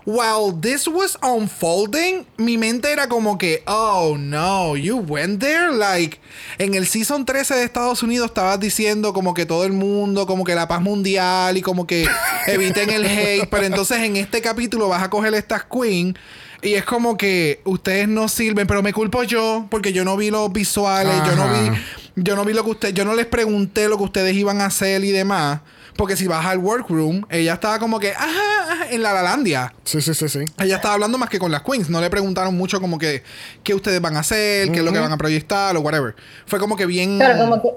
while 0.04 0.52
this 0.52 0.86
was 0.86 1.16
unfolding, 1.22 2.26
mi 2.36 2.58
mente 2.58 2.92
era 2.92 3.08
como 3.08 3.38
que, 3.38 3.62
oh 3.66 4.16
no, 4.18 4.76
you 4.76 4.98
went 4.98 5.40
there. 5.40 5.72
Like, 5.72 6.20
en 6.58 6.74
el 6.74 6.86
season 6.86 7.24
13 7.24 7.54
de 7.54 7.64
Estados 7.64 8.02
Unidos 8.02 8.26
estabas 8.26 8.60
diciendo 8.60 9.12
como 9.12 9.34
que 9.34 9.46
todo 9.46 9.64
el 9.64 9.72
mundo, 9.72 10.26
como 10.26 10.44
que 10.44 10.54
la 10.54 10.68
paz 10.68 10.82
mundial 10.82 11.56
y 11.56 11.62
como 11.62 11.86
que 11.86 12.06
eviten 12.46 12.90
el 12.90 13.06
hate. 13.06 13.48
Pero 13.48 13.64
entonces 13.64 13.98
en 13.98 14.16
este 14.16 14.40
capítulo 14.42 14.88
vas 14.88 15.02
a 15.02 15.10
coger 15.10 15.34
estas 15.34 15.64
queen. 15.64 16.16
Y 16.62 16.74
es 16.74 16.84
como 16.84 17.18
que 17.18 17.60
ustedes 17.64 18.08
no 18.08 18.26
sirven, 18.28 18.66
pero 18.66 18.82
me 18.82 18.94
culpo 18.94 19.22
yo 19.22 19.66
porque 19.70 19.92
yo 19.92 20.02
no 20.02 20.16
vi 20.16 20.30
los 20.30 20.50
visuales, 20.50 21.14
yo 21.26 21.36
no 21.36 21.44
Ajá. 21.44 21.60
vi, 21.60 22.22
yo 22.22 22.36
no 22.36 22.44
vi 22.46 22.54
lo 22.54 22.64
que 22.64 22.70
usted, 22.70 22.94
yo 22.94 23.04
no 23.04 23.14
les 23.14 23.26
pregunté 23.26 23.86
lo 23.86 23.98
que 23.98 24.04
ustedes 24.04 24.34
iban 24.34 24.62
a 24.62 24.66
hacer 24.66 25.04
y 25.04 25.10
demás. 25.10 25.60
Porque 25.96 26.16
si 26.16 26.26
vas 26.26 26.44
al 26.46 26.58
workroom, 26.58 27.24
ella 27.30 27.54
estaba 27.54 27.78
como 27.78 28.00
que, 28.00 28.10
ajá, 28.10 28.72
ajá, 28.72 28.90
en 28.90 29.02
la 29.02 29.12
Lalandia. 29.12 29.72
Sí, 29.84 30.00
sí, 30.00 30.12
sí, 30.14 30.28
sí. 30.28 30.40
Ella 30.58 30.76
estaba 30.76 30.94
hablando 30.94 31.18
más 31.18 31.28
que 31.28 31.38
con 31.38 31.52
las 31.52 31.62
queens. 31.62 31.88
No 31.88 32.00
le 32.00 32.10
preguntaron 32.10 32.56
mucho 32.56 32.80
como 32.80 32.98
que 32.98 33.22
qué 33.62 33.74
ustedes 33.74 34.00
van 34.00 34.16
a 34.16 34.20
hacer, 34.20 34.72
qué 34.72 34.78
es 34.80 34.84
lo 34.84 34.92
que 34.92 34.98
van 34.98 35.12
a 35.12 35.16
proyectar 35.16 35.76
o 35.76 35.80
whatever. 35.80 36.14
Fue 36.46 36.58
como 36.58 36.76
que 36.76 36.86
bien... 36.86 37.18
Claro, 37.18 37.38
como 37.38 37.62
que. 37.62 37.68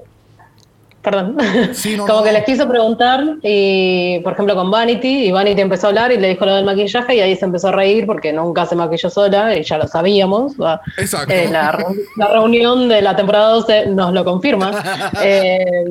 Perdón. 1.04 1.38
Sí, 1.74 1.96
no, 1.96 2.06
como 2.08 2.20
no, 2.20 2.24
que 2.26 2.32
no. 2.32 2.38
les 2.38 2.46
quiso 2.46 2.68
preguntar, 2.68 3.24
y 3.44 4.20
por 4.24 4.34
ejemplo 4.34 4.56
con 4.56 4.70
Vanity, 4.72 5.26
y 5.28 5.32
Vanity 5.32 5.62
empezó 5.62 5.88
a 5.88 5.90
hablar 5.90 6.12
y 6.12 6.18
le 6.18 6.30
dijo 6.30 6.46
lo 6.46 6.56
del 6.56 6.66
maquillaje, 6.66 7.16
y 7.16 7.22
ahí 7.22 7.36
se 7.36 7.46
empezó 7.46 7.70
a 7.70 7.72
reír 7.72 8.06
porque 8.06 8.34
nunca 8.34 8.66
se 8.66 8.76
maquilló 8.76 9.10
sola, 9.10 9.56
y 9.56 9.64
ya 9.64 9.78
lo 9.78 9.88
sabíamos. 9.88 10.56
va. 10.58 10.82
Exacto. 10.98 11.34
Eh, 11.34 11.50
la 11.50 11.72
reunión 12.28 12.90
de 12.90 13.02
la 13.02 13.16
temporada 13.16 13.50
12 13.50 13.88
nos 13.88 14.12
lo 14.14 14.26
confirma. 14.26 14.72
Eh, 15.24 15.86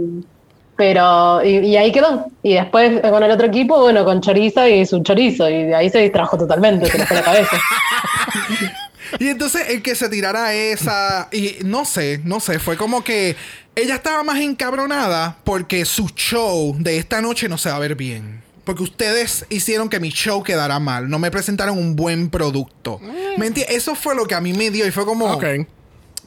pero, 0.77 1.45
y, 1.45 1.59
y 1.59 1.77
ahí 1.77 1.93
quedó. 1.93 2.27
Y 2.43 2.55
después 2.55 3.01
eh, 3.03 3.11
con 3.11 3.23
el 3.23 3.31
otro 3.31 3.47
equipo, 3.47 3.81
bueno, 3.81 4.05
con 4.05 4.21
Choriza 4.21 4.69
y 4.69 4.87
su 4.87 5.03
chorizo, 5.03 5.49
y 5.49 5.65
de 5.65 5.75
ahí 5.75 5.91
se 5.91 5.99
distrajo 5.99 6.37
totalmente, 6.37 6.87
se 6.87 6.99
le 6.99 7.07
fue 7.07 7.17
la 7.17 7.23
cabeza. 7.23 7.57
Y 9.19 9.29
entonces 9.29 9.69
el 9.69 9.83
que 9.83 9.95
se 9.95 10.09
tirara 10.09 10.53
esa, 10.55 11.29
y 11.33 11.59
no 11.65 11.85
sé, 11.85 12.21
no 12.25 12.41
sé, 12.41 12.59
fue 12.59 12.77
como 12.77 13.05
que 13.05 13.37
ella 13.75 13.95
estaba 13.95 14.23
más 14.23 14.41
encabronada 14.41 15.39
porque 15.45 15.85
su 15.85 16.09
show 16.09 16.75
de 16.79 16.99
esta 16.99 17.21
noche 17.21 17.49
no 17.49 17.59
se 17.59 17.71
va 17.71 17.77
a 17.77 17.79
ver 17.81 17.95
bien. 17.95 18.43
Porque 18.65 18.83
ustedes 18.83 19.47
hicieron 19.49 19.89
que 19.89 20.01
mi 20.01 20.11
show 20.11 20.43
quedara 20.43 20.81
mal, 20.81 21.09
no 21.09 21.21
me 21.21 21.31
presentaron 21.31 21.79
un 21.79 21.95
buen 21.95 22.31
producto. 22.31 22.99
¿Me 23.39 23.47
entiendes? 23.47 23.77
Eso 23.77 23.95
fue 23.95 24.17
lo 24.17 24.27
que 24.27 24.35
a 24.35 24.41
mí 24.41 24.53
me 24.55 24.71
dio 24.71 24.87
y 24.87 24.91
fue 24.91 25.05
como... 25.05 25.27
Ok. 25.27 25.45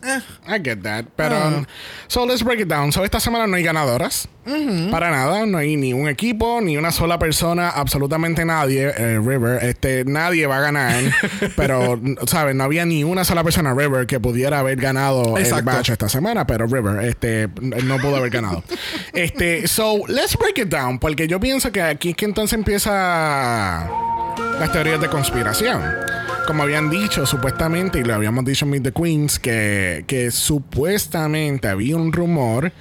Eh, 0.04 0.20
I 0.48 0.60
get 0.64 0.82
that. 0.84 1.06
Pero, 1.16 1.36
Ah. 1.36 1.64
so 2.08 2.26
let's 2.26 2.44
break 2.44 2.60
it 2.62 2.68
down. 2.68 2.92
So, 2.92 3.04
esta 3.04 3.20
semana 3.20 3.48
no 3.48 3.56
hay 3.56 3.64
ganadoras. 3.64 4.28
Para 4.90 5.12
nada. 5.12 5.46
No 5.46 5.60
hay 5.60 5.76
ni 5.78 5.94
un 5.94 6.08
equipo, 6.10 6.60
ni 6.60 6.76
una 6.76 6.92
sola 6.92 7.20
persona, 7.20 7.70
absolutamente 7.70 8.44
nadie. 8.46 8.92
eh, 8.98 9.20
River, 9.24 9.64
este, 9.64 10.06
nadie 10.06 10.48
va 10.48 10.58
a 10.58 10.62
ganar. 10.62 10.96
pero, 11.56 12.00
¿sabes? 12.26 12.56
No 12.56 12.64
había 12.64 12.84
ni 12.86 13.04
una 13.04 13.24
sola 13.24 13.44
persona, 13.44 13.76
River, 13.76 14.08
que 14.08 14.20
pudiera 14.20 14.58
haber 14.60 14.78
ganado 14.80 15.38
el 15.38 15.44
Exacto. 15.44 15.66
match 15.66 15.90
esta 15.92 16.10
semana. 16.10 16.48
Pero 16.48 16.66
River, 16.66 17.06
este, 17.06 17.48
no 17.62 17.98
pudo 18.00 18.16
haber 18.16 18.32
ganado. 18.32 18.64
este, 19.14 19.68
so, 19.68 20.00
let's 20.08 20.36
break 20.36 20.58
it 20.58 20.70
down. 20.70 20.98
Porque 20.98 21.28
yo 21.28 21.40
pienso 21.40 21.72
que 21.72 21.82
aquí 21.84 22.10
es 22.12 22.16
que 22.16 22.26
entonces 22.26 22.58
empieza 22.58 23.88
las 24.60 24.72
teorías 24.72 25.00
de 25.00 25.10
conspiración. 25.10 25.82
Como 26.50 26.64
habían 26.64 26.90
dicho, 26.90 27.28
supuestamente, 27.28 28.00
y 28.00 28.04
lo 28.04 28.16
habíamos 28.16 28.44
dicho 28.44 28.66
en 28.66 28.82
the 28.82 28.92
Queens, 28.92 29.38
que, 29.38 30.04
que 30.08 30.32
supuestamente 30.32 31.68
había 31.68 31.96
un 31.96 32.12
rumor 32.12 32.72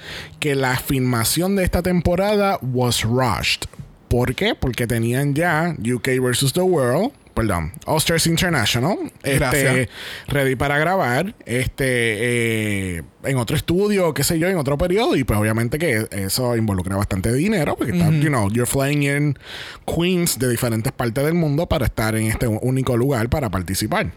que 0.41 0.55
la 0.55 0.75
filmación 0.79 1.55
de 1.55 1.65
esta 1.65 1.83
temporada 1.83 2.59
was 2.63 3.03
rushed. 3.03 3.69
¿Por 4.09 4.35
qué? 4.35 4.55
Porque 4.55 4.87
tenían 4.87 5.35
ya 5.35 5.77
UK 5.79 6.19
vs. 6.19 6.55
The 6.55 6.63
World, 6.63 7.13
perdón, 7.39 7.73
All 7.87 7.99
Stars 7.99 8.27
International, 8.27 8.99
este, 9.23 9.89
ready 10.27 10.57
para 10.57 10.77
grabar, 10.77 11.37
este, 11.47 12.97
eh, 12.97 13.03
en 13.23 13.37
otro 13.37 13.57
estudio, 13.57 14.13
qué 14.13 14.25
sé 14.25 14.41
yo, 14.41 14.49
en 14.49 14.57
otro 14.57 14.77
periodo, 14.77 15.15
y 15.15 15.23
pues 15.23 15.39
obviamente 15.39 15.79
que 15.79 16.09
eso 16.11 16.57
involucra 16.57 16.97
bastante 16.97 17.33
dinero, 17.33 17.77
porque 17.77 17.93
está, 17.93 18.11
you 18.11 18.29
know, 18.29 18.51
you're 18.51 18.67
flying 18.67 19.05
in 19.05 19.39
queens 19.87 20.41
de 20.41 20.49
diferentes 20.49 20.93
partes 20.93 21.25
del 21.25 21.35
mundo 21.35 21.67
para 21.67 21.87
estar 21.87 22.17
en 22.17 22.27
este 22.27 22.49
único 22.49 22.97
lugar 22.97 23.29
para 23.29 23.49
participar. 23.51 24.11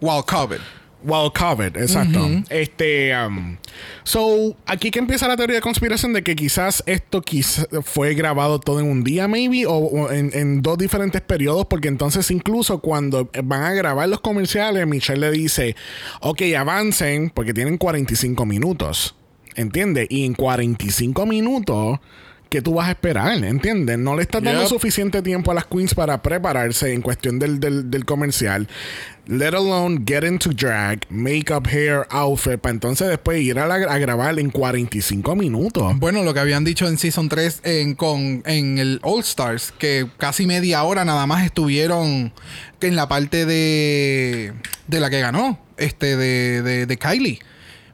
Well 0.00 0.22
covered. 0.24 0.62
Well 1.04 1.30
covered, 1.32 1.76
exacto. 1.76 2.18
Este, 2.50 3.12
um, 3.16 3.56
so, 4.02 4.56
aquí 4.66 4.90
que 4.90 4.98
empieza 4.98 5.28
la 5.28 5.36
teoría 5.36 5.56
de 5.56 5.62
conspiración 5.62 6.12
de 6.12 6.24
que 6.24 6.34
quizás 6.34 6.82
esto 6.86 7.22
quizás 7.22 7.68
fue 7.84 8.14
grabado 8.14 8.58
todo 8.58 8.80
en 8.80 8.86
un 8.90 9.04
día, 9.04 9.28
maybe, 9.28 9.64
o, 9.64 9.74
o 9.74 10.10
en, 10.10 10.30
en 10.34 10.60
dos 10.60 10.76
diferentes 10.76 11.20
periodos, 11.20 11.66
porque 11.66 11.86
entonces 11.86 12.30
incluso 12.32 12.80
cuando 12.80 13.30
van 13.44 13.62
a 13.62 13.72
grabar 13.74 14.08
los 14.08 14.20
comerciales, 14.20 14.86
Michelle 14.88 15.20
le 15.20 15.30
dice, 15.30 15.76
ok, 16.20 16.42
avancen, 16.58 17.30
porque 17.30 17.54
tienen 17.54 17.78
45 17.78 18.44
minutos, 18.44 19.14
¿entiendes? 19.54 20.08
Y 20.10 20.24
en 20.24 20.34
45 20.34 21.26
minutos... 21.26 22.00
¿Qué 22.48 22.62
tú 22.62 22.74
vas 22.74 22.88
a 22.88 22.92
esperar? 22.92 23.44
¿Entiendes? 23.44 23.98
No 23.98 24.16
le 24.16 24.22
estás 24.22 24.42
dando 24.42 24.60
Yep. 24.62 24.68
suficiente 24.70 25.20
tiempo 25.20 25.50
a 25.50 25.54
las 25.54 25.66
queens 25.66 25.94
para 25.94 26.22
prepararse 26.22 26.94
en 26.94 27.02
cuestión 27.02 27.38
del, 27.38 27.60
del, 27.60 27.90
del 27.90 28.06
comercial. 28.06 28.66
Let 29.26 29.48
alone 29.54 30.00
get 30.06 30.24
into 30.24 30.52
drag, 30.54 31.00
makeup, 31.10 31.66
hair, 31.66 32.06
outfit, 32.08 32.56
para 32.58 32.72
entonces 32.72 33.08
después 33.08 33.42
ir 33.42 33.58
a, 33.58 33.66
la- 33.66 33.74
a 33.92 33.98
grabar 33.98 34.38
en 34.38 34.48
45 34.48 35.36
minutos. 35.36 35.98
Bueno, 35.98 36.22
lo 36.22 36.32
que 36.32 36.40
habían 36.40 36.64
dicho 36.64 36.88
en 36.88 36.96
Season 36.96 37.28
3 37.28 37.60
en, 37.64 37.94
con, 37.94 38.42
en 38.46 38.78
el 38.78 39.00
All 39.02 39.20
Stars, 39.20 39.74
que 39.78 40.06
casi 40.16 40.46
media 40.46 40.82
hora 40.84 41.04
nada 41.04 41.26
más 41.26 41.44
estuvieron 41.44 42.32
en 42.80 42.96
la 42.96 43.06
parte 43.08 43.44
de, 43.44 44.54
de 44.86 45.00
la 45.00 45.10
que 45.10 45.20
ganó, 45.20 45.58
este, 45.76 46.16
de, 46.16 46.62
de, 46.62 46.86
de 46.86 46.96
Kylie. 46.96 47.40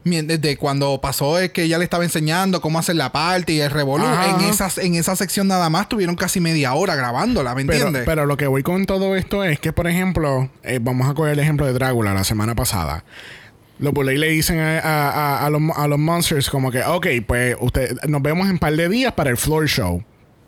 Desde 0.05 0.57
cuando 0.59 1.01
pasó 1.01 1.39
es 1.39 1.51
que 1.51 1.63
ella 1.63 1.79
le 1.79 1.85
estaba 1.85 2.05
enseñando 2.05 2.61
cómo 2.61 2.79
hacer 2.79 2.95
la 2.97 3.11
parte 3.11 3.55
y 3.55 3.61
el 3.61 3.71
revolú. 3.71 4.05
En, 4.05 4.41
esas, 4.51 4.77
en 4.79 4.95
esa 4.97 5.17
sección 5.17 5.49
nada 5.49 5.71
más 5.71 5.89
tuvieron 5.89 6.15
casi 6.15 6.41
media 6.41 6.75
hora 6.75 6.95
grabándola, 6.95 7.55
¿me 7.55 7.63
entiendes? 7.63 8.03
pero 8.07 8.27
lo 8.27 8.37
que 8.37 8.47
voy 8.47 8.63
con 8.63 8.85
todo 8.85 9.17
esto 9.17 9.45
es 9.45 9.59
que, 9.61 9.73
por 9.73 9.87
ejemplo, 9.87 10.51
eh, 10.63 10.79
vamos 10.83 11.09
a 11.09 11.15
coger 11.15 11.33
el 11.33 11.39
ejemplo 11.41 11.65
de 11.67 11.73
Drácula 11.73 12.13
la 12.13 12.25
semana 12.25 12.55
pasada. 12.55 13.03
Los 13.79 13.93
Bully 13.93 14.19
le 14.19 14.29
dicen 14.29 14.61
a, 14.61 14.79
a- 14.79 15.11
a- 15.11 15.47
a 15.47 15.51
los, 15.51 15.63
a 15.75 15.89
los 15.89 15.99
Monsters 15.99 16.49
como 16.51 16.71
que, 16.71 16.83
ok, 16.85 17.07
pues 17.27 17.57
usted, 17.61 17.97
nos 18.07 18.23
vemos 18.23 18.49
en 18.49 18.59
par 18.59 18.75
de 18.77 18.89
días 18.89 19.13
para 19.15 19.31
el 19.31 19.37
floor 19.37 19.67
show. 19.69 20.05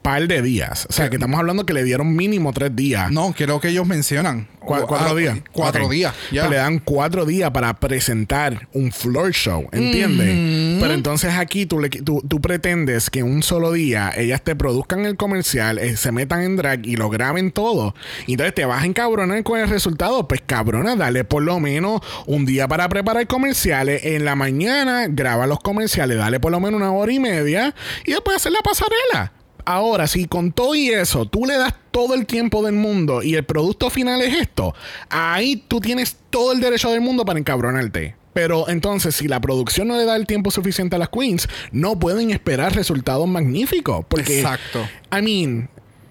Par 0.06 0.28
de 0.28 0.40
días. 0.40 0.86
O 0.88 0.92
sea, 0.92 1.10
que 1.10 1.16
estamos 1.16 1.36
hablando 1.36 1.66
que 1.66 1.72
le 1.72 1.82
dieron 1.82 2.14
mínimo 2.14 2.52
tres 2.52 2.76
días. 2.76 3.10
no, 3.10 3.34
creo 3.36 3.60
que 3.60 3.70
ellos 3.70 3.88
mencionan. 3.88 4.46
Cu- 4.60 4.86
cuatro 4.86 5.08
Ah, 5.10 5.14
días. 5.14 5.38
Cuatro 5.52 5.88
días, 5.88 6.14
ya. 6.30 6.42
Pues 6.42 6.50
le 6.52 6.56
dan 6.58 6.78
cuatro 6.78 7.24
días 7.24 7.50
para 7.50 7.74
presentar 7.74 8.68
un 8.72 8.92
floor 8.92 9.32
show, 9.32 9.68
¿entiendes? 9.72 10.80
Pero 10.80 10.92
entonces 10.94 11.34
aquí 11.34 11.66
tú, 11.66 11.80
le, 11.80 11.88
tú, 11.88 12.22
tú 12.28 12.40
pretendes 12.40 13.10
que 13.10 13.18
en 13.20 13.26
un 13.26 13.42
solo 13.42 13.72
día 13.72 14.12
ellas 14.16 14.42
te 14.42 14.54
produzcan 14.54 15.06
el 15.06 15.16
comercial, 15.16 15.78
eh, 15.78 15.96
se 15.96 16.12
metan 16.12 16.42
en 16.42 16.56
drag 16.56 16.86
y 16.86 16.94
lo 16.96 17.10
graben 17.10 17.50
todo. 17.50 17.94
Y 18.28 18.32
entonces 18.32 18.54
te 18.54 18.64
vas 18.64 18.84
a 18.84 18.86
encabronar 18.86 19.42
con 19.42 19.58
el 19.58 19.68
resultado. 19.68 20.28
Pues 20.28 20.40
cabrona, 20.46 20.94
dale 20.94 21.24
por 21.24 21.42
lo 21.42 21.58
menos 21.58 22.00
un 22.26 22.46
día 22.46 22.68
para 22.68 22.88
preparar 22.88 23.26
comerciales. 23.26 24.04
En 24.04 24.24
la 24.24 24.36
mañana 24.36 25.06
graba 25.08 25.48
los 25.48 25.58
comerciales, 25.60 26.16
dale 26.16 26.38
por 26.38 26.52
lo 26.52 26.60
menos 26.60 26.78
una 26.80 26.92
hora 26.92 27.12
y 27.12 27.18
media 27.18 27.74
y 28.04 28.12
después 28.12 28.36
hacer 28.36 28.52
la 28.52 28.60
pasarela. 28.62 29.32
Ahora, 29.66 30.06
si 30.06 30.26
con 30.26 30.52
todo 30.52 30.76
y 30.76 30.90
eso 30.90 31.26
tú 31.26 31.44
le 31.44 31.58
das 31.58 31.74
todo 31.90 32.14
el 32.14 32.24
tiempo 32.24 32.62
del 32.64 32.76
mundo 32.76 33.22
y 33.22 33.34
el 33.34 33.44
producto 33.44 33.90
final 33.90 34.22
es 34.22 34.34
esto, 34.34 34.74
ahí 35.10 35.56
tú 35.68 35.80
tienes 35.80 36.16
todo 36.30 36.52
el 36.52 36.60
derecho 36.60 36.90
del 36.90 37.00
mundo 37.00 37.24
para 37.24 37.40
encabronarte. 37.40 38.14
Pero 38.32 38.68
entonces, 38.68 39.16
si 39.16 39.28
la 39.28 39.40
producción 39.40 39.88
no 39.88 39.96
le 39.96 40.04
da 40.04 40.14
el 40.14 40.26
tiempo 40.26 40.50
suficiente 40.50 40.94
a 40.94 40.98
las 41.00 41.08
queens, 41.08 41.48
no 41.72 41.98
pueden 41.98 42.30
esperar 42.30 42.74
resultados 42.76 43.26
magníficos. 43.26 44.04
Porque, 44.08 44.40
Exacto. 44.40 44.86
I 45.10 45.22
mean, 45.22 45.68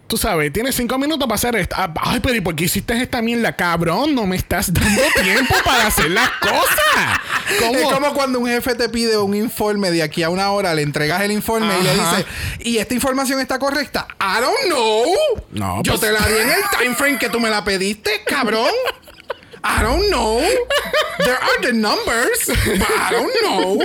tú 0.07 0.17
sabes, 0.17 0.51
tienes 0.53 0.75
cinco 0.75 0.97
minutos 0.97 1.27
para 1.27 1.35
hacer 1.35 1.55
esto. 1.55 1.75
Ah, 1.77 1.91
Ay, 2.01 2.19
pero 2.19 2.35
¿y 2.35 2.41
por 2.41 2.55
qué 2.55 2.65
hiciste 2.65 2.93
esta 3.01 3.21
mierda? 3.21 3.55
Cabrón, 3.55 4.13
no 4.15 4.25
me 4.25 4.35
estás 4.35 4.71
dando 4.73 5.01
tiempo 5.23 5.55
para 5.63 5.87
hacer 5.87 6.11
las 6.11 6.29
cosas. 6.41 7.19
¿Cómo? 7.59 7.77
Es 7.79 7.83
como 7.93 8.13
cuando 8.13 8.39
un 8.39 8.47
jefe 8.47 8.75
te 8.75 8.89
pide 8.89 9.17
un 9.17 9.35
informe 9.35 9.91
de 9.91 10.03
aquí 10.03 10.23
a 10.23 10.29
una 10.29 10.51
hora, 10.51 10.73
le 10.73 10.81
entregas 10.83 11.21
el 11.21 11.31
informe 11.31 11.73
y 11.79 11.83
le 11.83 11.93
dices, 11.93 12.25
¿y 12.59 12.77
esta 12.77 12.93
información 12.93 13.39
está 13.39 13.59
correcta? 13.59 14.07
I 14.19 14.41
don't 14.41 14.65
know. 14.67 15.05
No, 15.51 15.83
Yo 15.83 15.93
pues- 15.93 16.01
te 16.01 16.11
la 16.11 16.19
di 16.27 16.35
en 16.41 16.49
el 16.49 16.61
time 16.79 16.95
frame 16.95 17.17
que 17.17 17.29
tú 17.29 17.39
me 17.39 17.49
la 17.49 17.63
pediste, 17.63 18.21
cabrón. 18.25 18.69
I 19.63 19.81
don't 19.81 20.09
know. 20.09 20.39
There 21.17 21.33
are 21.33 21.61
the 21.63 21.73
numbers, 21.73 22.47
but 22.47 22.87
I 22.87 23.11
don't 23.13 23.31
know. 23.41 23.79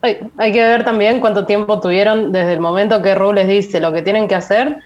Hay, 0.00 0.18
hay 0.38 0.52
que 0.52 0.60
ver 0.60 0.84
también 0.84 1.20
cuánto 1.20 1.44
tiempo 1.44 1.80
tuvieron 1.80 2.32
desde 2.32 2.54
el 2.54 2.60
momento 2.60 3.02
que 3.02 3.14
Ru 3.14 3.32
les 3.34 3.46
dice 3.46 3.78
lo 3.78 3.92
que 3.92 4.00
tienen 4.02 4.26
que 4.26 4.34
hacer 4.34 4.78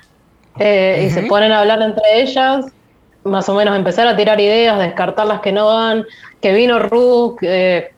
eh, 0.59 1.07
y 1.07 1.11
se 1.11 1.23
ponen 1.23 1.53
a 1.53 1.61
hablar 1.61 1.83
entre 1.83 2.21
ellas, 2.21 2.67
más 3.25 3.49
o 3.49 3.55
menos 3.55 3.77
empezar 3.77 4.07
a 4.07 4.17
tirar 4.17 4.41
ideas, 4.41 4.79
descartar 4.79 5.27
las 5.27 5.41
que 5.41 5.53
no 5.53 5.67
van, 5.67 6.05
que 6.41 6.53
vino 6.53 6.79
Ru 6.79 7.37
eh, 7.43 7.93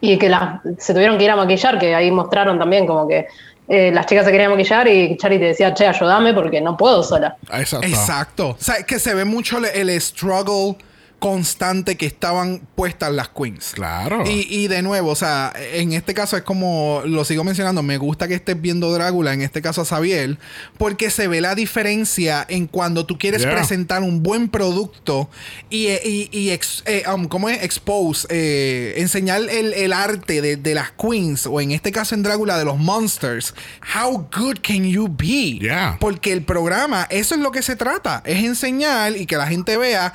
y 0.00 0.18
que 0.18 0.28
las, 0.28 0.60
se 0.78 0.92
tuvieron 0.92 1.18
que 1.18 1.24
ir 1.24 1.30
a 1.30 1.36
maquillar, 1.36 1.78
que 1.78 1.94
ahí 1.94 2.10
mostraron 2.10 2.58
también 2.58 2.86
como 2.86 3.06
que 3.06 3.26
eh, 3.68 3.90
las 3.92 4.06
chicas 4.06 4.26
se 4.26 4.32
querían 4.32 4.50
maquillar 4.50 4.86
y 4.88 5.16
Charity 5.16 5.44
decía, 5.44 5.72
che, 5.72 5.86
ayúdame 5.86 6.34
porque 6.34 6.60
no 6.60 6.76
puedo 6.76 7.02
sola. 7.02 7.36
Exacto. 7.52 7.86
Exacto. 7.86 8.48
O 8.50 8.56
sea, 8.58 8.82
que 8.82 8.98
se 8.98 9.14
ve 9.14 9.24
mucho 9.24 9.58
el, 9.58 9.66
el 9.66 10.00
struggle 10.00 10.76
constante 11.24 11.96
que 11.96 12.04
estaban 12.04 12.60
puestas 12.74 13.10
las 13.10 13.30
queens. 13.30 13.70
Claro. 13.72 14.24
Y, 14.26 14.46
y 14.50 14.68
de 14.68 14.82
nuevo, 14.82 15.08
o 15.08 15.16
sea, 15.16 15.54
en 15.72 15.94
este 15.94 16.12
caso 16.12 16.36
es 16.36 16.42
como 16.42 17.00
lo 17.06 17.24
sigo 17.24 17.44
mencionando, 17.44 17.82
me 17.82 17.96
gusta 17.96 18.28
que 18.28 18.34
estés 18.34 18.60
viendo 18.60 18.92
Drácula, 18.92 19.32
en 19.32 19.40
este 19.40 19.62
caso 19.62 19.80
a 19.80 19.84
Xavier, 19.86 20.36
porque 20.76 21.08
se 21.08 21.26
ve 21.26 21.40
la 21.40 21.54
diferencia 21.54 22.44
en 22.46 22.66
cuando 22.66 23.06
tú 23.06 23.16
quieres 23.16 23.40
Yeah. 23.40 23.54
presentar 23.54 24.02
un 24.02 24.22
buen 24.22 24.50
producto 24.50 25.30
y, 25.70 25.86
y, 25.88 26.28
y 26.30 26.50
ex- 26.50 26.82
eh, 26.84 27.04
um, 27.12 27.26
¿cómo 27.26 27.48
es? 27.48 27.62
Expose, 27.62 28.26
eh, 28.28 28.94
enseñar 28.98 29.40
el, 29.48 29.72
el 29.72 29.94
arte 29.94 30.42
de, 30.42 30.56
de 30.58 30.74
las 30.74 30.90
queens, 30.92 31.46
o 31.46 31.58
en 31.58 31.70
este 31.70 31.90
caso 31.90 32.14
en 32.14 32.22
Drácula 32.22 32.58
de 32.58 32.66
los 32.66 32.76
monsters. 32.76 33.54
How 33.94 34.28
good 34.30 34.58
can 34.62 34.84
you 34.84 35.08
be? 35.08 35.58
Yeah. 35.58 35.96
Porque 36.00 36.34
el 36.34 36.42
programa, 36.42 37.06
eso 37.08 37.34
es 37.34 37.40
lo 37.40 37.50
que 37.50 37.62
se 37.62 37.76
trata, 37.76 38.22
es 38.26 38.44
enseñar 38.44 39.16
y 39.16 39.24
que 39.24 39.38
la 39.38 39.46
gente 39.46 39.78
vea 39.78 40.12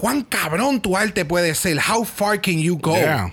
cuán 0.00 0.22
cabrón 0.22 0.80
tu 0.80 0.96
arte 0.96 1.24
puede 1.24 1.54
ser. 1.54 1.78
How 1.78 2.04
far 2.04 2.40
can 2.40 2.58
you 2.58 2.76
go? 2.78 2.96
Yeah. 2.96 3.32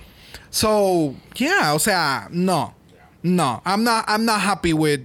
So, 0.50 1.14
yeah, 1.34 1.74
o 1.74 1.78
sea, 1.78 2.28
no. 2.30 2.74
No, 3.20 3.60
I'm 3.66 3.82
not, 3.82 4.04
I'm 4.06 4.24
not 4.24 4.40
happy 4.40 4.72
with 4.72 5.00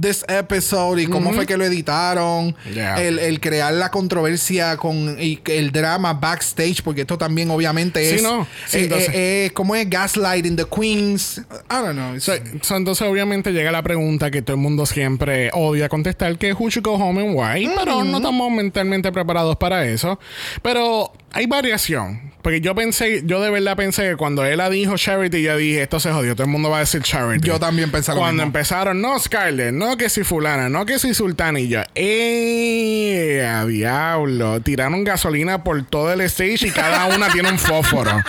this 0.00 0.24
episode 0.28 0.98
y 1.02 1.06
cómo 1.06 1.30
fue 1.34 1.44
que 1.46 1.58
lo 1.58 1.64
editaron. 1.64 2.56
Yeah. 2.74 3.00
El, 3.02 3.18
el 3.18 3.38
crear 3.38 3.74
la 3.74 3.90
controversia 3.90 4.78
con 4.78 5.20
y 5.20 5.38
el 5.46 5.70
drama 5.70 6.14
backstage, 6.14 6.82
porque 6.82 7.02
esto 7.02 7.18
también 7.18 7.50
obviamente 7.50 8.02
Sí, 8.08 8.16
es. 8.16 8.22
no. 8.22 8.46
Sí, 8.66 8.78
eh, 8.78 8.82
entonces- 8.84 9.08
eh, 9.10 9.46
eh, 9.46 9.50
¿Cómo 9.52 9.74
es 9.76 9.88
gaslighting 9.90 10.56
the 10.56 10.64
queens? 10.64 11.38
I 11.70 11.74
don't 11.82 11.92
know. 11.92 12.18
So- 12.18 12.32
so, 12.62 12.76
entonces, 12.76 13.06
obviamente, 13.06 13.52
llega 13.52 13.70
la 13.70 13.82
pregunta 13.82 14.30
que 14.30 14.40
todo 14.40 14.56
el 14.56 14.62
mundo 14.62 14.86
siempre 14.86 15.50
odia 15.52 15.90
contestar, 15.90 16.38
que 16.38 16.54
who 16.54 16.70
should 16.70 16.84
go 16.86 16.94
home 16.94 17.20
and 17.20 17.36
why, 17.36 17.70
pero 17.76 18.02
no 18.04 18.16
estamos 18.16 18.50
mentalmente 18.52 19.12
preparados 19.12 19.56
para 19.56 19.84
eso. 19.86 20.18
Pero 20.62 21.12
hay 21.32 21.46
variación. 21.46 22.30
Porque 22.42 22.62
yo 22.62 22.74
pensé, 22.74 23.22
yo 23.26 23.40
de 23.42 23.50
verdad 23.50 23.76
pensé 23.76 24.02
que 24.08 24.16
cuando 24.16 24.46
él 24.46 24.56
la 24.56 24.70
dijo 24.70 24.96
Charity, 24.96 25.42
yo 25.42 25.56
dije, 25.58 25.82
esto 25.82 26.00
se 26.00 26.10
jodió, 26.10 26.34
todo 26.34 26.44
el 26.44 26.50
mundo 26.50 26.70
va 26.70 26.78
a 26.78 26.80
decir 26.80 27.02
Charity. 27.02 27.46
Yo 27.46 27.60
también 27.60 27.90
pensé 27.90 28.12
lo 28.12 28.18
Cuando 28.18 28.42
mismo. 28.44 28.46
empezaron, 28.46 29.00
no 29.02 29.18
Scarlett, 29.18 29.72
no 29.74 29.98
que 29.98 30.08
si 30.08 30.24
fulana, 30.24 30.70
no 30.70 30.86
que 30.86 30.98
si 30.98 31.12
sultana, 31.12 31.60
y 31.60 31.68
yo, 31.68 31.82
¡eh! 31.94 33.46
a 33.46 33.66
diablo! 33.66 34.60
Tiraron 34.62 35.04
gasolina 35.04 35.62
por 35.62 35.84
todo 35.84 36.10
el 36.12 36.22
stage 36.22 36.68
y 36.68 36.70
cada 36.70 37.06
una 37.14 37.28
tiene 37.28 37.50
un 37.50 37.58
fósforo. 37.58 38.22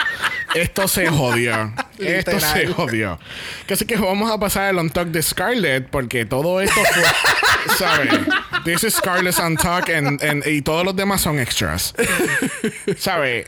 Esto 0.54 0.90
se 0.90 1.08
jodió. 1.08 1.74
Esto 1.98 2.38
se 2.40 2.68
jodió. 2.68 3.18
Así 3.70 3.86
que 3.86 3.96
vamos 3.96 4.30
a 4.30 4.38
pasar 4.38 4.70
el 4.72 4.78
on 4.78 4.90
talk 4.90 5.08
de 5.08 5.22
Scarlett 5.22 5.88
porque 5.88 6.26
todo 6.26 6.60
esto 6.60 6.76
fue, 6.94 7.76
¿sabes? 7.78 8.10
This 8.64 8.84
is 8.84 8.96
and, 9.90 10.22
and- 10.24 10.46
y 10.46 10.62
todos 10.62 10.86
los 10.86 10.96
demás 10.96 11.22
son 11.22 11.40
extras. 11.40 11.94
¿Sabes? 12.98 13.48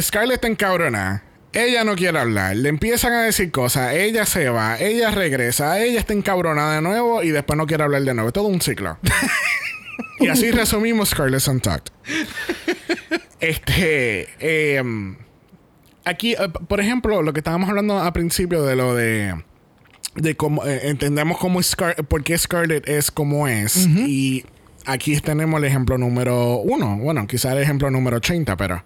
Scarlett 0.00 0.36
está 0.36 0.48
encabrona. 0.48 1.24
Ella 1.52 1.84
no 1.84 1.94
quiere 1.96 2.18
hablar. 2.18 2.56
Le 2.56 2.70
empiezan 2.70 3.12
a 3.12 3.22
decir 3.24 3.50
cosas. 3.50 3.92
Ella 3.92 4.24
se 4.24 4.48
va. 4.48 4.78
Ella 4.78 5.10
regresa. 5.10 5.78
Ella 5.80 6.00
está 6.00 6.14
encabronada 6.14 6.76
de 6.76 6.80
nuevo 6.82 7.22
y 7.22 7.28
después 7.30 7.56
no 7.58 7.66
quiere 7.66 7.82
hablar 7.84 8.02
de 8.02 8.14
nuevo. 8.14 8.32
Todo 8.32 8.46
un 8.48 8.60
ciclo. 8.62 8.98
y 10.18 10.28
así 10.28 10.50
resumimos 10.50 11.10
Scarlett's 11.10 11.48
Untucked. 11.48 11.92
Este. 13.40 14.28
em, 14.78 15.16
aquí, 16.04 16.32
eh, 16.32 16.48
por 16.68 16.80
ejemplo, 16.80 17.20
lo 17.22 17.32
que 17.34 17.40
estábamos 17.40 17.68
hablando 17.68 18.00
al 18.00 18.12
principio 18.12 18.62
de 18.64 18.76
lo 18.76 18.94
de. 18.94 19.44
De 20.14 20.36
cómo 20.36 20.64
eh, 20.66 20.88
entendemos 20.88 21.38
cómo 21.38 21.62
Scar 21.62 21.96
por 22.06 22.22
qué 22.22 22.36
Scarlett 22.36 22.88
es 22.88 23.10
como 23.10 23.48
es. 23.48 23.86
Y 23.86 24.44
aquí 24.84 25.18
tenemos 25.20 25.58
el 25.58 25.64
ejemplo 25.64 25.96
número 25.96 26.56
uno. 26.56 26.98
Bueno, 26.98 27.26
quizá 27.26 27.52
el 27.52 27.58
ejemplo 27.62 27.90
número 27.90 28.18
80, 28.18 28.56
pero. 28.56 28.84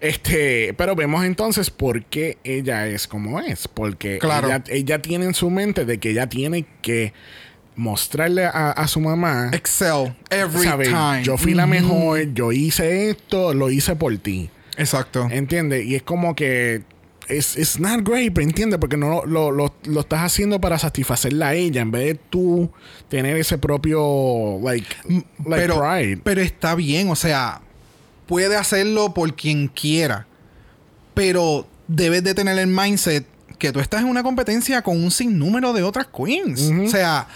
Este. 0.00 0.74
Pero 0.74 0.94
vemos 0.94 1.24
entonces 1.24 1.70
por 1.70 2.04
qué 2.04 2.38
ella 2.44 2.86
es 2.86 3.08
como 3.08 3.40
es. 3.40 3.66
Porque 3.66 4.18
Claro. 4.18 4.46
ella, 4.48 4.62
ella 4.68 5.02
tiene 5.02 5.24
en 5.24 5.34
su 5.34 5.50
mente 5.50 5.84
de 5.84 5.98
que 5.98 6.10
ella 6.10 6.28
tiene 6.28 6.64
que 6.80 7.12
mostrarle 7.74 8.44
a, 8.44 8.70
a 8.70 8.88
su 8.88 9.00
mamá. 9.00 9.50
Excel 9.52 10.14
every 10.30 10.64
time. 10.84 11.22
Yo 11.24 11.36
fui 11.38 11.54
la 11.54 11.66
mejor, 11.66 12.32
yo 12.34 12.52
hice 12.52 13.10
esto, 13.10 13.52
lo 13.54 13.70
hice 13.70 13.96
por 13.96 14.16
ti. 14.18 14.50
Exacto. 14.76 15.26
¿Entiendes? 15.30 15.84
Y 15.86 15.96
es 15.96 16.02
como 16.02 16.34
que 16.36 16.82
es 17.28 17.56
it's 17.56 17.78
not 17.78 18.06
great, 18.06 18.32
pero 18.32 18.46
entiende, 18.46 18.78
porque 18.78 18.96
no 18.96 19.24
lo, 19.26 19.50
lo, 19.50 19.74
lo 19.84 20.00
estás 20.00 20.20
haciendo 20.20 20.60
para 20.60 20.78
satisfacerla 20.78 21.48
a 21.48 21.54
ella 21.54 21.82
en 21.82 21.90
vez 21.90 22.04
de 22.04 22.14
tú 22.14 22.70
tener 23.08 23.36
ese 23.36 23.58
propio 23.58 24.58
like, 24.62 24.88
like 25.06 25.26
pero, 25.46 25.80
pride. 25.80 26.20
pero 26.22 26.40
está 26.40 26.74
bien, 26.74 27.10
o 27.10 27.16
sea, 27.16 27.60
puede 28.26 28.56
hacerlo 28.56 29.14
por 29.14 29.34
quien 29.34 29.68
quiera, 29.68 30.26
pero 31.14 31.66
debes 31.86 32.22
de 32.24 32.34
tener 32.34 32.58
el 32.58 32.66
mindset 32.66 33.26
que 33.58 33.72
tú 33.72 33.80
estás 33.80 34.02
en 34.02 34.08
una 34.08 34.22
competencia 34.22 34.82
con 34.82 35.02
un 35.02 35.10
sinnúmero 35.10 35.72
de 35.72 35.82
otras 35.82 36.06
queens. 36.06 36.70
O 36.86 36.88
sea, 36.88 37.26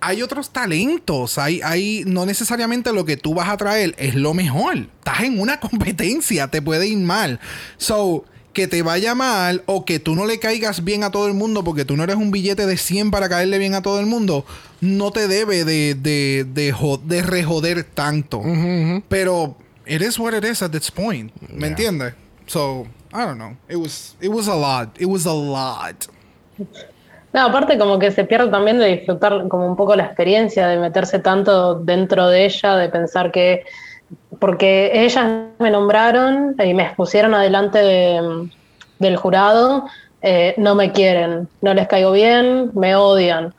hay 0.00 0.22
otros 0.22 0.50
talentos, 0.50 1.38
hay, 1.38 1.60
hay, 1.62 2.04
no 2.06 2.24
necesariamente 2.26 2.92
lo 2.92 3.04
que 3.04 3.16
tú 3.16 3.34
vas 3.34 3.48
a 3.48 3.56
traer 3.56 3.94
es 3.98 4.14
lo 4.14 4.34
mejor. 4.34 4.76
Estás 4.76 5.22
en 5.22 5.40
una 5.40 5.58
competencia, 5.60 6.48
te 6.48 6.62
puede 6.62 6.86
ir 6.86 6.98
mal. 6.98 7.40
So, 7.76 8.24
que 8.52 8.66
te 8.66 8.82
vaya 8.82 9.14
mal 9.14 9.62
o 9.66 9.84
que 9.84 9.98
tú 10.00 10.14
no 10.16 10.26
le 10.26 10.38
caigas 10.40 10.82
bien 10.84 11.04
a 11.04 11.10
todo 11.10 11.28
el 11.28 11.34
mundo 11.34 11.62
porque 11.62 11.84
tú 11.84 11.96
no 11.96 12.04
eres 12.04 12.16
un 12.16 12.30
billete 12.30 12.66
de 12.66 12.76
100 12.76 13.10
para 13.10 13.28
caerle 13.28 13.58
bien 13.58 13.74
a 13.74 13.82
todo 13.82 14.00
el 14.00 14.06
mundo, 14.06 14.44
no 14.80 15.10
te 15.12 15.28
debe 15.28 15.64
de, 15.64 15.94
de, 15.94 16.44
de, 16.48 16.74
de 17.04 17.22
rejoder 17.22 17.84
tanto. 17.84 18.42
Pero 19.08 19.54
it 19.86 20.02
is 20.02 20.18
what 20.18 20.34
it 20.34 20.44
is 20.44 20.62
at 20.62 20.70
this 20.70 20.90
point. 20.90 21.30
¿Me 21.48 21.58
Yeah. 21.60 21.68
entiendes? 21.68 22.14
So, 22.46 22.86
I 23.12 23.18
don't 23.24 23.36
know. 23.38 23.56
It 23.68 23.76
was, 23.76 24.16
it 24.20 24.28
was 24.30 24.48
a 24.48 24.54
lot. 24.56 25.00
It 25.00 25.06
was 25.06 25.26
a 25.26 25.32
lot. 25.34 26.06
No, 27.32 27.46
aparte 27.46 27.78
como 27.78 27.98
que 27.98 28.10
se 28.10 28.24
pierde 28.24 28.50
también 28.50 28.78
de 28.78 28.86
disfrutar 28.96 29.46
como 29.48 29.66
un 29.66 29.76
poco 29.76 29.94
la 29.94 30.04
experiencia, 30.06 30.66
de 30.66 30.78
meterse 30.78 31.18
tanto 31.18 31.74
dentro 31.74 32.28
de 32.28 32.46
ella, 32.46 32.74
de 32.76 32.88
pensar 32.88 33.30
que, 33.30 33.64
porque 34.40 34.90
ellas 35.04 35.26
me 35.58 35.70
nombraron 35.70 36.54
y 36.62 36.74
me 36.74 36.84
expusieron 36.84 37.34
adelante 37.34 37.78
de- 37.78 38.48
del 38.98 39.16
jurado, 39.16 39.84
eh, 40.20 40.54
no 40.58 40.74
me 40.74 40.92
quieren, 40.92 41.48
no 41.60 41.74
les 41.74 41.86
caigo 41.88 42.12
bien, 42.12 42.70
me 42.74 42.96
odian. 42.96 43.52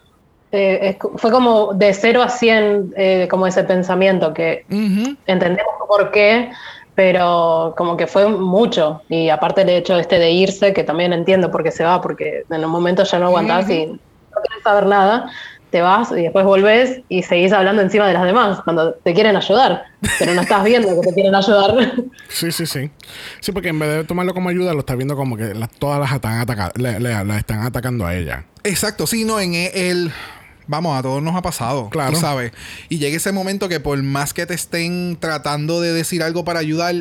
Eh, 0.52 0.80
es 0.90 0.98
fue 1.18 1.32
como 1.32 1.74
de 1.74 1.94
0 1.94 2.22
a 2.24 2.30
100 2.30 2.90
eh, 2.98 3.28
como 3.30 3.48
ese 3.48 3.64
pensamiento 3.64 4.34
que 4.34 4.64
Ujú. 4.70 5.16
entendemos 5.26 5.74
por 5.88 6.12
qué, 6.12 6.52
pero 6.96 7.74
como 7.78 7.96
que 7.96 8.08
fue 8.08 8.28
mucho. 8.28 9.04
Y 9.10 9.30
aparte 9.30 9.62
el 9.62 9.70
hecho 9.70 9.98
este 9.98 10.20
de 10.20 10.32
irse, 10.32 10.74
que 10.74 10.84
también 10.84 11.14
entiendo 11.14 11.52
por 11.52 11.64
qué 11.64 11.72
se 11.72 11.84
va, 11.84 12.02
porque 12.02 12.44
en 12.50 12.66
un 12.66 12.72
momento 12.72 13.04
ya 13.04 13.20
no 13.20 13.28
aguantás 13.28 13.70
y 13.70 13.86
no 13.86 13.98
querés 14.44 14.64
saber 14.64 14.86
nada, 14.88 15.32
te 15.70 15.82
vas 15.82 16.12
y 16.12 16.22
después 16.24 16.46
volvés 16.46 17.02
y 17.10 17.24
seguís 17.24 17.52
hablando 17.52 17.82
encima 17.82 18.08
de 18.08 18.14
las 18.14 18.24
demás, 18.24 18.60
cuando 18.64 18.94
te 18.94 19.14
quieren 19.14 19.36
ayudar, 19.36 19.84
pero 20.18 20.34
no 20.34 20.42
estás 20.42 20.64
viendo 20.64 21.00
que 21.00 21.08
te 21.08 21.14
quieren 21.14 21.36
ayudar. 21.36 21.94
Sí, 22.30 22.52
sí, 22.52 22.66
sí. 22.68 22.90
Sí, 23.40 23.52
porque 23.52 23.70
en 23.70 23.80
vez 23.80 23.90
de 23.90 24.04
tomarlo 24.04 24.34
como 24.36 24.50
ayuda, 24.50 24.74
lo 24.74 24.80
estás 24.82 24.96
viendo 24.98 25.16
como 25.16 25.36
que 25.36 25.54
las- 25.56 25.72
todas 25.72 26.00
las 26.00 26.12
están 26.12 26.40
atacando, 26.40 26.74
le, 26.78 27.00
le- 27.00 27.24
la 27.26 27.38
están 27.38 27.62
atacando 27.64 28.06
a 28.06 28.16
ella. 28.16 28.46
Exacto, 28.64 29.08
sí, 29.08 29.26
no, 29.26 29.40
en 29.40 29.54
el... 29.56 30.12
Vamos, 30.68 30.98
a 30.98 31.02
todos 31.02 31.24
nos 31.24 31.36
ha 31.36 31.42
pasado, 31.42 31.90
Claro. 31.90 32.14
tú 32.14 32.20
sabes. 32.20 32.52
Y 32.90 33.00
llega 33.00 33.18
ese 33.18 33.32
momento 33.32 33.68
que 33.68 33.80
por 33.80 34.02
más 34.04 34.34
que 34.36 34.46
te 34.46 34.54
estén 34.54 35.18
tratando 35.20 35.82
de 35.82 35.92
decir 35.94 36.22
algo 36.22 36.46
para 36.46 36.60
ayudar, 36.60 36.94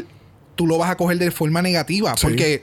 tú 0.57 0.67
lo 0.67 0.79
vas 0.79 0.91
a 0.91 0.97
coger 0.97 1.19
de 1.19 1.31
forma 1.31 1.61
negativa. 1.61 2.15
Sí. 2.17 2.27
Porque 2.27 2.63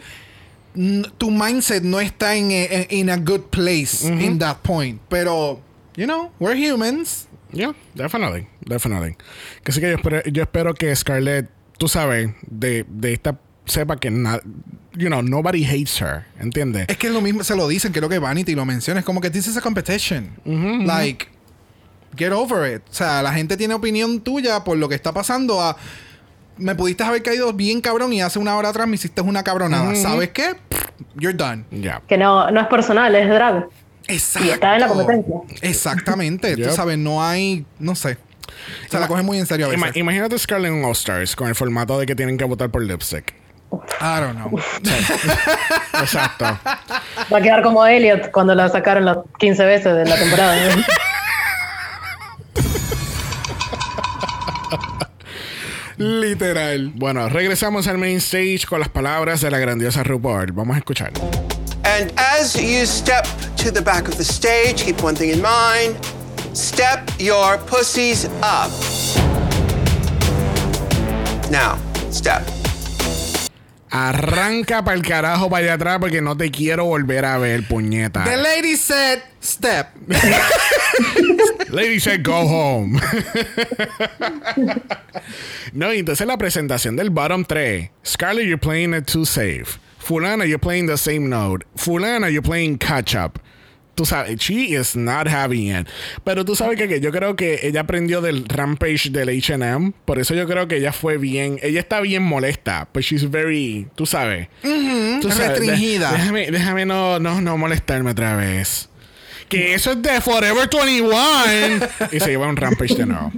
tu 1.19 1.29
mindset 1.31 1.83
no 1.83 1.99
está 1.99 2.35
en 2.35 2.49
en- 2.51 2.87
in 2.89 3.09
a 3.11 3.17
good 3.17 3.41
place 3.51 4.05
in 4.07 4.39
that 4.39 4.57
point. 4.63 4.99
Pero, 5.07 5.59
you 5.95 6.05
know, 6.05 6.31
we're 6.39 6.55
humans. 6.55 7.27
Yeah, 7.51 7.73
definitely, 7.93 8.47
definitely. 8.65 9.15
Que 9.63 9.71
sí 9.71 9.79
que 9.79 9.89
yo 9.91 9.95
espero, 9.97 10.21
yo 10.23 10.43
espero 10.43 10.73
que 10.73 10.93
Scarlett, 10.95 11.49
tú 11.77 11.87
sabes, 11.87 12.31
de, 12.47 12.85
de 12.89 13.13
esta 13.13 13.37
sepa 13.65 13.97
que 13.97 14.11
na- 14.11 14.41
you 14.93 15.07
know, 15.07 15.21
nobody 15.21 15.63
hates 15.65 15.99
her, 16.01 16.25
¿entiendes? 16.39 16.85
Es 16.89 16.97
que 16.97 17.07
es 17.07 17.13
lo 17.13 17.21
mismo, 17.21 17.43
se 17.43 17.55
lo 17.55 17.67
dicen, 17.67 17.91
creo 17.93 18.09
que 18.09 18.19
Vanity 18.19 18.55
lo 18.55 18.65
menciona. 18.65 18.99
Es 18.99 19.05
como 19.05 19.21
que 19.21 19.29
this 19.29 19.47
is 19.47 19.57
a 19.57 19.61
competition. 19.61 20.31
Like, 20.85 21.27
get 22.15 22.31
over 22.31 22.69
it. 22.75 22.81
O 22.89 22.93
sea, 22.93 23.21
la 23.21 23.33
gente 23.33 23.55
tiene 23.57 23.73
opinión 23.73 24.19
tuya 24.21 24.63
por 24.63 24.77
lo 24.77 24.87
que 24.89 24.95
está 24.95 25.13
pasando 25.13 25.61
a. 25.61 25.75
Me 26.57 26.73
pudiste 26.75 27.03
haber 27.03 27.21
caído 27.23 27.51
bien 27.51 27.81
cabrón 27.81 28.13
y 28.13 28.21
hace 28.21 28.39
una 28.39 28.55
hora 28.55 28.69
atrás 28.69 28.87
me 28.87 28.95
hiciste 28.95 29.19
una 29.21 29.43
cabronada. 29.43 29.93
¿Sabes 29.95 30.29
qué? 30.29 30.55
Pff, 30.69 30.85
You're 31.15 31.35
done. 31.37 31.65
Ya. 31.71 32.01
que 32.07 32.17
no, 32.17 32.49
no 32.51 32.61
es 32.61 32.67
personal, 32.67 33.13
es 33.15 33.27
drag. 33.29 33.67
Exacto. 34.07 34.47
Y 34.47 34.51
está 34.51 34.75
en 34.75 34.81
la 34.81 34.87
competencia. 34.87 35.35
Exactamente. 35.61 36.55
Yep. 36.55 36.69
Tú 36.69 36.75
sabes, 36.75 36.97
no 36.97 37.23
hay. 37.25 37.65
No 37.79 37.95
sé. 37.95 38.17
Se 38.89 38.99
la 38.99 39.07
coge 39.07 39.23
muy 39.23 39.39
en 39.39 39.45
serio 39.47 39.67
a 39.69 39.73
Ima- 39.73 39.87
veces. 39.87 39.97
imagínate 39.97 40.37
Scarlett 40.37 40.71
en 40.71 40.85
All 40.85 40.91
Stars 40.91 41.35
con 41.35 41.47
el 41.47 41.55
formato 41.55 41.97
de 41.99 42.05
que 42.05 42.15
tienen 42.15 42.37
que 42.37 42.43
votar 42.45 42.69
por 42.69 42.83
lipstick. 42.83 43.33
I 43.99 44.19
don't 44.21 44.35
know. 44.35 44.57
Exacto. 45.99 46.45
Va 46.45 47.37
a 47.37 47.41
quedar 47.41 47.61
como 47.63 47.85
Elliot 47.85 48.31
cuando 48.31 48.53
la 48.55 48.69
sacaron 48.69 49.03
las 49.05 49.17
15 49.39 49.65
veces 49.65 49.95
de 49.95 50.05
la 50.05 50.15
temporada. 50.15 50.55
Literal. 55.97 56.91
Bueno, 56.95 57.29
regresamos 57.29 57.87
al 57.87 57.97
main 57.97 58.17
stage 58.17 58.61
con 58.67 58.79
las 58.79 58.89
palabras 58.89 59.41
de 59.41 59.49
la 59.49 59.59
grandiosa 59.59 60.03
RuPaul. 60.03 60.51
Vamos 60.51 60.75
a 60.75 60.79
escuchar. 60.79 61.11
And 61.95 62.11
as 62.17 62.61
you 62.61 62.85
step 62.85 63.25
to 63.55 63.71
the 63.71 63.81
back 63.81 64.09
of 64.09 64.17
the 64.17 64.23
stage, 64.25 64.83
keep 64.83 65.01
one 65.01 65.15
thing 65.15 65.29
in 65.29 65.41
mind 65.41 65.97
step 66.51 67.09
your 67.19 67.57
pussies 67.59 68.25
up. 68.43 68.69
Now, 71.49 71.77
step. 72.11 72.43
Arranca 73.91 74.83
para 74.83 74.97
el 74.97 75.03
carajo 75.03 75.49
para 75.49 75.63
allá 75.63 75.73
atrás 75.75 75.99
porque 76.01 76.21
no 76.21 76.35
te 76.35 76.51
quiero 76.51 76.83
volver 76.83 77.23
a 77.23 77.37
ver, 77.37 77.63
puñeta. 77.63 78.25
The 78.25 78.35
lady 78.35 78.75
said, 78.75 79.21
step. 79.39 79.87
Lady 81.69 82.01
said, 82.01 82.25
go 82.25 82.45
home. 82.45 82.99
no, 85.71 85.93
y 85.93 85.99
entonces 85.99 86.27
la 86.27 86.37
presentación 86.37 86.97
del 86.97 87.09
bottom 87.09 87.45
3. 87.45 87.89
Scarlett, 88.05 88.47
you're 88.47 88.57
playing 88.57 88.93
it 88.93 89.07
too 89.07 89.25
safe. 89.25 89.79
Fulana, 90.05 90.45
you're 90.47 90.59
playing 90.59 90.85
the 90.85 90.97
same 90.97 91.29
note. 91.29 91.65
Fulana, 91.75 92.31
you're 92.31 92.43
playing 92.43 92.77
catch 92.77 93.15
up. 93.15 93.39
Tú 93.95 94.05
sabes, 94.05 94.39
she 94.41 94.73
is 94.75 94.95
not 94.95 95.25
having 95.25 95.67
it. 95.67 95.87
Pero 96.25 96.43
tú 96.43 96.53
sabes 96.55 96.77
que, 96.77 96.87
que 96.87 96.99
yo 96.99 97.11
creo 97.11 97.35
que 97.37 97.59
ella 97.63 97.81
aprendió 97.81 98.21
del 98.21 98.43
rampage 98.45 99.09
del 99.09 99.29
HM. 99.29 99.93
Por 100.05 100.19
eso 100.19 100.35
yo 100.35 100.45
creo 100.47 100.67
que 100.67 100.77
ella 100.77 100.91
fue 100.91 101.17
bien. 101.17 101.59
Ella 101.63 101.79
está 101.79 102.01
bien 102.01 102.21
molesta. 102.21 102.89
Pues 102.91 103.05
she's 103.05 103.29
very. 103.31 103.87
Tú 103.95 104.05
sabes. 104.05 104.49
tú 104.61 105.31
sabes, 105.31 105.59
Restringida. 105.59 106.11
de- 106.11 106.17
déjame, 106.17 106.51
déjame 106.51 106.85
no, 106.85 107.19
no, 107.19 107.39
no 107.39 107.57
molestarme 107.57 108.11
otra 108.11 108.35
vez. 108.35 108.89
Que 109.47 109.75
eso 109.75 109.93
es 109.93 110.01
de 110.01 110.19
Forever 110.21 110.67
21. 110.69 111.15
y 112.11 112.19
se 112.19 112.27
lleva 112.27 112.47
un 112.47 112.57
rampage 112.57 112.95
de 112.95 113.05
nuevo. 113.05 113.31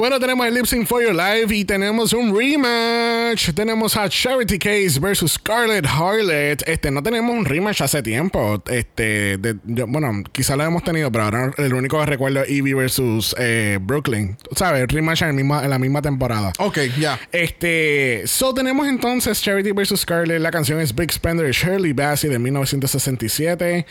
Bueno, 0.00 0.18
tenemos 0.18 0.46
el 0.46 0.54
Lip 0.54 0.64
Sync 0.64 0.86
for 0.86 1.02
Your 1.02 1.14
Life 1.14 1.54
y 1.54 1.62
tenemos 1.62 2.14
un 2.14 2.34
rematch. 2.34 3.50
Tenemos 3.52 3.94
a 3.98 4.08
Charity 4.08 4.58
Case 4.58 4.98
versus 4.98 5.32
Scarlett 5.32 5.84
Harlot. 5.86 6.62
Este, 6.66 6.90
no 6.90 7.02
tenemos 7.02 7.36
un 7.36 7.44
rematch 7.44 7.82
hace 7.82 8.02
tiempo. 8.02 8.62
Este, 8.70 9.36
de- 9.36 9.56
yo- 9.66 9.86
bueno, 9.86 10.22
quizá 10.32 10.56
lo 10.56 10.64
hemos 10.64 10.82
tenido, 10.84 11.12
pero 11.12 11.24
ahora 11.24 11.52
el 11.58 11.74
único 11.74 12.00
que 12.00 12.06
recuerdo 12.06 12.40
es 12.44 12.48
Evie 12.48 12.72
versus 12.72 13.36
eh, 13.38 13.78
Brooklyn. 13.78 14.38
¿Sabes? 14.56 14.88
Rematch 14.88 15.20
en, 15.20 15.28
el 15.28 15.34
misma- 15.34 15.64
en 15.64 15.68
la 15.68 15.78
misma 15.78 16.00
temporada. 16.00 16.54
Ok, 16.60 16.78
ya. 16.98 17.20
Este, 17.30 18.22
so 18.24 18.54
tenemos 18.54 18.88
entonces 18.88 19.42
Charity 19.42 19.72
vs. 19.72 20.00
Scarlett. 20.00 20.40
La 20.40 20.50
canción 20.50 20.80
es 20.80 20.94
Big 20.94 21.12
Spender 21.12 21.44
de 21.44 21.52
Shirley 21.52 21.92
Bassey 21.92 22.30
de 22.30 22.38
1967. 22.38 23.84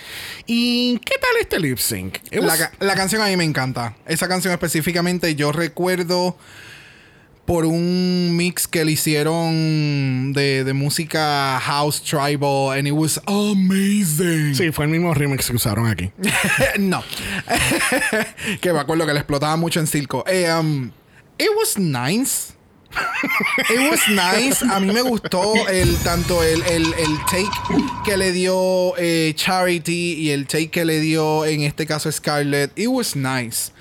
¿Y 0.48 0.98
qué 1.06 1.16
tal 1.22 1.40
este 1.40 1.60
lip 1.60 1.78
sync? 1.78 2.18
La, 2.32 2.72
la 2.80 2.96
canción 2.96 3.22
a 3.22 3.28
mí 3.28 3.38
me 3.38 3.44
encanta. 3.44 3.96
Esa 4.08 4.28
canción 4.28 4.52
específicamente 4.52 5.36
yo 5.36 5.52
recuerdo 5.52 5.99
por 7.50 7.66
un 7.66 8.36
mix 8.38 8.68
que 8.68 8.86
le 8.86 8.92
hicieron 8.92 10.34
de, 10.34 10.64
de 10.64 10.74
música 10.74 11.60
house 11.60 12.00
tribal 12.00 12.72
and 12.78 12.88
it 12.88 12.94
was 12.94 13.20
amazing. 13.26 14.54
Sí, 14.54 14.72
fue 14.72 14.86
el 14.86 14.92
mismo 14.92 15.16
remix 15.16 15.48
que 15.48 15.56
usaron 15.56 15.88
aquí. 15.88 16.12
no. 16.78 17.04
que 18.62 18.72
me 18.72 18.80
acuerdo 18.80 19.08
que 19.08 19.14
le 19.14 19.20
explotaba 19.22 19.56
mucho 19.56 19.80
en 19.80 19.88
circo. 19.88 20.24
Eh, 20.28 20.48
um, 20.54 20.92
it 21.40 21.50
was 21.58 21.76
nice. 21.80 22.54
It 23.70 23.80
was 23.90 24.08
nice. 24.10 24.64
A 24.64 24.80
mí 24.80 24.94
me 24.94 25.02
gustó 25.02 25.54
el 25.68 25.96
tanto 26.04 26.44
el, 26.44 26.62
el, 26.64 26.94
el 26.94 27.18
take 27.26 27.50
que 28.06 28.16
le 28.16 28.32
dio 28.32 28.96
eh, 28.98 29.34
Charity 29.36 30.14
y 30.20 30.30
el 30.30 30.46
take 30.46 30.70
que 30.70 30.86
le 30.86 31.00
dio 31.00 31.46
en 31.46 31.62
este 31.62 31.88
caso 31.88 32.12
Scarlett. 32.12 32.78
It 32.78 32.90
was 32.90 33.16
nice. 33.16 33.72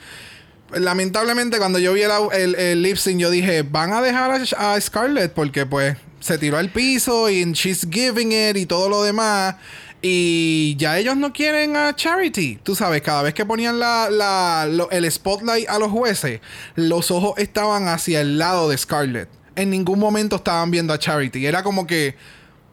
Lamentablemente 0.73 1.59
cuando 1.59 1.78
yo 1.78 1.93
vi 1.95 2.03
el, 2.03 2.55
el, 2.55 2.82
lip 2.82 2.97
yo 2.97 3.31
dije 3.31 3.62
van 3.62 3.93
a 3.93 4.03
dejar 4.03 4.31
a, 4.59 4.81
Scarlett 4.81 5.32
porque 5.32 5.65
pues 5.65 5.97
se 6.20 6.36
tiró 6.36 6.59
al 6.59 6.70
piso 6.70 7.31
y 7.31 7.45
she's 7.53 7.86
giving 7.90 8.32
it 8.32 8.57
y 8.57 8.66
todo 8.66 8.89
lo 8.89 9.03
demás. 9.03 9.57
Y 10.01 10.77
ya 10.78 10.99
ellos 10.99 11.16
no 11.16 11.32
quieren 11.32 11.77
a 11.77 11.95
Charity. 11.97 12.61
Tú 12.62 12.77
sabes, 12.77 13.03
cada 13.03 13.23
vez 13.23 13.35
que 13.35 13.45
ponían 13.45 13.81
la, 13.81 14.09
la- 14.11 14.69
el 14.90 15.11
spotlight 15.11 15.69
a 15.69 15.78
los 15.78 15.90
jueces, 15.90 16.40
los 16.77 17.11
ojos 17.11 17.35
estaban 17.39 17.89
hacia 17.89 18.20
el 18.20 18.39
lado 18.39 18.69
de 18.69 18.78
Scarlett. 18.78 19.28
En 19.57 19.70
ningún 19.70 19.99
momento 19.99 20.36
estaban 20.36 20.70
viendo 20.70 20.93
a 20.93 20.99
Charity. 20.99 21.45
Era 21.47 21.65
como 21.65 21.86
que, 21.86 22.15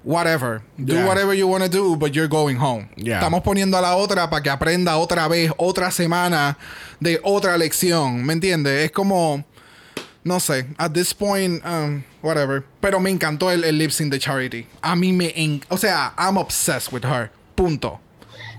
whatever. 0.06 0.61
Do 0.77 0.94
Yeah. 0.94 1.06
whatever 1.06 1.34
you 1.34 1.48
want 1.48 1.64
to 1.64 1.69
do, 1.69 1.95
but 1.98 2.14
you're 2.14 2.30
going 2.30 2.56
home. 2.57 2.88
Yeah. 2.95 3.15
Estamos 3.19 3.41
poniendo 3.41 3.77
a 3.77 3.82
la 3.82 3.95
otra 3.98 4.30
para 4.30 4.41
que 4.41 4.49
aprenda 4.49 4.95
otra 4.98 5.27
vez, 5.27 5.52
otra 5.57 5.91
semana 5.91 6.57
de 7.02 7.19
otra 7.23 7.57
lección. 7.57 8.23
¿Me 8.26 8.34
entiendes? 8.34 8.86
Es 8.86 8.91
como. 8.91 9.44
No 10.23 10.40
sé, 10.40 10.65
at 10.80 10.91
this 10.94 11.14
point, 11.14 11.61
um, 11.65 12.02
whatever. 12.23 12.64
Pero 12.80 12.99
me 12.99 13.11
encantó 13.11 13.52
el, 13.52 13.64
el 13.64 13.77
lip 13.77 13.91
sync 13.91 14.11
de 14.11 14.18
Charity. 14.19 14.65
A 14.82 14.95
mí 14.95 15.11
me. 15.14 15.32
en- 15.36 15.61
o 15.69 15.77
sea, 15.77 16.14
I'm 16.18 16.38
obsessed 16.38 16.91
with 16.94 17.03
her. 17.06 17.30
Punto. 17.53 17.99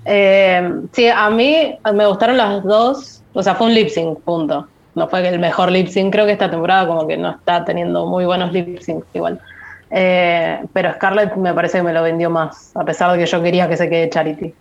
Eh, 0.04 0.70
sí, 0.92 1.08
a 1.08 1.28
mí 1.30 1.76
me 1.92 2.06
gustaron 2.06 2.36
las 2.36 2.62
dos. 2.62 3.22
O 3.32 3.42
sea, 3.42 3.54
fue 3.56 3.66
un 3.66 3.74
lip 3.74 3.88
sync, 3.88 4.20
punto. 4.20 4.68
No 4.94 5.08
fue 5.08 5.26
el 5.28 5.38
mejor 5.40 5.70
lip 5.72 5.88
sync. 5.88 6.12
Creo 6.12 6.24
que 6.26 6.32
esta 6.32 6.50
temporada 6.50 6.86
como 6.86 7.06
que 7.06 7.16
no 7.16 7.30
está 7.32 7.64
teniendo 7.64 8.06
muy 8.06 8.24
buenos 8.24 8.52
lip 8.52 8.80
syncs 8.80 9.06
igual. 9.12 9.40
Eh, 9.90 10.60
pero 10.72 10.92
Scarlett 10.94 11.36
me 11.36 11.54
parece 11.54 11.78
que 11.78 11.84
me 11.84 11.92
lo 11.92 12.02
vendió 12.02 12.30
más, 12.30 12.74
a 12.76 12.84
pesar 12.84 13.12
de 13.12 13.18
que 13.18 13.26
yo 13.26 13.42
quería 13.42 13.68
que 13.68 13.76
se 13.76 13.88
quede 13.88 14.10
Charity. 14.10 14.54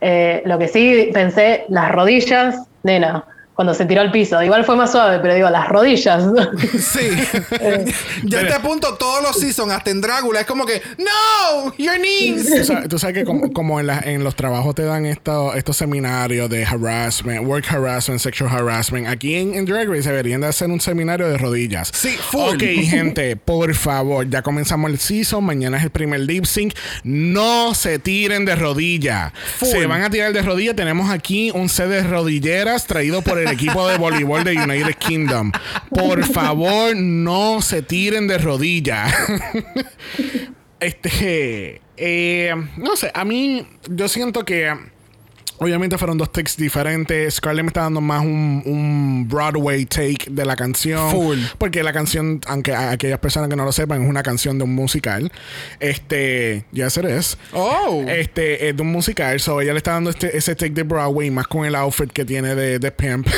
Eh, 0.00 0.42
lo 0.44 0.58
que 0.58 0.68
sí 0.68 1.10
pensé, 1.12 1.64
las 1.68 1.90
rodillas, 1.90 2.66
nena, 2.82 3.24
cuando 3.56 3.74
se 3.74 3.84
tiró 3.86 4.02
al 4.02 4.12
piso. 4.12 4.40
Igual 4.42 4.64
fue 4.64 4.76
más 4.76 4.92
suave, 4.92 5.18
pero 5.18 5.34
digo, 5.34 5.50
las 5.50 5.68
rodillas. 5.68 6.22
Sí. 6.78 7.08
ya 8.24 8.38
a 8.38 8.42
este 8.42 8.60
punto, 8.60 8.94
todos 8.94 9.22
los 9.22 9.36
seasons, 9.40 9.72
hasta 9.72 9.90
en 9.90 10.00
Drácula, 10.00 10.40
es 10.40 10.46
como 10.46 10.64
que, 10.66 10.80
¡No! 10.98 11.74
¡Your 11.78 11.94
Tú 11.96 12.00
knees! 12.00 12.66
sabes, 12.66 12.88
tú 12.88 12.98
sabes 12.98 13.14
que 13.16 13.24
como, 13.24 13.52
como 13.52 13.80
en, 13.80 13.86
la- 13.88 14.00
en 14.04 14.22
los 14.22 14.36
trabajos 14.36 14.74
te 14.74 14.82
dan 14.82 15.06
esto- 15.06 15.54
estos 15.54 15.76
seminarios 15.76 16.48
de 16.50 16.64
harassment, 16.64 17.44
work 17.46 17.64
harassment, 17.68 18.20
sexual 18.20 18.50
harassment. 18.54 19.08
Aquí 19.08 19.34
en, 19.34 19.54
en 19.54 19.64
Drag 19.64 19.88
Race 19.88 20.08
deberían 20.08 20.40
de 20.42 20.48
hacer 20.48 20.68
un 20.68 20.80
seminario 20.80 21.26
de 21.28 21.38
rodillas. 21.38 21.90
Sí, 21.94 22.10
full. 22.30 22.54
Ok, 22.54 22.62
gente, 22.84 23.36
por 23.36 23.74
favor, 23.74 24.28
ya 24.28 24.42
comenzamos 24.42 24.90
el 24.90 24.98
season. 24.98 25.42
Mañana 25.44 25.78
es 25.78 25.84
el 25.84 25.90
primer 25.90 26.20
lip 26.20 26.44
sync. 26.44 26.74
No 27.04 27.74
se 27.74 27.98
tiren 27.98 28.44
de 28.44 28.54
rodilla. 28.56 29.32
Se 29.60 29.86
van 29.86 30.02
a 30.02 30.10
tirar 30.10 30.32
de 30.32 30.42
rodilla. 30.42 30.74
Tenemos 30.74 31.10
aquí 31.10 31.50
un 31.54 31.68
set 31.68 31.88
de 31.88 32.02
rodilleras 32.02 32.86
traído 32.86 33.22
por 33.22 33.38
el 33.38 33.45
equipo 33.48 33.86
de 33.88 33.98
voleibol 33.98 34.44
de 34.44 34.56
United 34.56 34.94
Kingdom. 34.94 35.52
Por 35.90 36.24
favor, 36.24 36.94
no 36.96 37.60
se 37.62 37.82
tiren 37.82 38.26
de 38.26 38.38
rodilla. 38.38 39.06
Este, 40.78 41.80
eh, 41.96 42.54
no 42.76 42.96
sé, 42.96 43.10
a 43.14 43.24
mí 43.24 43.66
yo 43.88 44.08
siento 44.08 44.44
que 44.44 44.76
obviamente 45.58 45.98
fueron 45.98 46.18
dos 46.18 46.32
takes 46.32 46.52
diferentes. 46.56 47.34
Scarlett 47.34 47.64
me 47.64 47.68
está 47.68 47.82
dando 47.82 48.00
más 48.00 48.22
un, 48.22 48.62
un 48.64 49.26
Broadway 49.28 49.84
take 49.86 50.26
de 50.30 50.44
la 50.44 50.56
canción. 50.56 51.10
Full. 51.10 51.38
Porque 51.58 51.82
la 51.82 51.92
canción, 51.92 52.40
aunque 52.46 52.74
a 52.74 52.90
aquellas 52.90 53.18
personas 53.18 53.48
que 53.48 53.56
no 53.56 53.64
lo 53.64 53.72
sepan, 53.72 54.02
es 54.02 54.08
una 54.08 54.22
canción 54.22 54.58
de 54.58 54.64
un 54.64 54.74
musical. 54.74 55.30
Este, 55.80 56.64
ya 56.72 56.86
it 56.86 57.04
is. 57.18 57.38
Oh. 57.52 58.04
Este, 58.08 58.68
es 58.68 58.76
de 58.76 58.82
un 58.82 58.92
musical. 58.92 59.40
So 59.40 59.60
ella 59.60 59.72
le 59.72 59.78
está 59.78 59.92
dando 59.92 60.10
este, 60.10 60.36
ese 60.36 60.54
take 60.54 60.72
de 60.72 60.82
Broadway, 60.82 61.30
más 61.30 61.46
con 61.46 61.64
el 61.64 61.74
outfit 61.74 62.10
que 62.10 62.24
tiene 62.24 62.54
de, 62.54 62.78
de 62.78 62.90
Pimp. 62.92 63.26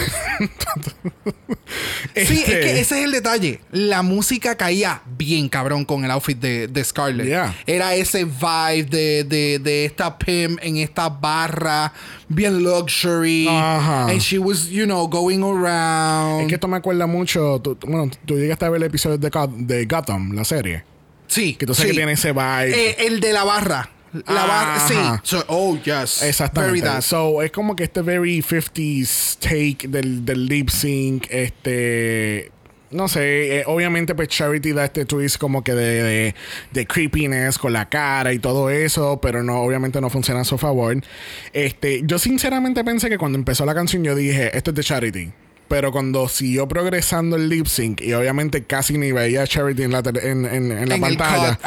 Sí, 2.15 2.23
es 2.23 2.31
Este, 2.31 2.61
que 2.61 2.81
ese 2.81 2.99
es 2.99 3.05
el 3.05 3.13
detalle. 3.13 3.61
La 3.71 4.03
música 4.03 4.57
caía 4.57 5.03
bien 5.17 5.49
cabrón 5.49 5.85
con 5.85 6.05
el 6.05 6.11
outfit 6.11 6.39
de, 6.39 6.67
de 6.69 6.85
Scarlett. 6.85 7.27
Yeah. 7.27 7.55
Era 7.67 7.95
ese 7.95 8.25
vibe 8.25 8.85
de, 8.85 9.25
de, 9.25 9.59
de 9.59 9.85
esta 9.85 10.19
Pim 10.19 10.57
en 10.63 10.79
esta 10.79 11.09
barra, 11.09 11.93
bien 12.29 12.63
luxury. 12.63 13.47
Ajá. 13.49 14.07
And 14.11 14.21
she 14.21 14.39
was, 14.39 14.69
you 14.69 14.85
know, 14.85 15.09
going 15.09 15.43
around. 15.43 16.43
Es 16.43 16.49
que 16.49 16.55
esto 16.55 16.69
me 16.69 16.77
acuerda 16.77 17.07
mucho. 17.07 17.61
tú- 17.61 17.77
bueno, 17.87 18.11
tú 18.27 18.37
llegaste 18.37 18.65
a 18.65 18.71
ver 18.71 18.81
el 18.83 18.87
episodio 18.89 19.19
de, 19.19 19.31
de 19.59 19.85
Gotham, 19.87 20.33
la 20.33 20.45
serie. 20.45 20.85
sí. 21.27 21.55
Que 21.55 21.67
tú 21.67 21.75
sabes 21.75 21.91
sí. 21.91 21.95
que 21.95 22.01
tiene 22.01 22.13
ese 22.13 22.33
vibe. 22.33 22.71
Eh, 22.91 22.97
el 23.07 23.21
de 23.21 23.33
la 23.33 23.45
barra. 23.45 23.91
La 24.27 24.47
barra, 24.47 24.89
sí. 24.89 24.95
Ajá. 24.97 25.21
So- 25.23 25.45
oh, 25.49 25.77
yes. 25.85 26.23
Exactamente. 26.23 26.81
Very 26.81 26.95
that. 26.95 27.03
So, 27.03 27.43
es 27.43 27.51
como 27.53 27.77
que 27.77 27.85
este 27.85 28.01
very 28.01 28.41
50s 28.41 29.37
take 29.39 29.87
del, 29.87 30.25
del 30.25 30.47
lip 30.47 30.71
sync. 30.71 31.27
Este. 31.31 32.51
No 32.91 33.07
sé, 33.09 33.59
eh, 33.61 33.65
obviamente 33.67 34.15
pues 34.15 34.29
Charity 34.29 34.73
da 34.73 34.87
este 34.87 35.05
twist 35.05 35.37
como 35.37 35.63
que 35.63 35.75
de, 35.75 36.03
de, 36.03 36.35
de 36.73 36.87
creepiness 36.87 37.59
con 37.59 37.73
la 37.75 37.89
cara 37.89 38.33
y 38.33 38.39
todo 38.39 38.71
eso, 38.71 39.21
pero 39.21 39.43
no, 39.43 39.61
obviamente 39.61 40.01
no 40.01 40.09
funciona 40.09 40.41
a 40.41 40.45
su 40.45 40.57
favor. 40.59 40.97
Este, 41.53 42.03
yo 42.05 42.19
sinceramente 42.19 42.85
pensé 42.85 43.09
que 43.09 43.19
cuando 43.19 43.39
empezó 43.39 43.65
la 43.67 43.75
canción 43.75 44.05
yo 44.05 44.15
dije, 44.15 44.57
esto 44.57 44.71
es 44.71 44.77
de 44.77 44.83
Charity. 44.85 45.33
Pero 45.69 45.93
cuando 45.93 46.29
siguió 46.29 46.67
progresando 46.67 47.37
el 47.37 47.51
lip 47.51 47.67
sync 47.67 48.01
y 48.01 48.15
obviamente 48.15 48.65
casi 48.65 48.97
ni 48.97 49.13
veía 49.13 49.43
a 49.43 49.47
Charity 49.47 49.83
en 49.83 49.93
la, 49.93 49.99
en, 49.99 50.47
en- 50.47 50.73
en 50.73 50.89
la 50.89 50.95
En 50.95 51.01
pantalla, 51.03 51.59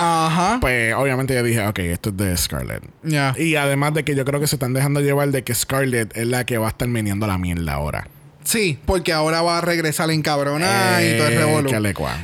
pues 0.60 0.95
obviamente 0.95 1.35
yo 1.35 1.43
dije, 1.43 1.61
ok, 1.68 1.77
esto 1.80 2.10
es 2.10 2.18
de 2.18 2.35
Scarlett. 2.35 2.81
Ya. 3.03 3.35
Y 3.38 3.57
además 3.57 3.93
de 3.93 4.03
que 4.03 4.15
yo 4.15 4.26
creo 4.26 4.39
que 4.39 4.48
se 4.48 4.56
están 4.56 4.73
dejando 4.73 5.02
llevar 5.02 5.30
de 5.30 5.43
que 5.43 5.53
Scarlett 5.53 6.18
es 6.18 6.26
la 6.26 6.48
que 6.48 6.57
va 6.57 6.65
a 6.65 6.69
estar 6.72 6.88
meneando 6.88 7.27
la 7.27 7.38
mierda 7.38 7.73
ahora. 7.73 8.07
Sí, 8.44 8.80
porque 8.86 9.14
ahora 9.14 9.42
va 9.42 9.60
a 9.60 9.62
regresar 9.62 10.10
en 10.12 10.22
cabrona 10.22 11.00
y 11.02 11.18
todo 11.18 11.28
el 11.28 11.38
revolú. 11.38 11.70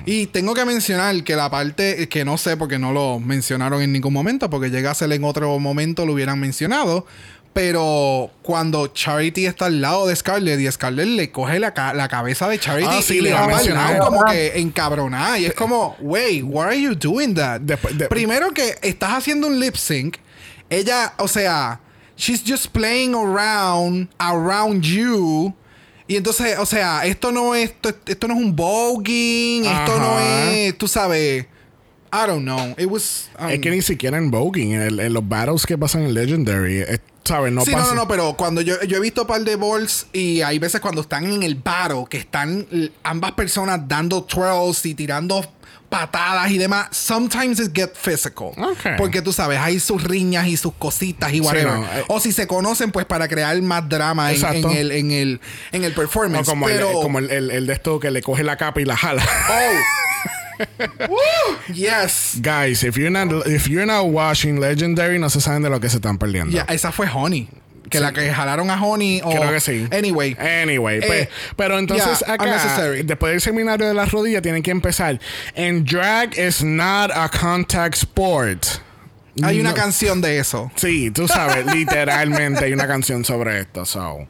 Y 0.06 0.26
tengo 0.28 0.54
que 0.54 0.66
mencionar 0.66 1.24
que 1.24 1.36
la 1.36 1.50
parte 1.52 2.10
que 2.10 2.26
no 2.26 2.38
sé 2.38 2.58
porque 2.58 2.80
no 2.80 2.92
lo 2.92 3.20
mencionaron 3.20 3.82
en 3.82 3.92
ningún 3.94 4.14
momento, 4.14 4.50
porque 4.50 4.70
llegase 4.70 5.06
en 5.06 5.24
otro 5.24 5.58
momento 5.60 6.06
lo 6.06 6.14
hubieran 6.14 6.40
mencionado. 6.40 7.06
Pero 7.54 8.30
cuando 8.44 8.86
Charity 8.88 9.48
está 9.48 9.66
al 9.66 9.82
lado 9.82 10.06
de 10.06 10.16
Scarlett 10.16 10.60
y 10.60 10.72
Scarlett 10.72 11.08
le 11.08 11.32
coge 11.32 11.60
la, 11.60 11.74
ca- 11.74 11.92
la 11.96 12.08
cabeza 12.08 12.48
de 12.48 12.60
Charity 12.60 12.88
Ah, 13.00 13.02
sí, 13.02 13.18
y 13.18 13.22
le 13.22 13.34
va 13.34 13.48
para 13.48 13.98
como 14.00 14.26
que 14.26 14.60
encabronada. 14.60 15.40
Y 15.40 15.46
es 15.46 15.54
como, 15.56 15.96
wait, 16.00 16.44
why 16.46 16.66
are 16.66 16.80
you 16.80 16.94
doing 16.94 17.34
that? 17.34 17.62
Después 17.62 17.98
de- 17.98 18.08
Primero 18.10 18.52
que 18.52 18.76
estás 18.84 19.14
haciendo 19.14 19.48
un 19.48 19.60
lip 19.60 19.76
sync. 19.76 20.18
Ella, 20.70 21.14
o 21.18 21.28
sea, 21.28 21.80
she's 22.16 22.44
just 22.46 22.68
playing 22.68 23.16
around, 23.16 24.08
around 24.20 24.84
you. 24.84 25.52
Y 26.08 26.16
entonces, 26.16 26.58
o 26.58 26.66
sea, 26.66 27.06
esto 27.06 27.32
no 27.32 27.54
es, 27.54 27.72
esto, 27.72 27.90
esto 28.06 28.28
no 28.28 28.36
es 28.36 28.40
un 28.40 28.56
voguing, 28.56 29.66
esto 29.66 30.00
no 30.00 30.20
es, 30.20 30.78
tú 30.78 30.88
sabes, 30.88 31.46
I 32.14 32.26
don't 32.26 32.44
know. 32.44 32.74
It 32.78 32.86
was. 32.90 33.30
um, 33.38 33.50
Es 33.50 33.60
que 33.60 33.70
ni 33.70 33.82
siquiera 33.82 34.18
en 34.18 34.32
Voguing, 34.32 34.72
en, 34.74 35.00
en 35.00 35.14
los 35.14 35.28
battles 35.28 35.66
que 35.66 35.78
pasan 35.78 36.04
en 36.04 36.14
Legendary, 36.14 36.78
eh, 36.80 37.00
¿sabes? 37.26 37.52
No 37.52 37.66
sí, 37.66 37.72
pasa. 37.72 37.88
no, 37.88 37.90
no, 37.96 38.02
no, 38.04 38.08
pero 38.08 38.34
cuando 38.38 38.62
yo, 38.62 38.82
yo 38.84 38.96
he 38.98 39.00
visto 39.02 39.24
un 39.24 39.28
par 39.28 39.42
de 39.44 39.58
balls 39.58 40.08
y 40.14 40.42
hay 40.42 40.58
veces 40.58 40.80
cuando 40.80 41.02
están 41.02 41.26
en 41.26 41.44
el 41.44 41.56
battle 41.56 42.06
que 42.10 42.18
están 42.18 42.66
ambas 43.04 43.34
personas 43.34 43.82
dando 43.90 44.24
twirls 44.24 44.86
y 44.86 44.96
tirando 44.96 45.46
patadas 45.90 46.52
y 46.52 46.58
demás, 46.58 46.88
sometimes 46.92 47.60
it 47.60 47.72
get 47.74 47.92
physical. 47.96 48.48
Ok. 48.58 48.98
Porque 48.98 49.22
tú 49.22 49.32
sabes, 49.32 49.58
hay 49.60 49.80
sus 49.80 50.04
riñas 50.04 50.48
y 50.48 50.58
sus 50.58 50.74
cositas 50.74 51.34
y 51.34 51.40
whatever. 51.40 51.74
no, 51.80 51.84
eh. 51.86 52.04
o 52.08 52.20
si 52.20 52.32
se 52.32 52.46
conocen, 52.48 52.92
pues 52.92 53.06
para 53.06 53.28
crear 53.28 53.60
más 53.62 53.88
drama 53.88 54.32
en, 54.34 54.44
en 54.46 54.72
el, 54.72 54.92
en, 54.92 55.12
el, 55.12 55.42
en 55.72 55.84
el 55.84 55.94
performance. 55.94 56.48
como, 56.48 56.66
pero, 56.66 56.90
el, 56.90 56.96
como 56.96 57.20
el, 57.20 57.32
el- 57.32 57.52
el 57.52 57.68
de 57.68 57.74
esto 57.74 58.00
que 58.00 58.12
le 58.12 58.22
coge 58.22 58.44
la 58.44 58.58
capa 58.58 58.82
y 58.82 58.86
la 58.86 58.98
jala. 58.98 59.24
Oh. 59.50 60.58
Woo, 61.10 61.74
yes. 61.74 62.38
Guys, 62.42 62.84
if 62.84 62.98
you're 62.98 63.12
not 63.12 63.46
if 63.48 63.68
you're 63.68 63.86
not 63.86 64.06
watching 64.08 64.60
Legendary, 64.60 65.20
no 65.20 65.30
se 65.30 65.40
saben 65.40 65.62
de 65.62 65.70
lo 65.70 65.80
que 65.80 65.88
se 65.90 65.98
están 65.98 66.18
perdiendo. 66.18 66.52
Ya, 66.52 66.64
esa 66.64 66.92
fue 66.92 67.08
Honey. 67.08 67.48
Que 67.90 68.00
la 68.00 68.12
que 68.12 68.32
jalaron 68.34 68.70
a 68.70 68.82
Honey. 68.84 69.22
O, 69.24 69.30
Creo 69.30 69.52
que 69.52 69.60
sí. 69.60 69.88
Anyway. 69.92 70.36
Anyway, 70.40 70.98
Eh, 71.00 71.08
pe- 71.08 71.30
pero 71.56 71.80
entonces 71.80 72.20
yeah, 72.20 72.34
acá, 72.34 72.84
después 73.04 73.32
del 73.32 73.42
seminario 73.42 73.88
de 73.88 73.94
las 73.94 74.12
rodillas, 74.12 74.42
tienen 74.42 74.62
que 74.64 74.72
empezar. 74.72 75.20
And 75.56 75.88
drag 75.90 76.38
is 76.38 76.64
not 76.64 77.12
a 77.14 77.30
contact 77.30 77.96
sport. 77.96 78.66
Hay 79.44 79.60
una 79.60 79.74
canción 79.74 80.20
de 80.20 80.40
eso. 80.40 80.72
Sí, 80.76 81.12
tú 81.12 81.28
sabes, 81.28 81.66
literalmente 81.74 82.66
hay 82.66 82.74
una 82.74 82.88
canción 82.88 83.24
sobre 83.24 83.60
esto. 83.60 83.86
So. 83.86 84.28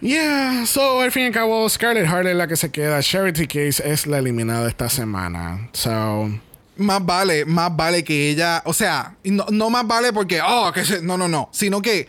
Yeah, 0.00 0.64
so 0.64 1.00
al 1.02 1.10
fin 1.10 1.24
y 1.24 1.26
al 1.26 1.32
cabo, 1.32 1.68
Scarlett 1.68 2.06
Hart 2.06 2.26
es 2.26 2.36
la 2.36 2.46
que 2.46 2.56
se 2.56 2.70
queda. 2.70 3.02
Charity 3.02 3.46
Case 3.46 3.82
es 3.84 4.06
la 4.06 4.18
eliminada 4.18 4.68
esta 4.68 4.88
semana. 4.88 5.68
So. 5.72 6.30
Más 6.76 7.04
vale, 7.04 7.44
más 7.44 7.74
vale 7.74 8.04
que 8.04 8.30
ella, 8.30 8.62
o 8.64 8.72
sea, 8.72 9.16
no, 9.24 9.46
no 9.50 9.68
más 9.68 9.84
vale 9.84 10.12
porque, 10.12 10.40
oh, 10.40 10.70
que 10.72 10.84
se- 10.84 11.02
no, 11.02 11.18
no, 11.18 11.26
no, 11.26 11.48
sino 11.52 11.82
que 11.82 12.06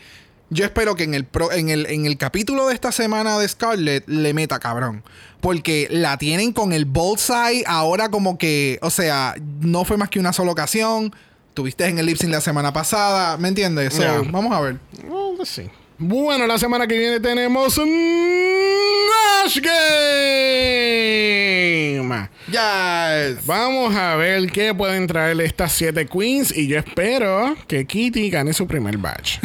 yo 0.49 0.65
espero 0.65 0.95
que 0.95 1.03
en 1.03 1.13
el, 1.13 1.25
pro- 1.25 1.51
en 1.51 1.69
el 1.69 1.85
en 1.87 2.05
el 2.05 2.17
capítulo 2.17 2.67
de 2.67 2.73
esta 2.73 2.91
semana 2.91 3.37
de 3.37 3.47
Scarlett 3.47 4.07
le 4.07 4.33
meta 4.33 4.59
cabrón, 4.59 5.03
porque 5.41 5.87
la 5.91 6.17
tienen 6.17 6.53
con 6.53 6.73
el 6.73 6.85
bullseye 6.85 7.63
ahora 7.67 8.09
como 8.09 8.37
que, 8.37 8.79
o 8.81 8.89
sea, 8.89 9.35
no 9.61 9.85
fue 9.85 9.97
más 9.97 10.09
que 10.09 10.19
una 10.19 10.33
sola 10.33 10.51
ocasión, 10.51 11.13
tuviste 11.53 11.85
en 11.87 11.99
el 11.99 12.05
lip 12.05 12.17
la 12.23 12.41
semana 12.41 12.73
pasada, 12.73 13.37
¿me 13.37 13.47
entiendes? 13.49 13.93
So, 13.93 14.01
Yeah. 14.01 14.21
vamos 14.31 14.51
a 14.53 14.61
ver. 14.61 14.79
Well, 15.07 15.35
let's 15.37 15.49
see. 15.49 15.69
Bueno, 16.01 16.47
la 16.47 16.57
semana 16.57 16.87
que 16.87 16.97
viene 16.97 17.19
tenemos 17.19 17.77
un 17.77 17.89
Nash 19.43 19.59
Game. 19.59 20.79
Yes. 22.47 23.45
Vamos 23.45 23.93
a 23.93 24.15
ver 24.15 24.49
qué 24.49 24.73
pueden 24.73 25.07
traer 25.07 25.41
estas 25.41 25.73
siete 25.73 26.07
queens 26.07 26.55
y 26.55 26.67
yo 26.67 26.79
espero 26.79 27.53
que 27.67 27.85
Kitty 27.85 28.29
gane 28.29 28.53
su 28.53 28.65
primer 28.65 28.97
batch. 28.97 29.39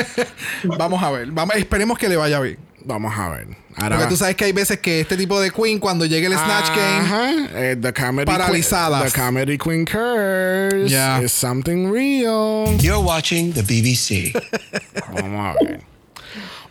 Vamos 0.64 1.02
a 1.02 1.10
ver, 1.10 1.30
vamos, 1.30 1.56
esperemos 1.56 1.98
que 1.98 2.08
le 2.08 2.16
vaya 2.16 2.40
bien. 2.40 2.71
Vamos 2.84 3.12
a 3.16 3.28
ver. 3.30 3.48
Ahora 3.76 3.96
Porque 3.96 4.10
tú 4.10 4.16
sabes 4.16 4.36
que 4.36 4.44
hay 4.44 4.52
veces 4.52 4.78
que 4.80 5.00
este 5.00 5.16
tipo 5.16 5.40
de 5.40 5.50
queen 5.50 5.78
cuando 5.78 6.04
llegue 6.04 6.26
el 6.26 6.34
Snatch 6.34 6.68
Game 6.76 7.48
eh, 7.54 7.76
the 7.80 7.92
comedy 7.92 8.26
Paralizadas. 8.26 9.00
Queen, 9.02 9.12
the 9.12 9.18
comedy 9.20 9.58
queen 9.58 9.84
curse 9.84 10.90
Yeah. 10.90 11.20
is 11.22 11.32
something 11.32 11.90
real. 11.90 12.76
You're 12.78 13.02
watching 13.02 13.52
the 13.52 13.62
BBC. 13.62 14.32
Vamos 15.14 15.56
a 15.56 15.64
ver. 15.64 15.80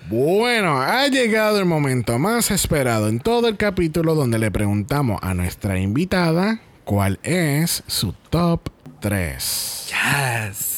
Bueno, 0.09 0.81
ha 0.81 1.07
llegado 1.07 1.57
el 1.59 1.65
momento 1.65 2.19
más 2.19 2.51
esperado 2.51 3.07
en 3.07 3.19
todo 3.19 3.47
el 3.47 3.55
capítulo 3.57 4.13
donde 4.13 4.39
le 4.39 4.51
preguntamos 4.51 5.19
a 5.23 5.33
nuestra 5.33 5.79
invitada 5.79 6.59
cuál 6.83 7.19
es 7.23 7.83
su 7.87 8.13
top 8.29 8.69
3. 8.99 9.87
Yes. 9.87 10.70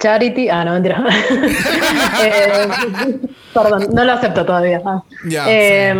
Charity. 0.00 0.48
Ah, 0.48 0.64
no, 0.64 0.72
mentira. 0.72 1.04
Eh, 2.22 2.68
perdón, 3.54 3.86
no 3.92 4.04
lo 4.04 4.12
acepto 4.12 4.44
todavía. 4.44 4.80
Ah. 4.84 5.02
Eh, 5.46 5.94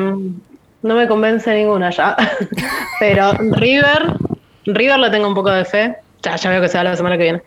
No 0.83 0.95
me 0.95 1.07
convence 1.07 1.55
ninguna 1.55 1.91
ya. 1.91 2.17
Pero 2.99 3.33
River, 3.35 4.15
River 4.67 4.99
le 4.99 5.11
tengo 5.11 5.29
un 5.29 5.35
poco 5.35 5.51
de 5.51 5.65
fe. 5.65 5.95
Ya, 6.23 6.37
ya 6.37 6.51
veo 6.51 6.61
que 6.61 6.69
se 6.69 6.79
va 6.79 6.85
la 6.85 6.97
semana 6.97 7.17
que 7.17 7.23
viene. 7.25 7.43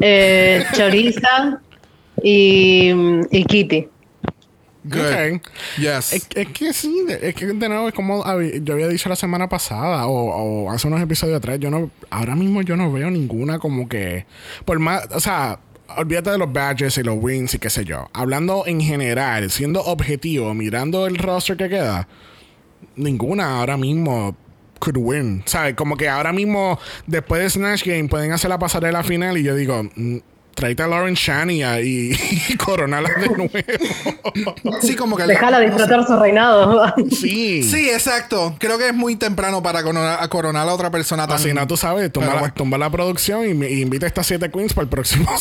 Eh, 0.00 0.64
Choriza 0.74 1.60
y, 2.22 2.92
y 3.30 3.44
Kitty. 3.44 3.88
Good. 4.84 5.40
Yes. 5.78 6.12
Es, 6.12 6.28
es 6.34 6.48
que 6.48 6.72
sí, 6.72 7.04
es 7.08 7.34
que 7.36 7.46
de 7.46 7.68
nuevo 7.68 7.86
es 7.86 7.94
como 7.94 8.24
yo 8.62 8.74
había 8.74 8.88
dicho 8.88 9.08
la 9.08 9.14
semana 9.14 9.48
pasada 9.48 10.06
o, 10.06 10.64
o 10.64 10.70
hace 10.72 10.88
unos 10.88 11.00
episodios 11.00 11.36
atrás, 11.36 11.60
yo 11.60 11.70
no, 11.70 11.88
ahora 12.10 12.34
mismo 12.34 12.62
yo 12.62 12.76
no 12.76 12.90
veo 12.90 13.08
ninguna 13.08 13.60
como 13.60 13.88
que, 13.88 14.26
por 14.64 14.80
más, 14.80 15.06
o 15.12 15.20
sea, 15.20 15.60
olvídate 15.96 16.30
de 16.30 16.38
los 16.38 16.52
badges 16.52 16.98
y 16.98 17.02
los 17.02 17.16
wins 17.20 17.54
y 17.54 17.58
qué 17.58 17.70
sé 17.70 17.84
yo. 17.84 18.08
Hablando 18.12 18.64
en 18.66 18.80
general, 18.80 19.50
siendo 19.50 19.80
objetivo, 19.82 20.54
mirando 20.54 21.06
el 21.06 21.16
roster 21.18 21.56
que 21.56 21.68
queda, 21.68 22.08
ninguna 22.96 23.60
ahora 23.60 23.76
mismo 23.76 24.36
could 24.78 24.96
win. 24.96 25.42
¿Sabes? 25.46 25.74
Como 25.74 25.96
que 25.96 26.08
ahora 26.08 26.32
mismo, 26.32 26.78
después 27.06 27.42
de 27.42 27.50
Snatch 27.50 27.84
Game, 27.84 28.08
pueden 28.08 28.32
hacer 28.32 28.50
la 28.50 28.58
pasarela 28.58 29.02
final 29.02 29.38
y 29.38 29.44
yo 29.44 29.54
digo, 29.54 29.88
tráete 30.54 30.82
a 30.82 30.86
Lauren 30.86 31.14
Shania 31.14 31.80
y, 31.80 32.12
y 32.48 32.56
coronala 32.56 33.08
de 33.18 33.26
nuevo. 33.28 33.50
Sí, 34.80 34.94
como 34.96 35.16
que... 35.16 35.24
Dejala 35.24 35.60
disfrutar 35.60 36.06
su 36.06 36.16
reinado. 36.18 36.94
sí. 37.10 37.62
Sí, 37.62 37.90
exacto. 37.90 38.54
Creo 38.58 38.78
que 38.78 38.88
es 38.88 38.94
muy 38.94 39.16
temprano 39.16 39.62
para 39.62 39.82
coronar 39.82 40.18
a, 40.22 40.28
coronar 40.28 40.68
a 40.68 40.72
otra 40.74 40.90
persona 40.90 41.24
Así 41.24 41.32
también. 41.34 41.56
no, 41.56 41.66
tú 41.66 41.76
sabes, 41.76 42.12
tumba, 42.12 42.34
la, 42.34 42.38
bueno. 42.40 42.54
tumba 42.54 42.78
la 42.78 42.90
producción 42.90 43.48
y, 43.48 43.54
me- 43.54 43.70
y 43.70 43.80
invita 43.82 44.06
a 44.06 44.08
estas 44.08 44.26
siete 44.26 44.50
queens 44.50 44.72
para 44.74 44.84
el 44.84 44.88
próximo 44.88 45.30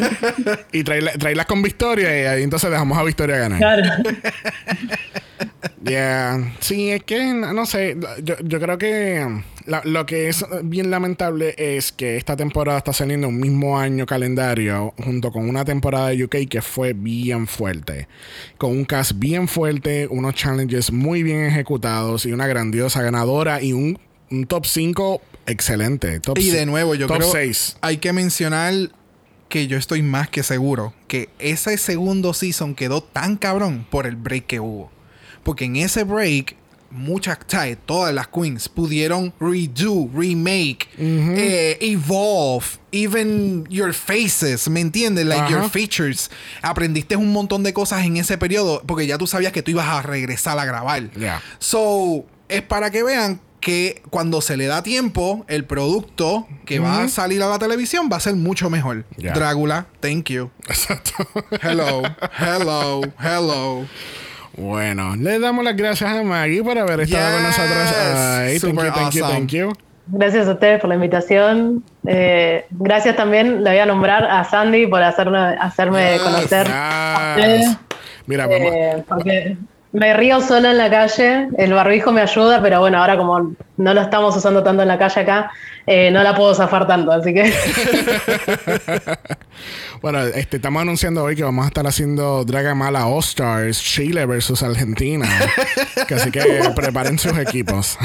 y 0.72 0.84
tráelas 0.84 1.46
con 1.46 1.62
Victoria 1.62 2.22
y 2.22 2.26
ahí 2.26 2.42
entonces 2.42 2.70
dejamos 2.70 2.96
a 2.98 3.02
Victoria 3.04 3.36
ganar. 3.36 3.58
Claro. 3.58 3.82
Yeah. 5.84 6.52
Sí, 6.60 6.90
es 6.90 7.02
que, 7.04 7.32
no 7.32 7.64
sé, 7.66 7.96
yo, 8.22 8.34
yo 8.42 8.60
creo 8.60 8.76
que 8.78 9.26
la- 9.70 9.82
lo 9.84 10.04
que 10.04 10.28
es 10.28 10.44
bien 10.64 10.90
lamentable 10.90 11.54
es 11.56 11.92
que 11.92 12.16
esta 12.16 12.36
temporada 12.36 12.78
está 12.78 12.92
saliendo 12.92 13.28
un 13.28 13.38
mismo 13.40 13.78
año 13.78 14.04
calendario 14.06 14.92
junto 15.02 15.30
con 15.32 15.48
una 15.48 15.64
temporada 15.64 16.08
de 16.08 16.24
UK 16.24 16.46
que 16.48 16.60
fue 16.60 16.92
bien 16.92 17.46
fuerte. 17.46 18.08
Con 18.58 18.72
un 18.72 18.84
cast 18.84 19.12
bien 19.16 19.48
fuerte, 19.48 20.06
unos 20.10 20.34
challenges 20.34 20.92
muy 20.92 21.22
bien 21.22 21.44
ejecutados 21.46 22.26
y 22.26 22.32
una 22.32 22.46
grandiosa 22.46 23.02
ganadora 23.02 23.62
y 23.62 23.72
un, 23.72 23.98
un 24.30 24.46
top 24.46 24.66
5 24.66 25.22
excelente. 25.46 26.20
Top 26.20 26.38
Y 26.38 26.50
de 26.50 26.66
nuevo, 26.66 26.94
yo 26.94 27.06
top 27.06 27.18
creo 27.18 27.32
6. 27.32 27.76
hay 27.80 27.96
que 27.98 28.12
mencionar 28.12 28.74
que 29.48 29.66
yo 29.66 29.76
estoy 29.78 30.02
más 30.02 30.28
que 30.28 30.42
seguro 30.44 30.94
que 31.08 31.28
ese 31.40 31.76
segundo 31.76 32.34
season 32.34 32.74
quedó 32.76 33.02
tan 33.02 33.36
cabrón 33.36 33.84
por 33.90 34.06
el 34.06 34.14
break 34.16 34.46
que 34.46 34.60
hubo. 34.60 34.90
Porque 35.42 35.64
en 35.64 35.76
ese 35.76 36.04
break, 36.04 36.54
muchas, 36.90 37.38
¿sabes? 37.46 37.78
todas 37.86 38.14
las 38.14 38.28
queens 38.28 38.68
pudieron 38.68 39.32
redo, 39.40 40.08
remake, 40.14 40.88
eh, 40.98 41.78
evolve, 41.80 42.66
even 42.92 43.64
your 43.68 43.92
faces, 43.92 44.68
¿me 44.68 44.80
entiendes? 44.80 45.26
Like 45.26 45.50
your 45.50 45.68
features. 45.70 46.30
Aprendiste 46.62 47.16
un 47.16 47.32
montón 47.32 47.62
de 47.62 47.72
cosas 47.72 48.04
en 48.04 48.16
ese 48.16 48.38
periodo 48.38 48.82
porque 48.86 49.06
ya 49.06 49.18
tú 49.18 49.26
sabías 49.26 49.52
que 49.52 49.62
tú 49.62 49.70
ibas 49.70 49.86
a 49.86 50.02
regresar 50.02 50.58
a 50.58 50.64
grabar. 50.64 51.10
Yeah. 51.12 51.42
So, 51.58 52.24
es 52.48 52.62
para 52.62 52.90
que 52.90 53.02
vean 53.02 53.40
que 53.60 54.02
cuando 54.10 54.40
se 54.40 54.56
le 54.56 54.66
da 54.66 54.82
tiempo, 54.82 55.44
el 55.48 55.64
producto 55.64 56.48
que 56.64 56.78
va 56.78 57.02
a 57.04 57.08
salir 57.08 57.42
a 57.42 57.48
la 57.48 57.58
televisión 57.58 58.08
va 58.10 58.16
a 58.16 58.20
ser 58.20 58.34
mucho 58.34 58.70
mejor. 58.70 59.04
Yeah. 59.16 59.34
Drácula, 59.34 59.86
thank 60.00 60.30
you. 60.30 60.50
Exacto. 60.66 61.12
Hello, 61.62 62.02
hello, 62.38 63.02
hello. 63.18 63.86
Bueno, 64.56 65.16
le 65.16 65.38
damos 65.38 65.64
las 65.64 65.76
gracias 65.76 66.10
a 66.10 66.22
Maggie 66.22 66.62
por 66.62 66.76
haber 66.78 67.00
estado 67.00 67.34
con 67.34 67.42
nosotros. 67.44 67.92
Ay, 68.16 68.58
thank 68.58 68.74
you, 68.74 68.80
thank 68.92 69.12
you, 69.12 69.24
awesome. 69.24 69.38
thank 69.38 69.50
you. 69.52 69.72
Gracias 70.12 70.48
a 70.48 70.52
ustedes 70.52 70.80
por 70.80 70.88
la 70.88 70.96
invitación. 70.96 71.84
Eh, 72.06 72.66
gracias 72.70 73.14
también, 73.16 73.62
le 73.62 73.70
voy 73.70 73.78
a 73.78 73.86
nombrar 73.86 74.24
a 74.24 74.42
Sandy 74.44 74.86
por 74.88 75.02
hacerme, 75.02 75.38
hacerme 75.38 76.12
Yes. 76.14 76.22
conocer. 76.22 76.66
Yes. 76.66 77.66
Eh, 77.70 77.76
Mira, 78.26 78.46
vamos. 78.46 78.72
eh, 78.72 79.04
porque 79.08 79.56
Me 79.92 80.14
río 80.14 80.40
sola 80.40 80.70
en 80.70 80.78
la 80.78 80.88
calle, 80.88 81.48
el 81.58 81.72
barbijo 81.72 82.12
me 82.12 82.20
ayuda, 82.20 82.62
pero 82.62 82.78
bueno, 82.78 82.98
ahora 82.98 83.16
como 83.16 83.56
no 83.76 83.94
lo 83.94 84.00
estamos 84.00 84.36
usando 84.36 84.62
tanto 84.62 84.82
en 84.82 84.88
la 84.88 84.96
calle 84.96 85.20
acá, 85.20 85.50
eh, 85.84 86.12
no 86.12 86.22
la 86.22 86.36
puedo 86.36 86.54
zafar 86.54 86.86
tanto, 86.86 87.10
así 87.10 87.34
que... 87.34 87.52
bueno, 90.02 90.20
este, 90.20 90.58
estamos 90.58 90.82
anunciando 90.82 91.24
hoy 91.24 91.34
que 91.34 91.42
vamos 91.42 91.64
a 91.64 91.68
estar 91.68 91.84
haciendo 91.88 92.44
Dragamala 92.44 93.06
All 93.06 93.18
Stars, 93.18 93.82
Chile 93.82 94.26
versus 94.26 94.62
Argentina. 94.62 95.28
así 96.08 96.30
que 96.30 96.40
preparen 96.76 97.18
sus 97.18 97.36
equipos. 97.36 97.98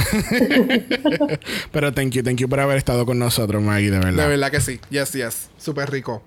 pero 1.72 1.94
thank 1.94 2.14
you, 2.14 2.24
thank 2.24 2.38
you 2.38 2.50
por 2.50 2.62
haber 2.62 2.78
estado 2.78 3.06
con 3.06 3.20
nosotros, 3.20 3.62
Maggie, 3.62 3.92
de 3.92 4.00
verdad. 4.00 4.24
De 4.24 4.30
verdad 4.30 4.50
que 4.50 4.62
sí. 4.62 4.80
Yes, 4.90 5.14
yes. 5.14 5.50
Súper 5.58 5.92
rico. 5.92 6.24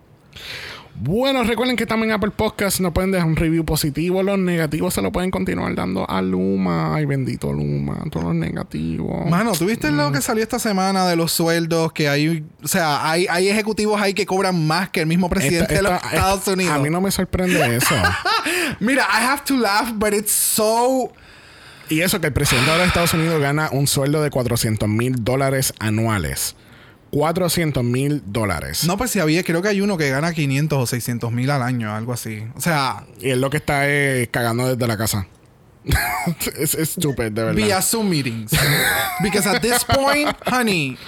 Bueno, 1.01 1.45
recuerden 1.45 1.77
que 1.77 1.87
también 1.87 2.11
Apple 2.11 2.33
Podcast 2.33 2.81
nos 2.81 2.93
pueden 2.93 3.13
dejar 3.13 3.29
un 3.29 3.37
review 3.37 3.65
positivo. 3.65 4.25
Los 4.25 4.37
negativos 4.37 4.95
se 4.95 5.01
lo 5.01 5.13
pueden 5.13 5.31
continuar 5.31 5.75
dando 5.77 6.09
a 6.11 6.21
Luma. 6.23 6.97
Ay, 6.97 7.05
bendito 7.05 7.53
Luma. 7.53 8.03
Todos 8.11 8.27
los 8.27 8.35
negativos. 8.35 9.31
Mano, 9.31 9.53
¿tuviste 9.53 9.93
lo 9.93 10.11
que 10.11 10.21
salió 10.21 10.43
esta 10.43 10.59
semana 10.59 11.07
de 11.07 11.15
los 11.15 11.31
sueldos? 11.31 11.93
Que 11.93 12.09
hay, 12.09 12.45
o 12.65 12.67
sea, 12.67 13.09
hay, 13.09 13.27
hay 13.31 13.49
ejecutivos 13.49 14.01
ahí 14.01 14.13
que 14.13 14.27
cobran 14.27 14.67
más 14.67 14.89
que 14.89 15.01
el 15.01 15.07
mismo 15.07 15.29
presidente 15.29 15.75
de 15.75 15.83
los 15.83 15.93
Estados 15.93 16.49
Unidos. 16.49 16.75
A 16.75 16.79
mí 16.79 16.91
no 16.91 17.01
me 17.01 17.13
sorprende 17.13 17.77
eso. 17.77 17.95
Mira, 18.81 19.05
I 19.05 19.25
have 19.25 19.45
to 19.45 19.57
laugh, 19.57 19.93
but 19.95 20.13
it's 20.13 20.33
so... 20.33 21.13
Y 21.89 22.01
eso 22.01 22.21
que 22.21 22.27
el 22.27 22.33
presidente 22.33 22.71
de 22.71 22.77
los 22.79 22.87
Estados 22.89 23.15
Unidos 23.15 23.41
gana 23.41 23.71
un 23.73 23.87
sueldo 23.87 24.21
de 24.21 24.31
400 24.31 24.89
mil 24.89 25.25
dólares 25.25 25.73
anuales. 25.79 26.55
400 27.11 27.83
mil 27.85 28.23
dólares. 28.27 28.85
No, 28.85 28.97
pues 28.97 29.11
si 29.11 29.21
había, 29.21 29.43
creo 29.43 29.63
que 29.63 29.69
hay 29.69 29.81
uno 29.81 29.97
que 29.97 30.11
gana 30.11 30.33
500 30.33 30.79
o 30.79 30.87
600 30.87 31.33
mil 31.33 31.51
al 31.51 31.63
año, 31.63 31.95
algo 31.95 32.13
así. 32.13 32.45
O 32.57 32.61
sea. 32.61 33.05
Y 33.21 33.31
es 33.31 33.39
lo 33.39 33.51
que 33.51 33.57
está 33.59 33.83
cagando 34.31 34.75
desde 34.75 34.87
la 34.87 34.97
casa. 34.97 35.27
es 36.59 36.75
estúpido, 36.75 37.31
de 37.31 37.43
verdad. 37.43 37.55
Via 37.55 37.83
Zoom 37.83 38.09
meetings. 38.09 38.53
Because 39.23 39.49
at 39.49 39.61
this 39.61 39.85
point, 39.85 40.37
honey. 40.47 40.99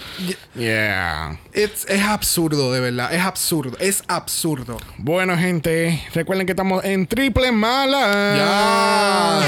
Yeah. 0.55 1.39
es 1.53 2.03
absurdo, 2.03 2.73
de 2.73 2.81
verdad. 2.81 3.13
Es 3.13 3.23
absurdo. 3.23 3.77
Es 3.79 4.03
absurdo. 4.09 4.79
Bueno, 4.99 5.37
gente, 5.37 6.03
recuerden 6.15 6.47
que 6.47 6.53
estamos 6.53 6.85
en 6.85 7.07
triple 7.07 7.53
mala. 7.53 9.43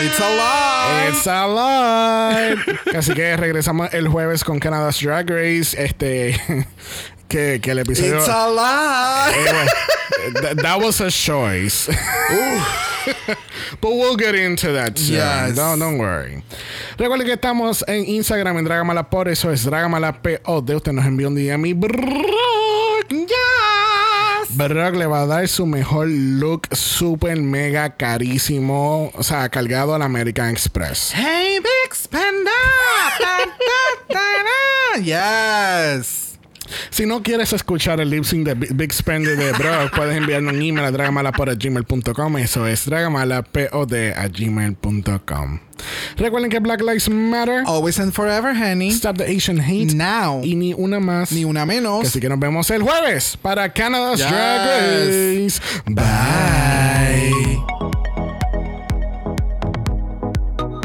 It's 0.00 0.20
alive. 0.20 1.08
It's 1.08 1.26
alive. 1.26 2.78
Así 2.96 3.14
que 3.14 3.36
regresamos 3.36 3.92
el 3.92 4.08
jueves 4.08 4.44
con 4.44 4.60
Canada's 4.60 5.00
Drag 5.00 5.28
Race. 5.28 5.74
Este. 5.76 6.66
Que, 7.28 7.60
que 7.60 7.72
el 7.72 7.80
episodio. 7.80 8.16
It's 8.16 8.28
alive. 8.28 9.34
Eh, 9.36 10.54
that 10.62 10.80
was 10.80 10.98
a 11.02 11.10
choice. 11.10 11.86
But 13.82 13.90
we'll 13.92 14.16
get 14.16 14.34
into 14.34 14.72
that 14.72 14.98
soon. 14.98 15.16
Yes. 15.16 15.54
Don't, 15.56 15.78
don't 15.78 15.98
worry. 15.98 16.42
Recuerden 16.96 17.26
que 17.26 17.34
estamos 17.34 17.84
en 17.86 18.06
Instagram 18.08 18.56
en 18.56 18.64
Dragamala 18.64 19.10
por 19.10 19.28
eso 19.28 19.52
es 19.52 19.64
Dragamala 19.64 20.22
POD. 20.22 20.76
Usted 20.76 20.92
nos 20.92 21.04
envió 21.04 21.28
un 21.28 21.34
DM 21.34 21.66
y. 21.66 21.74
Brock 24.58 24.96
le 24.96 25.06
va 25.06 25.22
a 25.22 25.26
dar 25.26 25.46
su 25.46 25.66
mejor 25.66 26.08
look 26.08 26.66
super 26.74 27.36
mega 27.36 27.90
carísimo, 27.96 29.12
o 29.14 29.22
sea, 29.22 29.48
cargado 29.50 29.94
al 29.94 30.02
American 30.02 30.48
Express. 30.48 31.12
Hey, 31.14 31.60
Big 31.60 31.94
Spender. 31.94 32.52
yes. 35.00 36.27
Si 36.98 37.06
no 37.06 37.22
quieres 37.22 37.52
escuchar 37.52 38.00
el 38.00 38.10
lip 38.10 38.24
sync 38.24 38.44
de 38.44 38.54
Big 38.54 38.92
Spender 38.92 39.36
de 39.36 39.52
Brock, 39.52 39.92
puedes 39.94 40.16
enviarme 40.16 40.50
un 40.50 40.60
email 40.60 40.84
a 40.84 40.90
dragamalapod.gmail.com. 40.90 42.38
Eso 42.38 42.66
es 42.66 42.86
dragamalapod 42.86 43.94
a 43.94 44.26
gmail.com. 44.26 45.60
Recuerden 46.16 46.50
que 46.50 46.58
Black 46.58 46.80
Lives 46.80 47.08
Matter. 47.08 47.62
Always 47.66 48.00
and 48.00 48.12
forever, 48.12 48.52
honey. 48.52 48.90
Stop 48.90 49.18
the 49.18 49.26
Asian 49.26 49.60
hate. 49.60 49.94
Now. 49.94 50.42
Y 50.42 50.56
ni 50.56 50.74
una 50.74 50.98
más. 50.98 51.30
Ni 51.30 51.44
una 51.44 51.64
menos. 51.64 52.04
Así 52.04 52.18
que 52.18 52.28
nos 52.28 52.40
vemos 52.40 52.68
el 52.72 52.82
jueves 52.82 53.38
para 53.40 53.72
Canada's 53.72 54.18
Drag 54.18 54.66
Race. 54.66 55.60
Bye. 55.86 57.47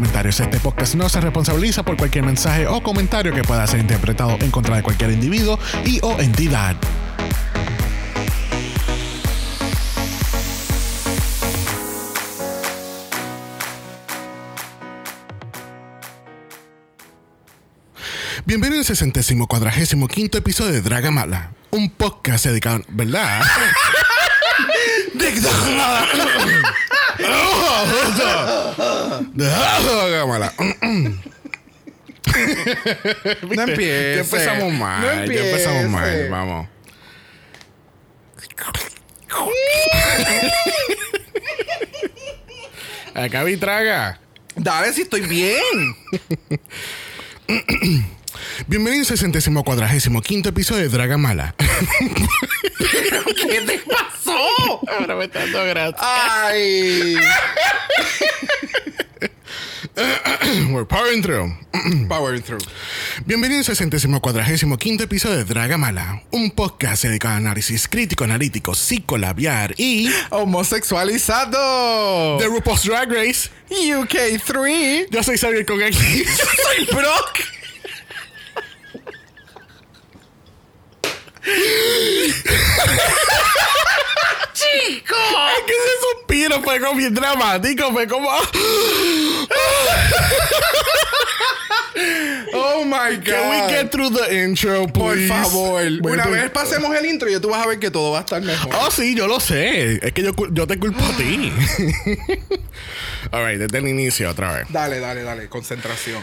comentarios. 0.00 0.40
Este 0.40 0.58
podcast 0.60 0.94
no 0.94 1.10
se 1.10 1.20
responsabiliza 1.20 1.82
por 1.82 1.98
cualquier 1.98 2.24
mensaje 2.24 2.66
o 2.66 2.82
comentario 2.82 3.34
que 3.34 3.42
pueda 3.42 3.66
ser 3.66 3.80
interpretado 3.80 4.38
en 4.40 4.50
contra 4.50 4.74
de 4.74 4.82
cualquier 4.82 5.10
individuo 5.10 5.58
y 5.84 6.00
o 6.02 6.18
entidad. 6.18 6.74
Bienvenido 18.46 18.80
al 18.80 18.86
sesentésimo 18.86 19.46
cuadragésimo 19.46 20.08
quinto 20.08 20.38
episodio 20.38 20.72
de 20.72 20.80
Dragamala, 20.80 21.52
un 21.70 21.90
podcast 21.90 22.46
dedicado, 22.46 22.80
¿verdad? 22.88 23.42
Dragamala. 29.34 30.52
No 33.42 33.62
empieces. 33.62 34.14
Ya 34.16 34.20
empezamos 34.20 34.72
mal. 34.72 35.26
No 35.26 35.32
ya 35.32 35.40
empezamos 35.40 35.88
mal. 35.88 36.28
Vamos. 36.30 36.68
Acá 43.14 43.44
vi 43.44 43.56
traga. 43.56 44.20
Dale 44.56 44.92
si 44.92 45.02
estoy 45.02 45.22
bien. 45.22 45.96
Bienvenido 48.66 49.02
al 49.02 49.06
sesentésimo 49.06 49.64
cuadragésimo 49.64 50.22
quinto 50.22 50.48
episodio 50.50 50.82
de 50.82 50.88
Dragamala. 50.88 51.54
¿Qué 52.80 53.60
te 53.66 53.78
pasó? 53.80 54.80
Ahora 54.88 55.14
me 55.16 55.24
está 55.24 55.40
dando 55.40 55.64
gracia. 55.66 55.96
Ay. 56.00 57.16
We're 60.72 60.86
powering 60.86 61.20
through. 61.22 61.52
Powering 62.08 62.42
through. 62.42 62.62
Bienvenido 63.26 63.58
al 63.58 63.64
sesentésimo 63.64 64.20
cuadragésimo 64.22 64.78
quinto 64.78 65.04
episodio 65.04 65.36
de 65.38 65.44
Dragamala, 65.44 66.22
un 66.30 66.50
podcast 66.52 67.02
dedicado 67.04 67.34
a 67.34 67.38
análisis 67.38 67.86
crítico, 67.88 68.24
analítico, 68.24 68.74
psicolabiar 68.74 69.74
y 69.76 70.08
Homosexualizado. 70.30 72.38
de 72.38 72.46
RuPaul's 72.46 72.84
Drag 72.84 73.10
Race. 73.12 73.50
UK3. 73.70 75.08
Yo 75.10 75.22
soy 75.22 75.36
Xavier 75.36 75.66
con 75.66 75.82
X. 75.82 75.96
Soy 75.96 76.86
Brock. 76.94 77.40
Chico. 84.52 85.16
Es 85.16 85.64
que 85.66 85.72
ese 85.72 85.92
suspiro 86.12 86.62
fue 86.62 86.80
como 86.80 86.94
bien 86.96 87.14
dramático, 87.14 87.92
fue 87.92 88.06
como. 88.06 88.28
Oh 92.52 92.84
my 92.84 93.16
God. 93.16 93.24
Can 93.24 93.50
we 93.50 93.68
get 93.72 93.90
through 93.90 94.10
the 94.10 94.44
intro, 94.44 94.86
Por 94.86 95.14
please? 95.14 95.28
favor. 95.28 95.82
Voy 96.00 96.12
Una 96.12 96.26
vez 96.26 96.50
pasemos 96.50 96.94
el 96.96 97.06
intro 97.06 97.28
y 97.28 97.38
tú 97.40 97.50
vas 97.50 97.64
a 97.64 97.68
ver 97.68 97.78
que 97.78 97.90
todo 97.90 98.12
va 98.12 98.18
a 98.18 98.20
estar 98.22 98.40
mejor. 98.42 98.74
Oh, 98.80 98.90
sí, 98.90 99.14
yo 99.14 99.26
lo 99.26 99.38
sé. 99.40 100.04
Es 100.04 100.12
que 100.12 100.22
yo, 100.22 100.32
yo 100.50 100.66
te 100.66 100.78
culpo 100.78 101.02
a 101.04 101.16
ti. 101.16 101.52
Alright, 103.32 103.58
desde 103.58 103.78
el 103.78 103.88
inicio 103.88 104.30
otra 104.30 104.52
vez. 104.52 104.66
Dale, 104.70 104.98
dale, 104.98 105.22
dale. 105.22 105.48
Concentración. 105.48 106.22